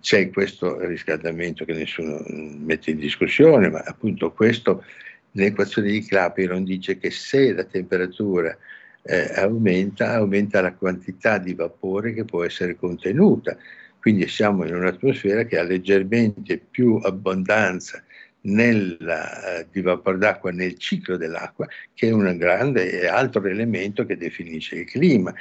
C'è 0.00 0.30
questo 0.30 0.78
riscaldamento 0.86 1.64
che 1.64 1.72
nessuno 1.72 2.22
mette 2.28 2.92
in 2.92 2.98
discussione, 2.98 3.68
ma 3.68 3.80
appunto 3.84 4.30
questo 4.30 4.84
L'equazione 5.32 5.90
di 5.90 6.04
Clapeyron 6.04 6.64
dice 6.64 6.98
che 6.98 7.10
se 7.10 7.52
la 7.52 7.64
temperatura 7.64 8.56
eh, 9.02 9.32
aumenta, 9.36 10.14
aumenta 10.14 10.60
la 10.60 10.74
quantità 10.74 11.38
di 11.38 11.54
vapore 11.54 12.12
che 12.12 12.24
può 12.24 12.44
essere 12.44 12.76
contenuta. 12.76 13.56
Quindi 13.98 14.26
siamo 14.28 14.64
in 14.64 14.74
un'atmosfera 14.74 15.44
che 15.44 15.58
ha 15.58 15.62
leggermente 15.62 16.58
più 16.58 16.98
abbondanza 17.02 18.02
nella, 18.42 19.58
eh, 19.58 19.66
di 19.70 19.82
vapore 19.82 20.18
d'acqua 20.18 20.50
nel 20.50 20.78
ciclo 20.78 21.16
dell'acqua, 21.16 21.66
che 21.94 22.08
è 22.08 22.12
un 22.12 22.36
grande 22.36 23.00
e 23.00 23.06
altro 23.06 23.44
elemento 23.46 24.06
che 24.06 24.16
definisce 24.16 24.76
il 24.76 24.86
clima. 24.86 25.32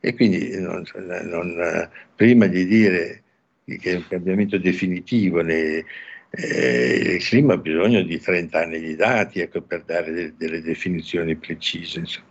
E 0.00 0.14
quindi 0.14 0.58
non, 0.60 0.84
non, 0.94 1.88
prima 2.14 2.46
di 2.46 2.66
dire 2.66 3.22
che 3.64 3.92
è 3.92 3.94
un 3.96 4.06
cambiamento 4.08 4.58
definitivo 4.58 5.42
nei, 5.42 5.84
eh, 6.30 7.14
il 7.16 7.24
clima 7.24 7.54
ha 7.54 7.58
bisogno 7.58 8.02
di 8.02 8.20
30 8.20 8.58
anni 8.58 8.80
di 8.80 8.94
dati 8.94 9.40
ecco, 9.40 9.62
per 9.62 9.82
dare 9.84 10.12
de- 10.12 10.34
delle 10.36 10.60
definizioni 10.60 11.36
precise. 11.36 12.00
Insomma. 12.00 12.26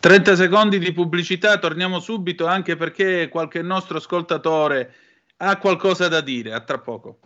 30 0.00 0.36
secondi 0.36 0.78
di 0.78 0.92
pubblicità, 0.92 1.58
torniamo 1.58 1.98
subito 1.98 2.46
anche 2.46 2.76
perché 2.76 3.28
qualche 3.28 3.62
nostro 3.62 3.98
ascoltatore 3.98 4.94
ha 5.38 5.56
qualcosa 5.58 6.08
da 6.08 6.20
dire. 6.20 6.52
A 6.52 6.60
tra 6.60 6.78
poco. 6.78 7.18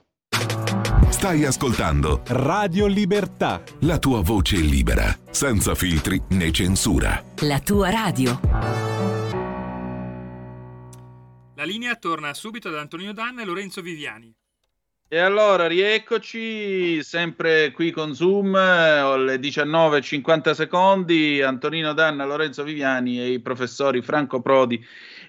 Stai 1.10 1.44
ascoltando 1.44 2.22
Radio 2.28 2.86
Libertà. 2.86 3.62
la 3.80 3.98
tua 3.98 4.22
voce 4.22 4.56
libera, 4.56 5.16
senza 5.30 5.74
filtri 5.74 6.20
né 6.30 6.50
censura. 6.50 7.22
La 7.42 7.60
tua 7.60 7.90
radio. 7.90 8.40
La 11.54 11.64
linea 11.64 11.94
torna 11.96 12.34
subito 12.34 12.68
ad 12.68 12.76
Antonino 12.76 13.12
Danna 13.12 13.42
e 13.42 13.44
Lorenzo 13.44 13.82
Viviani. 13.82 14.34
E 15.14 15.18
allora 15.18 15.66
rieccoci, 15.66 17.02
sempre 17.02 17.70
qui 17.72 17.90
con 17.90 18.14
Zoom, 18.14 18.56
eh, 18.56 18.58
alle 18.58 19.38
19.50 19.38 20.52
secondi, 20.52 21.42
Antonino 21.42 21.92
Danna, 21.92 22.24
Lorenzo 22.24 22.62
Viviani 22.62 23.20
e 23.20 23.32
i 23.32 23.40
professori 23.40 24.00
Franco 24.00 24.40
Prodi 24.40 24.82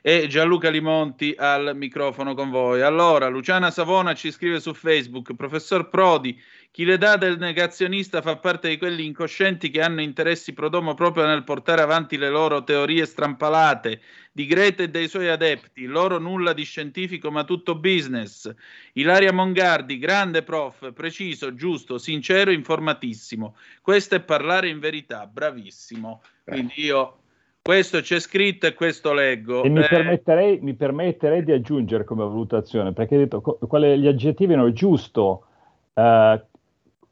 e 0.05 0.27
Gianluca 0.27 0.69
Limonti 0.69 1.33
al 1.37 1.77
microfono 1.77 2.33
con 2.33 2.49
voi. 2.49 2.81
Allora, 2.81 3.29
Luciana 3.29 3.71
Savona 3.71 4.13
ci 4.13 4.31
scrive 4.31 4.59
su 4.59 4.73
Facebook, 4.73 5.33
professor 5.33 5.87
Prodi, 5.87 6.37
chi 6.71 6.83
le 6.83 6.97
dà 6.97 7.15
del 7.15 7.37
negazionista 7.37 8.21
fa 8.21 8.35
parte 8.35 8.67
di 8.67 8.77
quelli 8.77 9.05
incoscienti 9.05 9.69
che 9.69 9.81
hanno 9.81 10.01
interessi 10.01 10.51
prodomo 10.51 10.93
proprio 10.93 11.25
nel 11.25 11.45
portare 11.45 11.81
avanti 11.81 12.17
le 12.17 12.29
loro 12.29 12.65
teorie 12.65 13.05
strampalate, 13.05 14.01
di 14.33 14.45
Greta 14.45 14.83
e 14.83 14.89
dei 14.89 15.07
suoi 15.07 15.29
adepti, 15.29 15.85
loro 15.85 16.19
nulla 16.19 16.51
di 16.51 16.65
scientifico 16.65 17.31
ma 17.31 17.45
tutto 17.45 17.75
business. 17.75 18.53
Ilaria 18.93 19.31
Mongardi, 19.31 19.97
grande 19.99 20.43
prof, 20.43 20.91
preciso, 20.91 21.53
giusto, 21.53 21.97
sincero, 21.97 22.51
informatissimo. 22.51 23.55
Questo 23.81 24.15
è 24.15 24.19
parlare 24.19 24.67
in 24.67 24.79
verità, 24.79 25.25
bravissimo. 25.27 26.21
Quindi 26.43 26.73
io 26.75 27.19
questo 27.63 28.01
c'è 28.01 28.19
scritto 28.19 28.67
e 28.67 28.73
questo 28.73 29.13
leggo. 29.13 29.63
E 29.63 29.69
mi, 29.69 29.79
permetterei, 29.87 30.59
mi 30.61 30.73
permetterei 30.75 31.43
di 31.45 31.53
aggiungere 31.53 32.03
come 32.03 32.23
valutazione, 32.23 32.91
perché 32.91 33.15
hai 33.15 33.21
detto 33.21 33.39
co- 33.39 33.57
quali 33.65 33.97
gli 33.97 34.07
aggettivi 34.07 34.51
erano 34.51 34.73
giusto, 34.73 35.45
eh, 35.93 36.45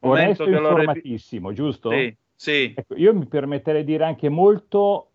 onesto 0.00 0.44
e 0.44 0.50
informatissimo, 0.50 1.52
giusto? 1.54 1.90
Sì, 1.90 2.14
sì. 2.34 2.74
Ecco, 2.76 2.94
io 2.96 3.14
mi 3.14 3.26
permetterei 3.26 3.82
di 3.82 3.92
dire 3.92 4.04
anche 4.04 4.28
molto 4.28 5.08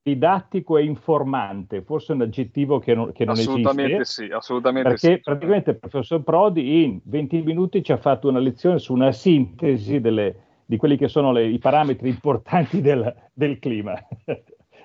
didattico 0.00 0.78
e 0.78 0.84
informante, 0.84 1.82
forse 1.82 2.12
un 2.12 2.22
aggettivo 2.22 2.78
che 2.78 2.94
non, 2.94 3.10
che 3.10 3.24
non 3.24 3.34
Assolutamente 3.34 4.02
esiste. 4.02 4.26
sì, 4.26 4.30
assolutamente 4.32 4.90
Perché 4.90 5.14
sì. 5.16 5.20
praticamente 5.22 5.70
il 5.70 5.78
professor 5.80 6.22
Prodi 6.22 6.84
in 6.84 7.00
20 7.02 7.42
minuti 7.42 7.82
ci 7.82 7.90
ha 7.90 7.96
fatto 7.96 8.28
una 8.28 8.38
lezione 8.38 8.78
su 8.78 8.92
una 8.94 9.10
sintesi 9.10 10.00
delle- 10.00 10.44
di 10.64 10.76
quelli 10.76 10.96
che 10.96 11.08
sono 11.08 11.32
le- 11.32 11.46
i 11.48 11.58
parametri 11.58 12.08
importanti 12.08 12.80
del, 12.80 13.12
del 13.34 13.58
clima. 13.58 14.00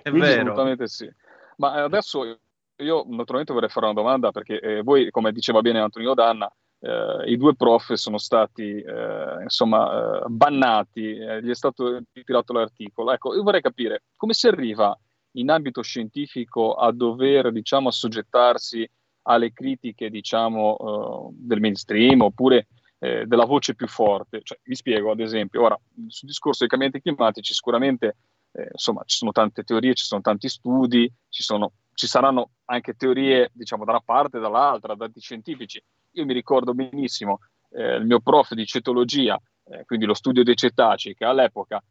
È 0.03 0.09
Quindi 0.09 0.27
vero. 0.27 0.41
Assolutamente 0.41 0.87
sì. 0.87 1.09
Ma 1.57 1.77
eh, 1.77 1.79
adesso 1.79 2.37
io 2.77 3.05
naturalmente 3.07 3.53
vorrei 3.53 3.69
fare 3.69 3.85
una 3.85 3.95
domanda 3.95 4.31
perché 4.31 4.59
eh, 4.59 4.81
voi, 4.83 5.09
come 5.11 5.31
diceva 5.31 5.61
bene 5.61 5.79
Antonio 5.79 6.13
Danna, 6.13 6.51
eh, 6.81 7.31
i 7.31 7.37
due 7.37 7.55
prof 7.55 7.93
sono 7.93 8.17
stati 8.17 8.81
eh, 8.81 9.41
insomma 9.41 10.23
eh, 10.23 10.25
bannati, 10.27 11.15
eh, 11.17 11.41
gli 11.41 11.49
è 11.49 11.55
stato 11.55 12.01
ritirato 12.11 12.51
l'articolo. 12.51 13.13
Ecco, 13.13 13.33
io 13.33 13.43
vorrei 13.43 13.61
capire 13.61 14.03
come 14.17 14.33
si 14.33 14.47
arriva 14.47 14.97
in 15.35 15.49
ambito 15.49 15.81
scientifico 15.81 16.73
a 16.73 16.91
dover, 16.91 17.51
diciamo, 17.51 17.87
assoggettarsi 17.87 18.87
alle 19.23 19.53
critiche, 19.53 20.09
diciamo, 20.09 21.31
del 21.33 21.61
mainstream 21.61 22.21
oppure 22.21 22.67
della 22.99 23.45
voce 23.45 23.73
più 23.73 23.87
forte. 23.87 24.41
Cioè, 24.43 24.59
vi 24.63 24.75
spiego, 24.75 25.11
ad 25.11 25.19
esempio, 25.21 25.63
ora, 25.63 25.79
sul 26.07 26.27
discorso 26.27 26.59
dei 26.59 26.67
cambiamenti 26.67 27.01
climatici 27.01 27.53
sicuramente 27.53 28.15
eh, 28.53 28.69
insomma, 28.71 29.03
ci 29.05 29.17
sono 29.17 29.31
tante 29.31 29.63
teorie, 29.63 29.93
ci 29.93 30.05
sono 30.05 30.21
tanti 30.21 30.47
studi, 30.47 31.11
ci, 31.29 31.43
sono, 31.43 31.73
ci 31.93 32.07
saranno 32.07 32.51
anche 32.65 32.93
teorie, 32.93 33.49
diciamo, 33.53 33.83
da 33.83 33.91
una 33.91 34.01
parte 34.03 34.37
e 34.37 34.39
dall'altra, 34.39 34.95
dati 34.95 35.19
scientifici. 35.19 35.83
Io 36.11 36.25
mi 36.25 36.33
ricordo 36.33 36.73
benissimo 36.73 37.39
eh, 37.71 37.95
il 37.95 38.05
mio 38.05 38.19
prof 38.19 38.53
di 38.53 38.65
cetologia, 38.65 39.39
eh, 39.65 39.83
quindi 39.85 40.05
lo 40.05 40.13
studio 40.13 40.43
dei 40.43 40.55
cetacei, 40.55 41.15
che 41.15 41.25
all'epoca, 41.25 41.83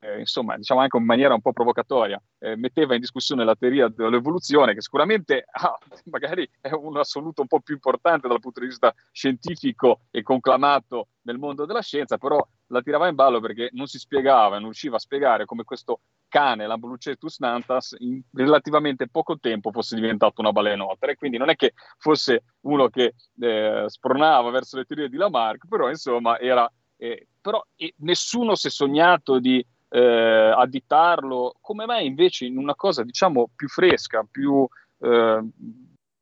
eh, 0.00 0.18
insomma, 0.18 0.56
diciamo 0.56 0.80
anche 0.80 0.96
in 0.96 1.04
maniera 1.04 1.34
un 1.34 1.40
po' 1.40 1.52
provocatoria, 1.52 2.20
eh, 2.38 2.56
metteva 2.56 2.94
in 2.94 3.00
discussione 3.00 3.44
la 3.44 3.54
teoria 3.54 3.88
dell'evoluzione, 3.88 4.74
che 4.74 4.82
sicuramente 4.82 5.46
ah, 5.50 5.78
magari 6.04 6.48
è 6.60 6.72
un 6.72 6.96
assoluto 6.96 7.40
un 7.40 7.46
po' 7.46 7.60
più 7.60 7.74
importante 7.74 8.28
dal 8.28 8.40
punto 8.40 8.60
di 8.60 8.66
vista 8.66 8.94
scientifico 9.10 10.00
e 10.10 10.22
conclamato 10.22 11.08
nel 11.22 11.38
mondo 11.38 11.64
della 11.64 11.82
scienza, 11.82 12.18
però 12.18 12.46
la 12.68 12.82
tirava 12.82 13.08
in 13.08 13.14
ballo 13.14 13.40
perché 13.40 13.70
non 13.72 13.86
si 13.86 13.98
spiegava, 13.98 14.56
non 14.56 14.64
riusciva 14.64 14.96
a 14.96 15.00
spiegare 15.00 15.44
come 15.44 15.64
questo 15.64 16.00
cane, 16.28 16.66
l'Ambulucetus 16.66 17.38
nantas, 17.38 17.94
in 17.98 18.20
relativamente 18.32 19.08
poco 19.08 19.38
tempo 19.38 19.70
fosse 19.70 19.94
diventato 19.94 20.40
una 20.40 20.52
balenottera. 20.52 21.12
E 21.12 21.16
quindi 21.16 21.36
non 21.36 21.48
è 21.48 21.56
che 21.56 21.72
fosse 21.98 22.44
uno 22.62 22.88
che 22.88 23.14
eh, 23.40 23.84
spronava 23.86 24.50
verso 24.50 24.76
le 24.76 24.84
teorie 24.84 25.08
di 25.08 25.16
Lamarck, 25.16 25.66
però 25.68 25.88
insomma 25.88 26.38
era... 26.38 26.70
eh, 26.96 27.28
però 27.40 27.64
eh, 27.76 27.94
nessuno 27.98 28.56
si 28.56 28.66
è 28.66 28.70
sognato 28.70 29.38
di 29.38 29.64
eh, 29.96 30.52
additarlo, 30.54 31.54
come 31.62 31.86
me 31.86 32.02
invece 32.02 32.44
in 32.44 32.58
una 32.58 32.74
cosa 32.74 33.02
diciamo 33.02 33.48
più 33.56 33.66
fresca, 33.66 34.26
più 34.30 34.68
eh, 34.98 35.40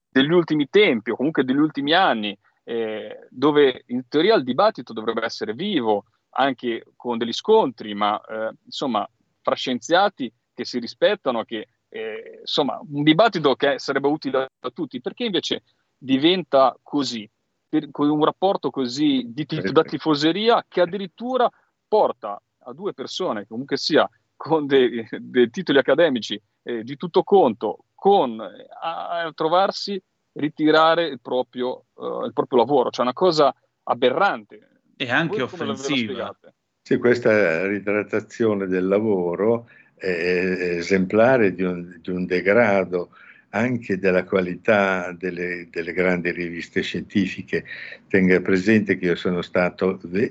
degli 0.08 0.30
ultimi 0.30 0.68
tempi 0.70 1.10
o 1.10 1.16
comunque 1.16 1.42
degli 1.42 1.58
ultimi 1.58 1.92
anni, 1.92 2.38
eh, 2.62 3.26
dove 3.30 3.82
in 3.88 4.06
teoria 4.06 4.36
il 4.36 4.44
dibattito 4.44 4.92
dovrebbe 4.92 5.24
essere 5.24 5.54
vivo, 5.54 6.04
anche 6.36 6.84
con 6.94 7.18
degli 7.18 7.32
scontri, 7.32 7.94
ma 7.94 8.20
eh, 8.20 8.54
insomma 8.64 9.08
fra 9.42 9.56
scienziati 9.56 10.32
che 10.54 10.64
si 10.64 10.78
rispettano, 10.78 11.42
che 11.42 11.66
eh, 11.88 12.38
insomma 12.42 12.80
un 12.80 13.02
dibattito 13.02 13.56
che 13.56 13.80
sarebbe 13.80 14.06
utile 14.06 14.50
a 14.60 14.70
tutti, 14.70 15.00
perché 15.00 15.24
invece 15.24 15.64
diventa 15.98 16.78
così, 16.80 17.28
per- 17.68 17.90
con 17.90 18.08
un 18.08 18.24
rapporto 18.24 18.70
così 18.70 19.24
di 19.26 19.44
da 19.72 19.82
tifoseria 19.82 20.64
che 20.68 20.80
addirittura 20.80 21.50
porta 21.88 22.40
a 22.64 22.72
due 22.72 22.92
persone, 22.92 23.46
comunque 23.46 23.76
sia 23.76 24.08
con 24.36 24.66
dei, 24.66 25.06
dei 25.10 25.50
titoli 25.50 25.78
accademici 25.78 26.40
eh, 26.62 26.82
di 26.82 26.96
tutto 26.96 27.22
conto, 27.22 27.84
con, 27.94 28.40
a, 28.40 29.22
a 29.22 29.32
trovarsi 29.32 30.00
ritirare 30.32 31.06
il 31.06 31.20
proprio, 31.20 31.84
eh, 31.98 32.26
il 32.26 32.32
proprio 32.32 32.58
lavoro, 32.58 32.90
cioè 32.90 33.04
una 33.04 33.14
cosa 33.14 33.54
aberrante. 33.84 34.68
E 34.96 35.10
anche 35.10 35.42
offensiva. 35.42 36.36
Sì, 36.82 36.98
questa 36.98 37.66
ritrattazione 37.66 38.66
del 38.66 38.86
lavoro 38.86 39.68
è 39.94 40.06
esemplare 40.06 41.54
di 41.54 41.62
un, 41.62 41.98
di 42.00 42.10
un 42.10 42.26
degrado 42.26 43.10
anche 43.54 43.98
della 43.98 44.24
qualità 44.24 45.12
delle, 45.12 45.68
delle 45.70 45.92
grandi 45.92 46.32
riviste 46.32 46.82
scientifiche. 46.82 47.64
Tenga 48.08 48.40
presente 48.40 48.98
che 48.98 49.06
io 49.06 49.14
sono 49.14 49.42
stato 49.42 50.00
eh, 50.12 50.28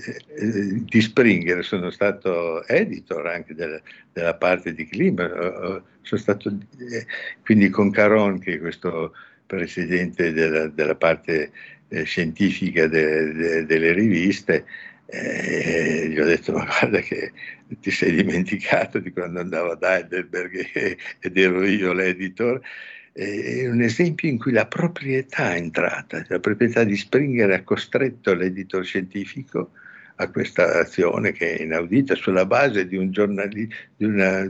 di 0.83 1.01
Springer, 1.01 1.63
sono 1.63 1.89
stato 1.89 2.65
editor 2.67 3.25
anche 3.27 3.55
della, 3.55 3.81
della 4.11 4.35
parte 4.35 4.73
di 4.73 4.85
clima, 4.85 5.25
eh, 5.25 5.81
sono 6.01 6.21
stato 6.21 6.49
eh, 6.49 7.05
quindi 7.43 7.69
con 7.69 7.91
Caron, 7.91 8.39
che 8.39 8.55
è 8.55 8.59
questo 8.59 9.13
presidente 9.45 10.33
della, 10.33 10.67
della 10.67 10.95
parte 10.95 11.51
eh, 11.87 12.03
scientifica 12.03 12.87
de- 12.87 13.31
de- 13.31 13.65
delle 13.65 13.93
riviste, 13.93 14.65
eh, 15.05 16.07
gli 16.09 16.19
ho 16.19 16.25
detto 16.25 16.53
ma 16.53 16.65
guarda 16.65 16.99
che 16.99 17.31
ti 17.79 17.91
sei 17.91 18.15
dimenticato 18.15 18.99
di 18.99 19.11
quando 19.11 19.39
andavo 19.39 19.71
ad 19.71 19.83
Heidelberg 19.83 20.97
ed 21.19 21.37
ero 21.37 21.63
io 21.65 21.93
l'editor 21.93 22.59
è 23.13 23.69
un 23.69 23.81
esempio 23.81 24.27
in 24.27 24.39
cui 24.39 24.51
la 24.51 24.65
proprietà 24.65 25.53
è 25.53 25.57
entrata, 25.57 26.25
la 26.27 26.39
proprietà 26.39 26.83
di 26.83 26.97
Springer 26.97 27.51
ha 27.51 27.63
costretto 27.63 28.33
l'editor 28.33 28.83
scientifico 28.83 29.71
a 30.15 30.29
questa 30.29 30.79
azione 30.79 31.31
che 31.31 31.55
è 31.57 31.61
inaudita 31.61 32.15
sulla 32.15 32.45
base 32.45 32.87
di, 32.87 32.95
un 32.97 33.11
giornali- 33.11 33.69
di, 33.95 34.05
una, 34.05 34.45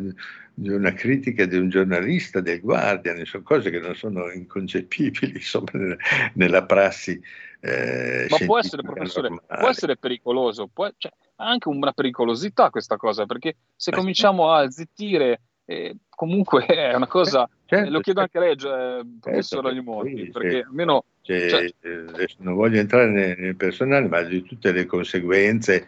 di 0.54 0.70
una 0.70 0.94
critica 0.94 1.46
di 1.46 1.58
un 1.58 1.70
giornalista 1.70 2.40
del 2.40 2.62
Guardian, 2.62 3.18
insomma, 3.18 3.44
cose 3.44 3.70
che 3.70 3.80
non 3.80 3.96
sono 3.96 4.32
inconcepibili 4.32 5.34
insomma, 5.36 5.70
nella, 5.74 5.98
nella 6.36 6.66
prassi. 6.66 7.22
eh, 7.60 8.28
Ma 8.30 8.38
può 8.46 8.60
essere, 8.60 8.82
professore, 8.82 9.30
normale. 9.30 9.60
può 9.60 9.70
essere 9.70 9.98
pericoloso, 9.98 10.68
può- 10.68 10.92
cioè, 10.98 11.12
ha 11.36 11.50
anche 11.50 11.68
una 11.68 11.92
pericolosità 11.92 12.70
questa 12.70 12.96
cosa, 12.98 13.26
perché 13.26 13.56
se 13.76 13.90
Beh, 13.92 13.96
sì. 13.98 14.02
cominciamo 14.02 14.52
a 14.52 14.70
zittire, 14.70 15.42
eh, 15.66 15.96
comunque 16.10 16.66
è 16.68 16.94
una 16.94 17.08
cosa, 17.08 17.50
Certo, 17.66 17.88
eh, 17.88 17.90
lo 17.90 18.00
chiedo 18.02 18.22
certo. 18.22 18.38
anche 18.38 18.38
a 18.38 18.42
lei, 18.42 19.00
eh, 19.00 19.06
professore 19.20 19.68
Certo, 19.74 19.80
Limonti, 19.80 20.26
sì, 20.26 20.32
perché 20.32 20.50
sì. 20.50 20.68
almeno 20.68 21.06
Cioè, 21.22 21.50
Cioè- 21.50 21.74
eh, 21.82 22.28
non 22.40 22.54
voglio 22.56 22.80
entrare 22.80 23.10
nel, 23.10 23.36
nel 23.38 23.56
personale, 23.56 24.08
ma 24.08 24.22
di 24.22 24.44
tutte 24.44 24.72
le 24.72 24.86
conseguenze 24.86 25.88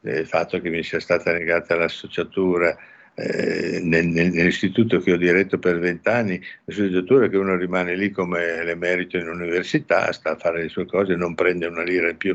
del 0.00 0.26
fatto 0.26 0.60
che 0.60 0.68
mi 0.68 0.82
sia 0.82 0.98
stata 1.00 1.32
negata 1.32 1.76
l'associatura 1.76 2.76
eh, 3.14 3.80
nel, 3.82 4.06
nell'istituto 4.06 4.98
che 5.00 5.12
ho 5.12 5.16
diretto 5.16 5.58
per 5.58 5.78
vent'anni, 5.78 6.40
la 6.64 6.74
soggettura 6.74 7.28
che 7.28 7.36
uno 7.36 7.56
rimane 7.56 7.94
lì 7.94 8.10
come 8.10 8.64
l'emerito 8.64 9.18
in 9.18 9.28
università, 9.28 10.12
sta 10.12 10.30
a 10.30 10.36
fare 10.36 10.62
le 10.62 10.68
sue 10.68 10.86
cose, 10.86 11.14
non 11.14 11.34
prende 11.34 11.66
una 11.66 11.82
lira 11.82 12.08
in 12.08 12.16
più 12.16 12.34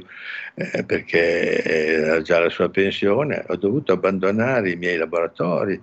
eh, 0.54 0.84
perché 0.84 2.10
ha 2.10 2.22
già 2.22 2.40
la 2.40 2.50
sua 2.50 2.70
pensione, 2.70 3.44
ho 3.48 3.56
dovuto 3.56 3.94
abbandonare 3.94 4.72
i 4.72 4.76
miei 4.76 4.98
laboratori 4.98 5.82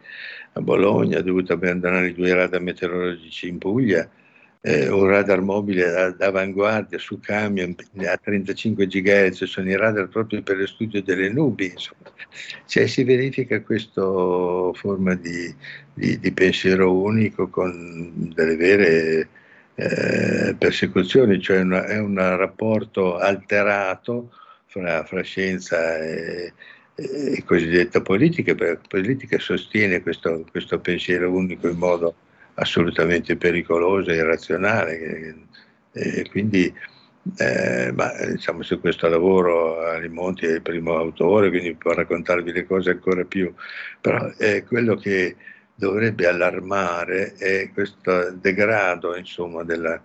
a 0.53 0.61
Bologna, 0.61 1.19
ho 1.19 1.23
dovuto 1.23 1.53
abbandonare 1.53 2.09
i 2.09 2.15
due 2.15 2.33
radar 2.33 2.61
meteorologici 2.61 3.49
in 3.49 3.59
Puglia, 3.59 4.09
eh, 4.67 4.89
un 4.89 5.07
radar 5.07 5.43
mobile 5.43 6.15
d'avanguardia 6.17 6.99
su 6.99 7.21
camion 7.21 7.75
a 7.99 8.17
35 8.17 8.87
GHz, 8.87 9.45
sono 9.45 9.69
i 9.69 9.77
radar 9.77 10.09
proprio 10.09 10.43
per 10.43 10.57
lo 10.57 10.67
studio 10.67 11.03
delle 11.03 11.29
nubi, 11.29 11.67
insomma. 11.67 12.11
Cioè 12.67 12.87
si 12.87 13.05
verifica 13.05 13.61
questa 13.61 14.01
forma 14.73 15.15
di, 15.17 15.55
di, 15.93 16.19
di, 16.19 16.33
pensiero 16.33 16.95
unico 16.95 17.49
con 17.49 18.33
delle 18.35 18.57
vere 18.57 19.29
eh, 19.75 20.55
persecuzioni, 20.57 21.39
cioè 21.43 21.61
una, 21.61 21.85
è 21.85 21.99
un 21.99 22.17
rapporto 22.17 23.19
alterato 23.19 24.31
fra, 24.65 25.05
fra 25.05 25.21
scienza 25.21 25.99
e, 25.99 26.55
e 26.95 27.43
cosiddetta 27.45 28.01
politica, 28.01 28.55
perché 28.55 28.73
la 28.73 28.89
politica 28.89 29.39
sostiene 29.39 30.01
questo, 30.01 30.47
questo 30.51 30.81
pensiero 30.81 31.31
unico 31.31 31.69
in 31.69 31.77
modo 31.77 32.15
assolutamente 32.55 33.37
pericolosa 33.37 34.13
e 34.13 34.17
irrazionale. 34.17 35.37
E 35.93 36.29
quindi, 36.31 36.73
eh, 37.39 37.93
ma, 37.95 38.13
diciamo, 38.27 38.63
su 38.63 38.81
questo 38.81 39.09
lavoro 39.09 39.81
Alimonti 39.87 40.47
è 40.47 40.53
il 40.53 40.63
primo 40.63 40.97
autore, 40.97 41.51
quindi 41.51 41.75
può 41.75 41.93
raccontarvi 41.93 42.53
le 42.53 42.67
cose 42.67 42.91
ancora 42.91 43.25
più, 43.25 43.53
però 44.01 44.33
è 44.37 44.65
quello 44.65 44.97
che 44.97 45.37
dovrebbe 45.75 46.27
allarmare 46.27 47.35
è 47.35 47.71
questo 47.73 48.31
degrado 48.33 49.17
insomma, 49.17 49.65
della, 49.65 50.01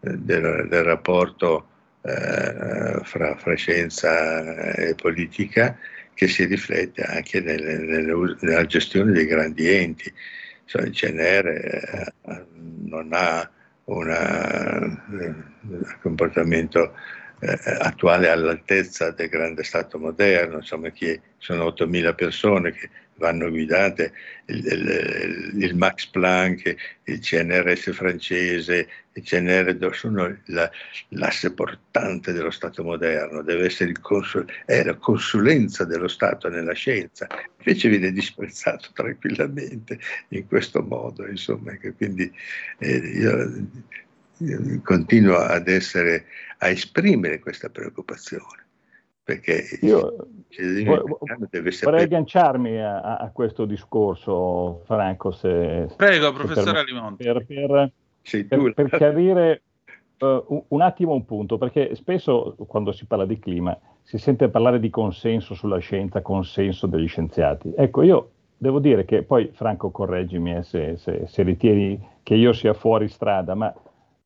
del, 0.00 0.66
del, 0.68 0.82
rapporto 0.82 1.68
eh, 2.02 3.00
fra, 3.02 3.36
fra, 3.36 3.54
scienza 3.54 4.74
e 4.74 4.94
politica 4.94 5.78
che 6.14 6.28
si 6.28 6.44
riflette 6.44 7.02
anche 7.02 7.40
nelle, 7.40 7.78
nelle, 7.78 8.36
nella 8.40 8.66
gestione 8.66 9.12
dei 9.12 9.26
grandi 9.26 9.68
enti 9.68 10.12
il 10.66 10.92
CNR 10.92 11.46
eh, 11.46 12.12
non 12.84 13.10
ha 13.12 13.48
un 13.84 14.10
eh, 14.10 15.34
comportamento 16.00 16.94
eh, 17.40 17.58
attuale 17.80 18.30
all'altezza 18.30 19.10
del 19.10 19.28
grande 19.28 19.64
Stato 19.64 19.98
moderno, 19.98 20.56
insomma, 20.56 20.90
sono 21.38 21.66
8.000 21.66 22.14
persone 22.14 22.72
che 22.72 22.88
vanno 23.16 23.48
guidate, 23.50 24.12
il, 24.46 24.64
il, 24.66 25.62
il, 25.62 25.76
Max 25.76 26.06
Planck, 26.06 26.74
il 27.04 27.20
CNRS 27.20 27.92
francese, 27.92 28.88
il 29.12 29.22
CNR 29.22 29.94
sono 29.94 30.36
la, 30.46 30.70
l'asse 31.10 31.52
portante 31.52 32.32
dello 32.32 32.50
Stato 32.50 32.82
moderno, 32.82 33.42
deve 33.42 33.66
essere 33.66 33.92
consul, 34.00 34.46
è 34.64 34.82
la 34.82 34.94
consulenza 34.96 35.84
dello 35.84 36.08
Stato 36.08 36.48
nella 36.48 36.74
scienza, 36.74 37.26
invece 37.58 37.88
viene 37.88 38.12
disprezzato 38.12 38.90
tranquillamente 38.92 39.98
in 40.28 40.46
questo 40.46 40.82
modo, 40.82 41.26
insomma, 41.26 41.76
quindi 41.96 42.30
eh, 42.78 42.96
io, 42.96 43.68
io 44.38 44.80
continuo 44.82 45.36
ad 45.36 45.68
essere, 45.68 46.26
a 46.58 46.68
esprimere 46.68 47.38
questa 47.38 47.68
preoccupazione 47.68 48.63
perché 49.24 49.64
io 49.80 50.16
vorrei 51.82 52.02
agganciarmi 52.02 52.78
a, 52.78 53.16
a, 53.16 53.30
questo 53.30 53.64
discorso, 53.64 54.82
Franco. 54.84 55.30
Se, 55.30 55.88
Prego, 55.96 56.26
se 56.26 56.32
professore 56.34 56.78
Alimonti. 56.78 57.24
Per, 57.24 57.46
per, 57.46 57.92
per, 58.46 58.72
per 58.74 58.90
chiarire 58.90 59.62
uh, 60.18 60.64
un 60.68 60.80
attimo 60.82 61.14
un 61.14 61.24
punto, 61.24 61.56
perché 61.56 61.94
spesso 61.94 62.54
quando 62.68 62.92
si 62.92 63.06
parla 63.06 63.24
di 63.24 63.38
clima 63.38 63.76
si 64.02 64.18
sente 64.18 64.50
parlare 64.50 64.78
di 64.78 64.90
consenso 64.90 65.54
sulla 65.54 65.78
scienza, 65.78 66.20
consenso 66.20 66.86
degli 66.86 67.08
scienziati. 67.08 67.72
Ecco, 67.74 68.02
io 68.02 68.30
devo 68.58 68.78
dire 68.78 69.06
che 69.06 69.22
poi, 69.22 69.50
Franco, 69.54 69.90
correggimi 69.90 70.56
eh, 70.56 70.62
se, 70.62 70.98
se, 70.98 71.24
se, 71.26 71.42
ritieni 71.42 71.98
che 72.22 72.34
io 72.34 72.52
sia 72.52 72.74
fuori 72.74 73.08
strada, 73.08 73.54
ma 73.54 73.72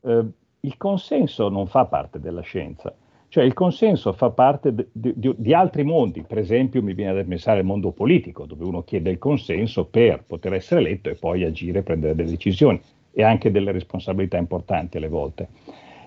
uh, 0.01 0.33
il 0.59 0.77
consenso 0.77 1.49
non 1.49 1.69
fa 1.69 1.85
parte 1.85 2.19
della 2.19 2.41
scienza 2.41 2.93
cioè 3.29 3.45
il 3.45 3.53
consenso 3.53 4.13
fa 4.13 4.31
parte 4.31 4.75
di, 4.75 5.13
di, 5.15 5.35
di, 5.37 5.53
altri 5.53 5.85
mondi, 5.85 6.23
per 6.23 6.39
esempio 6.39 6.83
mi 6.83 6.95
viene 6.95 7.15
da 7.15 7.25
pensare 7.25 7.61
al 7.61 7.67
mondo 7.67 7.93
politico, 7.93 8.47
dove 8.47 8.65
uno 8.65 8.83
chiede 8.83 9.11
il 9.11 9.19
consenso 9.19 9.85
per 9.85 10.25
poter 10.27 10.55
essere 10.55 10.81
eletto 10.81 11.11
e 11.11 11.15
poi 11.15 11.45
agire 11.45 11.81
e 11.81 11.83
prendere 11.83 12.15
delle 12.15 12.31
decisioni 12.31 12.81
e 13.13 13.23
anche 13.23 13.51
delle 13.51 13.73
responsabilità 13.73 14.39
importanti 14.39 14.97
alle 14.97 15.09
volte. 15.09 15.49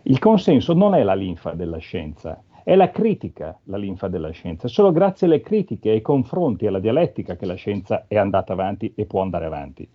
Il 0.03 0.17
consenso 0.17 0.73
non 0.73 0.95
è 0.95 1.03
la 1.03 1.13
linfa 1.13 1.51
della 1.51 1.77
scienza, 1.77 2.41
è 2.63 2.73
la 2.75 2.89
critica 2.89 3.59
la 3.65 3.77
linfa 3.77 4.07
della 4.07 4.31
scienza. 4.31 4.65
È 4.65 4.69
solo 4.69 4.91
grazie 4.91 5.27
alle 5.27 5.41
critiche, 5.41 5.91
ai 5.91 6.01
confronti, 6.01 6.65
alla 6.65 6.79
dialettica 6.79 7.35
che 7.35 7.45
la 7.45 7.53
scienza 7.53 8.05
è 8.07 8.17
andata 8.17 8.53
avanti 8.53 8.93
e 8.95 9.05
può 9.05 9.21
andare 9.21 9.45
avanti. 9.45 9.87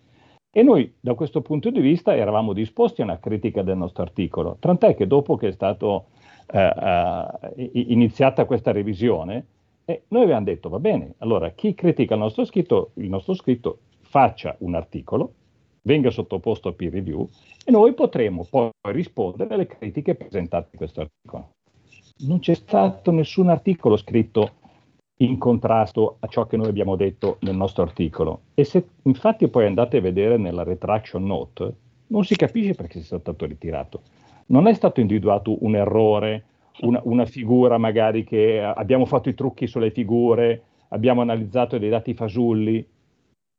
E 0.50 0.62
noi 0.62 0.94
da 1.00 1.14
questo 1.14 1.42
punto 1.42 1.70
di 1.70 1.80
vista 1.80 2.14
eravamo 2.14 2.52
disposti 2.52 3.00
a 3.00 3.04
una 3.04 3.18
critica 3.18 3.62
del 3.62 3.76
nostro 3.76 4.02
articolo, 4.02 4.56
tant'è 4.60 4.94
che 4.94 5.06
dopo 5.06 5.36
che 5.36 5.48
è 5.48 5.52
stato 5.52 6.06
eh, 6.46 7.72
iniziata 7.72 8.44
questa 8.44 8.72
revisione, 8.72 9.46
e 9.84 10.02
noi 10.08 10.24
abbiamo 10.24 10.44
detto, 10.44 10.68
va 10.68 10.78
bene, 10.78 11.14
allora 11.18 11.50
chi 11.50 11.74
critica 11.74 12.14
il 12.14 12.20
nostro 12.20 12.44
scritto, 12.44 12.90
il 12.94 13.08
nostro 13.08 13.34
scritto 13.34 13.78
faccia 14.00 14.56
un 14.58 14.74
articolo, 14.74 15.32
venga 15.82 16.10
sottoposto 16.10 16.68
a 16.68 16.72
peer 16.72 16.92
review 16.92 17.28
e 17.64 17.70
noi 17.70 17.94
potremo 17.94 18.44
poi 18.48 18.70
rispondere 18.82 19.54
alle 19.54 19.66
critiche 19.66 20.14
presentate 20.14 20.70
in 20.72 20.78
questo 20.78 21.00
articolo. 21.02 21.50
Non 22.18 22.40
c'è 22.40 22.54
stato 22.54 23.10
nessun 23.12 23.48
articolo 23.48 23.96
scritto 23.96 24.64
in 25.18 25.38
contrasto 25.38 26.16
a 26.20 26.26
ciò 26.26 26.46
che 26.46 26.56
noi 26.56 26.68
abbiamo 26.68 26.96
detto 26.96 27.36
nel 27.40 27.56
nostro 27.56 27.82
articolo. 27.82 28.40
E 28.54 28.64
se 28.64 28.86
infatti 29.02 29.48
poi 29.48 29.66
andate 29.66 29.98
a 29.98 30.00
vedere 30.00 30.36
nella 30.36 30.62
retraction 30.62 31.24
note, 31.24 31.74
non 32.08 32.24
si 32.24 32.36
capisce 32.36 32.74
perché 32.74 33.00
sia 33.00 33.18
stato 33.18 33.46
ritirato 33.46 34.02
non 34.46 34.66
è 34.66 34.74
stato 34.74 35.00
individuato 35.00 35.64
un 35.64 35.74
errore, 35.74 36.44
una, 36.80 37.00
una 37.04 37.24
figura 37.24 37.78
magari 37.78 38.24
che 38.24 38.62
abbiamo 38.62 39.06
fatto 39.06 39.28
i 39.28 39.34
trucchi 39.34 39.66
sulle 39.66 39.90
figure, 39.90 40.62
abbiamo 40.88 41.20
analizzato 41.22 41.78
dei 41.78 41.88
dati 41.88 42.14
fasulli. 42.14 42.86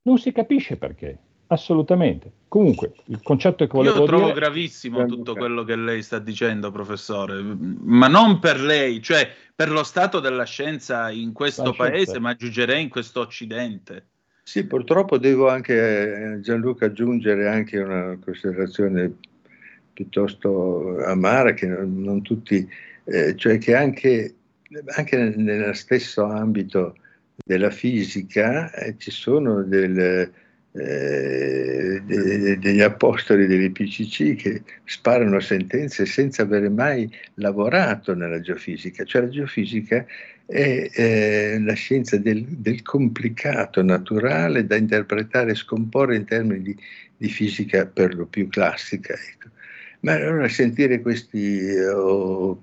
Non 0.04 0.18
si 0.18 0.32
capisce 0.32 0.78
perché, 0.78 1.18
assolutamente. 1.48 2.32
Comunque, 2.48 2.94
il 3.06 3.22
concetto 3.22 3.66
che 3.66 3.72
volevo 3.72 3.94
dire... 3.94 4.04
Io 4.04 4.10
trovo 4.10 4.26
dire... 4.26 4.40
gravissimo 4.40 5.06
tutto 5.06 5.34
quello 5.36 5.64
che 5.64 5.76
lei 5.76 6.02
sta 6.02 6.20
dicendo, 6.20 6.72
professore, 6.72 7.42
ma 7.42 8.08
non 8.08 8.40
per 8.40 8.62
lei, 8.62 9.02
cioè 9.02 9.28
per 9.54 9.70
lo 9.70 9.84
stato 9.84 10.20
della 10.20 10.46
scienza 10.46 11.10
in 11.10 11.34
questo 11.34 11.74
paese, 11.74 12.20
ma 12.20 12.30
aggiungerei 12.30 12.84
in 12.84 12.90
questo 12.90 13.20
Occidente. 13.20 14.06
Sì, 14.44 14.66
purtroppo 14.66 15.18
devo 15.18 15.50
anche, 15.50 16.36
eh, 16.36 16.40
Gianluca, 16.40 16.86
aggiungere 16.86 17.50
anche 17.50 17.80
una 17.80 18.18
considerazione 18.24 19.18
piuttosto 19.98 21.04
amara 21.06 21.54
che 21.54 21.66
non, 21.66 22.22
tutti, 22.22 22.70
eh, 23.06 23.36
cioè 23.36 23.58
che 23.58 23.74
anche, 23.74 24.36
anche 24.96 25.34
nello 25.36 25.74
stesso 25.74 26.24
ambito 26.24 26.98
della 27.44 27.72
fisica 27.72 28.72
eh, 28.74 28.94
ci 29.00 29.10
sono 29.10 29.64
del, 29.64 30.32
eh, 30.72 32.02
de, 32.06 32.60
degli 32.60 32.82
apostoli 32.82 33.48
dell'IPCC 33.48 34.36
che 34.36 34.62
sparano 34.86 35.40
sentenze 35.40 36.06
senza 36.06 36.44
avere 36.44 36.70
mai 36.70 37.12
lavorato 37.36 38.14
nella 38.14 38.40
geofisica, 38.40 39.04
cioè 39.04 39.24
la 39.24 39.30
geofisica 39.30 40.06
è 40.46 40.90
eh, 40.94 41.60
la 41.60 41.74
scienza 41.74 42.18
del, 42.18 42.46
del, 42.46 42.84
complicato 42.84 43.82
naturale 43.82 44.68
da 44.68 44.76
interpretare 44.76 45.52
e 45.52 45.56
scomporre 45.56 46.16
in 46.18 46.26
termini 46.26 46.62
di, 46.62 46.78
di 47.18 47.30
fisica 47.30 47.88
per 47.88 48.14
lo 48.14 48.28
più 48.28 48.48
classica. 48.48 49.14
Ecco. 49.14 49.56
Ma 50.02 50.14
allora 50.14 50.48
sentire 50.48 51.02
questi 51.02 51.68
oh, 51.94 52.62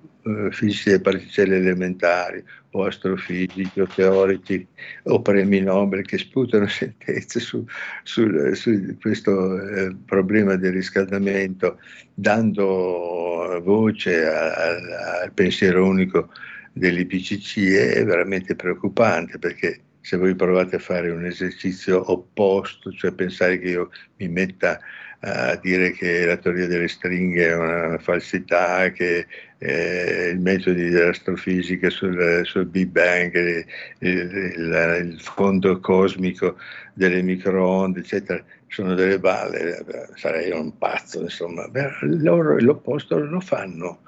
fisici 0.50 0.90
delle 0.90 1.00
particelle 1.00 1.56
elementari 1.56 2.42
o 2.70 2.84
astrofisici 2.84 3.80
o 3.80 3.86
teorici 3.86 4.66
o 5.04 5.20
premi 5.20 5.60
Nobel 5.60 6.04
che 6.04 6.18
sputano 6.18 6.66
sentenze 6.68 7.40
su, 7.40 7.64
su, 8.02 8.54
su 8.54 8.96
questo 9.00 9.60
eh, 9.60 9.94
problema 10.04 10.56
del 10.56 10.72
riscaldamento, 10.72 11.78
dando 12.14 13.60
voce 13.62 14.26
al 14.26 15.30
pensiero 15.34 15.86
unico 15.86 16.30
dell'IPCC 16.72 17.58
è 17.94 18.04
veramente 18.04 18.56
preoccupante 18.56 19.38
perché 19.38 19.80
se 20.00 20.16
voi 20.18 20.34
provate 20.34 20.76
a 20.76 20.80
fare 20.80 21.10
un 21.10 21.24
esercizio 21.24 22.10
opposto, 22.12 22.92
cioè 22.92 23.12
pensare 23.12 23.58
che 23.58 23.70
io 23.70 23.90
mi 24.18 24.28
metta 24.28 24.78
a 25.26 25.56
dire 25.56 25.92
che 25.92 26.26
la 26.26 26.36
teoria 26.36 26.66
delle 26.66 26.88
stringhe 26.88 27.48
è 27.48 27.56
una 27.56 27.98
falsità, 27.98 28.90
che 28.90 29.26
eh, 29.56 30.32
i 30.34 30.38
metodi 30.38 30.90
dell'astrofisica 30.90 31.88
sul, 31.88 32.42
sul 32.44 32.66
Big 32.66 32.88
Bang, 32.88 33.34
il, 33.34 33.64
il, 34.00 35.10
il, 35.12 35.20
fondo 35.20 35.80
cosmico 35.80 36.56
delle 36.92 37.22
microonde, 37.22 38.00
eccetera, 38.00 38.44
sono 38.68 38.94
delle 38.94 39.18
balle, 39.18 39.82
sarei 40.14 40.50
un 40.50 40.76
pazzo, 40.76 41.22
insomma. 41.22 41.68
Beh, 41.68 41.90
loro 42.02 42.58
l'opposto 42.58 43.18
lo 43.18 43.40
fanno, 43.40 44.00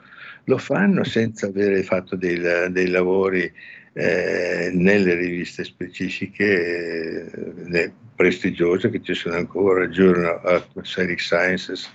lo 0.45 0.59
fanno 0.59 1.03
senza 1.05 1.47
avere 1.47 1.83
fatto 1.83 2.15
dei, 2.15 2.39
dei 2.71 2.89
lavori 2.89 3.51
eh, 3.99 4.71
nelle 4.75 5.15
riviste 5.15 5.65
specifiche 5.65 7.31
eh, 7.73 7.93
prestigiose 8.15 8.91
che 8.91 9.01
ci 9.01 9.15
sono 9.15 9.37
ancora, 9.37 9.89
Journal 9.89 10.39
of 10.45 10.69
Atmospheric 10.69 11.19
Sciences, 11.19 11.91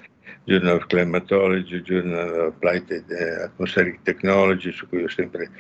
Journal 0.46 0.78
of 0.78 0.88
Climatology, 0.88 1.82
Journal 1.84 2.40
of 2.40 2.56
Applied 2.56 3.06
eh, 3.08 3.44
Atmospheric 3.44 4.02
Technology, 4.02 4.72
su 4.72 4.90
cui 4.90 5.04
ho 5.04 5.10
sempre, 5.10 5.52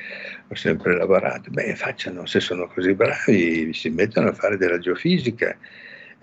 ho 0.47 0.55
sempre 0.55 0.97
lavorato. 0.97 1.51
Beh, 1.51 1.76
facciano, 1.76 2.26
se 2.26 2.39
sono 2.39 2.68
così 2.68 2.95
bravi, 2.95 3.72
si 3.73 3.89
mettono 3.89 4.30
a 4.30 4.34
fare 4.34 4.57
della 4.57 4.80
geofisica. 4.80 5.55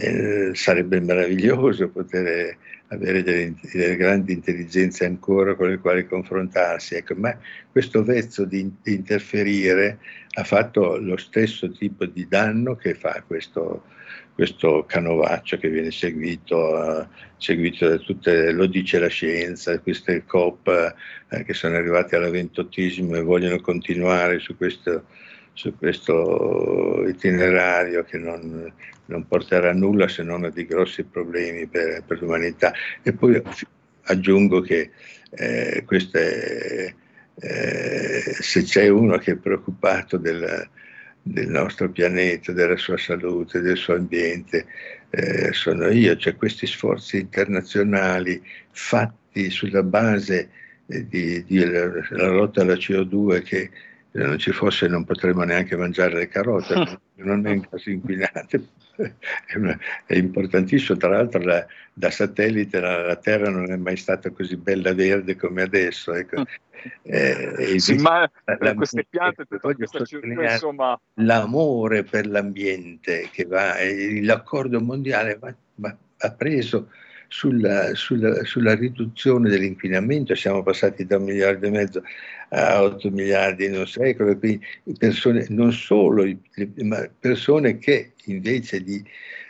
Eh, 0.00 0.52
sarebbe 0.54 1.00
meraviglioso 1.00 1.88
poter 1.88 2.56
avere 2.86 3.24
delle, 3.24 3.52
delle, 3.72 3.96
grandi 3.96 4.32
intelligenze 4.32 5.04
ancora 5.04 5.56
con 5.56 5.70
le 5.70 5.78
quali 5.78 6.06
confrontarsi. 6.06 6.94
Ecco, 6.94 7.16
ma 7.16 7.36
questo 7.72 8.04
vezzo 8.04 8.44
di, 8.44 8.70
di, 8.80 8.94
interferire 8.94 9.98
ha 10.34 10.44
fatto 10.44 10.98
lo 10.98 11.16
stesso 11.16 11.68
tipo 11.72 12.06
di 12.06 12.28
danno 12.28 12.76
che 12.76 12.94
fa 12.94 13.24
questo, 13.26 13.86
questo 14.34 14.84
canovaccio 14.86 15.58
che 15.58 15.68
viene 15.68 15.90
seguito, 15.90 16.56
uh, 16.56 17.06
seguito 17.36 17.88
da 17.88 17.96
tutte, 17.96 18.52
lo 18.52 18.66
dice 18.66 19.00
la 19.00 19.08
scienza, 19.08 19.80
queste 19.80 20.24
COP 20.24 20.94
uh, 21.28 21.42
che 21.42 21.54
sono 21.54 21.74
arrivate 21.74 22.14
alla 22.14 22.30
ventottesimo 22.30 23.16
e 23.16 23.22
vogliono 23.22 23.60
continuare 23.60 24.38
su 24.38 24.56
questo, 24.56 25.06
su 25.58 25.76
questo 25.76 27.04
itinerario 27.08 28.04
che 28.04 28.16
non, 28.16 28.72
non, 29.06 29.26
porterà 29.26 29.70
a 29.70 29.72
nulla 29.72 30.06
se 30.06 30.22
non 30.22 30.44
a 30.44 30.50
dei 30.50 30.66
grossi 30.66 31.02
problemi 31.02 31.66
per, 31.66 32.04
per 32.06 32.22
l'umanità. 32.22 32.72
E 33.02 33.12
poi 33.12 33.42
aggiungo 34.02 34.60
che 34.60 34.90
eh, 35.30 35.82
queste, 35.84 36.94
eh, 37.34 38.36
se 38.38 38.62
c'è 38.62 38.86
uno 38.86 39.18
che 39.18 39.32
è 39.32 39.36
preoccupato 39.36 40.16
del, 40.16 40.68
del, 41.20 41.48
nostro 41.48 41.90
pianeta, 41.90 42.52
della 42.52 42.76
sua 42.76 42.96
salute, 42.96 43.60
del 43.60 43.76
suo 43.76 43.94
ambiente, 43.96 44.64
eh, 45.10 45.52
sono 45.54 45.88
io, 45.88 46.16
cioè 46.16 46.36
questi 46.36 46.68
sforzi 46.68 47.18
internazionali 47.18 48.40
fatti 48.70 49.50
sulla 49.50 49.82
base 49.82 50.50
di, 50.86 51.42
di 51.42 51.64
la, 51.64 51.90
la 52.10 52.28
lotta 52.28 52.60
alla 52.60 52.74
CO2 52.74 53.42
che 53.42 53.70
se 54.18 54.24
non 54.24 54.38
ci 54.38 54.50
fosse 54.50 54.88
non 54.88 55.04
potremmo 55.04 55.44
neanche 55.44 55.76
mangiare 55.76 56.14
le 56.14 56.28
carote, 56.28 56.74
non 57.16 57.46
è 57.46 57.52
un 57.52 57.68
caso 57.68 57.90
inquinante, 57.90 58.66
è, 60.06 60.14
importantissimo, 60.16 60.98
tra 60.98 61.10
l'altro 61.10 61.40
la, 61.40 61.64
da 61.92 62.10
satellite 62.10 62.80
la, 62.80 63.06
la, 63.06 63.16
Terra 63.16 63.48
non 63.48 63.70
è 63.70 63.76
mai 63.76 63.96
stata 63.96 64.30
così 64.30 64.56
bella 64.56 64.92
verde 64.92 65.36
come 65.36 65.62
adesso. 65.62 66.12
Ecco. 66.14 66.44
Eh, 67.02 67.78
sì, 67.78 67.94
ma 67.96 68.28
la, 68.44 68.74
queste 68.74 69.06
piante, 69.08 69.46
città, 70.04 70.52
insomma... 70.52 71.00
L'amore 71.14 72.02
per 72.02 72.26
l'ambiente 72.26 73.28
che 73.32 73.44
va, 73.44 73.74
l'accordo 74.22 74.80
mondiale 74.80 75.38
va, 75.38 75.54
va, 75.76 75.96
ha 76.18 76.32
preso 76.32 76.90
sulla, 77.28 77.94
sulla, 77.94 78.44
sulla, 78.44 78.74
riduzione 78.74 79.50
dell'inquinamento, 79.50 80.34
siamo 80.34 80.62
passati 80.62 81.06
da 81.06 81.18
un 81.18 81.24
miliardo 81.24 81.66
e 81.66 81.70
mezzo 81.70 82.02
a 82.50 82.82
8 82.82 83.10
miliardi 83.10 83.66
in 83.66 83.76
un 83.76 83.86
secolo, 83.86 84.36
quindi 84.36 84.64
persone, 84.98 85.46
non 85.50 85.72
solo, 85.72 86.24
ma 86.82 87.08
persone 87.20 87.78
che 87.78 88.12
invece 88.24 88.82
di, 88.82 89.04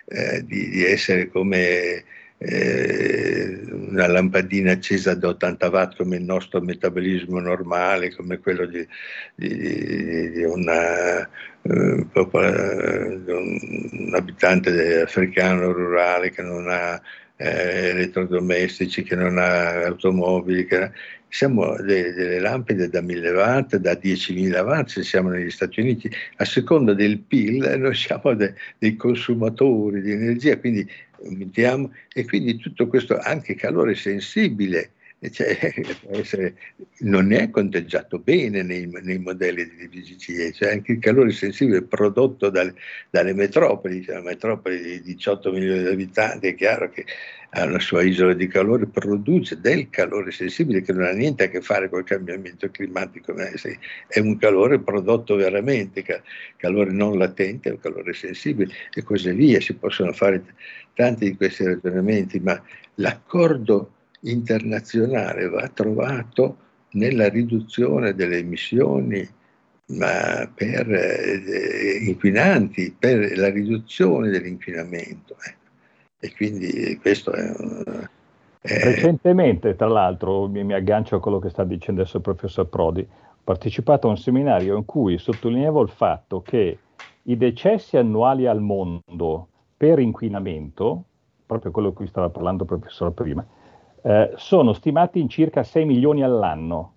eh, 0.06 0.44
di, 0.44 0.68
di 0.70 0.84
essere 0.84 1.28
come 1.28 2.04
eh, 2.38 3.60
una 3.70 4.06
lampadina 4.06 4.72
accesa 4.72 5.14
da 5.14 5.28
80 5.28 5.68
watt 5.70 5.96
come 5.96 6.16
il 6.16 6.22
nostro 6.22 6.60
metabolismo 6.60 7.40
normale, 7.40 8.14
come 8.14 8.38
quello 8.38 8.66
di, 8.66 8.86
di, 9.34 10.30
di 10.30 10.44
una, 10.44 11.28
eh, 11.62 12.06
un 12.12 14.10
abitante 14.14 15.00
africano 15.00 15.72
rurale 15.72 16.30
che 16.30 16.42
non 16.42 16.68
ha 16.68 17.00
eh, 17.38 17.88
elettrodomestici, 17.90 19.02
che 19.02 19.14
non 19.14 19.38
ha 19.38 19.84
automobili, 19.84 20.66
che, 20.66 20.90
siamo 21.28 21.76
delle, 21.76 22.12
delle 22.12 22.40
lampade 22.40 22.88
da 22.88 23.00
1000 23.00 23.30
watt, 23.30 23.76
da 23.76 23.92
10.000 23.92 24.64
watt, 24.64 24.88
se 24.88 25.02
siamo 25.02 25.28
negli 25.28 25.50
Stati 25.50 25.80
Uniti, 25.80 26.10
a 26.36 26.44
seconda 26.44 26.94
del 26.94 27.18
PIL 27.18 27.76
noi 27.78 27.94
siamo 27.94 28.34
de, 28.34 28.54
dei 28.78 28.96
consumatori 28.96 30.00
di 30.00 30.12
energia, 30.12 30.58
quindi 30.58 30.88
mettiamo, 31.22 31.92
e 32.12 32.24
quindi 32.24 32.56
tutto 32.56 32.86
questo 32.86 33.18
anche 33.18 33.54
calore 33.54 33.94
sensibile 33.94 34.92
cioè, 35.30 35.56
essere, 36.10 36.56
non 37.00 37.32
è 37.32 37.50
conteggiato 37.50 38.18
bene 38.18 38.62
nei, 38.62 38.86
nei 38.86 39.18
modelli 39.18 39.68
di 39.68 39.88
DVGCE, 39.88 40.52
cioè 40.52 40.72
anche 40.72 40.92
il 40.92 40.98
calore 41.00 41.32
sensibile 41.32 41.82
prodotto 41.82 42.50
dal, 42.50 42.72
dalle 43.10 43.34
metropoli, 43.34 44.02
cioè 44.02 44.16
una 44.16 44.30
metropoli 44.30 44.80
di 44.80 45.02
18 45.02 45.52
milioni 45.52 45.82
di 45.82 45.88
abitanti, 45.88 46.48
è 46.48 46.54
chiaro 46.54 46.88
che 46.90 47.04
ha 47.50 47.64
una 47.64 47.80
sua 47.80 48.02
isola 48.02 48.34
di 48.34 48.46
calore, 48.46 48.86
produce 48.86 49.58
del 49.58 49.88
calore 49.88 50.30
sensibile 50.30 50.82
che 50.82 50.92
non 50.92 51.04
ha 51.04 51.12
niente 51.12 51.44
a 51.44 51.48
che 51.48 51.62
fare 51.62 51.88
con 51.88 52.00
il 52.00 52.04
cambiamento 52.04 52.70
climatico, 52.70 53.34
è 53.34 54.18
un 54.18 54.36
calore 54.36 54.78
prodotto 54.80 55.34
veramente, 55.34 56.04
calore 56.56 56.92
non 56.92 57.16
latente, 57.16 57.70
è 57.70 57.72
un 57.72 57.80
calore 57.80 58.12
sensibile 58.12 58.72
e 58.92 59.02
così 59.02 59.32
via, 59.32 59.60
si 59.60 59.74
possono 59.74 60.12
fare 60.12 60.44
tanti 60.94 61.24
di 61.30 61.36
questi 61.36 61.64
ragionamenti, 61.64 62.38
ma 62.38 62.62
l'accordo 62.96 63.92
internazionale 64.20 65.48
va 65.48 65.68
trovato 65.68 66.56
nella 66.92 67.28
riduzione 67.28 68.14
delle 68.14 68.38
emissioni 68.38 69.28
ma 69.90 70.50
per 70.54 70.90
eh, 70.92 71.98
inquinanti, 72.06 72.94
per 72.98 73.36
la 73.38 73.48
riduzione 73.48 74.28
dell'inquinamento. 74.28 75.36
Eh. 75.46 75.54
E 76.20 76.34
quindi 76.34 76.98
questo 77.00 77.32
è, 77.32 77.54
è... 78.60 78.84
Recentemente, 78.84 79.76
tra 79.76 79.88
l'altro, 79.88 80.46
mi, 80.48 80.64
mi, 80.64 80.74
aggancio 80.74 81.16
a 81.16 81.20
quello 81.20 81.38
che 81.38 81.48
sta 81.48 81.64
dicendo 81.64 82.02
adesso 82.02 82.18
il 82.18 82.22
professor 82.22 82.66
Prodi, 82.66 83.00
ho 83.00 83.40
partecipato 83.42 84.08
a 84.08 84.10
un 84.10 84.18
seminario 84.18 84.76
in 84.76 84.84
cui 84.84 85.16
sottolineavo 85.16 85.80
il 85.82 85.88
fatto 85.88 86.42
che 86.42 86.78
i 87.22 87.36
decessi 87.36 87.96
annuali 87.96 88.46
al 88.46 88.60
mondo 88.60 89.48
per 89.76 90.00
inquinamento, 90.00 91.04
proprio 91.46 91.70
quello 91.70 91.90
di 91.90 91.94
cui 91.94 92.08
stava 92.08 92.28
parlando 92.28 92.64
il 92.64 92.68
professore 92.68 93.12
prima, 93.12 93.46
eh, 94.02 94.32
sono 94.36 94.72
stimati 94.72 95.20
in 95.20 95.28
circa 95.28 95.62
6 95.62 95.84
milioni 95.84 96.22
all'anno. 96.22 96.94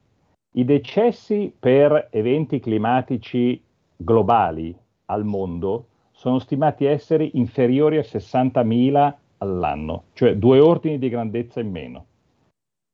I 0.53 0.65
decessi 0.65 1.53
per 1.57 2.09
eventi 2.11 2.59
climatici 2.59 3.61
globali 3.95 4.75
al 5.05 5.23
mondo 5.23 5.87
sono 6.11 6.39
stimati 6.39 6.85
essere 6.85 7.29
inferiori 7.33 7.97
a 7.97 8.01
60.000 8.01 9.13
all'anno, 9.37 10.03
cioè 10.13 10.35
due 10.35 10.59
ordini 10.59 10.99
di 10.99 11.09
grandezza 11.09 11.59
in 11.59 11.71
meno. 11.71 12.05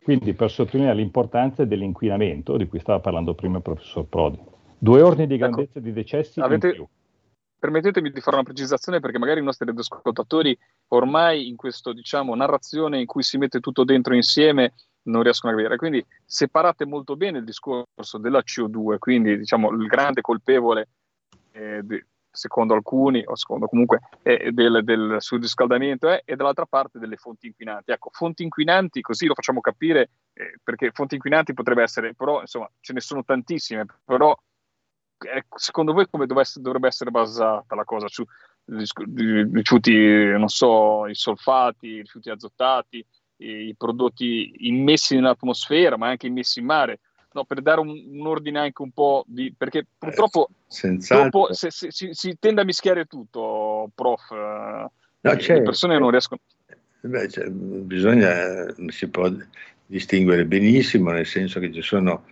Quindi 0.03 0.33
per 0.33 0.49
sottolineare 0.49 0.97
l'importanza 0.97 1.65
dell'inquinamento 1.65 2.55
di 2.55 2.67
cui 2.67 2.79
stava 2.79 2.99
parlando 2.99 3.33
prima 3.33 3.57
il 3.57 3.63
professor 3.63 4.05
Prodi. 4.05 4.39
Due 4.77 5.01
ordini 5.01 5.27
di 5.27 5.33
ecco. 5.33 5.43
grandezza 5.43 5.79
ecco, 5.79 5.87
di 5.87 5.93
decessi 5.93 6.39
avete, 6.39 6.67
in 6.67 6.73
più. 6.73 6.87
Permettetemi 7.59 8.11
di 8.11 8.21
fare 8.21 8.35
una 8.37 8.45
precisazione 8.45 8.99
perché 8.99 9.17
magari 9.17 9.39
i 9.39 9.43
nostri 9.43 9.67
ascoltatori 9.75 10.57
ormai 10.89 11.47
in 11.47 11.55
questa 11.55 11.91
diciamo, 11.91 12.35
narrazione 12.35 12.99
in 12.99 13.05
cui 13.05 13.23
si 13.23 13.37
mette 13.37 13.59
tutto 13.59 13.83
dentro 13.83 14.13
insieme 14.13 14.73
non 15.07 15.23
riescono 15.23 15.53
a 15.53 15.55
capire. 15.55 15.75
Quindi 15.77 16.05
separate 16.25 16.85
molto 16.85 17.15
bene 17.15 17.39
il 17.39 17.43
discorso 17.43 18.17
della 18.19 18.39
CO2, 18.39 18.97
quindi 18.99 19.37
diciamo 19.37 19.71
il 19.71 19.87
grande 19.87 20.21
colpevole, 20.21 20.89
eh, 21.51 21.81
di, 21.83 22.03
secondo 22.29 22.75
alcuni, 22.75 23.23
o 23.25 23.35
secondo 23.35 23.67
comunque, 23.67 24.01
eh, 24.21 24.51
del, 24.51 24.83
del 24.83 25.15
surriscaldamento, 25.19 26.09
eh, 26.09 26.21
e 26.23 26.35
dall'altra 26.35 26.65
parte 26.65 26.99
delle 26.99 27.17
fonti 27.17 27.47
inquinanti. 27.47 27.91
Ecco, 27.91 28.09
fonti 28.13 28.43
inquinanti, 28.43 29.01
così 29.01 29.25
lo 29.25 29.33
facciamo 29.33 29.59
capire, 29.59 30.11
eh, 30.33 30.59
perché 30.63 30.91
fonti 30.91 31.15
inquinanti 31.15 31.53
potrebbe 31.53 31.81
essere, 31.81 32.13
però 32.13 32.41
insomma 32.41 32.69
ce 32.79 32.93
ne 32.93 32.99
sono 32.99 33.23
tantissime, 33.23 33.85
però 34.05 34.37
secondo 35.55 35.93
voi 35.93 36.07
come 36.09 36.25
dovrebbe 36.25 36.87
essere 36.87 37.11
basata 37.11 37.75
la 37.75 37.83
cosa? 37.83 38.07
Su 38.07 38.23
rifiuti, 38.65 40.25
non 40.37 40.49
so, 40.49 41.07
i 41.07 41.15
solfati, 41.15 41.87
i 41.87 42.01
rifiuti 42.01 42.29
azotati, 42.29 43.05
i 43.37 43.73
prodotti 43.77 44.67
immessi 44.67 45.15
nell'atmosfera, 45.15 45.97
ma 45.97 46.07
anche 46.07 46.27
immessi 46.27 46.59
in 46.59 46.65
mare. 46.65 46.99
No, 47.33 47.43
per 47.45 47.61
dare 47.61 47.79
un, 47.79 47.89
un, 47.89 48.25
ordine 48.25 48.59
anche 48.59 48.81
un 48.81 48.91
po' 48.91 49.23
di... 49.27 49.53
perché 49.55 49.85
purtroppo 49.97 50.49
eh, 50.81 50.97
dopo, 51.07 51.53
se, 51.53 51.69
se, 51.69 51.91
si, 51.91 52.09
si, 52.11 52.35
tende 52.39 52.61
a 52.61 52.65
mischiare 52.65 53.05
tutto, 53.05 53.91
prof. 53.93 54.31
No, 54.31 54.89
le 55.21 55.61
persone 55.61 55.99
non 55.99 56.09
riescono... 56.09 56.39
beh, 57.01 57.29
cioè, 57.29 57.47
bisogna, 57.49 58.65
si 58.87 59.07
può 59.09 59.29
distinguere 59.85 60.45
benissimo, 60.45 61.11
nel 61.11 61.27
senso 61.27 61.59
che 61.59 61.71
ci 61.71 61.81
sono, 61.81 62.25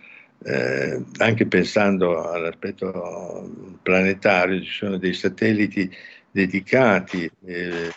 eh, 0.44 1.02
anche 1.18 1.46
pensando 1.46 2.30
all'aspetto 2.30 3.78
planetario, 3.82 4.60
ci 4.62 4.70
sono 4.70 4.96
dei 4.96 5.14
satelliti 5.14 5.90
dedicati 6.30 7.30
eh, 7.44 7.90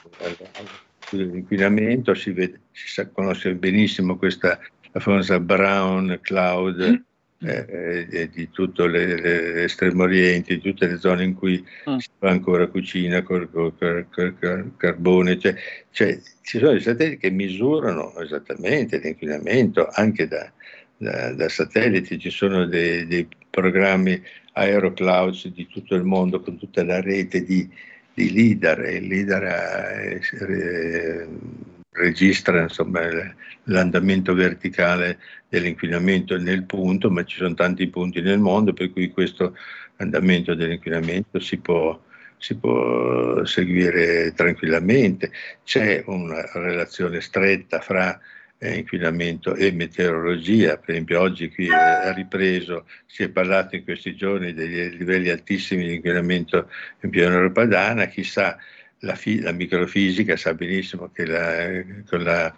all'inquinamento, 1.11 2.13
si, 2.13 2.31
vede, 2.31 2.61
si 2.71 2.87
sa, 2.87 3.07
conosce 3.07 3.53
benissimo 3.55 4.17
questa 4.17 4.59
la 4.91 4.99
famosa 4.99 5.39
brown 5.39 6.17
cloud 6.21 6.77
mm. 6.79 7.47
eh, 7.47 8.07
eh, 8.09 8.29
di 8.29 8.49
tutto 8.49 8.87
l'estremo 8.87 10.03
oriente, 10.03 10.55
di 10.55 10.61
tutte 10.61 10.87
le 10.87 10.97
zone 10.97 11.23
in 11.23 11.35
cui 11.35 11.63
mm. 11.89 11.97
si 11.97 12.09
fa 12.17 12.29
ancora 12.29 12.67
cucina 12.67 13.21
col, 13.21 13.49
col, 13.51 13.75
col, 13.77 14.35
col 14.39 14.71
carbone, 14.77 15.37
cioè, 15.37 15.55
cioè, 15.91 16.19
ci 16.41 16.57
sono 16.57 16.71
dei 16.71 16.81
satelliti 16.81 17.17
che 17.17 17.29
misurano 17.29 18.17
esattamente 18.19 18.97
l'inquinamento 18.99 19.87
anche 19.91 20.27
da, 20.27 20.51
da, 20.99 21.33
da 21.33 21.49
satelliti, 21.49 22.19
ci 22.19 22.29
sono 22.29 22.65
dei, 22.65 23.07
dei 23.07 23.27
programmi 23.49 24.21
aeroclouds 24.53 25.47
di 25.47 25.65
tutto 25.67 25.95
il 25.95 26.03
mondo 26.03 26.41
con 26.41 26.57
tutta 26.57 26.83
la 26.83 27.01
rete 27.01 27.43
di, 27.43 27.67
di 28.13 28.31
LIDAR 28.31 28.81
e 28.81 28.99
LIDAR 28.99 29.43
è, 29.43 30.19
è, 30.19 31.27
registra 31.91 32.61
insomma, 32.61 33.01
l'andamento 33.63 34.33
verticale 34.33 35.19
dell'inquinamento 35.47 36.37
nel 36.37 36.63
punto, 36.63 37.09
ma 37.09 37.23
ci 37.23 37.37
sono 37.37 37.53
tanti 37.53 37.87
punti 37.87 38.21
nel 38.21 38.39
mondo 38.39 38.73
per 38.73 38.91
cui 38.91 39.09
questo 39.09 39.55
andamento 39.97 40.53
dell'inquinamento 40.53 41.39
si 41.39 41.57
può, 41.57 41.97
si 42.37 42.55
può 42.55 43.43
seguire 43.45 44.33
tranquillamente. 44.33 45.31
C'è 45.63 46.03
una 46.07 46.43
relazione 46.53 47.21
stretta 47.21 47.79
fra 47.79 48.19
eh, 48.59 48.77
inquinamento 48.77 49.55
e 49.55 49.71
meteorologia, 49.71 50.77
per 50.77 50.91
esempio 50.91 51.21
oggi 51.21 51.49
qui 51.49 51.67
è 51.67 52.13
ripreso, 52.13 52.85
si 53.05 53.23
è 53.23 53.29
parlato 53.29 53.75
in 53.75 53.83
questi 53.83 54.15
giorni 54.15 54.53
dei 54.53 54.95
livelli 54.97 55.29
altissimi 55.29 55.87
di 55.87 55.95
inquinamento 55.95 56.69
in 57.01 57.09
pianura 57.09 57.49
padana, 57.49 58.05
chissà 58.05 58.57
la, 58.99 59.15
fi- 59.15 59.39
la, 59.39 59.53
microfisica 59.53 60.35
sa 60.35 60.53
benissimo 60.53 61.09
che 61.13 61.25
la, 61.25 61.83
con 62.07 62.23
la 62.23 62.53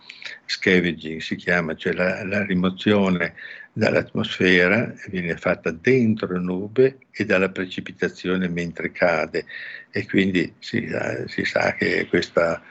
scavenging 0.46 1.22
si 1.22 1.36
chiama, 1.36 1.76
cioè 1.76 1.94
la, 1.94 2.24
la, 2.26 2.44
rimozione 2.44 3.36
dall'atmosfera 3.74 4.94
viene 5.08 5.38
fatta 5.38 5.72
dentro 5.72 6.40
nube 6.40 6.98
e 7.12 7.26
dalla 7.26 7.50
precipitazione 7.50 8.48
mentre 8.48 8.92
cade. 8.92 9.46
E 9.92 10.08
quindi 10.08 10.52
si, 10.60 10.90
si 11.28 11.46
sa 11.46 11.74
che 11.76 12.08
questa, 12.08 12.62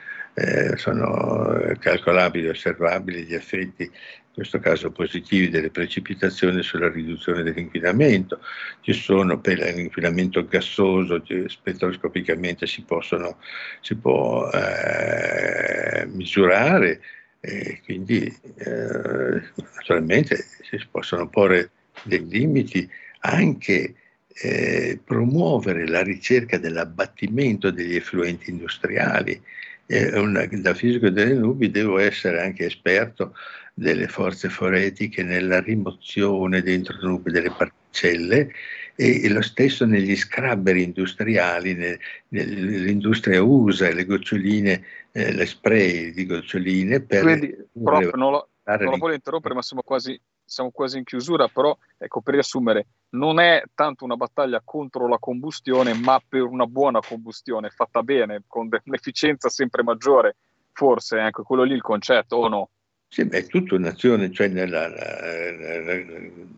eh, 0.40 0.76
sono 0.76 1.76
calcolabili, 1.78 2.48
osservabili 2.48 3.24
gli 3.24 3.34
effetti 3.34 3.82
in 3.82 4.32
questo 4.32 4.58
caso 4.58 4.90
positivi 4.90 5.48
delle 5.48 5.70
precipitazioni 5.70 6.62
sulla 6.62 6.88
riduzione 6.88 7.42
dell'inquinamento, 7.42 8.40
ci 8.80 8.92
sono 8.92 9.38
per 9.40 9.58
l'inquinamento 9.58 10.46
gassoso, 10.46 11.22
spettroscopicamente 11.46 12.66
si, 12.66 12.82
possono, 12.82 13.38
si 13.80 13.96
può 13.96 14.48
eh, 14.50 16.06
misurare 16.06 17.00
e 17.40 17.80
quindi 17.84 18.24
eh, 18.24 19.42
naturalmente 19.74 20.36
si 20.36 20.78
possono 20.90 21.28
porre 21.28 21.70
dei 22.04 22.26
limiti 22.26 22.88
anche 23.20 23.94
eh, 24.42 24.98
promuovere 25.04 25.86
la 25.86 26.02
ricerca 26.02 26.56
dell'abbattimento 26.56 27.70
degli 27.70 27.96
effluenti 27.96 28.50
industriali. 28.50 29.42
Una, 29.90 30.46
da 30.46 30.72
fisico 30.72 31.10
delle 31.10 31.34
nubi 31.34 31.70
devo 31.70 31.98
essere 31.98 32.40
anche 32.42 32.66
esperto 32.66 33.34
delle 33.74 34.06
forze 34.06 34.48
foretiche 34.48 35.24
nella 35.24 35.60
rimozione 35.60 36.62
dentro 36.62 36.96
le 37.00 37.08
nubi 37.08 37.32
delle 37.32 37.50
particelle 37.50 38.52
e, 38.94 39.28
lo 39.30 39.42
stesso 39.42 39.86
negli 39.86 40.14
scrubber 40.14 40.76
industriali, 40.76 41.74
ne, 41.74 41.98
l'industria 42.28 43.42
usa 43.42 43.92
le 43.92 44.04
goccioline, 44.04 44.84
eh, 45.12 45.32
le 45.32 45.46
spray 45.46 46.12
di 46.12 46.26
goccioline 46.26 47.00
per... 47.00 47.22
Quindi, 47.22 47.56
prof, 47.82 48.12
non 48.12 48.32
lo, 48.32 48.48
non 48.64 48.90
lo 48.90 48.96
voglio 48.98 49.14
interrompere 49.14 49.54
ma 49.54 49.62
siamo 49.62 49.82
quasi, 49.82 50.20
siamo 50.50 50.72
quasi 50.72 50.98
in 50.98 51.04
chiusura, 51.04 51.46
però 51.46 51.76
ecco, 51.96 52.20
per 52.20 52.34
riassumere, 52.34 52.86
non 53.10 53.38
è 53.38 53.62
tanto 53.72 54.04
una 54.04 54.16
battaglia 54.16 54.60
contro 54.64 55.06
la 55.06 55.18
combustione, 55.18 55.94
ma 55.94 56.20
per 56.26 56.42
una 56.42 56.66
buona 56.66 56.98
combustione 57.00 57.70
fatta 57.70 58.02
bene, 58.02 58.42
con 58.48 58.68
un'efficienza 58.84 59.48
sempre 59.48 59.84
maggiore, 59.84 60.36
forse 60.72 61.18
anche 61.20 61.42
quello 61.42 61.62
lì 61.62 61.74
il 61.74 61.82
concetto, 61.82 62.36
o 62.36 62.48
no? 62.48 62.70
Sì, 63.06 63.24
beh, 63.24 63.38
è 63.38 63.46
tutta 63.46 63.76
un'azione, 63.76 64.32
cioè 64.32 64.48
nel 64.48 64.70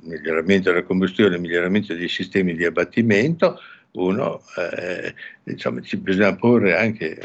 miglioramento 0.01 0.71
della 0.71 0.85
combustione, 0.85 1.39
miglioramento 1.39 1.95
dei 1.95 2.09
sistemi 2.09 2.55
di 2.55 2.65
abbattimento, 2.65 3.59
uno, 3.93 4.41
eh, 4.57 5.15
diciamo, 5.43 5.83
ci 5.83 5.99
bisogna 5.99 6.35
porre 6.35 6.79
anche 6.79 7.19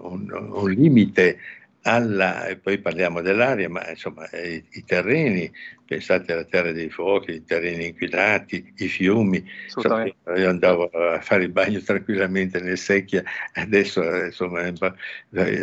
un, 0.00 0.30
un 0.32 0.70
limite 0.70 1.38
alla, 1.84 2.46
e 2.46 2.56
poi 2.56 2.78
parliamo 2.78 3.20
dell'aria, 3.20 3.68
ma 3.68 3.86
insomma 3.88 4.26
i, 4.30 4.64
i, 4.70 4.84
terreni, 4.84 5.50
pensate 5.84 6.32
alla 6.32 6.44
terra 6.44 6.72
dei 6.72 6.88
fuochi, 6.88 7.32
i 7.32 7.44
terreni 7.44 7.88
inquinati, 7.88 8.72
i 8.78 8.88
fiumi, 8.88 9.44
insomma, 9.64 10.04
io 10.04 10.48
andavo 10.48 10.84
a 10.86 11.20
fare 11.20 11.44
il 11.44 11.50
bagno 11.50 11.80
tranquillamente 11.80 12.58
nel 12.60 12.78
secchia, 12.78 13.22
adesso 13.52 14.02
insomma 14.24 14.72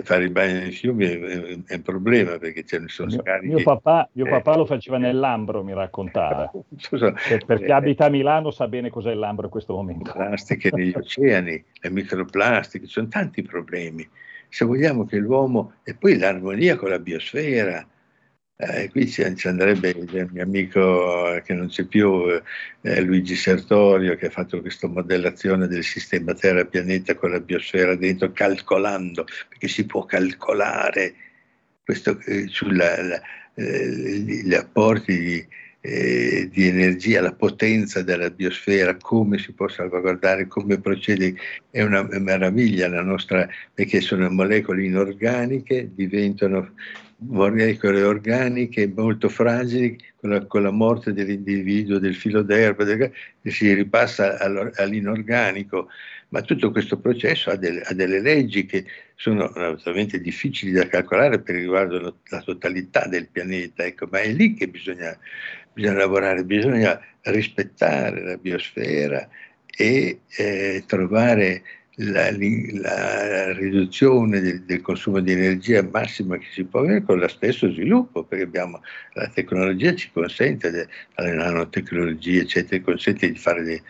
fare 0.03 0.23
il 0.23 0.31
bagno 0.31 0.59
nei 0.59 0.71
fiumi 0.71 1.05
è, 1.05 1.19
è 1.65 1.73
un 1.75 1.81
problema 1.81 2.37
perché 2.37 2.65
ce 2.65 2.77
ne 2.77 2.87
sono 2.87 3.09
mio, 3.09 3.21
scarichi. 3.21 3.55
Mio 3.55 3.63
papà, 3.63 4.07
mio 4.11 4.27
papà 4.27 4.53
eh, 4.53 4.57
lo 4.57 4.65
faceva 4.65 4.97
nell'Ambro, 4.99 5.63
mi 5.63 5.73
raccontava, 5.73 6.51
Scusa, 6.77 7.13
perché 7.45 7.65
eh, 7.65 7.71
abita 7.71 8.05
a 8.05 8.09
Milano 8.09 8.51
sa 8.51 8.67
bene 8.67 8.91
cos'è 8.91 9.11
il 9.11 9.19
Lambro 9.19 9.45
in 9.45 9.51
questo 9.51 9.73
momento. 9.73 10.11
Plastiche 10.11 10.69
negli 10.71 10.93
oceani, 10.95 11.63
le 11.81 11.89
microplastiche, 11.89 12.85
ci 12.85 12.91
sono 12.91 13.07
tanti 13.07 13.41
problemi 13.41 14.07
se 14.51 14.65
vogliamo 14.65 15.05
che 15.05 15.17
l'uomo, 15.17 15.75
e 15.83 15.95
poi 15.95 16.17
l'armonia 16.17 16.75
con 16.75 16.89
la 16.89 16.99
biosfera, 16.99 17.87
eh, 18.57 18.89
qui 18.89 19.07
ci, 19.09 19.23
andrebbe 19.47 19.89
il 19.89 20.29
mio 20.29 20.43
amico 20.43 21.39
che 21.43 21.53
non 21.53 21.67
c'è 21.67 21.85
più, 21.85 22.25
eh, 22.81 23.01
Luigi 23.01 23.35
Sertorio, 23.35 24.17
che 24.17 24.27
ha 24.27 24.29
fatto 24.29 24.59
questa 24.59 24.87
modellazione 24.87 25.67
del 25.67 25.85
sistema 25.85 26.33
Terra-Pianeta 26.33 27.15
con 27.15 27.31
la 27.31 27.39
biosfera 27.39 27.95
dentro, 27.95 28.33
calcolando, 28.33 29.23
perché 29.47 29.69
si 29.69 29.85
può 29.85 30.03
calcolare 30.03 31.13
questo, 31.81 32.19
eh, 32.25 32.47
sulla, 32.47 33.21
eh, 33.53 33.87
gli 33.87 34.53
apporti 34.53 35.17
di, 35.17 35.47
eh, 35.81 36.47
di 36.51 36.67
energia, 36.67 37.21
la 37.21 37.33
potenza 37.33 38.03
della 38.03 38.29
biosfera, 38.29 38.95
come 38.97 39.39
si 39.39 39.51
può 39.51 39.67
salvaguardare, 39.67 40.47
come 40.47 40.79
procede, 40.79 41.35
è 41.71 41.81
una 41.81 42.03
meraviglia. 42.03 42.87
La 42.87 43.01
nostra, 43.01 43.47
perché 43.73 43.99
sono 43.99 44.29
molecole 44.29 44.85
inorganiche, 44.85 45.89
diventano 45.93 46.73
molecole 47.27 48.03
organiche 48.03 48.87
molto 48.87 49.29
fragili, 49.29 49.97
con 50.19 50.29
la, 50.31 50.45
con 50.45 50.63
la 50.63 50.71
morte 50.71 51.13
dell'individuo, 51.13 51.99
del 51.99 52.15
filo 52.15 52.41
d'erba, 52.41 52.83
del, 52.83 53.11
si 53.43 53.73
ripassa 53.73 54.37
all'inorganico, 54.39 55.87
ma 56.29 56.41
tutto 56.41 56.71
questo 56.71 56.97
processo 56.97 57.49
ha 57.49 57.55
delle, 57.55 57.81
ha 57.81 57.93
delle, 57.93 58.21
leggi 58.21 58.65
che 58.65 58.85
sono 59.15 59.51
naturalmente 59.55 60.19
difficili 60.21 60.71
da 60.71 60.87
calcolare 60.87 61.39
per 61.41 61.55
riguardo 61.55 62.19
la 62.29 62.41
totalità 62.41 63.07
del 63.07 63.27
pianeta, 63.27 63.83
ecco, 63.83 64.07
ma 64.09 64.19
è 64.19 64.31
lì 64.31 64.53
che 64.53 64.67
bisogna 64.67 65.17
bisogna 65.73 65.97
lavorare, 65.97 66.43
bisogna 66.43 66.99
rispettare 67.21 68.23
la 68.23 68.37
biosfera 68.37 69.27
e 69.65 70.21
eh, 70.37 70.83
trovare 70.85 71.63
la, 72.09 72.31
la 72.31 73.53
riduzione 73.53 74.39
del, 74.39 74.61
del, 74.63 74.81
consumo 74.81 75.19
di 75.19 75.31
energia 75.31 75.83
massima 75.83 76.37
che 76.37 76.47
si 76.51 76.63
può 76.63 76.79
avere 76.81 77.03
con 77.03 77.19
lo 77.19 77.27
stesso 77.27 77.71
sviluppo, 77.71 78.23
perché 78.23 78.43
abbiamo, 78.43 78.81
la 79.13 79.27
tecnologia 79.27 79.93
ci 79.95 80.09
consente, 80.11 80.71
de, 80.71 80.87
la 81.15 81.33
nanotecnologia 81.33 82.41
eccetera, 82.41 82.81
consente 82.81 83.31
di 83.31 83.37
fare 83.37 83.63
dei, 83.63 83.81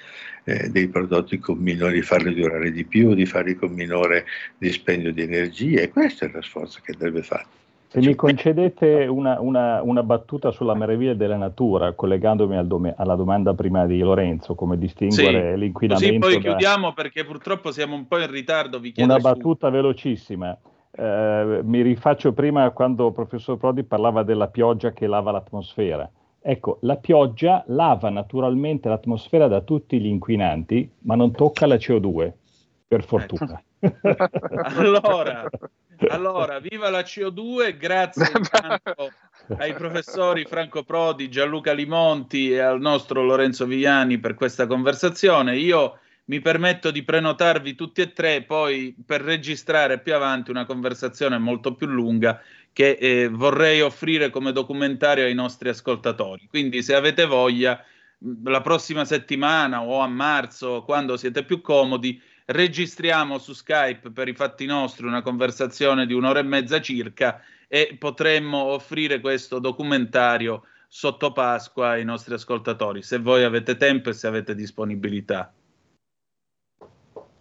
eh, 0.43 0.69
dei 0.69 0.87
prodotti 0.87 1.37
con 1.39 1.57
minore, 1.57 1.93
di 1.93 2.01
farli 2.01 2.33
durare 2.33 2.71
di 2.71 2.83
più, 2.83 3.13
di 3.13 3.25
farli 3.25 3.55
con 3.55 3.71
minore 3.71 4.25
dispendio 4.57 5.13
di 5.13 5.21
energia 5.21 5.81
e 5.81 5.89
questo 5.89 6.25
è 6.25 6.31
lo 6.31 6.41
sforzo 6.41 6.79
che 6.83 6.93
deve 6.97 7.23
fare. 7.23 7.60
Se 7.91 7.99
mi 7.99 8.15
concedete 8.15 9.05
una, 9.05 9.41
una, 9.41 9.81
una, 9.83 10.01
battuta 10.01 10.51
sulla 10.51 10.73
meraviglia 10.73 11.13
della 11.13 11.35
natura, 11.35 11.91
collegandomi 11.91 12.55
al 12.55 12.65
dom- 12.65 12.93
alla 12.95 13.15
domanda 13.15 13.53
prima 13.53 13.85
di 13.85 13.99
Lorenzo, 13.99 14.55
come 14.55 14.77
distinguere 14.77 15.55
sì, 15.55 15.59
l'inquinamento. 15.59 16.19
Così 16.19 16.35
poi 16.35 16.41
da... 16.41 16.49
chiudiamo 16.49 16.93
perché 16.93 17.25
purtroppo 17.25 17.73
siamo 17.73 17.95
un 17.95 18.07
po' 18.07 18.17
in 18.19 18.31
ritardo. 18.31 18.79
Vi 18.79 18.93
una 18.99 19.17
battuta 19.17 19.67
su... 19.67 19.73
velocissima. 19.73 20.57
Eh, 20.89 21.59
mi 21.63 21.81
rifaccio 21.81 22.31
prima 22.31 22.69
quando 22.71 23.07
il 23.07 23.13
professor 23.13 23.57
Prodi 23.57 23.83
parlava 23.83 24.23
della 24.23 24.47
pioggia 24.47 24.93
che 24.93 25.05
lava 25.05 25.31
l'atmosfera. 25.31 26.09
Ecco, 26.39 26.77
la 26.83 26.95
pioggia 26.95 27.61
lava 27.67 28.09
naturalmente 28.09 28.87
l'atmosfera 28.87 29.49
da 29.49 29.59
tutti 29.59 29.99
gli 29.99 30.07
inquinanti, 30.07 30.89
ma 30.99 31.15
non 31.15 31.33
tocca 31.33 31.67
la 31.67 31.75
CO2, 31.75 32.31
per 32.87 33.03
fortuna. 33.03 33.61
allora, 34.63 35.45
Allora, 36.09 36.59
viva 36.59 36.89
la 36.89 37.01
CO2, 37.01 37.77
grazie 37.77 38.31
ai 39.57 39.73
professori 39.73 40.45
Franco 40.45 40.83
Prodi, 40.83 41.29
Gianluca 41.29 41.73
Limonti 41.73 42.51
e 42.51 42.59
al 42.59 42.79
nostro 42.79 43.23
Lorenzo 43.23 43.65
Viviani 43.65 44.17
per 44.17 44.33
questa 44.33 44.65
conversazione. 44.65 45.57
Io 45.57 45.99
mi 46.25 46.39
permetto 46.39 46.91
di 46.91 47.03
prenotarvi 47.03 47.75
tutti 47.75 48.01
e 48.01 48.13
tre 48.13 48.43
poi 48.43 48.95
per 49.05 49.21
registrare 49.21 49.99
più 49.99 50.15
avanti 50.15 50.49
una 50.49 50.65
conversazione 50.65 51.37
molto 51.37 51.75
più 51.75 51.87
lunga 51.87 52.41
che 52.73 52.91
eh, 52.91 53.27
vorrei 53.27 53.81
offrire 53.81 54.29
come 54.29 54.51
documentario 54.51 55.25
ai 55.25 55.33
nostri 55.33 55.69
ascoltatori. 55.69 56.47
Quindi 56.49 56.81
se 56.81 56.95
avete 56.95 57.25
voglia, 57.25 57.83
la 58.43 58.61
prossima 58.61 59.03
settimana 59.03 59.83
o 59.83 59.99
a 59.99 60.07
marzo, 60.07 60.83
quando 60.83 61.17
siete 61.17 61.43
più 61.43 61.59
comodi, 61.61 62.21
registriamo 62.51 63.37
su 63.37 63.53
Skype 63.53 64.11
per 64.11 64.27
i 64.27 64.33
fatti 64.33 64.65
nostri 64.65 65.05
una 65.05 65.21
conversazione 65.21 66.05
di 66.05 66.13
un'ora 66.13 66.39
e 66.39 66.43
mezza 66.43 66.81
circa 66.81 67.41
e 67.67 67.95
potremmo 67.97 68.57
offrire 68.57 69.19
questo 69.19 69.59
documentario 69.59 70.63
sotto 70.87 71.31
Pasqua 71.31 71.91
ai 71.91 72.03
nostri 72.03 72.33
ascoltatori, 72.33 73.01
se 73.01 73.17
voi 73.17 73.43
avete 73.43 73.77
tempo 73.77 74.09
e 74.09 74.13
se 74.13 74.27
avete 74.27 74.53
disponibilità. 74.55 75.53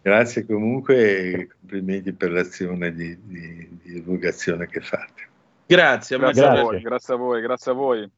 Grazie 0.02 0.46
comunque 0.46 1.32
e 1.32 1.48
complimenti 1.48 2.12
per 2.12 2.30
l'azione 2.30 2.94
di, 2.94 3.18
di, 3.22 3.68
di 3.82 3.92
divulgazione 3.92 4.66
che 4.66 4.80
fate. 4.80 5.28
Grazie, 5.66 6.16
grazie 6.16 6.44
a, 6.46 6.62
voi, 6.62 6.80
grazie 6.80 7.14
a 7.14 7.16
voi, 7.16 7.40
grazie 7.42 7.70
a 7.72 7.74
voi. 7.74 8.10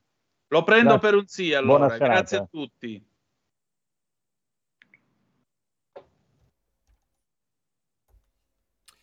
Lo 0.48 0.62
prendo 0.64 0.98
grazie. 0.98 1.08
per 1.08 1.18
un 1.18 1.26
sì 1.26 1.54
allora, 1.54 1.96
grazie 1.96 2.38
a 2.38 2.48
tutti. 2.48 3.02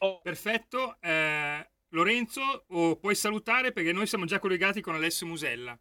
Oh. 0.02 0.20
Perfetto, 0.22 0.98
eh, 1.02 1.70
Lorenzo, 1.90 2.66
oh, 2.68 2.96
puoi 2.98 3.16
salutare 3.16 3.72
perché 3.72 3.92
noi 3.92 4.08
siamo 4.08 4.26
già 4.26 4.40
collegati 4.40 4.82
con 4.82 4.96
Alessio 4.96 5.28
Musella. 5.28 5.78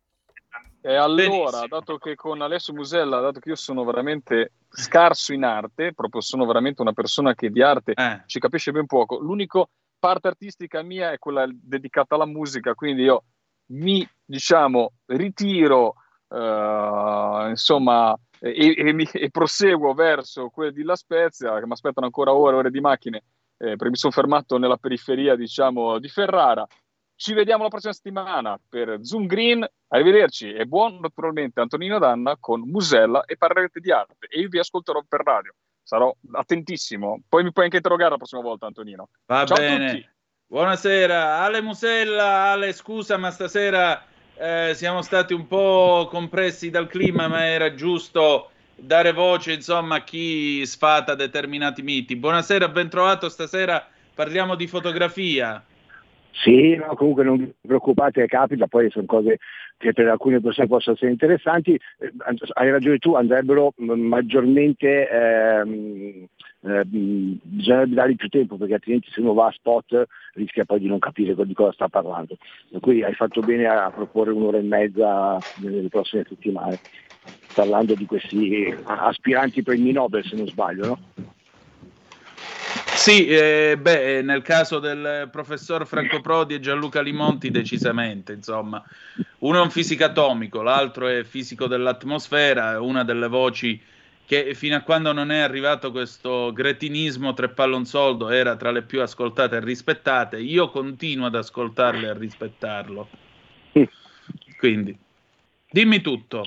E 0.81 0.95
allora, 0.95 1.61
Benissimo. 1.61 1.67
dato 1.69 1.99
che 1.99 2.15
con 2.15 2.41
Alessio 2.41 2.73
Musella, 2.73 3.21
dato 3.21 3.39
che 3.39 3.51
io 3.51 3.55
sono 3.57 3.85
veramente 3.85 4.53
scarso 4.69 5.33
in 5.33 5.45
arte, 5.45 5.93
proprio 5.93 6.21
sono 6.21 6.47
veramente 6.47 6.81
una 6.81 6.93
persona 6.93 7.35
che 7.35 7.51
di 7.51 7.63
arte 7.63 7.93
eh. 7.93 8.23
ci 8.27 8.39
capisce 8.39 8.73
ben 8.73 8.87
poco, 8.87 9.19
l'unica 9.19 9.65
parte 9.99 10.29
artistica 10.29 10.83
mia 10.83 11.13
è 11.13 11.19
quella 11.19 11.47
dedicata 11.49 12.15
alla 12.15 12.27
musica, 12.27 12.75
quindi 12.75 13.03
io 13.03 13.25
mi, 13.73 14.09
diciamo, 14.25 14.93
ritiro, 15.07 15.95
eh, 16.29 17.47
insomma, 17.51 18.17
e, 18.41 18.75
e, 18.77 18.93
mi, 18.93 19.07
e, 19.13 19.31
proseguo 19.31 19.93
verso 19.95 20.49
quelli 20.49 20.73
di 20.73 20.83
La 20.83 20.97
Spezia, 20.97 21.59
che 21.59 21.67
mi 21.67 21.73
aspettano 21.73 22.07
ancora 22.07 22.33
ore 22.33 22.57
e 22.57 22.59
ore 22.59 22.71
di 22.71 22.81
macchine, 22.81 23.23
eh, 23.59 23.77
perché 23.77 23.91
mi 23.91 23.97
sono 23.97 24.13
fermato 24.13 24.57
nella 24.57 24.77
periferia, 24.77 25.37
diciamo, 25.37 25.99
di 25.99 26.09
Ferrara, 26.09 26.67
ci 27.15 27.35
vediamo 27.35 27.65
la 27.65 27.69
prossima 27.69 27.93
settimana 27.93 28.59
per 28.69 28.99
Zoom 29.03 29.27
Green. 29.27 29.69
Arrivederci 29.89 30.53
e 30.53 30.67
buon 30.67 31.01
naturalmente 31.01 31.61
Antonino 31.61 31.99
Danna 31.99 32.37
con 32.39 32.61
Musella 32.61 33.25
e 33.25 33.37
parlerete 33.37 33.81
di 33.81 33.91
arte. 33.91 34.29
E 34.29 34.41
io 34.41 34.49
vi 34.49 34.61
ascolterò 34.61 35.03
per 35.09 35.23
radio. 35.25 35.53
Sarò 35.83 36.15
attentissimo. 36.33 37.23
Poi 37.29 37.43
mi 37.43 37.51
puoi 37.51 37.65
anche 37.65 37.79
interrogare 37.79 38.11
la 38.11 38.17
prossima 38.19 38.43
volta, 38.43 38.67
Antonino. 38.67 39.09
Va 39.27 39.45
Ciao 39.45 39.57
bene. 39.57 40.15
Buonasera, 40.47 41.39
Ale 41.39 41.61
Musella. 41.61 42.53
Ale, 42.53 42.73
scusa, 42.73 43.17
ma 43.17 43.31
stasera 43.31 44.05
eh, 44.35 44.75
siamo 44.75 45.03
stati 45.03 45.35
un 45.35 45.49
po' 45.49 46.07
compressi 46.09 46.71
dal 46.71 46.87
clima, 46.87 47.27
ma 47.27 47.45
era 47.47 47.75
giusto 47.75 48.51
dare 48.79 49.13
voce 49.13 49.53
insomma 49.53 49.97
a 49.97 50.05
chi 50.05 50.65
sfata 50.65 51.15
determinati 51.15 51.83
miti. 51.83 52.17
Buonasera, 52.17 52.69
ben 52.69 52.89
trovato. 52.89 53.29
Stasera 53.29 53.85
parliamo 54.15 54.55
di 54.55 54.67
fotografia. 54.67 55.63
Sì, 56.31 56.77
no, 56.77 56.95
comunque 56.95 57.25
non 57.25 57.37
vi 57.37 57.53
preoccupate, 57.61 58.27
capita, 58.27 58.69
poi 58.69 58.91
sono 58.91 59.07
cose 59.07 59.39
che 59.77 59.93
per 59.93 60.07
alcune 60.07 60.41
persone 60.41 60.69
possono 60.69 60.95
essere 60.95 61.11
interessanti. 61.11 61.75
Eh, 61.75 62.13
hai 62.55 62.71
ragione 62.71 62.99
tu, 62.99 63.15
andrebbero 63.15 63.73
maggiormente, 63.77 65.09
ehm, 65.09 66.27
eh, 66.61 66.83
bisognerebbe 66.85 67.95
dargli 67.95 68.15
più 68.15 68.29
tempo 68.29 68.57
perché 68.57 68.75
altrimenti 68.75 69.11
se 69.11 69.21
uno 69.21 69.35
va 69.35 69.47
a 69.47 69.53
spot 69.53 70.07
rischia 70.35 70.65
poi 70.65 70.79
di 70.79 70.87
non 70.87 71.01
capire 71.01 71.35
di 71.35 71.55
cosa 71.55 71.73
sta 71.73 71.89
parlando. 71.89 72.37
Cui 72.81 73.03
hai 73.03 73.15
fatto 73.15 73.41
bene 73.41 73.67
a 73.67 73.91
proporre 73.91 74.31
un'ora 74.31 74.59
e 74.59 74.63
mezza 74.63 75.39
nelle 75.57 75.89
prossime 75.89 76.25
settimane, 76.29 76.79
parlando 77.53 77.95
di 77.95 78.07
questi 78.07 78.75
aspiranti 78.85 79.63
premi 79.63 79.93
Nobel 79.93 80.25
se 80.25 80.37
non 80.37 80.47
sbaglio, 80.47 80.87
no? 80.87 80.99
Sì, 82.95 83.27
eh, 83.27 83.79
beh, 83.81 84.23
nel 84.23 84.43
caso 84.43 84.81
del 84.81 85.29
professor 85.31 85.87
Franco 85.87 86.21
Prodi 86.21 86.55
e 86.55 86.61
Gianluca 86.61 87.01
Limonti 87.01 87.51
decisamente, 87.51 88.33
insomma. 88.33 88.83
Uno 89.39 89.59
è 89.59 89.63
un 89.63 89.71
fisico 89.71 90.05
atomico, 90.05 90.63
l'altro 90.63 91.07
è 91.07 91.23
fisico 91.23 91.69
dell'atmosfera, 91.69 92.81
una 92.81 93.05
delle 93.05 93.29
voci 93.29 93.81
che 94.27 94.53
fino 94.55 94.77
a 94.77 94.81
quando 94.81 95.13
non 95.13 95.31
è 95.31 95.39
arrivato 95.39 95.91
questo 95.91 96.53
gretinismo 96.53 97.33
tre 97.33 97.49
pallonsoldo 97.49 98.29
era 98.29 98.57
tra 98.57 98.73
le 98.73 98.83
più 98.83 99.01
ascoltate 99.01 99.57
e 99.57 99.61
rispettate. 99.61 100.39
Io 100.39 100.69
continuo 100.69 101.27
ad 101.27 101.35
ascoltarle 101.35 102.07
e 102.07 102.11
a 102.11 102.15
rispettarlo. 102.15 103.09
Quindi, 104.59 104.95
dimmi 105.71 106.01
tutto. 106.01 106.45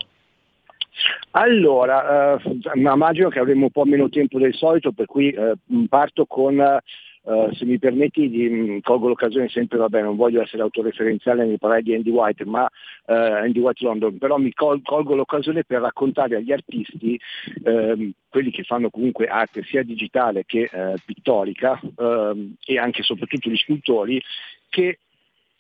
Allora, 1.32 2.36
eh, 2.36 2.60
immagino 2.76 3.30
che 3.30 3.40
avremo 3.40 3.66
un 3.66 3.72
po' 3.72 3.86
meno 3.86 4.10
tempo 4.10 4.38
del 4.38 4.54
solito, 4.54 4.92
per 4.92 5.06
cui 5.06 5.30
eh, 5.30 5.54
parto 5.88 6.26
con, 6.26 6.60
eh, 6.60 7.50
se 7.54 7.66
mi 7.66 7.80
permetti, 7.80 8.30
di, 8.30 8.80
colgo 8.84 9.08
l'occasione 9.08 9.48
sempre, 9.48 9.78
vabbè, 9.78 10.02
non 10.02 10.18
voglio 10.18 10.42
essere 10.42 10.64
autoreferenziale 10.64 11.46
nel 11.46 11.60
parlare 11.60 11.84
di 11.84 11.94
Andy 11.94 12.10
White, 12.10 12.46
ma 12.46 12.68
eh, 13.06 13.14
Andy 13.14 13.60
White 13.60 13.84
London, 13.86 14.18
però 14.18 14.38
mi 14.38 14.52
col- 14.54 14.82
colgo 14.84 15.16
l'occasione 15.16 15.64
per 15.64 15.82
raccontare 15.82 16.36
agli 16.36 16.52
artisti, 16.52 17.20
ehm, 17.64 18.12
quelli 18.28 18.52
che 18.52 18.64
fanno 18.64 18.90
comunque 18.90 19.28
arte 19.28 19.64
sia 19.64 19.84
digitale 19.84 20.44
che 20.46 20.70
eh, 20.72 20.96
pittorica, 21.06 21.80
ehm, 21.98 22.56
e 22.66 22.78
anche 22.78 23.02
e 23.02 23.04
soprattutto 23.04 23.50
gli 23.50 23.58
scultori, 23.58 24.22
che 24.70 25.00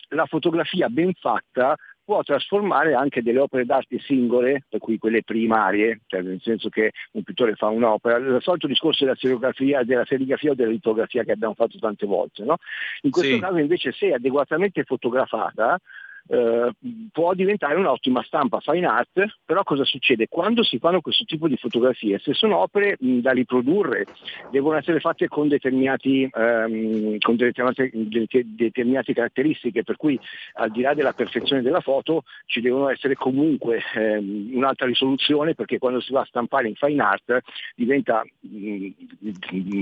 la 0.09 0.25
fotografia 0.25 0.89
ben 0.89 1.13
fatta 1.13 1.77
può 2.11 2.23
trasformare 2.23 2.93
anche 2.93 3.21
delle 3.21 3.39
opere 3.39 3.63
d'arte 3.63 3.97
singole, 3.99 4.65
per 4.67 4.81
cui 4.81 4.97
quelle 4.97 5.23
primarie, 5.23 6.01
cioè 6.07 6.21
nel 6.21 6.41
senso 6.41 6.67
che 6.67 6.91
un 7.13 7.23
pittore 7.23 7.55
fa 7.55 7.67
un'opera, 7.67 8.17
il 8.17 8.41
solito 8.41 8.67
discorso 8.67 9.05
della 9.05 9.15
serigrafia, 9.15 9.83
della 9.83 10.03
serigrafia 10.03 10.51
o 10.51 10.53
della 10.53 10.71
litografia 10.71 11.23
che 11.23 11.31
abbiamo 11.31 11.53
fatto 11.53 11.77
tante 11.79 12.05
volte. 12.05 12.43
No? 12.43 12.57
In 13.03 13.11
questo 13.11 13.35
sì. 13.35 13.39
caso 13.39 13.55
invece 13.59 13.93
se 13.93 14.11
adeguatamente 14.11 14.83
fotografata, 14.83 15.79
eh, 16.27 16.71
può 17.11 17.33
diventare 17.33 17.75
un'ottima 17.75 18.23
stampa 18.23 18.59
fine 18.59 18.85
art, 18.85 19.37
però 19.45 19.63
cosa 19.63 19.83
succede? 19.83 20.27
Quando 20.27 20.63
si 20.63 20.79
fanno 20.79 21.01
questo 21.01 21.23
tipo 21.25 21.47
di 21.47 21.57
fotografie, 21.57 22.19
se 22.19 22.33
sono 22.33 22.57
opere 22.57 22.97
mh, 22.99 23.19
da 23.19 23.31
riprodurre, 23.31 24.05
devono 24.49 24.77
essere 24.77 24.99
fatte 24.99 25.27
con, 25.27 25.47
determinati, 25.47 26.29
ehm, 26.31 27.17
con 27.19 27.35
determinate, 27.35 27.91
determinate, 27.93 29.13
caratteristiche, 29.13 29.83
per 29.83 29.97
cui 29.97 30.19
al 30.53 30.71
di 30.71 30.81
là 30.81 30.93
della 30.93 31.13
perfezione 31.13 31.61
della 31.61 31.81
foto 31.81 32.23
ci 32.45 32.61
devono 32.61 32.89
essere 32.89 33.15
comunque 33.15 33.81
ehm, 33.95 34.51
un'altra 34.53 34.87
risoluzione 34.87 35.53
perché 35.55 35.77
quando 35.77 35.99
si 35.99 36.13
va 36.13 36.21
a 36.21 36.25
stampare 36.25 36.67
in 36.67 36.75
fine 36.75 37.01
art 37.01 37.39
diventa 37.75 38.23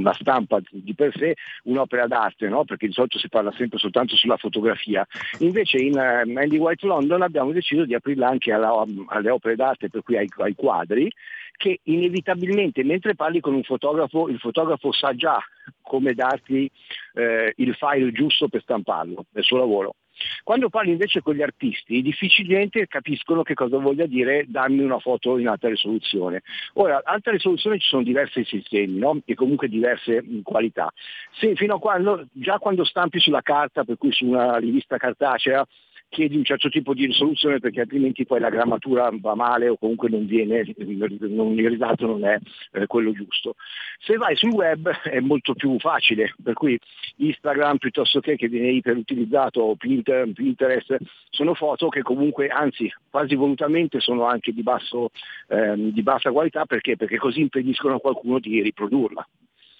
la 0.01 0.13
stampa 0.13 0.59
di 0.69 0.93
per 0.93 1.15
sé 1.15 1.35
un'opera 1.63 2.07
d'arte, 2.07 2.47
no? 2.47 2.63
perché 2.65 2.87
di 2.87 2.93
solito 2.93 3.17
si 3.17 3.29
parla 3.29 3.51
sempre 3.51 3.77
soltanto 3.77 4.15
sulla 4.15 4.37
fotografia. 4.37 5.05
Invece 5.39 5.77
in 5.77 5.97
Mandy 6.31 6.57
White 6.57 6.85
London 6.85 7.21
abbiamo 7.21 7.51
deciso 7.51 7.85
di 7.85 7.93
aprirla 7.93 8.27
anche 8.27 8.51
alla, 8.51 8.85
alle 9.07 9.29
opere 9.29 9.55
d'arte, 9.55 9.89
per 9.89 10.03
cui 10.03 10.17
ai, 10.17 10.27
ai 10.37 10.55
quadri, 10.55 11.11
che 11.57 11.79
inevitabilmente 11.83 12.83
mentre 12.83 13.15
parli 13.15 13.41
con 13.41 13.53
un 13.53 13.63
fotografo, 13.63 14.29
il 14.29 14.39
fotografo 14.39 14.91
sa 14.91 15.13
già 15.13 15.37
come 15.81 16.13
darti 16.13 16.69
eh, 17.13 17.53
il 17.57 17.75
file 17.75 18.11
giusto 18.11 18.47
per 18.47 18.61
stamparlo, 18.61 19.25
nel 19.31 19.43
suo 19.43 19.57
lavoro. 19.57 19.95
Quando 20.43 20.69
parli 20.69 20.91
invece 20.91 21.21
con 21.21 21.35
gli 21.35 21.41
artisti, 21.41 22.01
difficilmente 22.01 22.87
capiscono 22.87 23.43
che 23.43 23.53
cosa 23.53 23.77
voglia 23.77 24.05
dire 24.05 24.45
darmi 24.47 24.83
una 24.83 24.99
foto 24.99 25.37
in 25.37 25.47
alta 25.47 25.69
risoluzione. 25.69 26.41
Ora, 26.73 27.01
alta 27.03 27.31
risoluzione 27.31 27.79
ci 27.79 27.87
sono 27.87 28.03
diversi 28.03 28.43
sistemi 28.43 28.97
no? 28.97 29.19
e 29.25 29.33
comunque 29.35 29.67
diverse 29.67 30.21
mh, 30.21 30.41
qualità. 30.41 30.91
Se, 31.39 31.55
fino 31.55 31.75
a 31.75 31.79
quando, 31.79 32.27
già 32.31 32.57
quando 32.57 32.83
stampi 32.83 33.19
sulla 33.19 33.41
carta, 33.41 33.83
per 33.83 33.97
cui 33.97 34.11
su 34.11 34.25
una 34.25 34.57
rivista 34.57 34.97
cartacea, 34.97 35.65
chiedi 36.09 36.35
un 36.35 36.43
certo 36.43 36.69
tipo 36.69 36.93
di 36.93 37.05
risoluzione 37.05 37.59
perché 37.59 37.81
altrimenti 37.81 38.25
poi 38.25 38.39
la 38.39 38.49
grammatura 38.49 39.09
va 39.13 39.35
male 39.35 39.69
o 39.69 39.77
comunque 39.77 40.09
non 40.09 40.25
viene, 40.25 40.63
non, 40.77 41.53
il 41.53 41.69
risultato 41.69 42.05
non 42.07 42.25
è 42.25 42.37
eh, 42.73 42.87
quello 42.87 43.11
giusto. 43.11 43.55
Se 43.99 44.17
vai 44.17 44.35
sul 44.35 44.51
web 44.51 44.89
è 44.89 45.19
molto 45.19 45.53
più 45.53 45.77
facile, 45.79 46.33
per 46.43 46.53
cui 46.53 46.77
Instagram 47.17 47.77
piuttosto 47.77 48.19
che 48.19 48.35
che 48.35 48.47
viene 48.47 48.71
iperutilizzato 48.71 49.61
o 49.61 49.75
Pinterest 49.75 50.97
sono 51.29 51.53
foto 51.53 51.89
che 51.89 52.01
comunque 52.01 52.47
anzi 52.47 52.91
quasi 53.09 53.35
volutamente 53.35 53.99
sono 53.99 54.25
anche 54.25 54.51
di, 54.51 54.63
basso, 54.63 55.09
ehm, 55.47 55.91
di 55.91 56.01
bassa 56.01 56.31
qualità 56.31 56.65
perché? 56.65 56.95
perché 56.95 57.17
così 57.17 57.41
impediscono 57.41 57.95
a 57.95 57.99
qualcuno 57.99 58.39
di 58.39 58.61
riprodurla. 58.61 59.27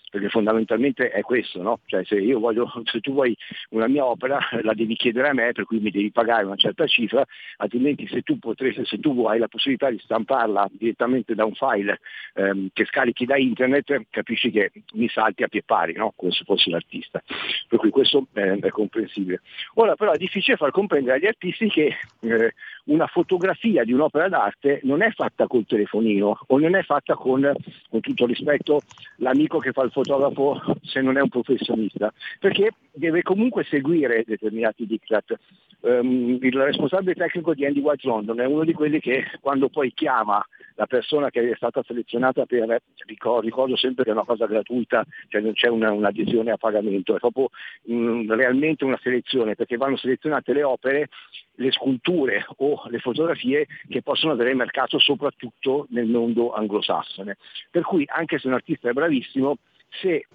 Perché 0.09 0.29
fondamentalmente 0.29 1.09
è 1.11 1.21
questo, 1.21 1.61
no? 1.61 1.79
Cioè 1.85 2.03
se, 2.05 2.19
voglio, 2.33 2.71
se 2.85 2.99
tu 2.99 3.13
vuoi 3.13 3.35
una 3.69 3.87
mia 3.87 4.05
opera 4.05 4.39
la 4.61 4.73
devi 4.73 4.95
chiedere 4.95 5.29
a 5.29 5.33
me, 5.33 5.51
per 5.51 5.65
cui 5.65 5.79
mi 5.79 5.91
devi 5.91 6.11
pagare 6.11 6.45
una 6.45 6.55
certa 6.55 6.85
cifra, 6.87 7.25
altrimenti 7.57 8.07
se 8.07 8.21
tu, 8.21 8.39
potresti, 8.39 8.85
se 8.85 8.99
tu 8.99 9.25
hai 9.25 9.39
la 9.39 9.47
possibilità 9.47 9.89
di 9.89 9.99
stamparla 9.99 10.69
direttamente 10.71 11.35
da 11.35 11.45
un 11.45 11.53
file 11.53 11.99
ehm, 12.33 12.69
che 12.73 12.85
scarichi 12.85 13.25
da 13.25 13.37
internet, 13.37 14.05
capisci 14.09 14.51
che 14.51 14.71
mi 14.93 15.07
salti 15.09 15.43
a 15.43 15.47
pie 15.47 15.63
pari, 15.63 15.93
no? 15.93 16.13
come 16.15 16.31
se 16.31 16.43
fossi 16.43 16.69
l'artista. 16.69 17.21
Per 17.67 17.79
cui 17.79 17.89
questo 17.89 18.27
è, 18.33 18.57
è 18.59 18.69
comprensibile. 18.69 19.41
Ora 19.75 19.95
però 19.95 20.11
è 20.11 20.17
difficile 20.17 20.57
far 20.57 20.71
comprendere 20.71 21.17
agli 21.17 21.27
artisti 21.27 21.69
che 21.69 21.97
eh, 22.21 22.53
una 22.85 23.07
fotografia 23.07 23.83
di 23.83 23.93
un'opera 23.93 24.29
d'arte 24.29 24.79
non 24.83 25.01
è 25.01 25.11
fatta 25.11 25.47
col 25.47 25.65
telefonino 25.65 26.39
o 26.47 26.59
non 26.59 26.75
è 26.75 26.83
fatta 26.83 27.15
con, 27.15 27.51
con 27.89 27.99
tutto 27.99 28.25
rispetto, 28.25 28.81
l'amico 29.17 29.59
che 29.59 29.71
fa 29.71 29.83
il 29.83 29.91
fotografo 30.03 30.61
se 30.81 31.01
non 31.01 31.17
è 31.17 31.21
un 31.21 31.29
professionista, 31.29 32.13
perché 32.39 32.73
deve 32.93 33.21
comunque 33.21 33.63
seguire 33.65 34.23
determinati 34.25 34.85
diktat. 34.85 35.37
Um, 35.81 36.37
il 36.41 36.57
responsabile 36.57 37.15
tecnico 37.15 37.53
di 37.53 37.65
Andy 37.65 37.79
White 37.79 38.05
London 38.05 38.41
è 38.41 38.45
uno 38.45 38.65
di 38.65 38.73
quelli 38.73 38.99
che 38.99 39.23
quando 39.39 39.69
poi 39.69 39.93
chiama 39.93 40.45
la 40.75 40.87
persona 40.87 41.29
che 41.29 41.49
è 41.49 41.55
stata 41.55 41.81
selezionata 41.83 42.45
per, 42.45 42.81
ricordo, 43.05 43.41
ricordo 43.41 43.77
sempre 43.77 44.03
che 44.03 44.09
è 44.09 44.13
una 44.13 44.25
cosa 44.25 44.45
gratuita, 44.45 45.05
cioè 45.29 45.41
non 45.41 45.53
c'è 45.53 45.67
una, 45.67 45.91
un'adesione 45.91 46.51
a 46.51 46.57
pagamento, 46.57 47.15
è 47.15 47.19
proprio 47.19 47.49
um, 47.83 48.33
realmente 48.33 48.83
una 48.83 48.99
selezione, 49.01 49.55
perché 49.55 49.77
vanno 49.77 49.97
selezionate 49.97 50.53
le 50.53 50.63
opere, 50.63 51.07
le 51.55 51.71
sculture 51.71 52.45
o 52.57 52.81
le 52.89 52.99
fotografie 52.99 53.67
che 53.87 54.01
possono 54.01 54.33
avere 54.33 54.53
mercato 54.53 54.99
soprattutto 54.99 55.87
nel 55.91 56.07
mondo 56.07 56.51
anglosassone. 56.53 57.37
Per 57.69 57.83
cui 57.83 58.05
anche 58.07 58.37
se 58.39 58.47
un 58.47 58.53
artista 58.53 58.89
è 58.89 58.93
bravissimo, 58.93 59.57
se 59.89 60.27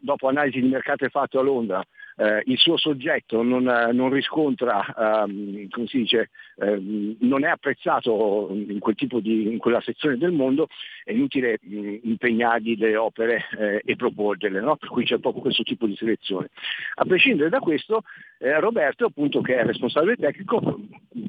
dopo 0.00 0.28
analisi 0.28 0.60
di 0.60 0.68
mercato 0.68 1.08
fatte 1.08 1.38
a 1.38 1.42
Londra 1.42 1.84
eh, 2.20 2.42
il 2.44 2.58
suo 2.58 2.76
soggetto 2.76 3.42
non, 3.42 3.66
eh, 3.66 3.92
non 3.92 4.10
riscontra, 4.10 5.24
um, 5.24 5.66
come 5.70 5.86
si 5.86 5.98
dice, 5.98 6.28
eh, 6.56 7.16
non 7.20 7.44
è 7.44 7.48
apprezzato 7.48 8.48
in, 8.52 8.78
quel 8.78 8.94
di, 9.22 9.52
in, 9.52 9.58
quella 9.58 9.80
sezione 9.80 10.18
del 10.18 10.32
mondo, 10.32 10.68
è 11.02 11.12
inutile 11.12 11.58
mh, 11.62 11.96
impegnargli 12.02 12.76
le 12.76 12.96
opere 12.96 13.46
eh, 13.58 13.82
e 13.82 13.96
proporgerle, 13.96 14.60
no? 14.60 14.76
per 14.76 14.90
cui 14.90 15.04
c'è 15.04 15.18
proprio 15.18 15.40
questo 15.40 15.62
tipo 15.62 15.86
di 15.86 15.96
selezione. 15.96 16.48
A 16.96 17.04
prescindere 17.06 17.48
da 17.48 17.58
questo, 17.58 18.02
eh, 18.38 18.60
Roberto, 18.60 19.06
appunto, 19.06 19.40
che 19.40 19.56
è 19.56 19.64
responsabile 19.64 20.16
tecnico, 20.16 20.78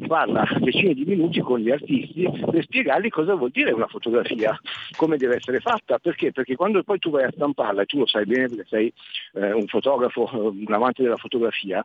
parla 0.07 0.45
decine 0.59 0.93
di 0.93 1.05
minuti 1.05 1.39
con 1.39 1.59
gli 1.59 1.71
artisti 1.71 2.29
per 2.51 2.63
spiegargli 2.63 3.09
cosa 3.09 3.35
vuol 3.35 3.51
dire 3.51 3.71
una 3.71 3.87
fotografia, 3.87 4.59
come 4.97 5.15
deve 5.15 5.35
essere 5.35 5.59
fatta, 5.59 5.99
perché? 5.99 6.33
Perché 6.33 6.55
quando 6.55 6.83
poi 6.83 6.99
tu 6.99 7.09
vai 7.11 7.23
a 7.23 7.31
stamparla, 7.31 7.83
e 7.83 7.85
tu 7.85 7.99
lo 7.99 8.05
sai 8.05 8.25
bene 8.25 8.47
perché 8.49 8.65
sei 8.67 8.93
eh, 9.33 9.53
un 9.53 9.67
fotografo, 9.67 10.29
una 10.33 10.79
amante 10.81 11.03
della 11.03 11.17
fotografia, 11.17 11.83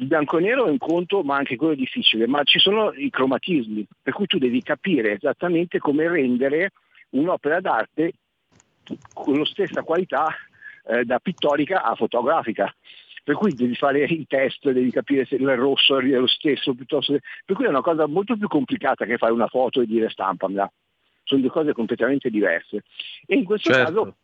il 0.00 0.06
bianco 0.06 0.38
e 0.38 0.40
nero 0.40 0.66
è 0.66 0.70
un 0.70 0.78
conto, 0.78 1.22
ma 1.22 1.36
anche 1.36 1.56
quello 1.56 1.74
è 1.74 1.76
difficile, 1.76 2.26
ma 2.26 2.42
ci 2.44 2.58
sono 2.58 2.92
i 2.92 3.10
cromatismi, 3.10 3.86
per 4.02 4.14
cui 4.14 4.26
tu 4.26 4.38
devi 4.38 4.62
capire 4.62 5.12
esattamente 5.12 5.78
come 5.78 6.08
rendere 6.08 6.72
un'opera 7.10 7.60
d'arte 7.60 8.12
con 9.12 9.38
la 9.38 9.44
stessa 9.44 9.82
qualità 9.82 10.28
eh, 10.86 11.04
da 11.04 11.18
pittorica 11.18 11.82
a 11.82 11.94
fotografica. 11.94 12.74
Per 13.22 13.34
cui 13.34 13.52
devi 13.52 13.74
fare 13.74 14.04
i 14.04 14.26
test, 14.26 14.70
devi 14.70 14.90
capire 14.90 15.26
se 15.26 15.34
il 15.34 15.54
rosso 15.54 15.98
è 15.98 16.02
lo 16.02 16.26
stesso, 16.26 16.74
piuttosto 16.74 17.18
per 17.44 17.54
cui 17.54 17.66
è 17.66 17.68
una 17.68 17.82
cosa 17.82 18.06
molto 18.06 18.36
più 18.36 18.48
complicata 18.48 19.04
che 19.04 19.18
fare 19.18 19.32
una 19.32 19.46
foto 19.46 19.82
e 19.82 19.86
dire 19.86 20.08
stampamela. 20.08 20.70
Sono 21.24 21.42
due 21.42 21.50
cose 21.50 21.74
completamente 21.74 22.30
diverse. 22.30 22.82
E 23.26 23.36
in 23.36 23.44
questo 23.44 23.70
certo. 23.70 23.92
caso 23.92 24.16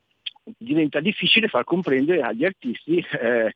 diventa 0.59 1.01
difficile 1.01 1.49
far 1.49 1.65
comprendere 1.65 2.23
agli 2.23 2.45
artisti 2.45 3.05
eh, 3.21 3.53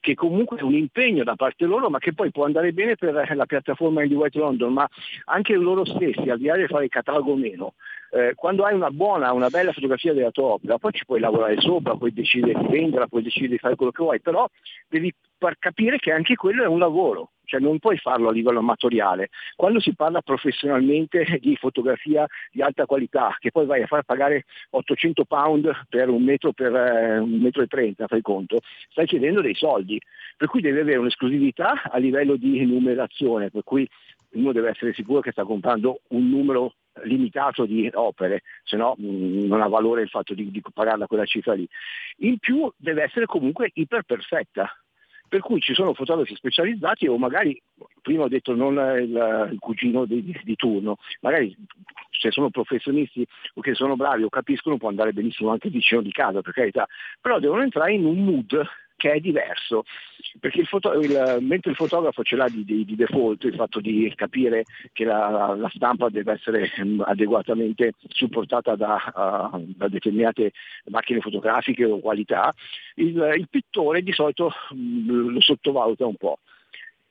che 0.00 0.14
comunque 0.14 0.58
è 0.58 0.62
un 0.62 0.74
impegno 0.74 1.22
da 1.22 1.36
parte 1.36 1.64
loro, 1.64 1.88
ma 1.88 1.98
che 1.98 2.12
poi 2.12 2.30
può 2.30 2.44
andare 2.44 2.72
bene 2.72 2.96
per 2.96 3.34
la 3.34 3.46
piattaforma 3.46 4.02
Indie 4.02 4.18
White 4.18 4.38
London, 4.38 4.72
ma 4.72 4.88
anche 5.26 5.54
loro 5.54 5.84
stessi, 5.84 6.28
al 6.28 6.38
di 6.38 6.46
là 6.46 6.56
di 6.56 6.66
fare 6.66 6.84
il 6.84 6.90
catalogo 6.90 7.32
o 7.32 7.36
meno, 7.36 7.74
eh, 8.10 8.32
quando 8.34 8.64
hai 8.64 8.74
una 8.74 8.90
buona, 8.90 9.32
una 9.32 9.48
bella 9.48 9.72
fotografia 9.72 10.12
della 10.12 10.30
tua 10.30 10.54
opera, 10.54 10.78
poi 10.78 10.92
ci 10.92 11.04
puoi 11.04 11.20
lavorare 11.20 11.60
sopra, 11.60 11.96
puoi 11.96 12.12
decidere 12.12 12.58
di 12.58 12.66
venderla, 12.66 13.06
puoi 13.06 13.22
decidere 13.22 13.52
di 13.52 13.58
fare 13.58 13.76
quello 13.76 13.92
che 13.92 14.02
vuoi, 14.02 14.20
però 14.20 14.48
devi 14.88 15.12
far 15.38 15.56
capire 15.58 15.98
che 15.98 16.12
anche 16.12 16.34
quello 16.34 16.62
è 16.62 16.66
un 16.66 16.78
lavoro, 16.78 17.30
cioè 17.46 17.60
non 17.60 17.78
puoi 17.78 17.96
farlo 17.96 18.28
a 18.28 18.32
livello 18.32 18.58
amatoriale. 18.58 19.30
Quando 19.54 19.80
si 19.80 19.94
parla 19.94 20.20
professionalmente 20.20 21.24
di 21.40 21.56
fotografia 21.56 22.26
di 22.52 22.60
alta 22.60 22.84
qualità, 22.84 23.34
che 23.38 23.50
poi 23.50 23.64
vai 23.64 23.82
a 23.82 23.86
far 23.86 24.02
pagare 24.02 24.44
800 24.70 25.24
pound 25.24 25.86
per 25.88 26.10
un 26.10 26.22
metro 26.22 26.52
per 26.52 26.74
eh, 26.74 27.18
un 27.18 27.38
metro 27.40 27.62
e 27.62 27.66
30, 27.66 28.06
fai 28.06 28.20
conto, 28.20 28.60
stai 28.90 29.06
chiedendo 29.06 29.40
dei 29.40 29.54
soldi, 29.54 29.98
per 30.36 30.48
cui 30.48 30.60
devi 30.60 30.80
avere 30.80 30.98
un'esclusività 30.98 31.82
a 31.90 31.98
livello 31.98 32.36
di 32.36 32.64
numerazione, 32.66 33.50
per 33.50 33.62
cui 33.64 33.88
uno 34.32 34.52
deve 34.52 34.70
essere 34.70 34.92
sicuro 34.92 35.20
che 35.20 35.30
sta 35.30 35.44
comprando 35.44 36.00
un 36.08 36.28
numero 36.28 36.74
limitato 37.04 37.66
di 37.66 37.90
opere, 37.92 38.42
se 38.64 38.76
no 38.76 38.94
mh, 38.96 39.46
non 39.46 39.60
ha 39.60 39.68
valore 39.68 40.02
il 40.02 40.08
fatto 40.08 40.34
di, 40.34 40.50
di 40.50 40.62
pagarla 40.72 41.06
quella 41.06 41.24
cifra 41.24 41.54
lì. 41.54 41.66
In 42.18 42.38
più 42.38 42.70
deve 42.76 43.02
essere 43.02 43.26
comunque 43.26 43.70
iperperfetta, 43.72 44.70
per 45.28 45.40
cui 45.40 45.60
ci 45.60 45.74
sono 45.74 45.94
fotografi 45.94 46.34
specializzati 46.34 47.06
o 47.06 47.18
magari, 47.18 47.60
prima 48.02 48.24
ho 48.24 48.28
detto 48.28 48.54
non 48.54 48.74
il, 48.74 49.50
il 49.52 49.58
cugino 49.58 50.04
di, 50.04 50.22
di, 50.22 50.40
di, 50.42 50.56
turno, 50.56 50.98
magari 51.20 51.54
se 52.10 52.30
sono 52.30 52.50
professionisti 52.50 53.26
o 53.54 53.60
che 53.60 53.74
sono 53.74 53.96
bravi 53.96 54.22
o 54.22 54.28
capiscono 54.28 54.76
può 54.76 54.88
andare 54.88 55.12
benissimo 55.12 55.50
anche 55.50 55.68
vicino 55.68 56.00
di 56.00 56.12
casa, 56.12 56.42
per 56.42 56.52
carità, 56.52 56.86
però 57.20 57.38
devono 57.38 57.62
entrare 57.62 57.92
in 57.92 58.04
un 58.04 58.24
mood 58.24 58.66
che 58.96 59.12
è 59.12 59.20
diverso, 59.20 59.84
perché 60.40 60.60
il 60.60 60.66
foto, 60.66 60.92
il, 60.94 61.38
mentre 61.40 61.70
il 61.70 61.76
fotografo 61.76 62.22
ce 62.22 62.36
l'ha 62.36 62.48
di, 62.48 62.64
di, 62.64 62.84
di, 62.84 62.96
default, 62.96 63.44
il 63.44 63.54
fatto 63.54 63.80
di 63.80 64.10
capire 64.16 64.64
che 64.92 65.04
la, 65.04 65.54
la 65.56 65.70
stampa 65.74 66.08
deve 66.08 66.32
essere 66.32 66.70
um, 66.78 67.02
adeguatamente 67.06 67.92
supportata 68.08 68.74
da, 68.74 69.52
uh, 69.52 69.64
da, 69.76 69.88
determinate 69.88 70.52
macchine 70.86 71.20
fotografiche 71.20 71.84
o 71.84 72.00
qualità, 72.00 72.52
il, 72.96 73.34
il 73.36 73.48
pittore 73.50 74.02
di 74.02 74.12
solito 74.12 74.52
um, 74.70 75.30
lo 75.30 75.40
sottovaluta 75.40 76.06
un 76.06 76.16
po'. 76.16 76.38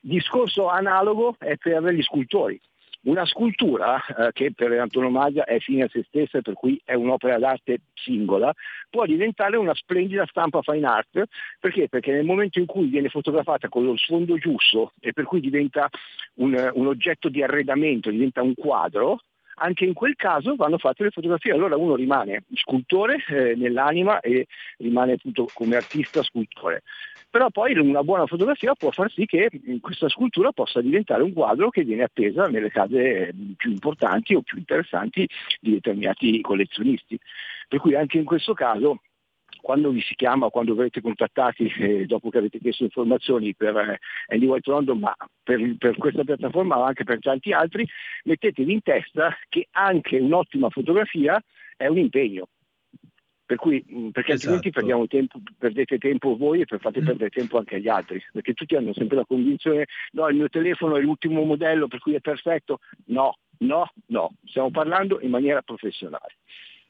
Discorso 0.00 0.68
analogo 0.68 1.36
è 1.38 1.56
per 1.56 1.82
gli 1.92 2.02
scultori. 2.02 2.60
Una 3.06 3.24
scultura 3.24 4.04
eh, 4.04 4.32
che 4.32 4.52
per 4.52 4.72
antonomasia 4.72 5.44
è 5.44 5.60
fine 5.60 5.84
a 5.84 5.88
se 5.88 6.04
stessa, 6.08 6.40
per 6.40 6.54
cui 6.54 6.80
è 6.84 6.94
un'opera 6.94 7.38
d'arte 7.38 7.78
singola, 7.94 8.52
può 8.90 9.06
diventare 9.06 9.56
una 9.56 9.74
splendida 9.74 10.26
stampa 10.26 10.60
fine 10.62 10.84
art, 10.86 11.22
perché? 11.60 11.88
Perché 11.88 12.10
nel 12.10 12.24
momento 12.24 12.58
in 12.58 12.66
cui 12.66 12.86
viene 12.86 13.08
fotografata 13.08 13.68
con 13.68 13.84
lo 13.84 13.96
sfondo 13.96 14.36
giusto 14.38 14.92
e 14.98 15.12
per 15.12 15.24
cui 15.24 15.38
diventa 15.38 15.88
un, 16.34 16.70
un 16.74 16.86
oggetto 16.88 17.28
di 17.28 17.44
arredamento, 17.44 18.10
diventa 18.10 18.42
un 18.42 18.54
quadro, 18.54 19.20
anche 19.56 19.84
in 19.84 19.92
quel 19.92 20.16
caso 20.16 20.56
vanno 20.56 20.78
fatte 20.78 21.04
le 21.04 21.10
fotografie. 21.10 21.52
Allora 21.52 21.76
uno 21.76 21.94
rimane 21.94 22.44
scultore 22.54 23.24
eh, 23.28 23.54
nell'anima 23.54 24.20
e 24.20 24.46
rimane 24.78 25.12
appunto 25.12 25.48
come 25.52 25.76
artista 25.76 26.22
scultore 26.22 26.82
però 27.36 27.50
poi 27.50 27.76
una 27.76 28.02
buona 28.02 28.24
fotografia 28.24 28.74
può 28.74 28.90
far 28.90 29.10
sì 29.12 29.26
che 29.26 29.50
questa 29.82 30.08
scultura 30.08 30.52
possa 30.52 30.80
diventare 30.80 31.22
un 31.22 31.34
quadro 31.34 31.68
che 31.68 31.84
viene 31.84 32.04
appesa 32.04 32.46
nelle 32.46 32.70
case 32.70 33.34
più 33.58 33.72
importanti 33.72 34.34
o 34.34 34.40
più 34.40 34.56
interessanti 34.56 35.28
di 35.60 35.72
determinati 35.72 36.40
collezionisti. 36.40 37.20
Per 37.68 37.78
cui 37.78 37.94
anche 37.94 38.16
in 38.16 38.24
questo 38.24 38.54
caso 38.54 39.00
quando 39.60 39.90
vi 39.90 40.00
si 40.00 40.14
chiama, 40.14 40.50
quando 40.50 40.74
verrete 40.74 41.00
contattati 41.00 41.72
eh, 41.78 42.06
dopo 42.06 42.30
che 42.30 42.38
avete 42.38 42.58
chiesto 42.58 42.84
informazioni 42.84 43.54
per 43.54 43.76
eh, 43.76 44.00
Andy 44.28 44.46
White 44.46 44.70
London, 44.70 44.98
ma 44.98 45.16
per, 45.42 45.76
per, 45.78 45.96
questa 45.96 46.24
piattaforma 46.24 46.76
ma 46.76 46.86
anche 46.86 47.04
per 47.04 47.18
tanti 47.20 47.52
altri, 47.52 47.86
mettetevi 48.24 48.72
in 48.72 48.82
testa 48.82 49.36
che 49.48 49.68
anche 49.72 50.18
un'ottima 50.18 50.70
fotografia 50.70 51.42
è 51.76 51.86
un 51.86 51.98
impegno. 51.98 52.48
Per 53.46 53.58
cui, 53.58 53.84
mm, 53.88 54.08
perché 54.08 54.32
esatto. 54.32 54.54
altrimenti 54.54 54.70
perdiamo 54.70 55.06
tempo, 55.06 55.40
perdete 55.56 55.98
tempo 55.98 56.36
voi 56.36 56.62
e 56.62 56.78
fate 56.78 57.00
mm. 57.00 57.04
perdere 57.04 57.30
tempo 57.30 57.58
anche 57.58 57.76
agli 57.76 57.88
altri, 57.88 58.20
perché 58.32 58.54
tutti 58.54 58.74
hanno 58.74 58.92
sempre 58.92 59.16
la 59.16 59.24
convinzione, 59.24 59.86
no, 60.12 60.28
il 60.28 60.36
mio 60.36 60.48
telefono 60.48 60.96
è 60.96 61.00
l'ultimo 61.00 61.44
modello 61.44 61.86
per 61.86 62.00
cui 62.00 62.14
è 62.14 62.20
perfetto. 62.20 62.80
No, 63.06 63.38
no, 63.58 63.92
no, 64.06 64.32
stiamo 64.46 64.70
parlando 64.70 65.20
in 65.20 65.30
maniera 65.30 65.62
professionale. 65.62 66.34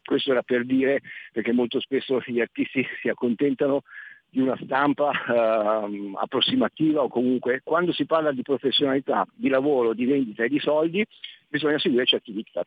Questo 0.07 0.31
era 0.31 0.43
per 0.43 0.65
dire, 0.65 1.03
perché 1.33 1.53
molto 1.53 1.81
spesso 1.81 2.23
gli 2.25 2.41
artisti 2.41 2.87
si 3.01 3.09
accontentano 3.09 3.83
di 4.31 4.41
una 4.41 4.57
stampa 4.63 5.11
uh, 5.11 6.15
approssimativa 6.17 7.03
o 7.03 7.09
comunque 7.09 7.61
quando 7.65 7.93
si 7.93 8.07
parla 8.07 8.31
di 8.31 8.43
professionalità, 8.43 9.27
di 9.35 9.49
lavoro, 9.49 9.95
di 9.95 10.05
vendita 10.05 10.45
e 10.45 10.49
di 10.49 10.61
soldi, 10.61 11.05
bisogna 11.49 11.79
seguire 11.79 12.07
certi 12.07 12.33
diktat. 12.33 12.67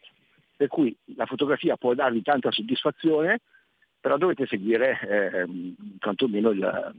Per 0.58 0.68
cui 0.68 0.94
la 1.16 1.26
fotografia 1.26 1.78
può 1.78 1.94
darvi 1.94 2.22
tanta 2.22 2.52
soddisfazione, 2.52 3.40
però 4.02 4.18
dovete 4.18 4.46
seguire 4.48 5.00
eh, 5.02 5.48
quantomeno 6.00 6.50
il, 6.50 6.94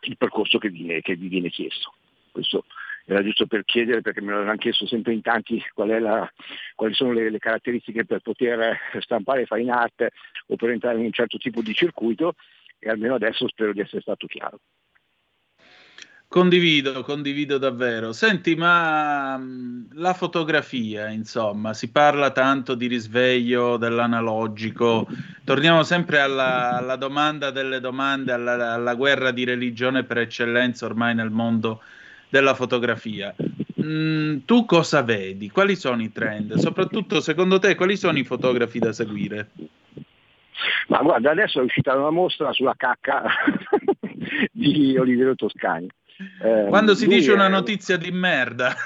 il 0.00 0.16
percorso 0.16 0.58
che, 0.58 0.70
viene, 0.70 1.00
che, 1.00 1.14
vi 1.14 1.28
viene 1.28 1.50
chiesto. 1.50 1.92
Questo 2.32 2.64
era 3.06 3.22
giusto 3.22 3.46
per 3.46 3.64
chiedere 3.64 4.00
perché 4.00 4.20
me 4.20 4.32
l'hanno 4.32 4.56
chiesto 4.56 4.86
sempre 4.86 5.12
in 5.12 5.20
tanti 5.20 5.62
la, 5.74 6.30
quali 6.74 6.94
sono 6.94 7.12
le, 7.12 7.30
le, 7.30 7.38
caratteristiche 7.38 8.04
per 8.04 8.20
poter 8.20 8.78
stampare 9.00 9.46
fine 9.46 9.70
art 9.70 10.08
o 10.46 10.56
per 10.56 10.70
entrare 10.70 10.98
in 10.98 11.04
un 11.04 11.12
certo 11.12 11.36
tipo 11.36 11.60
di 11.60 11.74
circuito 11.74 12.34
e 12.78 12.88
almeno 12.88 13.14
adesso 13.14 13.46
spero 13.48 13.72
di 13.72 13.80
essere 13.80 14.00
stato 14.00 14.26
chiaro. 14.26 14.60
Condivido, 16.26 17.04
condivido 17.04 17.58
davvero. 17.58 18.12
Senti, 18.12 18.56
ma 18.56 19.40
la 19.92 20.14
fotografia, 20.14 21.08
insomma, 21.08 21.74
si 21.74 21.92
parla 21.92 22.32
tanto 22.32 22.74
di 22.74 22.88
risveglio 22.88 23.76
dell'analogico. 23.76 25.06
Torniamo 25.44 25.84
sempre 25.84 26.18
alla, 26.18 26.78
alla 26.78 26.96
domanda 26.96 27.52
delle 27.52 27.78
domande, 27.78 28.32
alla, 28.32 28.72
alla, 28.72 28.94
guerra 28.94 29.30
di 29.30 29.44
religione 29.44 30.02
per 30.02 30.18
eccellenza 30.18 30.86
ormai 30.86 31.14
nel 31.14 31.30
mondo 31.30 31.82
della 32.34 32.54
fotografia. 32.54 33.32
Mm, 33.80 34.38
tu 34.44 34.64
cosa 34.64 35.02
vedi? 35.02 35.50
Quali 35.50 35.76
sono 35.76 36.02
i 36.02 36.10
trend? 36.10 36.54
Soprattutto, 36.54 37.20
secondo 37.20 37.60
te, 37.60 37.76
quali 37.76 37.96
sono 37.96 38.18
i 38.18 38.24
fotografi 38.24 38.80
da 38.80 38.92
seguire? 38.92 39.50
Ma 40.88 40.98
guarda, 40.98 41.30
adesso 41.30 41.60
è 41.60 41.62
uscita 41.62 41.94
una 41.94 42.10
mostra 42.10 42.52
sulla 42.52 42.74
cacca 42.76 43.22
di 44.50 44.98
Oliviero 44.98 45.36
Toscani 45.36 45.86
eh, 46.42 46.66
Quando 46.68 46.96
si 46.96 47.06
dice 47.06 47.30
è... 47.30 47.34
una 47.34 47.46
notizia 47.46 47.96
di 47.96 48.10
merda. 48.10 48.74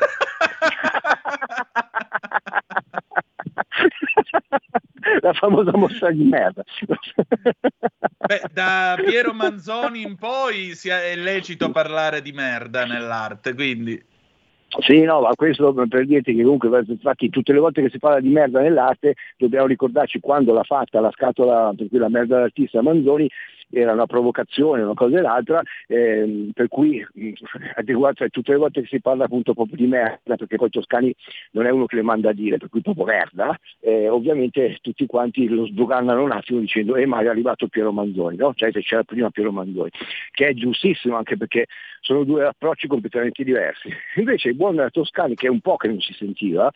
La 5.20 5.32
famosa 5.32 5.76
mossa 5.76 6.10
di 6.10 6.24
merda. 6.24 6.62
Beh, 8.26 8.42
da 8.52 8.98
Piero 9.04 9.32
Manzoni 9.32 10.02
in 10.02 10.16
poi 10.16 10.74
è 10.84 11.16
lecito 11.16 11.70
parlare 11.70 12.22
di 12.22 12.32
merda 12.32 12.84
nell'arte, 12.84 13.54
quindi... 13.54 14.02
Sì, 14.80 15.00
no, 15.02 15.22
ma 15.22 15.34
questo 15.34 15.72
per 15.72 16.04
dirti 16.04 16.34
che 16.34 16.42
comunque, 16.42 16.84
infatti, 16.86 17.30
tutte 17.30 17.54
le 17.54 17.58
volte 17.58 17.80
che 17.80 17.88
si 17.88 17.98
parla 17.98 18.20
di 18.20 18.28
merda 18.28 18.60
nell'arte 18.60 19.14
dobbiamo 19.38 19.66
ricordarci 19.66 20.20
quando 20.20 20.52
l'ha 20.52 20.62
fatta 20.62 21.00
la 21.00 21.10
scatola, 21.10 21.72
per 21.74 21.88
cui 21.88 21.96
la 21.96 22.10
merda 22.10 22.34
dell'artista 22.34 22.82
Manzoni, 22.82 23.30
era 23.70 23.92
una 23.92 24.06
provocazione, 24.06 24.82
una 24.82 24.94
cosa 24.94 25.18
e 25.18 25.20
l'altra, 25.20 25.62
ehm, 25.86 26.50
per 26.52 26.68
cui 26.68 27.04
cioè, 28.14 28.30
tutte 28.30 28.52
le 28.52 28.58
volte 28.58 28.82
che 28.82 28.86
si 28.88 29.00
parla 29.00 29.24
appunto 29.24 29.54
proprio 29.54 29.76
di 29.76 29.86
merda, 29.86 30.36
perché 30.36 30.56
poi 30.56 30.70
Toscani 30.70 31.14
non 31.52 31.66
è 31.66 31.70
uno 31.70 31.86
che 31.86 31.96
le 31.96 32.02
manda 32.02 32.30
a 32.30 32.32
dire, 32.32 32.58
per 32.58 32.68
cui 32.68 32.80
proprio 32.80 33.04
merda, 33.04 33.56
eh, 33.80 34.08
ovviamente 34.08 34.78
tutti 34.80 35.06
quanti 35.06 35.48
lo 35.48 35.66
sdogannano 35.66 36.22
un 36.22 36.32
attimo 36.32 36.60
dicendo 36.60 36.96
eh 36.96 37.06
ma 37.06 37.20
è 37.20 37.26
arrivato 37.26 37.68
Piero 37.68 37.92
Manzoni, 37.92 38.36
no? 38.36 38.52
cioè 38.54 38.70
se 38.72 38.80
c'era 38.82 39.02
prima 39.02 39.30
Piero 39.30 39.52
Manzoni, 39.52 39.90
che 40.30 40.48
è 40.48 40.54
giustissimo 40.54 41.16
anche 41.16 41.36
perché 41.36 41.66
sono 42.00 42.24
due 42.24 42.46
approcci 42.46 42.86
completamente 42.86 43.44
diversi. 43.44 43.88
Invece 44.16 44.48
il 44.48 44.54
buon 44.54 44.86
Toscani, 44.90 45.34
che 45.34 45.46
è 45.46 45.50
un 45.50 45.60
po' 45.60 45.76
che 45.76 45.88
non 45.88 46.00
si 46.00 46.12
sentiva, 46.14 46.70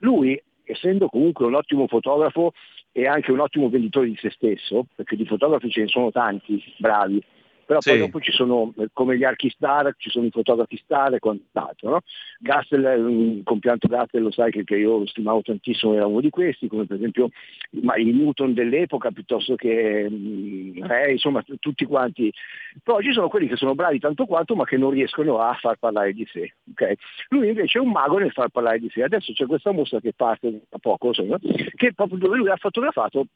lui 0.00 0.40
essendo 0.66 1.08
comunque 1.08 1.46
un 1.46 1.54
ottimo 1.54 1.86
fotografo 1.86 2.52
e 2.96 3.06
anche 3.06 3.30
un 3.30 3.40
ottimo 3.40 3.68
venditore 3.68 4.06
di 4.06 4.16
se 4.18 4.30
stesso, 4.30 4.86
perché 4.94 5.16
di 5.16 5.26
fotografi 5.26 5.68
ce 5.68 5.82
ne 5.82 5.86
sono 5.86 6.10
tanti 6.10 6.62
bravi, 6.78 7.22
però 7.66 7.80
sì. 7.80 7.90
poi 7.90 7.98
dopo 7.98 8.20
ci 8.20 8.30
sono, 8.32 8.72
come 8.92 9.18
gli 9.18 9.24
archi 9.24 9.50
star, 9.50 9.92
ci 9.98 10.08
sono 10.08 10.26
i 10.26 10.30
fotografi 10.30 10.76
star 10.76 11.14
e 11.14 11.18
quant'altro. 11.18 11.90
No? 11.90 12.00
Gassel, 12.38 12.82
il 13.10 13.42
compianto 13.44 13.88
Gassel 13.88 14.22
lo 14.22 14.30
sai 14.30 14.52
che, 14.52 14.62
che, 14.62 14.76
io 14.76 14.98
lo 14.98 15.06
stimavo 15.06 15.42
tantissimo, 15.42 15.94
era 15.94 16.06
uno 16.06 16.20
di 16.20 16.30
questi, 16.30 16.68
come 16.68 16.86
per 16.86 16.96
esempio 16.96 17.30
ma 17.82 17.96
il 17.96 18.14
Newton 18.14 18.54
dell'epoca 18.54 19.10
piuttosto 19.10 19.56
che 19.56 20.04
eh, 20.04 21.10
insomma 21.10 21.44
tutti 21.58 21.84
quanti. 21.84 22.32
Poi 22.82 23.02
ci 23.02 23.12
sono 23.12 23.28
quelli 23.28 23.48
che 23.48 23.56
sono 23.56 23.74
bravi 23.74 23.98
tanto 23.98 24.26
quanto 24.26 24.54
ma 24.54 24.64
che 24.64 24.76
non 24.76 24.90
riescono 24.90 25.40
a 25.40 25.54
far 25.54 25.76
parlare 25.76 26.12
di 26.12 26.26
sé. 26.30 26.54
Okay? 26.70 26.94
Lui 27.30 27.48
invece 27.48 27.78
è 27.78 27.82
un 27.82 27.90
mago 27.90 28.18
nel 28.18 28.32
far 28.32 28.48
parlare 28.50 28.78
di 28.78 28.88
sé. 28.90 29.02
Adesso 29.02 29.32
c'è 29.32 29.46
questa 29.46 29.72
mostra 29.72 30.00
che 30.00 30.12
parte 30.14 30.62
da 30.68 30.78
poco, 30.78 31.08
insomma, 31.08 31.38
che 31.74 31.92
proprio 31.94 32.18
dove 32.18 32.36
lui 32.36 32.48
ha 32.48 32.56
fotografato 32.56 33.26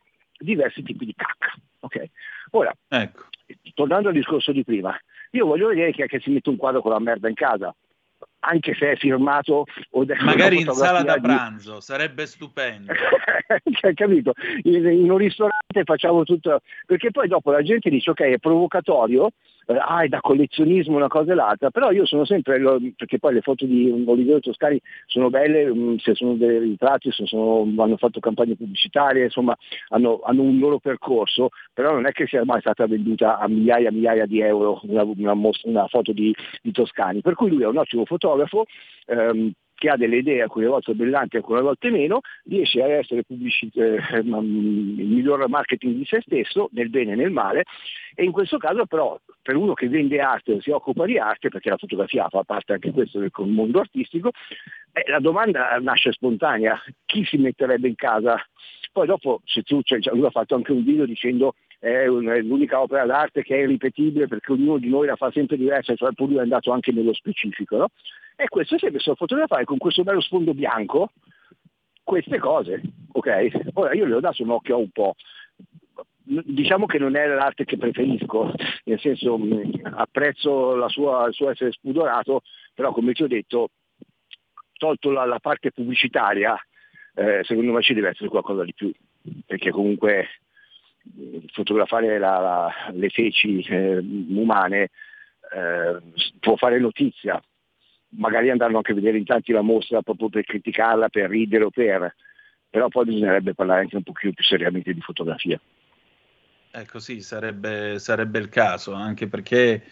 diversi 0.40 0.82
tipi 0.82 1.04
di 1.04 1.14
cacca. 1.14 1.54
Okay? 1.80 2.10
Ora, 2.50 2.72
ecco 2.88 3.28
tornando 3.74 4.08
al 4.08 4.14
discorso 4.14 4.52
di 4.52 4.64
prima, 4.64 4.96
io 5.32 5.46
voglio 5.46 5.68
vedere 5.68 5.92
chi 5.92 6.02
è 6.02 6.06
che 6.06 6.20
si 6.20 6.30
mette 6.30 6.50
un 6.50 6.56
quadro 6.56 6.82
con 6.82 6.92
la 6.92 6.98
merda 6.98 7.28
in 7.28 7.34
casa, 7.34 7.74
anche 8.40 8.74
se 8.74 8.92
è 8.92 8.96
firmato 8.96 9.64
o 9.90 10.06
magari 10.20 10.60
in 10.60 10.70
sala 10.72 11.02
da 11.02 11.18
pranzo 11.18 11.74
di... 11.74 11.80
sarebbe 11.82 12.24
stupendo 12.26 12.92
cioè, 13.80 13.92
capito 13.92 14.32
in, 14.62 14.86
in, 14.86 15.10
un 15.10 15.18
ristorante 15.18 15.84
facciamo 15.84 16.24
tutto 16.24 16.60
perché 16.86 17.10
poi 17.10 17.28
dopo 17.28 17.50
la 17.50 17.62
gente 17.62 17.90
dice 17.90 18.10
ok 18.10 18.20
è 18.20 18.38
provocatorio 18.38 19.30
ah, 19.78 20.02
è 20.02 20.09
da 20.09 20.20
collezionismo 20.20 20.97
una 20.97 21.09
cosa 21.09 21.32
e 21.32 21.34
l'altra, 21.34 21.70
però 21.70 21.90
io 21.90 22.06
sono 22.06 22.24
sempre, 22.24 22.60
perché 22.97 23.18
poi 23.18 23.34
le 23.34 23.40
foto 23.40 23.66
di 23.66 24.05
Oliviero 24.06 24.40
Toscani 24.40 24.80
sono 25.06 25.30
belle, 25.30 25.72
mm, 25.72 25.97
se 25.97 26.14
sono 26.14 26.34
dei 26.34 26.59
ritratti, 26.59 27.10
sono, 27.12 27.66
hanno 27.82 27.97
fatto 27.97 28.20
campagne 28.20 28.56
pubblicitarie, 28.56 29.24
insomma 29.24 29.56
hanno, 29.88 30.20
hanno, 30.24 30.42
un 30.42 30.59
loro 30.59 30.78
percorso, 30.78 31.51
però 31.72 31.92
non 31.92 32.06
è 32.06 32.12
che 32.12 32.26
sia 32.26 32.44
mai 32.44 32.60
stata 32.60 32.86
venduta 32.86 33.38
a 33.38 33.48
migliaia 33.48 33.88
e 33.88 33.92
migliaia 33.92 34.26
di 34.26 34.40
euro 34.40 34.80
una, 34.84 35.05
una, 35.05 35.51
una 35.64 35.86
foto 35.88 36.12
di, 36.12 36.34
di, 36.62 36.72
Toscani, 36.72 37.20
per 37.20 37.34
cui 37.34 37.51
lui 37.51 37.62
è 37.62 37.66
un 37.66 37.76
ottimo 37.76 38.05
fotografo. 38.05 38.64
Ehm, 39.06 39.52
che 39.81 39.89
ha 39.89 39.97
delle 39.97 40.19
idee 40.19 40.43
alcune 40.43 40.66
volte 40.66 40.93
brillanti, 40.93 41.39
alcune 41.39 41.62
volte 41.62 41.89
meno, 41.89 42.20
riesce 42.44 42.82
a 42.82 42.89
essere 42.89 43.24
pubblici- 43.24 43.70
eh, 43.77 44.19
il 44.19 44.27
miglior 44.27 45.48
marketing 45.48 45.97
di 45.97 46.05
se 46.05 46.20
stesso, 46.20 46.69
nel 46.73 46.90
bene 46.90 47.12
e 47.12 47.16
nel 47.16 47.31
male, 47.31 47.65
e 48.15 48.23
in 48.24 48.31
questo 48.31 48.59
caso 48.59 48.85
però 48.85 49.19
per 49.40 49.57
uno 49.57 49.73
che 49.73 49.89
vende 49.89 50.20
arte 50.20 50.52
o 50.52 50.61
si 50.61 50.69
occupa 50.69 51.07
di 51.07 51.16
arte, 51.16 51.48
perché 51.48 51.70
la 51.70 51.78
fotografia 51.78 52.28
fa 52.28 52.43
parte 52.43 52.74
anche 52.74 52.93
questo 52.93 53.20
del 53.20 53.31
mondo 53.36 53.81
artistico, 53.81 54.32
eh, 54.93 55.11
la 55.11 55.19
domanda 55.19 55.74
nasce 55.81 56.12
spontanea, 56.12 56.78
chi 57.07 57.24
si 57.24 57.39
metterebbe 57.39 57.89
in 57.89 57.94
casa? 57.94 58.36
Poi 58.93 59.07
dopo, 59.07 59.40
se 59.47 59.62
tu, 59.62 59.81
cioè, 59.82 59.98
lui 60.12 60.27
ha 60.27 60.31
fatto 60.31 60.57
anche 60.57 60.73
un 60.73 60.85
video 60.85 61.07
dicendo 61.07 61.55
è, 61.78 62.05
l'unica 62.05 62.82
opera 62.82 63.07
d'arte 63.07 63.43
che 63.43 63.57
è 63.57 63.62
irripetibile 63.62 64.28
perché 64.28 64.52
ognuno 64.52 64.77
di 64.77 64.90
noi 64.90 65.07
la 65.07 65.16
fa 65.16 65.31
sempre 65.31 65.57
diversa, 65.57 65.94
cioè 65.94 66.12
poi 66.12 66.27
lui 66.28 66.36
è 66.36 66.43
andato 66.43 66.70
anche 66.70 66.93
nello 66.93 67.15
specifico. 67.15 67.77
No? 67.78 67.89
E 68.40 68.48
questo 68.48 68.78
si 68.78 68.86
è 68.86 68.90
messo 68.90 69.10
a 69.10 69.16
fotografare 69.16 69.64
con 69.64 69.76
questo 69.76 70.02
bello 70.02 70.22
sfondo 70.22 70.54
bianco 70.54 71.10
queste 72.02 72.38
cose. 72.38 72.80
Ok? 73.12 73.50
Ora 73.74 73.92
io 73.92 74.06
le 74.06 74.14
ho 74.14 74.20
dato 74.20 74.42
un 74.42 74.48
occhio 74.48 74.78
un 74.78 74.88
po'. 74.88 75.14
Diciamo 76.22 76.86
che 76.86 76.98
non 76.98 77.16
è 77.16 77.26
l'arte 77.26 77.66
che 77.66 77.76
preferisco, 77.76 78.50
nel 78.84 78.98
senso 78.98 79.38
apprezzo 79.92 80.88
sua, 80.88 81.26
il 81.26 81.34
suo 81.34 81.50
essere 81.50 81.72
spudorato, 81.72 82.40
però 82.72 82.92
come 82.92 83.12
ti 83.12 83.24
ho 83.24 83.26
detto, 83.26 83.72
tolto 84.78 85.10
la, 85.10 85.26
la 85.26 85.38
parte 85.38 85.70
pubblicitaria, 85.70 86.56
eh, 87.16 87.42
secondo 87.44 87.72
me 87.72 87.82
ci 87.82 87.92
deve 87.92 88.08
essere 88.08 88.30
qualcosa 88.30 88.64
di 88.64 88.72
più, 88.72 88.90
perché 89.44 89.70
comunque 89.70 90.28
fotografare 91.52 92.18
la, 92.18 92.38
la, 92.38 92.72
le 92.92 93.10
feci 93.10 93.60
eh, 93.68 93.98
umane 93.98 94.90
eh, 95.52 96.00
può 96.38 96.56
fare 96.56 96.78
notizia, 96.78 97.38
magari 98.11 98.51
andranno 98.51 98.78
anche 98.78 98.93
a 98.93 98.95
vedere 98.95 99.19
in 99.19 99.24
tanti 99.24 99.53
la 99.53 99.62
mostra 99.62 100.03
proprio 100.03 100.28
per 100.28 100.45
criticarla, 100.45 101.09
per 101.09 101.28
ridere 101.31 101.65
o 101.65 101.70
per, 101.70 102.15
però 102.69 102.89
poi 102.89 103.05
bisognerebbe 103.05 103.55
parlare 103.55 103.82
anche 103.82 103.97
un 103.97 104.03
pochino 104.03 104.32
più 104.32 104.45
seriamente 104.45 104.93
di 104.93 105.01
fotografia. 105.01 105.61
Ecco 106.73 106.99
sì, 107.01 107.20
sarebbe, 107.20 107.99
sarebbe 107.99 108.39
il 108.39 108.49
caso, 108.49 108.93
anche 108.93 109.27
perché 109.27 109.82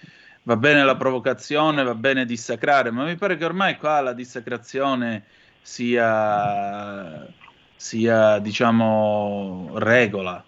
va 0.44 0.56
bene 0.56 0.84
la 0.84 0.96
provocazione, 0.96 1.82
va 1.82 1.94
bene 1.94 2.24
dissacrare, 2.24 2.90
ma 2.90 3.04
mi 3.04 3.16
pare 3.16 3.36
che 3.36 3.44
ormai 3.44 3.76
qua 3.76 4.00
la 4.00 4.12
dissacrazione 4.12 5.24
sia, 5.60 7.26
sia 7.74 8.38
diciamo, 8.38 9.72
regola. 9.74 10.44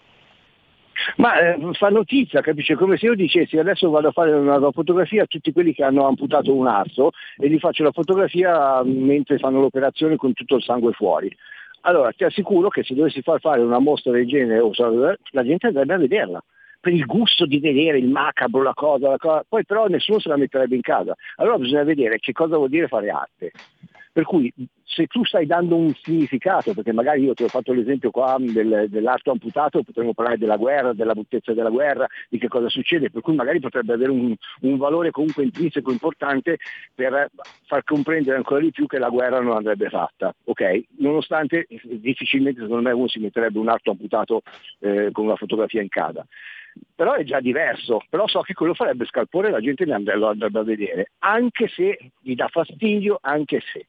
Ma 1.17 1.39
eh, 1.39 1.57
fa 1.73 1.89
notizia, 1.89 2.41
capisce? 2.41 2.75
Come 2.75 2.97
se 2.97 3.05
io 3.07 3.15
dicessi 3.15 3.57
adesso 3.57 3.89
vado 3.89 4.09
a 4.09 4.11
fare 4.11 4.31
una, 4.31 4.71
fotografia 4.71 5.23
a 5.23 5.27
tutti 5.27 5.51
quelli 5.51 5.73
che 5.73 5.83
hanno 5.83 6.07
amputato 6.07 6.53
un 6.53 6.67
arto 6.67 7.11
e 7.37 7.49
gli 7.49 7.59
faccio 7.59 7.83
la 7.83 7.91
fotografia 7.91 8.81
mentre 8.83 9.37
fanno 9.37 9.59
l'operazione 9.59 10.15
con 10.15 10.33
tutto 10.33 10.55
il 10.55 10.63
sangue 10.63 10.93
fuori. 10.93 11.35
Allora 11.81 12.11
ti 12.11 12.23
assicuro 12.23 12.69
che 12.69 12.83
se 12.83 12.93
dovessi 12.93 13.21
far 13.21 13.39
fare 13.39 13.61
una 13.61 13.79
mostra 13.79 14.11
del 14.11 14.27
genere 14.27 14.61
la 15.31 15.43
gente 15.43 15.67
andrebbe 15.67 15.93
a 15.93 15.97
vederla 15.97 16.43
per 16.81 16.93
il 16.93 17.05
gusto 17.05 17.45
di 17.45 17.59
vedere 17.59 17.99
il 17.99 18.09
macabro, 18.09 18.63
la 18.63 18.73
cosa, 18.73 19.09
la 19.09 19.17
cosa, 19.17 19.45
poi 19.47 19.63
però 19.63 19.85
nessuno 19.85 20.19
se 20.19 20.29
la 20.29 20.35
metterebbe 20.35 20.75
in 20.75 20.81
casa. 20.81 21.15
Allora 21.35 21.59
bisogna 21.59 21.83
vedere 21.83 22.17
che 22.17 22.31
cosa 22.31 22.57
vuol 22.57 22.69
dire 22.69 22.87
fare 22.87 23.09
arte. 23.09 23.51
Per 24.13 24.23
cui 24.23 24.51
se 24.83 25.07
tu 25.07 25.23
stai 25.23 25.45
dando 25.45 25.75
un 25.75 25.93
significato, 26.01 26.73
perché 26.73 26.91
magari 26.91 27.23
io 27.23 27.33
ti 27.33 27.43
ho 27.43 27.47
fatto 27.47 27.71
l'esempio 27.71 28.11
qua 28.11 28.35
del, 28.39 28.87
dell'arto 28.89 29.31
amputato, 29.31 29.83
potremmo 29.83 30.13
parlare 30.13 30.37
della 30.37 30.57
guerra, 30.57 30.93
della 30.93 31.13
bruttezza 31.13 31.53
della 31.53 31.69
guerra, 31.69 32.07
di 32.27 32.37
che 32.37 32.49
cosa 32.49 32.67
succede, 32.67 33.09
per 33.09 33.21
cui 33.21 33.35
magari 33.35 33.59
potrebbe 33.59 33.93
avere 33.93 34.11
un, 34.11 34.35
un 34.61 34.77
valore 34.77 35.11
comunque 35.11 35.43
intrinseco 35.43 35.91
importante 35.91 36.57
per 36.93 37.29
far 37.65 37.83
comprendere 37.83 38.35
ancora 38.35 38.59
di 38.59 38.71
più 38.71 38.85
che 38.85 38.99
la 38.99 39.09
guerra 39.09 39.39
non 39.39 39.55
andrebbe 39.55 39.87
fatta. 39.89 40.35
Okay? 40.43 40.85
Nonostante 40.97 41.67
difficilmente 41.83 42.61
secondo 42.61 42.81
me 42.81 42.91
uno 42.91 43.07
si 43.07 43.19
metterebbe 43.19 43.59
un 43.59 43.69
arto 43.69 43.91
amputato 43.91 44.41
eh, 44.79 45.09
con 45.13 45.25
una 45.25 45.37
fotografia 45.37 45.81
in 45.81 45.89
casa. 45.89 46.25
però 46.95 47.13
è 47.13 47.23
già 47.23 47.39
diverso, 47.39 48.01
però 48.09 48.27
so 48.27 48.41
che 48.41 48.53
quello 48.53 48.73
farebbe 48.73 49.05
scalpore 49.05 49.47
e 49.47 49.51
la 49.51 49.59
gente 49.59 49.85
lo 49.85 50.27
andrebbe 50.27 50.59
a 50.59 50.63
vedere, 50.63 51.11
anche 51.19 51.67
se 51.67 51.97
gli 52.19 52.35
dà 52.35 52.47
fastidio, 52.47 53.17
anche 53.21 53.61
se 53.71 53.87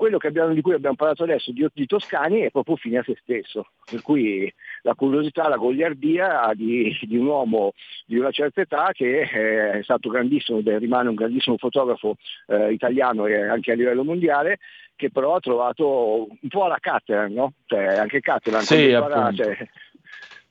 quello 0.00 0.16
abbiamo, 0.22 0.54
di 0.54 0.62
cui 0.62 0.72
abbiamo 0.72 0.96
parlato 0.96 1.24
adesso 1.24 1.52
di, 1.52 1.68
di, 1.74 1.84
Toscani 1.84 2.40
è 2.40 2.50
proprio 2.50 2.76
fine 2.76 2.96
a 2.96 3.02
se 3.02 3.18
stesso, 3.20 3.66
per 3.84 4.00
cui 4.00 4.50
la 4.80 4.94
curiosità, 4.94 5.46
la 5.46 5.58
gogliardia 5.58 6.52
di, 6.54 6.98
di 7.02 7.18
un 7.18 7.26
uomo 7.26 7.74
di 8.06 8.16
una 8.16 8.30
certa 8.30 8.62
età 8.62 8.92
che 8.92 9.20
è 9.24 9.82
stato 9.82 10.08
grandissimo, 10.08 10.62
rimane 10.64 11.10
un 11.10 11.14
grandissimo 11.16 11.58
fotografo 11.58 12.16
eh, 12.46 12.72
italiano 12.72 13.26
e 13.26 13.46
anche 13.46 13.72
a 13.72 13.74
livello 13.74 14.02
mondiale, 14.02 14.58
che 14.96 15.10
però 15.10 15.34
ha 15.34 15.40
trovato 15.40 16.28
un 16.28 16.48
po' 16.48 16.64
alla 16.64 16.78
Cateran, 16.80 17.34
no? 17.34 17.52
Cioè 17.66 17.84
anche 17.98 18.20
Cateran, 18.20 18.62
sì, 18.62 18.88
cioè, 19.36 19.68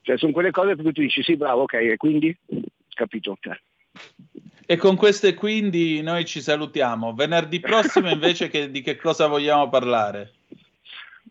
cioè, 0.02 0.16
sono 0.16 0.30
quelle 0.30 0.52
cose 0.52 0.76
per 0.76 0.84
cui 0.84 0.92
tu 0.92 1.00
dici 1.00 1.24
sì 1.24 1.34
bravo, 1.36 1.62
ok, 1.62 1.72
e 1.74 1.96
quindi 1.96 2.38
capito. 2.94 3.36
Cioè. 3.40 3.60
E 4.70 4.76
con 4.76 4.94
queste 4.94 5.34
quindi 5.34 6.00
noi 6.00 6.24
ci 6.24 6.40
salutiamo. 6.40 7.12
Venerdì 7.12 7.58
prossimo 7.58 8.08
invece 8.08 8.46
che, 8.46 8.70
di 8.70 8.82
che 8.82 8.94
cosa 8.94 9.26
vogliamo 9.26 9.68
parlare? 9.68 10.39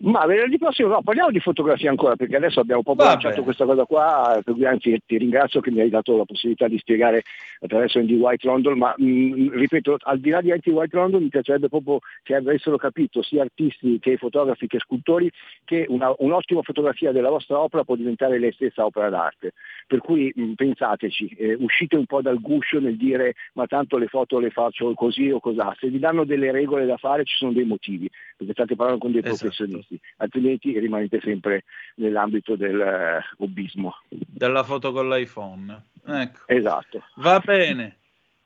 Ma 0.01 0.25
venerdì 0.25 0.57
prossimo 0.57 0.87
no, 0.87 1.01
parliamo 1.01 1.29
di 1.29 1.41
fotografia 1.41 1.89
ancora, 1.89 2.15
perché 2.15 2.37
adesso 2.37 2.61
abbiamo 2.61 2.83
proprio 2.83 3.05
Va 3.05 3.11
lanciato 3.11 3.43
questa 3.43 3.65
cosa 3.65 3.83
qua, 3.83 4.39
per 4.41 4.53
cui 4.53 4.65
anzi 4.65 4.97
ti 5.05 5.17
ringrazio 5.17 5.59
che 5.59 5.71
mi 5.71 5.81
hai 5.81 5.89
dato 5.89 6.15
la 6.15 6.23
possibilità 6.23 6.69
di 6.69 6.77
spiegare 6.77 7.23
attraverso 7.59 7.99
Andy 7.99 8.15
White 8.15 8.47
London, 8.47 8.77
ma 8.77 8.93
mh, 8.95 9.51
ripeto, 9.51 9.97
al 10.03 10.19
di 10.21 10.29
là 10.29 10.39
di 10.39 10.51
Andy 10.53 10.71
White 10.71 10.95
London 10.95 11.23
mi 11.23 11.27
piacerebbe 11.27 11.67
proprio 11.67 11.99
che 12.23 12.33
avessero 12.33 12.77
capito 12.77 13.21
sia 13.21 13.41
artisti 13.41 13.99
che 13.99 14.15
fotografi 14.15 14.67
che 14.67 14.79
scultori 14.79 15.29
che 15.65 15.85
una, 15.89 16.13
un'ottima 16.19 16.61
fotografia 16.61 17.11
della 17.11 17.29
vostra 17.29 17.59
opera 17.59 17.83
può 17.83 17.95
diventare 17.95 18.39
lei 18.39 18.53
stessa 18.53 18.85
opera 18.85 19.09
d'arte. 19.09 19.51
Per 19.85 19.99
cui 19.99 20.31
mh, 20.33 20.53
pensateci, 20.53 21.27
eh, 21.37 21.57
uscite 21.59 21.97
un 21.97 22.05
po' 22.05 22.21
dal 22.21 22.39
guscio 22.39 22.79
nel 22.79 22.95
dire 22.95 23.33
ma 23.55 23.67
tanto 23.67 23.97
le 23.97 24.07
foto 24.07 24.39
le 24.39 24.49
faccio 24.49 24.93
così 24.93 25.29
o 25.29 25.41
cos'ha, 25.41 25.75
se 25.77 25.89
vi 25.89 25.99
danno 25.99 26.23
delle 26.23 26.51
regole 26.51 26.85
da 26.85 26.95
fare 26.95 27.25
ci 27.25 27.35
sono 27.35 27.51
dei 27.51 27.65
motivi, 27.65 28.09
perché 28.37 28.53
state 28.53 28.77
parlando 28.77 29.01
con 29.01 29.11
dei 29.11 29.19
Esatto. 29.19 29.37
professionisti 29.39 29.87
altrimenti 30.17 30.77
rimanete 30.77 31.19
sempre 31.21 31.63
nell'ambito 31.95 32.55
del 32.55 32.79
eh, 32.79 33.21
hobbismo. 33.37 33.95
Della 34.09 34.63
foto 34.63 34.91
con 34.91 35.07
l'iPhone. 35.07 35.83
Ecco. 36.05 36.39
Esatto. 36.47 37.03
Va 37.15 37.39
bene. 37.39 37.97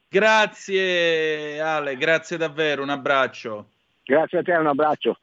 Grazie 0.07 1.59
Ale, 1.59 1.97
grazie 1.97 2.37
davvero, 2.37 2.83
un 2.83 2.89
abbraccio. 2.89 3.69
Grazie 4.03 4.39
a 4.39 4.43
te, 4.43 4.51
un 4.51 4.67
abbraccio. 4.67 5.17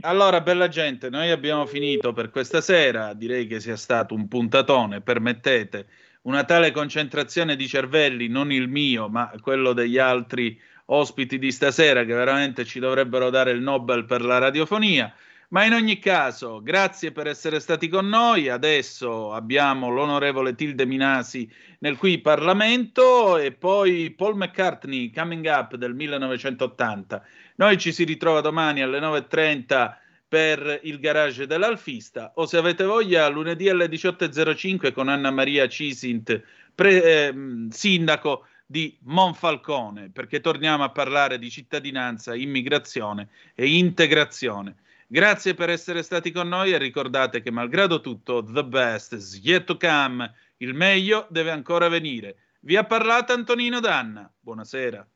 Allora, 0.00 0.40
bella 0.40 0.68
gente, 0.68 1.08
noi 1.08 1.30
abbiamo 1.30 1.64
finito 1.64 2.12
per 2.12 2.30
questa 2.30 2.60
sera. 2.60 3.14
Direi 3.14 3.46
che 3.46 3.60
sia 3.60 3.76
stato 3.76 4.14
un 4.14 4.26
puntatone, 4.28 5.00
permettete. 5.00 5.86
Una 6.22 6.44
tale 6.44 6.70
concentrazione 6.70 7.56
di 7.56 7.66
cervelli, 7.66 8.28
non 8.28 8.52
il 8.52 8.68
mio, 8.68 9.08
ma 9.08 9.32
quello 9.40 9.72
degli 9.72 9.98
altri 9.98 10.60
ospiti 10.86 11.38
di 11.38 11.52
stasera, 11.52 12.04
che 12.04 12.14
veramente 12.14 12.64
ci 12.64 12.80
dovrebbero 12.80 13.30
dare 13.30 13.50
il 13.50 13.60
Nobel 13.60 14.04
per 14.04 14.22
la 14.22 14.38
radiofonia. 14.38 15.12
Ma 15.52 15.64
in 15.64 15.74
ogni 15.74 15.98
caso, 15.98 16.62
grazie 16.62 17.12
per 17.12 17.26
essere 17.26 17.60
stati 17.60 17.88
con 17.88 18.08
noi. 18.08 18.48
Adesso 18.48 19.34
abbiamo 19.34 19.90
l'onorevole 19.90 20.54
Tilde 20.54 20.86
Minasi 20.86 21.46
nel 21.80 21.98
qui 21.98 22.20
Parlamento 22.20 23.36
e 23.36 23.52
poi 23.52 24.10
Paul 24.16 24.36
McCartney, 24.36 25.12
Coming 25.12 25.44
Up 25.44 25.76
del 25.76 25.94
1980. 25.94 27.22
Noi 27.56 27.76
ci 27.76 27.92
si 27.92 28.04
ritrova 28.04 28.40
domani 28.40 28.80
alle 28.80 28.98
9.30 28.98 29.94
per 30.26 30.80
il 30.84 30.98
garage 30.98 31.46
dell'Alfista 31.46 32.32
o 32.36 32.46
se 32.46 32.56
avete 32.56 32.84
voglia 32.84 33.28
lunedì 33.28 33.68
alle 33.68 33.88
18.05 33.88 34.90
con 34.94 35.08
Anna 35.08 35.30
Maria 35.30 35.68
Cisint, 35.68 36.42
pre- 36.74 37.26
ehm, 37.26 37.68
sindaco 37.68 38.46
di 38.72 38.96
Monfalcone, 39.02 40.08
perché 40.08 40.40
torniamo 40.40 40.82
a 40.82 40.88
parlare 40.88 41.38
di 41.38 41.50
cittadinanza, 41.50 42.34
immigrazione 42.34 43.28
e 43.54 43.76
integrazione. 43.76 44.76
Grazie 45.06 45.52
per 45.52 45.68
essere 45.68 46.02
stati 46.02 46.32
con 46.32 46.48
noi 46.48 46.72
e 46.72 46.78
ricordate 46.78 47.42
che 47.42 47.50
malgrado 47.50 48.00
tutto, 48.00 48.42
the 48.42 48.64
best 48.64 49.12
is 49.12 49.38
yet 49.42 49.64
to 49.64 49.76
come, 49.76 50.32
il 50.56 50.72
meglio 50.72 51.26
deve 51.28 51.50
ancora 51.50 51.88
venire. 51.88 52.36
Vi 52.60 52.76
ha 52.76 52.84
parlato 52.84 53.34
Antonino 53.34 53.78
Danna. 53.78 54.32
Buonasera. 54.40 55.06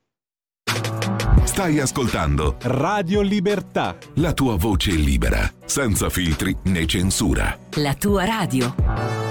Stai 1.45 1.79
ascoltando 1.79 2.57
Radio 2.63 3.23
Libertà. 3.23 3.97
la 4.17 4.35
tua 4.35 4.57
voce 4.57 4.91
libera, 4.91 5.51
senza 5.65 6.11
filtri 6.11 6.55
né 6.65 6.85
censura. 6.85 7.59
La 7.77 7.95
tua 7.95 8.27
radio. 8.27 9.26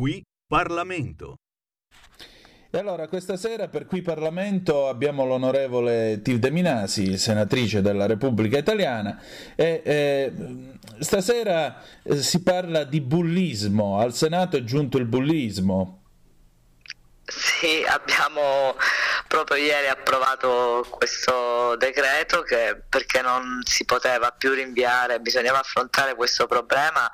Qui 0.00 0.24
Parlamento. 0.48 1.34
E 2.70 2.78
allora, 2.78 3.06
questa 3.06 3.36
sera 3.36 3.68
per 3.68 3.84
qui 3.84 4.00
Parlamento 4.00 4.88
abbiamo 4.88 5.26
l'onorevole 5.26 6.22
Tilde 6.22 6.50
Minasi, 6.50 7.18
senatrice 7.18 7.82
della 7.82 8.06
Repubblica 8.06 8.56
Italiana, 8.56 9.22
e 9.54 9.82
eh, 9.84 10.32
stasera 11.00 11.82
eh, 12.02 12.16
si 12.16 12.42
parla 12.42 12.84
di 12.84 13.02
bullismo. 13.02 13.98
Al 13.98 14.14
Senato 14.14 14.56
è 14.56 14.64
giunto 14.64 14.96
il 14.96 15.04
bullismo. 15.04 16.04
Sì, 17.26 17.84
abbiamo 17.86 18.74
proprio 19.28 19.62
ieri 19.62 19.88
approvato 19.88 20.86
questo 20.88 21.76
decreto 21.76 22.40
che 22.40 22.84
perché 22.88 23.20
non 23.20 23.60
si 23.66 23.84
poteva 23.84 24.30
più 24.30 24.54
rinviare, 24.54 25.20
bisognava 25.20 25.58
affrontare 25.58 26.14
questo 26.14 26.46
problema 26.46 27.10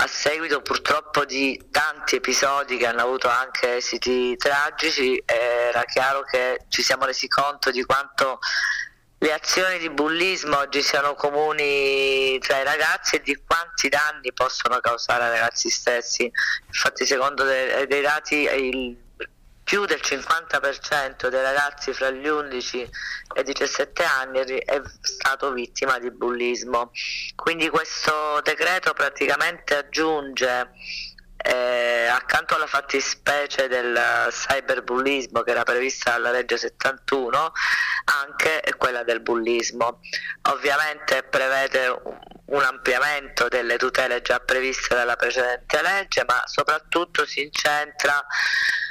a 0.00 0.06
seguito 0.06 0.62
purtroppo 0.62 1.26
di 1.26 1.68
tanti 1.70 2.16
episodi 2.16 2.78
che 2.78 2.86
hanno 2.86 3.02
avuto 3.02 3.28
anche 3.28 3.76
esiti 3.76 4.34
tragici, 4.38 5.22
era 5.26 5.84
chiaro 5.84 6.22
che 6.22 6.64
ci 6.68 6.82
siamo 6.82 7.04
resi 7.04 7.28
conto 7.28 7.70
di 7.70 7.84
quanto 7.84 8.38
le 9.18 9.32
azioni 9.34 9.76
di 9.76 9.90
bullismo 9.90 10.56
oggi 10.56 10.80
siano 10.80 11.14
comuni 11.14 12.38
tra 12.38 12.60
i 12.60 12.64
ragazzi 12.64 13.16
e 13.16 13.20
di 13.20 13.38
quanti 13.46 13.90
danni 13.90 14.32
possono 14.32 14.80
causare 14.80 15.24
ai 15.24 15.30
ragazzi 15.32 15.68
stessi. 15.68 16.30
Infatti 16.66 17.04
secondo 17.04 17.44
de- 17.44 17.86
dei 17.86 18.00
dati 18.00 18.36
il 18.36 18.96
più 19.70 19.84
del 19.84 20.00
50% 20.02 21.28
dei 21.28 21.42
ragazzi 21.42 21.92
fra 21.92 22.10
gli 22.10 22.26
11 22.26 22.90
e 23.36 23.40
i 23.40 23.44
17 23.44 24.02
anni 24.02 24.40
è 24.40 24.82
stato 25.00 25.52
vittima 25.52 26.00
di 26.00 26.10
bullismo. 26.10 26.90
Quindi 27.36 27.68
questo 27.68 28.40
decreto 28.42 28.92
praticamente 28.94 29.76
aggiunge 29.76 30.72
eh, 31.36 32.08
accanto 32.08 32.56
alla 32.56 32.66
fattispecie 32.66 33.68
del 33.68 33.96
cyberbullismo 34.30 35.42
che 35.42 35.52
era 35.52 35.62
prevista 35.62 36.10
dalla 36.10 36.32
legge 36.32 36.56
71 36.56 37.52
anche 38.24 38.74
quella 38.76 39.04
del 39.04 39.20
bullismo. 39.20 40.00
Ovviamente 40.50 41.22
prevede 41.22 41.96
un 42.46 42.62
ampliamento 42.64 43.46
delle 43.46 43.76
tutele 43.76 44.20
già 44.20 44.40
previste 44.40 44.96
dalla 44.96 45.14
precedente 45.14 45.80
legge, 45.80 46.24
ma 46.26 46.42
soprattutto 46.46 47.24
si 47.24 47.44
incentra 47.44 48.20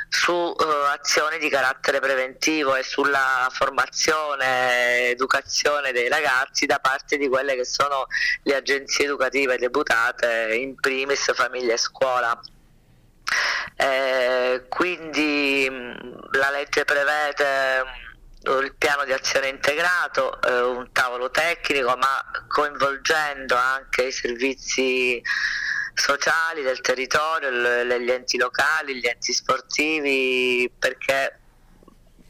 su 0.09 0.31
eh, 0.31 0.65
azioni 0.91 1.37
di 1.37 1.49
carattere 1.49 1.99
preventivo 1.99 2.75
e 2.75 2.83
sulla 2.83 3.47
formazione, 3.51 5.09
educazione 5.09 5.91
dei 5.91 6.09
ragazzi 6.09 6.65
da 6.65 6.79
parte 6.79 7.17
di 7.17 7.27
quelle 7.29 7.55
che 7.55 7.65
sono 7.65 8.07
le 8.43 8.55
agenzie 8.55 9.05
educative 9.05 9.57
deputate, 9.57 10.55
in 10.55 10.75
primis 10.75 11.31
famiglia 11.33 11.73
e 11.73 11.77
scuola. 11.77 12.39
Eh, 13.75 14.65
quindi 14.67 15.69
mh, 15.69 16.37
la 16.37 16.49
legge 16.49 16.83
prevede 16.83 17.83
mh, 17.83 18.08
il 18.41 18.73
piano 18.77 19.03
di 19.03 19.11
azione 19.11 19.49
integrato, 19.49 20.41
eh, 20.41 20.61
un 20.61 20.91
tavolo 20.91 21.29
tecnico, 21.29 21.95
ma 21.97 22.23
coinvolgendo 22.47 23.55
anche 23.55 24.03
i 24.03 24.11
servizi 24.11 25.21
sociali 25.93 26.61
del 26.61 26.79
territorio, 26.81 27.49
l- 27.49 27.99
gli 27.99 28.11
enti 28.11 28.37
locali, 28.37 28.95
gli 28.95 29.07
enti 29.07 29.33
sportivi, 29.33 30.71
perché 30.79 31.39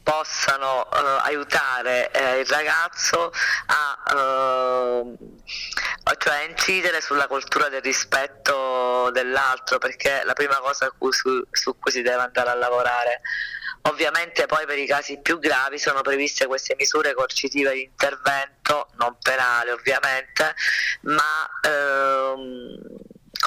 possano 0.02 0.90
eh, 0.90 1.20
aiutare 1.24 2.10
eh, 2.10 2.40
il 2.40 2.46
ragazzo 2.46 3.32
a 3.66 3.98
eh, 4.12 5.16
cioè 6.18 6.46
incidere 6.48 7.00
sulla 7.00 7.28
cultura 7.28 7.68
del 7.68 7.82
rispetto 7.82 9.10
dell'altro 9.12 9.78
perché 9.78 10.22
è 10.22 10.24
la 10.24 10.32
prima 10.32 10.56
cosa 10.56 10.92
su, 11.10 11.44
su 11.50 11.78
cui 11.78 11.92
si 11.92 12.02
deve 12.02 12.22
andare 12.22 12.50
a 12.50 12.54
lavorare 12.54 13.20
ovviamente 13.82 14.46
poi 14.46 14.66
per 14.66 14.78
i 14.78 14.86
casi 14.86 15.18
più 15.20 15.38
gravi 15.38 15.78
sono 15.78 16.02
previste 16.02 16.46
queste 16.46 16.74
misure 16.78 17.14
coercitive 17.14 17.72
di 17.72 17.82
intervento 17.82 18.88
non 18.98 19.16
penale 19.20 19.72
ovviamente 19.72 20.54
ma 21.02 21.48
ehm, 21.62 22.78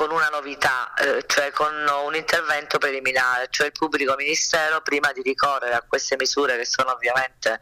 con 0.03 0.11
una 0.11 0.27
novità, 0.27 0.93
eh, 0.95 1.23
cioè 1.27 1.51
con 1.51 1.73
un 1.73 2.13
intervento 2.13 2.77
preliminare, 2.77 3.47
cioè 3.49 3.67
il 3.67 3.71
pubblico 3.71 4.15
ministero 4.17 4.81
prima 4.81 5.13
di 5.13 5.21
ricorrere 5.21 5.75
a 5.75 5.81
queste 5.81 6.17
misure 6.17 6.57
che 6.57 6.65
sono 6.65 6.91
ovviamente 6.91 7.61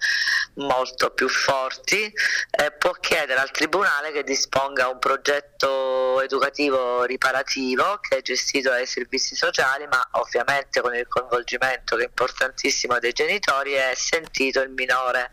molto 0.55 1.11
più 1.11 1.29
forti, 1.29 2.11
eh, 2.49 2.71
può 2.71 2.93
chiedere 2.93 3.39
al 3.39 3.51
Tribunale 3.51 4.11
che 4.11 4.23
disponga 4.23 4.87
un 4.87 4.97
progetto 4.97 6.19
educativo 6.21 7.03
riparativo 7.03 7.99
che 7.99 8.17
è 8.17 8.21
gestito 8.23 8.71
dai 8.71 8.87
servizi 8.87 9.35
sociali, 9.35 9.85
ma 9.85 10.03
ovviamente 10.13 10.81
con 10.81 10.95
il 10.95 11.07
coinvolgimento 11.07 11.95
che 11.95 12.05
è 12.05 12.07
importantissimo 12.07 12.97
dei 12.97 13.13
genitori 13.13 13.75
e 13.75 13.93
sentito 13.95 14.61
il 14.61 14.71
minore 14.71 15.31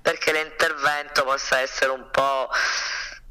perché 0.00 0.30
l'intervento 0.30 1.24
possa 1.24 1.58
essere 1.58 1.90
un 1.90 2.08
po' 2.12 2.48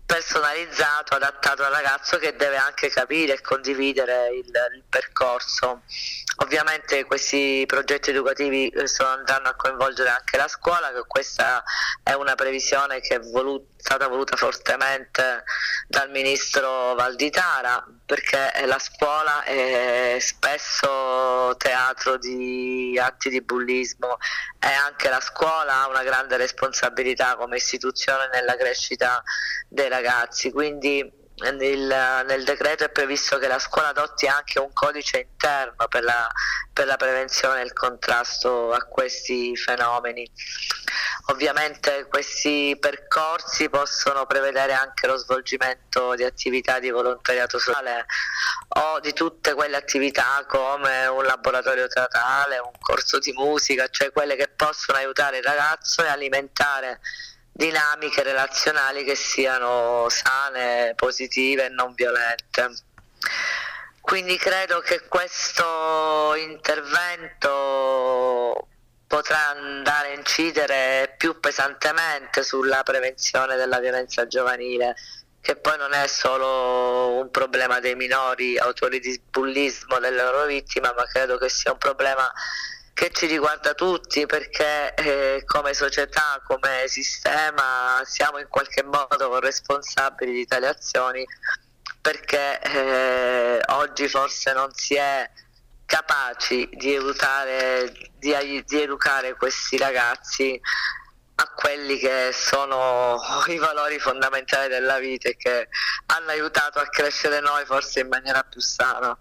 personalizzato, 0.05 1.15
adattato 1.15 1.63
al 1.63 1.71
ragazzo 1.71 2.17
che 2.17 2.35
deve 2.35 2.57
anche 2.57 2.89
capire 2.89 3.33
e 3.33 3.41
condividere 3.41 4.29
il, 4.29 4.51
il 4.75 4.83
percorso. 4.87 5.81
Ovviamente 6.37 7.05
questi 7.05 7.63
progetti 7.65 8.11
educativi 8.11 8.67
eh, 8.69 8.85
andranno 9.03 9.47
a 9.47 9.55
coinvolgere 9.55 10.09
anche 10.09 10.37
la 10.37 10.47
scuola, 10.47 10.91
che 10.91 11.03
questa 11.07 11.63
è 12.03 12.13
una 12.13 12.35
previsione 12.35 12.99
che 12.99 13.15
è 13.15 13.19
voluta 13.19 13.73
stata 13.85 14.07
voluta 14.07 14.35
fortemente 14.35 15.43
dal 15.87 16.09
ministro 16.09 16.95
Valditara 16.95 17.85
perché 18.05 18.51
la 18.65 18.77
scuola 18.77 19.43
è 19.43 20.17
spesso 20.19 21.55
teatro 21.57 22.17
di 22.17 22.99
atti 23.01 23.29
di 23.29 23.41
bullismo 23.41 24.17
e 24.59 24.67
anche 24.67 25.09
la 25.09 25.19
scuola 25.19 25.81
ha 25.81 25.87
una 25.87 26.03
grande 26.03 26.37
responsabilità 26.37 27.35
come 27.35 27.57
istituzione 27.57 28.29
nella 28.31 28.55
crescita 28.55 29.23
dei 29.67 29.89
ragazzi, 29.89 30.51
quindi 30.51 31.23
nel, 31.37 32.23
nel, 32.25 32.43
decreto 32.45 32.85
è 32.85 32.89
previsto 32.89 33.37
che 33.37 33.47
la 33.47 33.59
scuola 33.59 33.89
adotti 33.89 34.25
anche 34.25 34.59
un 34.59 34.71
codice 34.71 35.27
interno 35.29 35.87
per 35.89 36.03
la, 36.03 36.29
per 36.71 36.85
la 36.87 36.95
prevenzione 36.95 37.59
e 37.59 37.65
il 37.65 37.73
contrasto 37.73 38.71
a 38.71 38.83
questi 38.85 39.55
fenomeni. 39.57 40.29
Ovviamente 41.27 42.05
questi 42.07 42.77
percorsi 42.79 43.67
possono 43.67 44.25
prevedere 44.25 44.73
anche 44.73 45.07
lo 45.07 45.17
svolgimento 45.17 46.15
di 46.15 46.23
attività 46.23 46.79
di 46.79 46.91
volontariato 46.91 47.57
sociale 47.57 48.05
o 48.67 48.99
di 48.99 49.11
tutte 49.11 49.53
quelle 49.55 49.75
attività 49.75 50.45
come 50.47 51.07
un 51.07 51.23
laboratorio 51.23 51.87
teatrale, 51.87 52.59
un 52.59 52.77
corso 52.79 53.19
di 53.19 53.33
musica, 53.33 53.87
cioè 53.89 54.11
quelle 54.11 54.35
che 54.35 54.47
possono 54.55 54.99
aiutare 54.99 55.37
il 55.37 55.43
ragazzo 55.43 56.03
e 56.03 56.07
alimentare 56.07 57.01
dinamiche 57.57 58.21
relazionali 58.21 59.05
che 59.05 59.15
siano 59.15 60.07
sane, 60.09 60.91
positive 60.93 61.67
e 61.67 61.69
non 61.69 61.93
violente. 61.93 62.69
Quindi 64.01 64.37
credo 64.37 64.81
che 64.81 65.07
questo 65.07 66.35
intervento 66.35 67.47
potrà 69.07 69.47
andare 69.47 70.09
a 70.09 70.15
incidere 70.15 71.15
più 71.17 71.39
pesantemente 71.39 72.43
sulla 72.43 72.83
prevenzione 72.83 73.55
della 73.55 73.79
violenza 73.79 74.27
giovanile, 74.27 74.93
che 75.39 75.55
poi 75.55 75.77
non 75.77 75.93
è 75.93 76.07
solo 76.07 77.19
un 77.19 77.31
problema 77.31 77.79
dei 77.79 77.95
minori 77.95 78.57
autori 78.57 78.99
di 78.99 79.17
bullismo 79.29 79.97
delle 79.99 80.21
loro 80.21 80.45
vittime, 80.45 80.91
ma 80.93 81.05
credo 81.05 81.37
che 81.37 81.47
sia 81.47 81.71
un 81.71 81.77
problema 81.77 82.29
che 82.95 83.11
ci 83.11 83.25
riguarda 83.25 83.73
tutti 83.73 84.25
perché 84.25 84.93
eh, 84.93 85.43
come 85.45 85.73
società, 85.73 86.41
come 86.47 86.85
sistema 86.87 88.01
siamo 88.05 88.39
in 88.39 88.47
qualche 88.47 88.83
modo 88.83 89.37
responsabili 89.41 90.31
di 90.31 90.45
tali 90.45 90.65
azioni 90.65 91.25
perché 91.99 92.61
eh, 92.61 93.59
oggi 93.73 94.07
forse 94.07 94.53
non 94.53 94.69
si 94.73 94.95
è 94.95 95.29
capaci 95.85 96.69
di 96.71 96.93
educare, 96.93 97.91
di, 98.17 98.63
di 98.65 98.81
educare 98.81 99.35
questi 99.35 99.77
ragazzi 99.77 100.57
a 101.35 101.51
quelli 101.53 101.97
che 101.97 102.29
sono 102.31 103.19
i 103.47 103.57
valori 103.57 103.99
fondamentali 103.99 104.69
della 104.69 104.99
vita 104.99 105.27
e 105.27 105.35
che 105.35 105.67
hanno 106.05 106.29
aiutato 106.29 106.79
a 106.79 106.85
crescere 106.85 107.41
noi 107.41 107.65
forse 107.65 107.99
in 107.99 108.07
maniera 108.07 108.41
più 108.43 108.61
sana. 108.61 109.17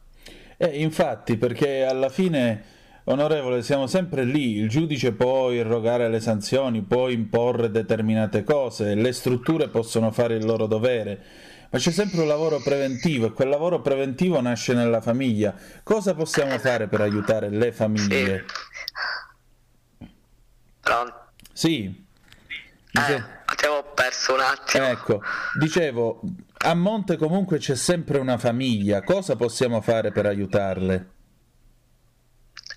Eh, 0.59 0.80
infatti, 0.80 1.36
perché 1.36 1.84
alla 1.84 2.09
fine 2.09 2.73
Onorevole, 3.06 3.62
siamo 3.62 3.86
sempre 3.86 4.24
lì, 4.24 4.56
il 4.56 4.70
giudice 4.70 5.12
può 5.12 5.51
irrogare 5.51 6.09
le 6.09 6.20
sanzioni, 6.20 6.81
può 6.81 7.10
imporre 7.10 7.70
determinate 7.70 8.44
cose, 8.44 8.94
le 8.94 9.12
strutture 9.12 9.68
possono 9.68 10.10
fare 10.10 10.36
il 10.36 10.44
loro 10.47 10.66
dovere, 10.66 11.22
ma 11.68 11.78
c'è 11.78 11.90
sempre 11.90 12.22
un 12.22 12.28
lavoro 12.28 12.62
preventivo 12.62 13.26
e 13.26 13.32
quel 13.32 13.51
lavoro 13.51 13.82
preventivo 13.82 14.40
nasce 14.40 14.72
nella 14.72 15.02
famiglia. 15.02 15.55
Cosa 15.82 16.14
possiamo 16.14 16.59
fare 16.59 16.89
per 16.89 17.02
aiutare 17.02 17.51
le 17.51 17.72
famiglie? 17.72 18.44
Pronto? 20.81 21.26
Sì. 21.52 22.06
Dice... 22.90 23.14
Eh, 23.14 23.55
ti 23.55 23.66
avevo 23.66 23.85
perso 23.93 24.32
un 24.32 24.40
attimo. 24.40 24.86
Ecco, 24.86 25.20
dicevo, 25.59 26.22
a 26.56 26.74
monte 26.74 27.18
comunque 27.18 27.59
c'è 27.59 27.76
sempre 27.76 28.16
una 28.16 28.39
famiglia, 28.39 29.02
cosa 29.02 29.36
possiamo 29.36 29.82
fare 29.82 30.10
per 30.10 30.24
aiutarle? 30.24 31.14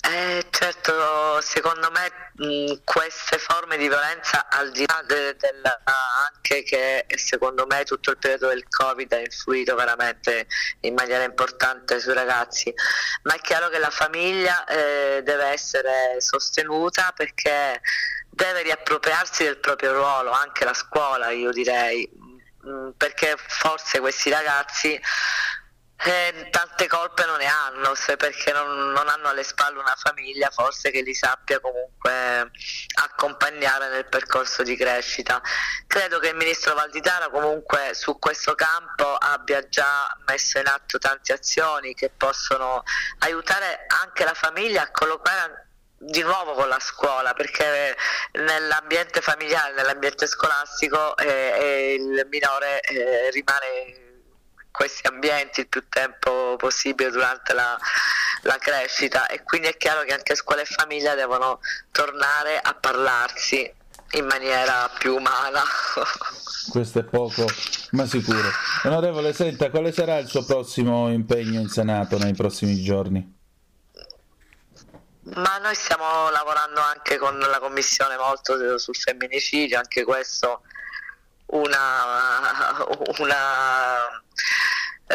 Eh, 0.10 0.46
certo, 0.52 1.42
secondo 1.42 1.92
me 1.92 2.10
mh, 2.46 2.76
queste 2.86 3.38
forme 3.40 3.76
di 3.76 3.90
violenza, 3.90 4.48
al 4.50 4.72
di 4.72 4.86
là 4.88 5.04
de- 5.06 5.36
del, 5.36 5.62
anche 5.84 6.64
che 6.64 7.06
secondo 7.18 7.66
me 7.68 7.84
tutto 7.84 8.12
il 8.12 8.18
periodo 8.18 8.48
del 8.48 8.66
Covid 8.70 9.12
ha 9.12 9.20
influito 9.20 9.76
veramente 9.76 10.48
in 10.82 10.94
maniera 10.94 11.24
importante 11.26 12.00
sui 12.00 12.14
ragazzi, 12.14 12.74
ma 13.24 13.34
è 13.36 13.40
chiaro 13.42 13.68
che 13.68 13.80
la 13.80 13.90
famiglia 13.90 14.64
eh, 14.66 15.22
deve 15.24 15.46
essere 15.48 16.16
sostenuta 16.20 17.12
perché 17.14 17.82
deve 18.30 18.62
riappropriarsi 18.62 19.44
del 19.44 19.58
proprio 19.58 19.92
ruolo, 19.92 20.32
anche 20.32 20.64
la 20.64 20.74
scuola 20.74 21.32
io 21.32 21.52
direi, 21.52 22.10
mh, 22.62 22.92
perché 22.96 23.36
forse 23.48 24.00
questi 24.00 24.30
ragazzi 24.30 24.98
eh, 26.06 26.48
tante 26.52 26.88
colpe 26.88 27.26
non 27.26 27.38
ne 27.38 27.48
hanno, 27.48 27.96
se 27.96 28.18
perché 28.18 28.52
non, 28.52 28.92
non, 28.92 29.08
hanno 29.08 29.30
alle 29.30 29.44
spalle 29.44 29.80
una 29.80 29.96
famiglia 29.98 30.50
forse 30.52 30.92
che 30.92 31.02
li 31.02 31.16
sappia 31.16 31.60
comunque 31.60 32.52
accompagnare 33.02 33.90
nel 33.90 34.06
percorso 34.06 34.62
di 34.62 34.78
crescita. 34.78 35.42
Credo 35.88 36.20
che 36.20 36.30
il 36.30 36.36
ministro 36.36 36.76
Valditara 36.76 37.30
comunque 37.30 37.92
su 37.94 38.20
questo 38.20 38.54
campo 38.54 39.16
abbia 39.16 39.68
già 39.68 40.08
messo 40.28 40.60
in 40.60 40.68
atto 40.68 41.00
tante 41.00 41.34
azioni 41.34 41.96
che 41.96 42.12
possono 42.16 42.84
aiutare 43.20 43.86
anche 43.88 44.24
la 44.24 44.36
famiglia 44.36 44.84
a 44.84 44.92
collocare 44.92 45.66
di 46.00 46.22
nuovo 46.22 46.54
con 46.54 46.68
la 46.68 46.80
scuola 46.80 47.34
perché 47.34 47.98
nell'ambiente 48.34 49.20
familiare, 49.20 49.74
nell'ambiente 49.74 50.28
scolastico 50.28 51.18
eh, 51.18 51.96
il 52.00 52.28
minore 52.30 52.82
eh, 52.82 53.32
rimane 53.32 54.07
questi 54.78 55.08
ambienti 55.08 55.62
il 55.62 55.68
più 55.68 55.90
tempo 55.90 56.56
possibile 56.56 57.10
durante 57.10 57.54
la, 57.54 57.76
la 58.44 58.58
crescita 58.60 59.26
e 59.26 59.42
quindi 59.42 59.70
è 59.70 59.76
chiaro 59.76 60.04
che 60.04 60.14
anche 60.14 60.36
scuola 60.36 60.62
e 60.62 60.66
famiglia 60.66 61.16
devono 61.16 61.60
tornare 61.90 62.60
a 62.60 62.76
parlarsi 62.76 63.74
in 64.12 64.26
maniera 64.26 64.88
più 65.00 65.16
umana. 65.16 65.64
Questo 66.70 67.00
è 67.00 67.04
poco, 67.04 67.48
ma 67.92 68.06
sicuro. 68.06 68.52
Onorevole, 68.84 69.34
senta, 69.34 69.72
quale 69.72 69.92
sarà 69.92 70.20
il 70.20 70.28
suo 70.28 70.46
prossimo 70.46 71.10
impegno 71.10 71.60
in 71.60 71.70
Senato 71.70 72.20
nei 72.20 72.36
prossimi 72.36 72.80
giorni? 72.84 73.36
Ma 75.24 75.58
noi 75.58 75.74
stiamo 75.74 76.30
lavorando 76.30 76.82
anche 76.82 77.18
con 77.18 77.40
la 77.40 77.60
Commissione 77.60 78.16
molto 78.16 78.78
sul 78.78 78.96
femminicidio, 78.96 79.80
anche 79.80 80.04
questo 80.04 80.62
una, 81.48 82.86
una 83.18 84.22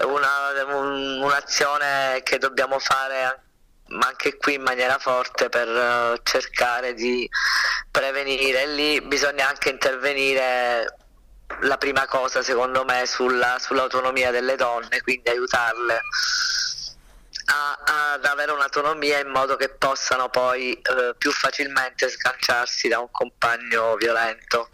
una, 0.05 0.75
un, 0.75 1.21
un'azione 1.23 2.21
che 2.23 2.39
dobbiamo 2.39 2.79
fare 2.79 3.41
ma 3.93 4.07
anche 4.07 4.37
qui 4.37 4.55
in 4.55 4.63
maniera 4.63 4.99
forte 4.99 5.49
per 5.49 5.69
uh, 5.69 6.21
cercare 6.23 6.95
di 6.95 7.29
prevenire. 7.91 8.67
Lì 8.67 9.01
bisogna 9.03 9.49
anche 9.49 9.69
intervenire 9.69 10.97
la 11.61 11.77
prima 11.77 12.07
cosa 12.07 12.43
secondo 12.43 12.85
me 12.85 13.05
sulla, 13.07 13.59
sull'autonomia 13.59 14.31
delle 14.31 14.57
donne, 14.57 15.03
quindi 15.03 15.29
aiutarle 15.29 16.01
a, 17.47 18.15
ad 18.15 18.25
avere 18.25 18.53
un'autonomia 18.53 19.19
in 19.19 19.29
modo 19.29 19.57
che 19.57 19.69
possano 19.69 20.29
poi 20.31 20.81
uh, 20.91 21.15
più 21.19 21.31
facilmente 21.31 22.09
sganciarsi 22.09 22.89
da 22.89 23.01
un 23.01 23.11
compagno 23.11 23.97
violento. 23.97 24.71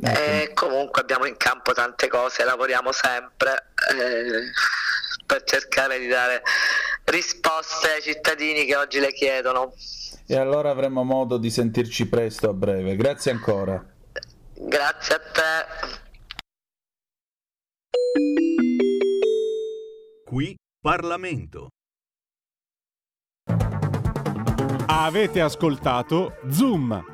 E 0.00 0.50
comunque 0.54 1.02
abbiamo 1.02 1.24
in 1.24 1.36
campo 1.36 1.72
tante 1.72 2.08
cose, 2.08 2.44
lavoriamo 2.44 2.92
sempre 2.92 3.72
eh, 3.92 4.50
per 5.24 5.44
cercare 5.44 5.98
di 5.98 6.08
dare 6.08 6.42
risposte 7.04 7.92
ai 7.92 8.02
cittadini 8.02 8.64
che 8.64 8.76
oggi 8.76 8.98
le 9.00 9.12
chiedono. 9.12 9.72
E 10.26 10.36
allora 10.36 10.70
avremo 10.70 11.04
modo 11.04 11.36
di 11.36 11.50
sentirci 11.50 12.08
presto 12.08 12.48
a 12.48 12.52
breve. 12.52 12.96
Grazie 12.96 13.30
ancora. 13.30 13.84
Grazie 14.54 15.14
a 15.14 15.18
te. 15.18 16.02
Qui 20.24 20.56
Parlamento. 20.80 21.68
Avete 24.86 25.40
ascoltato 25.40 26.38
Zoom, 26.50 27.13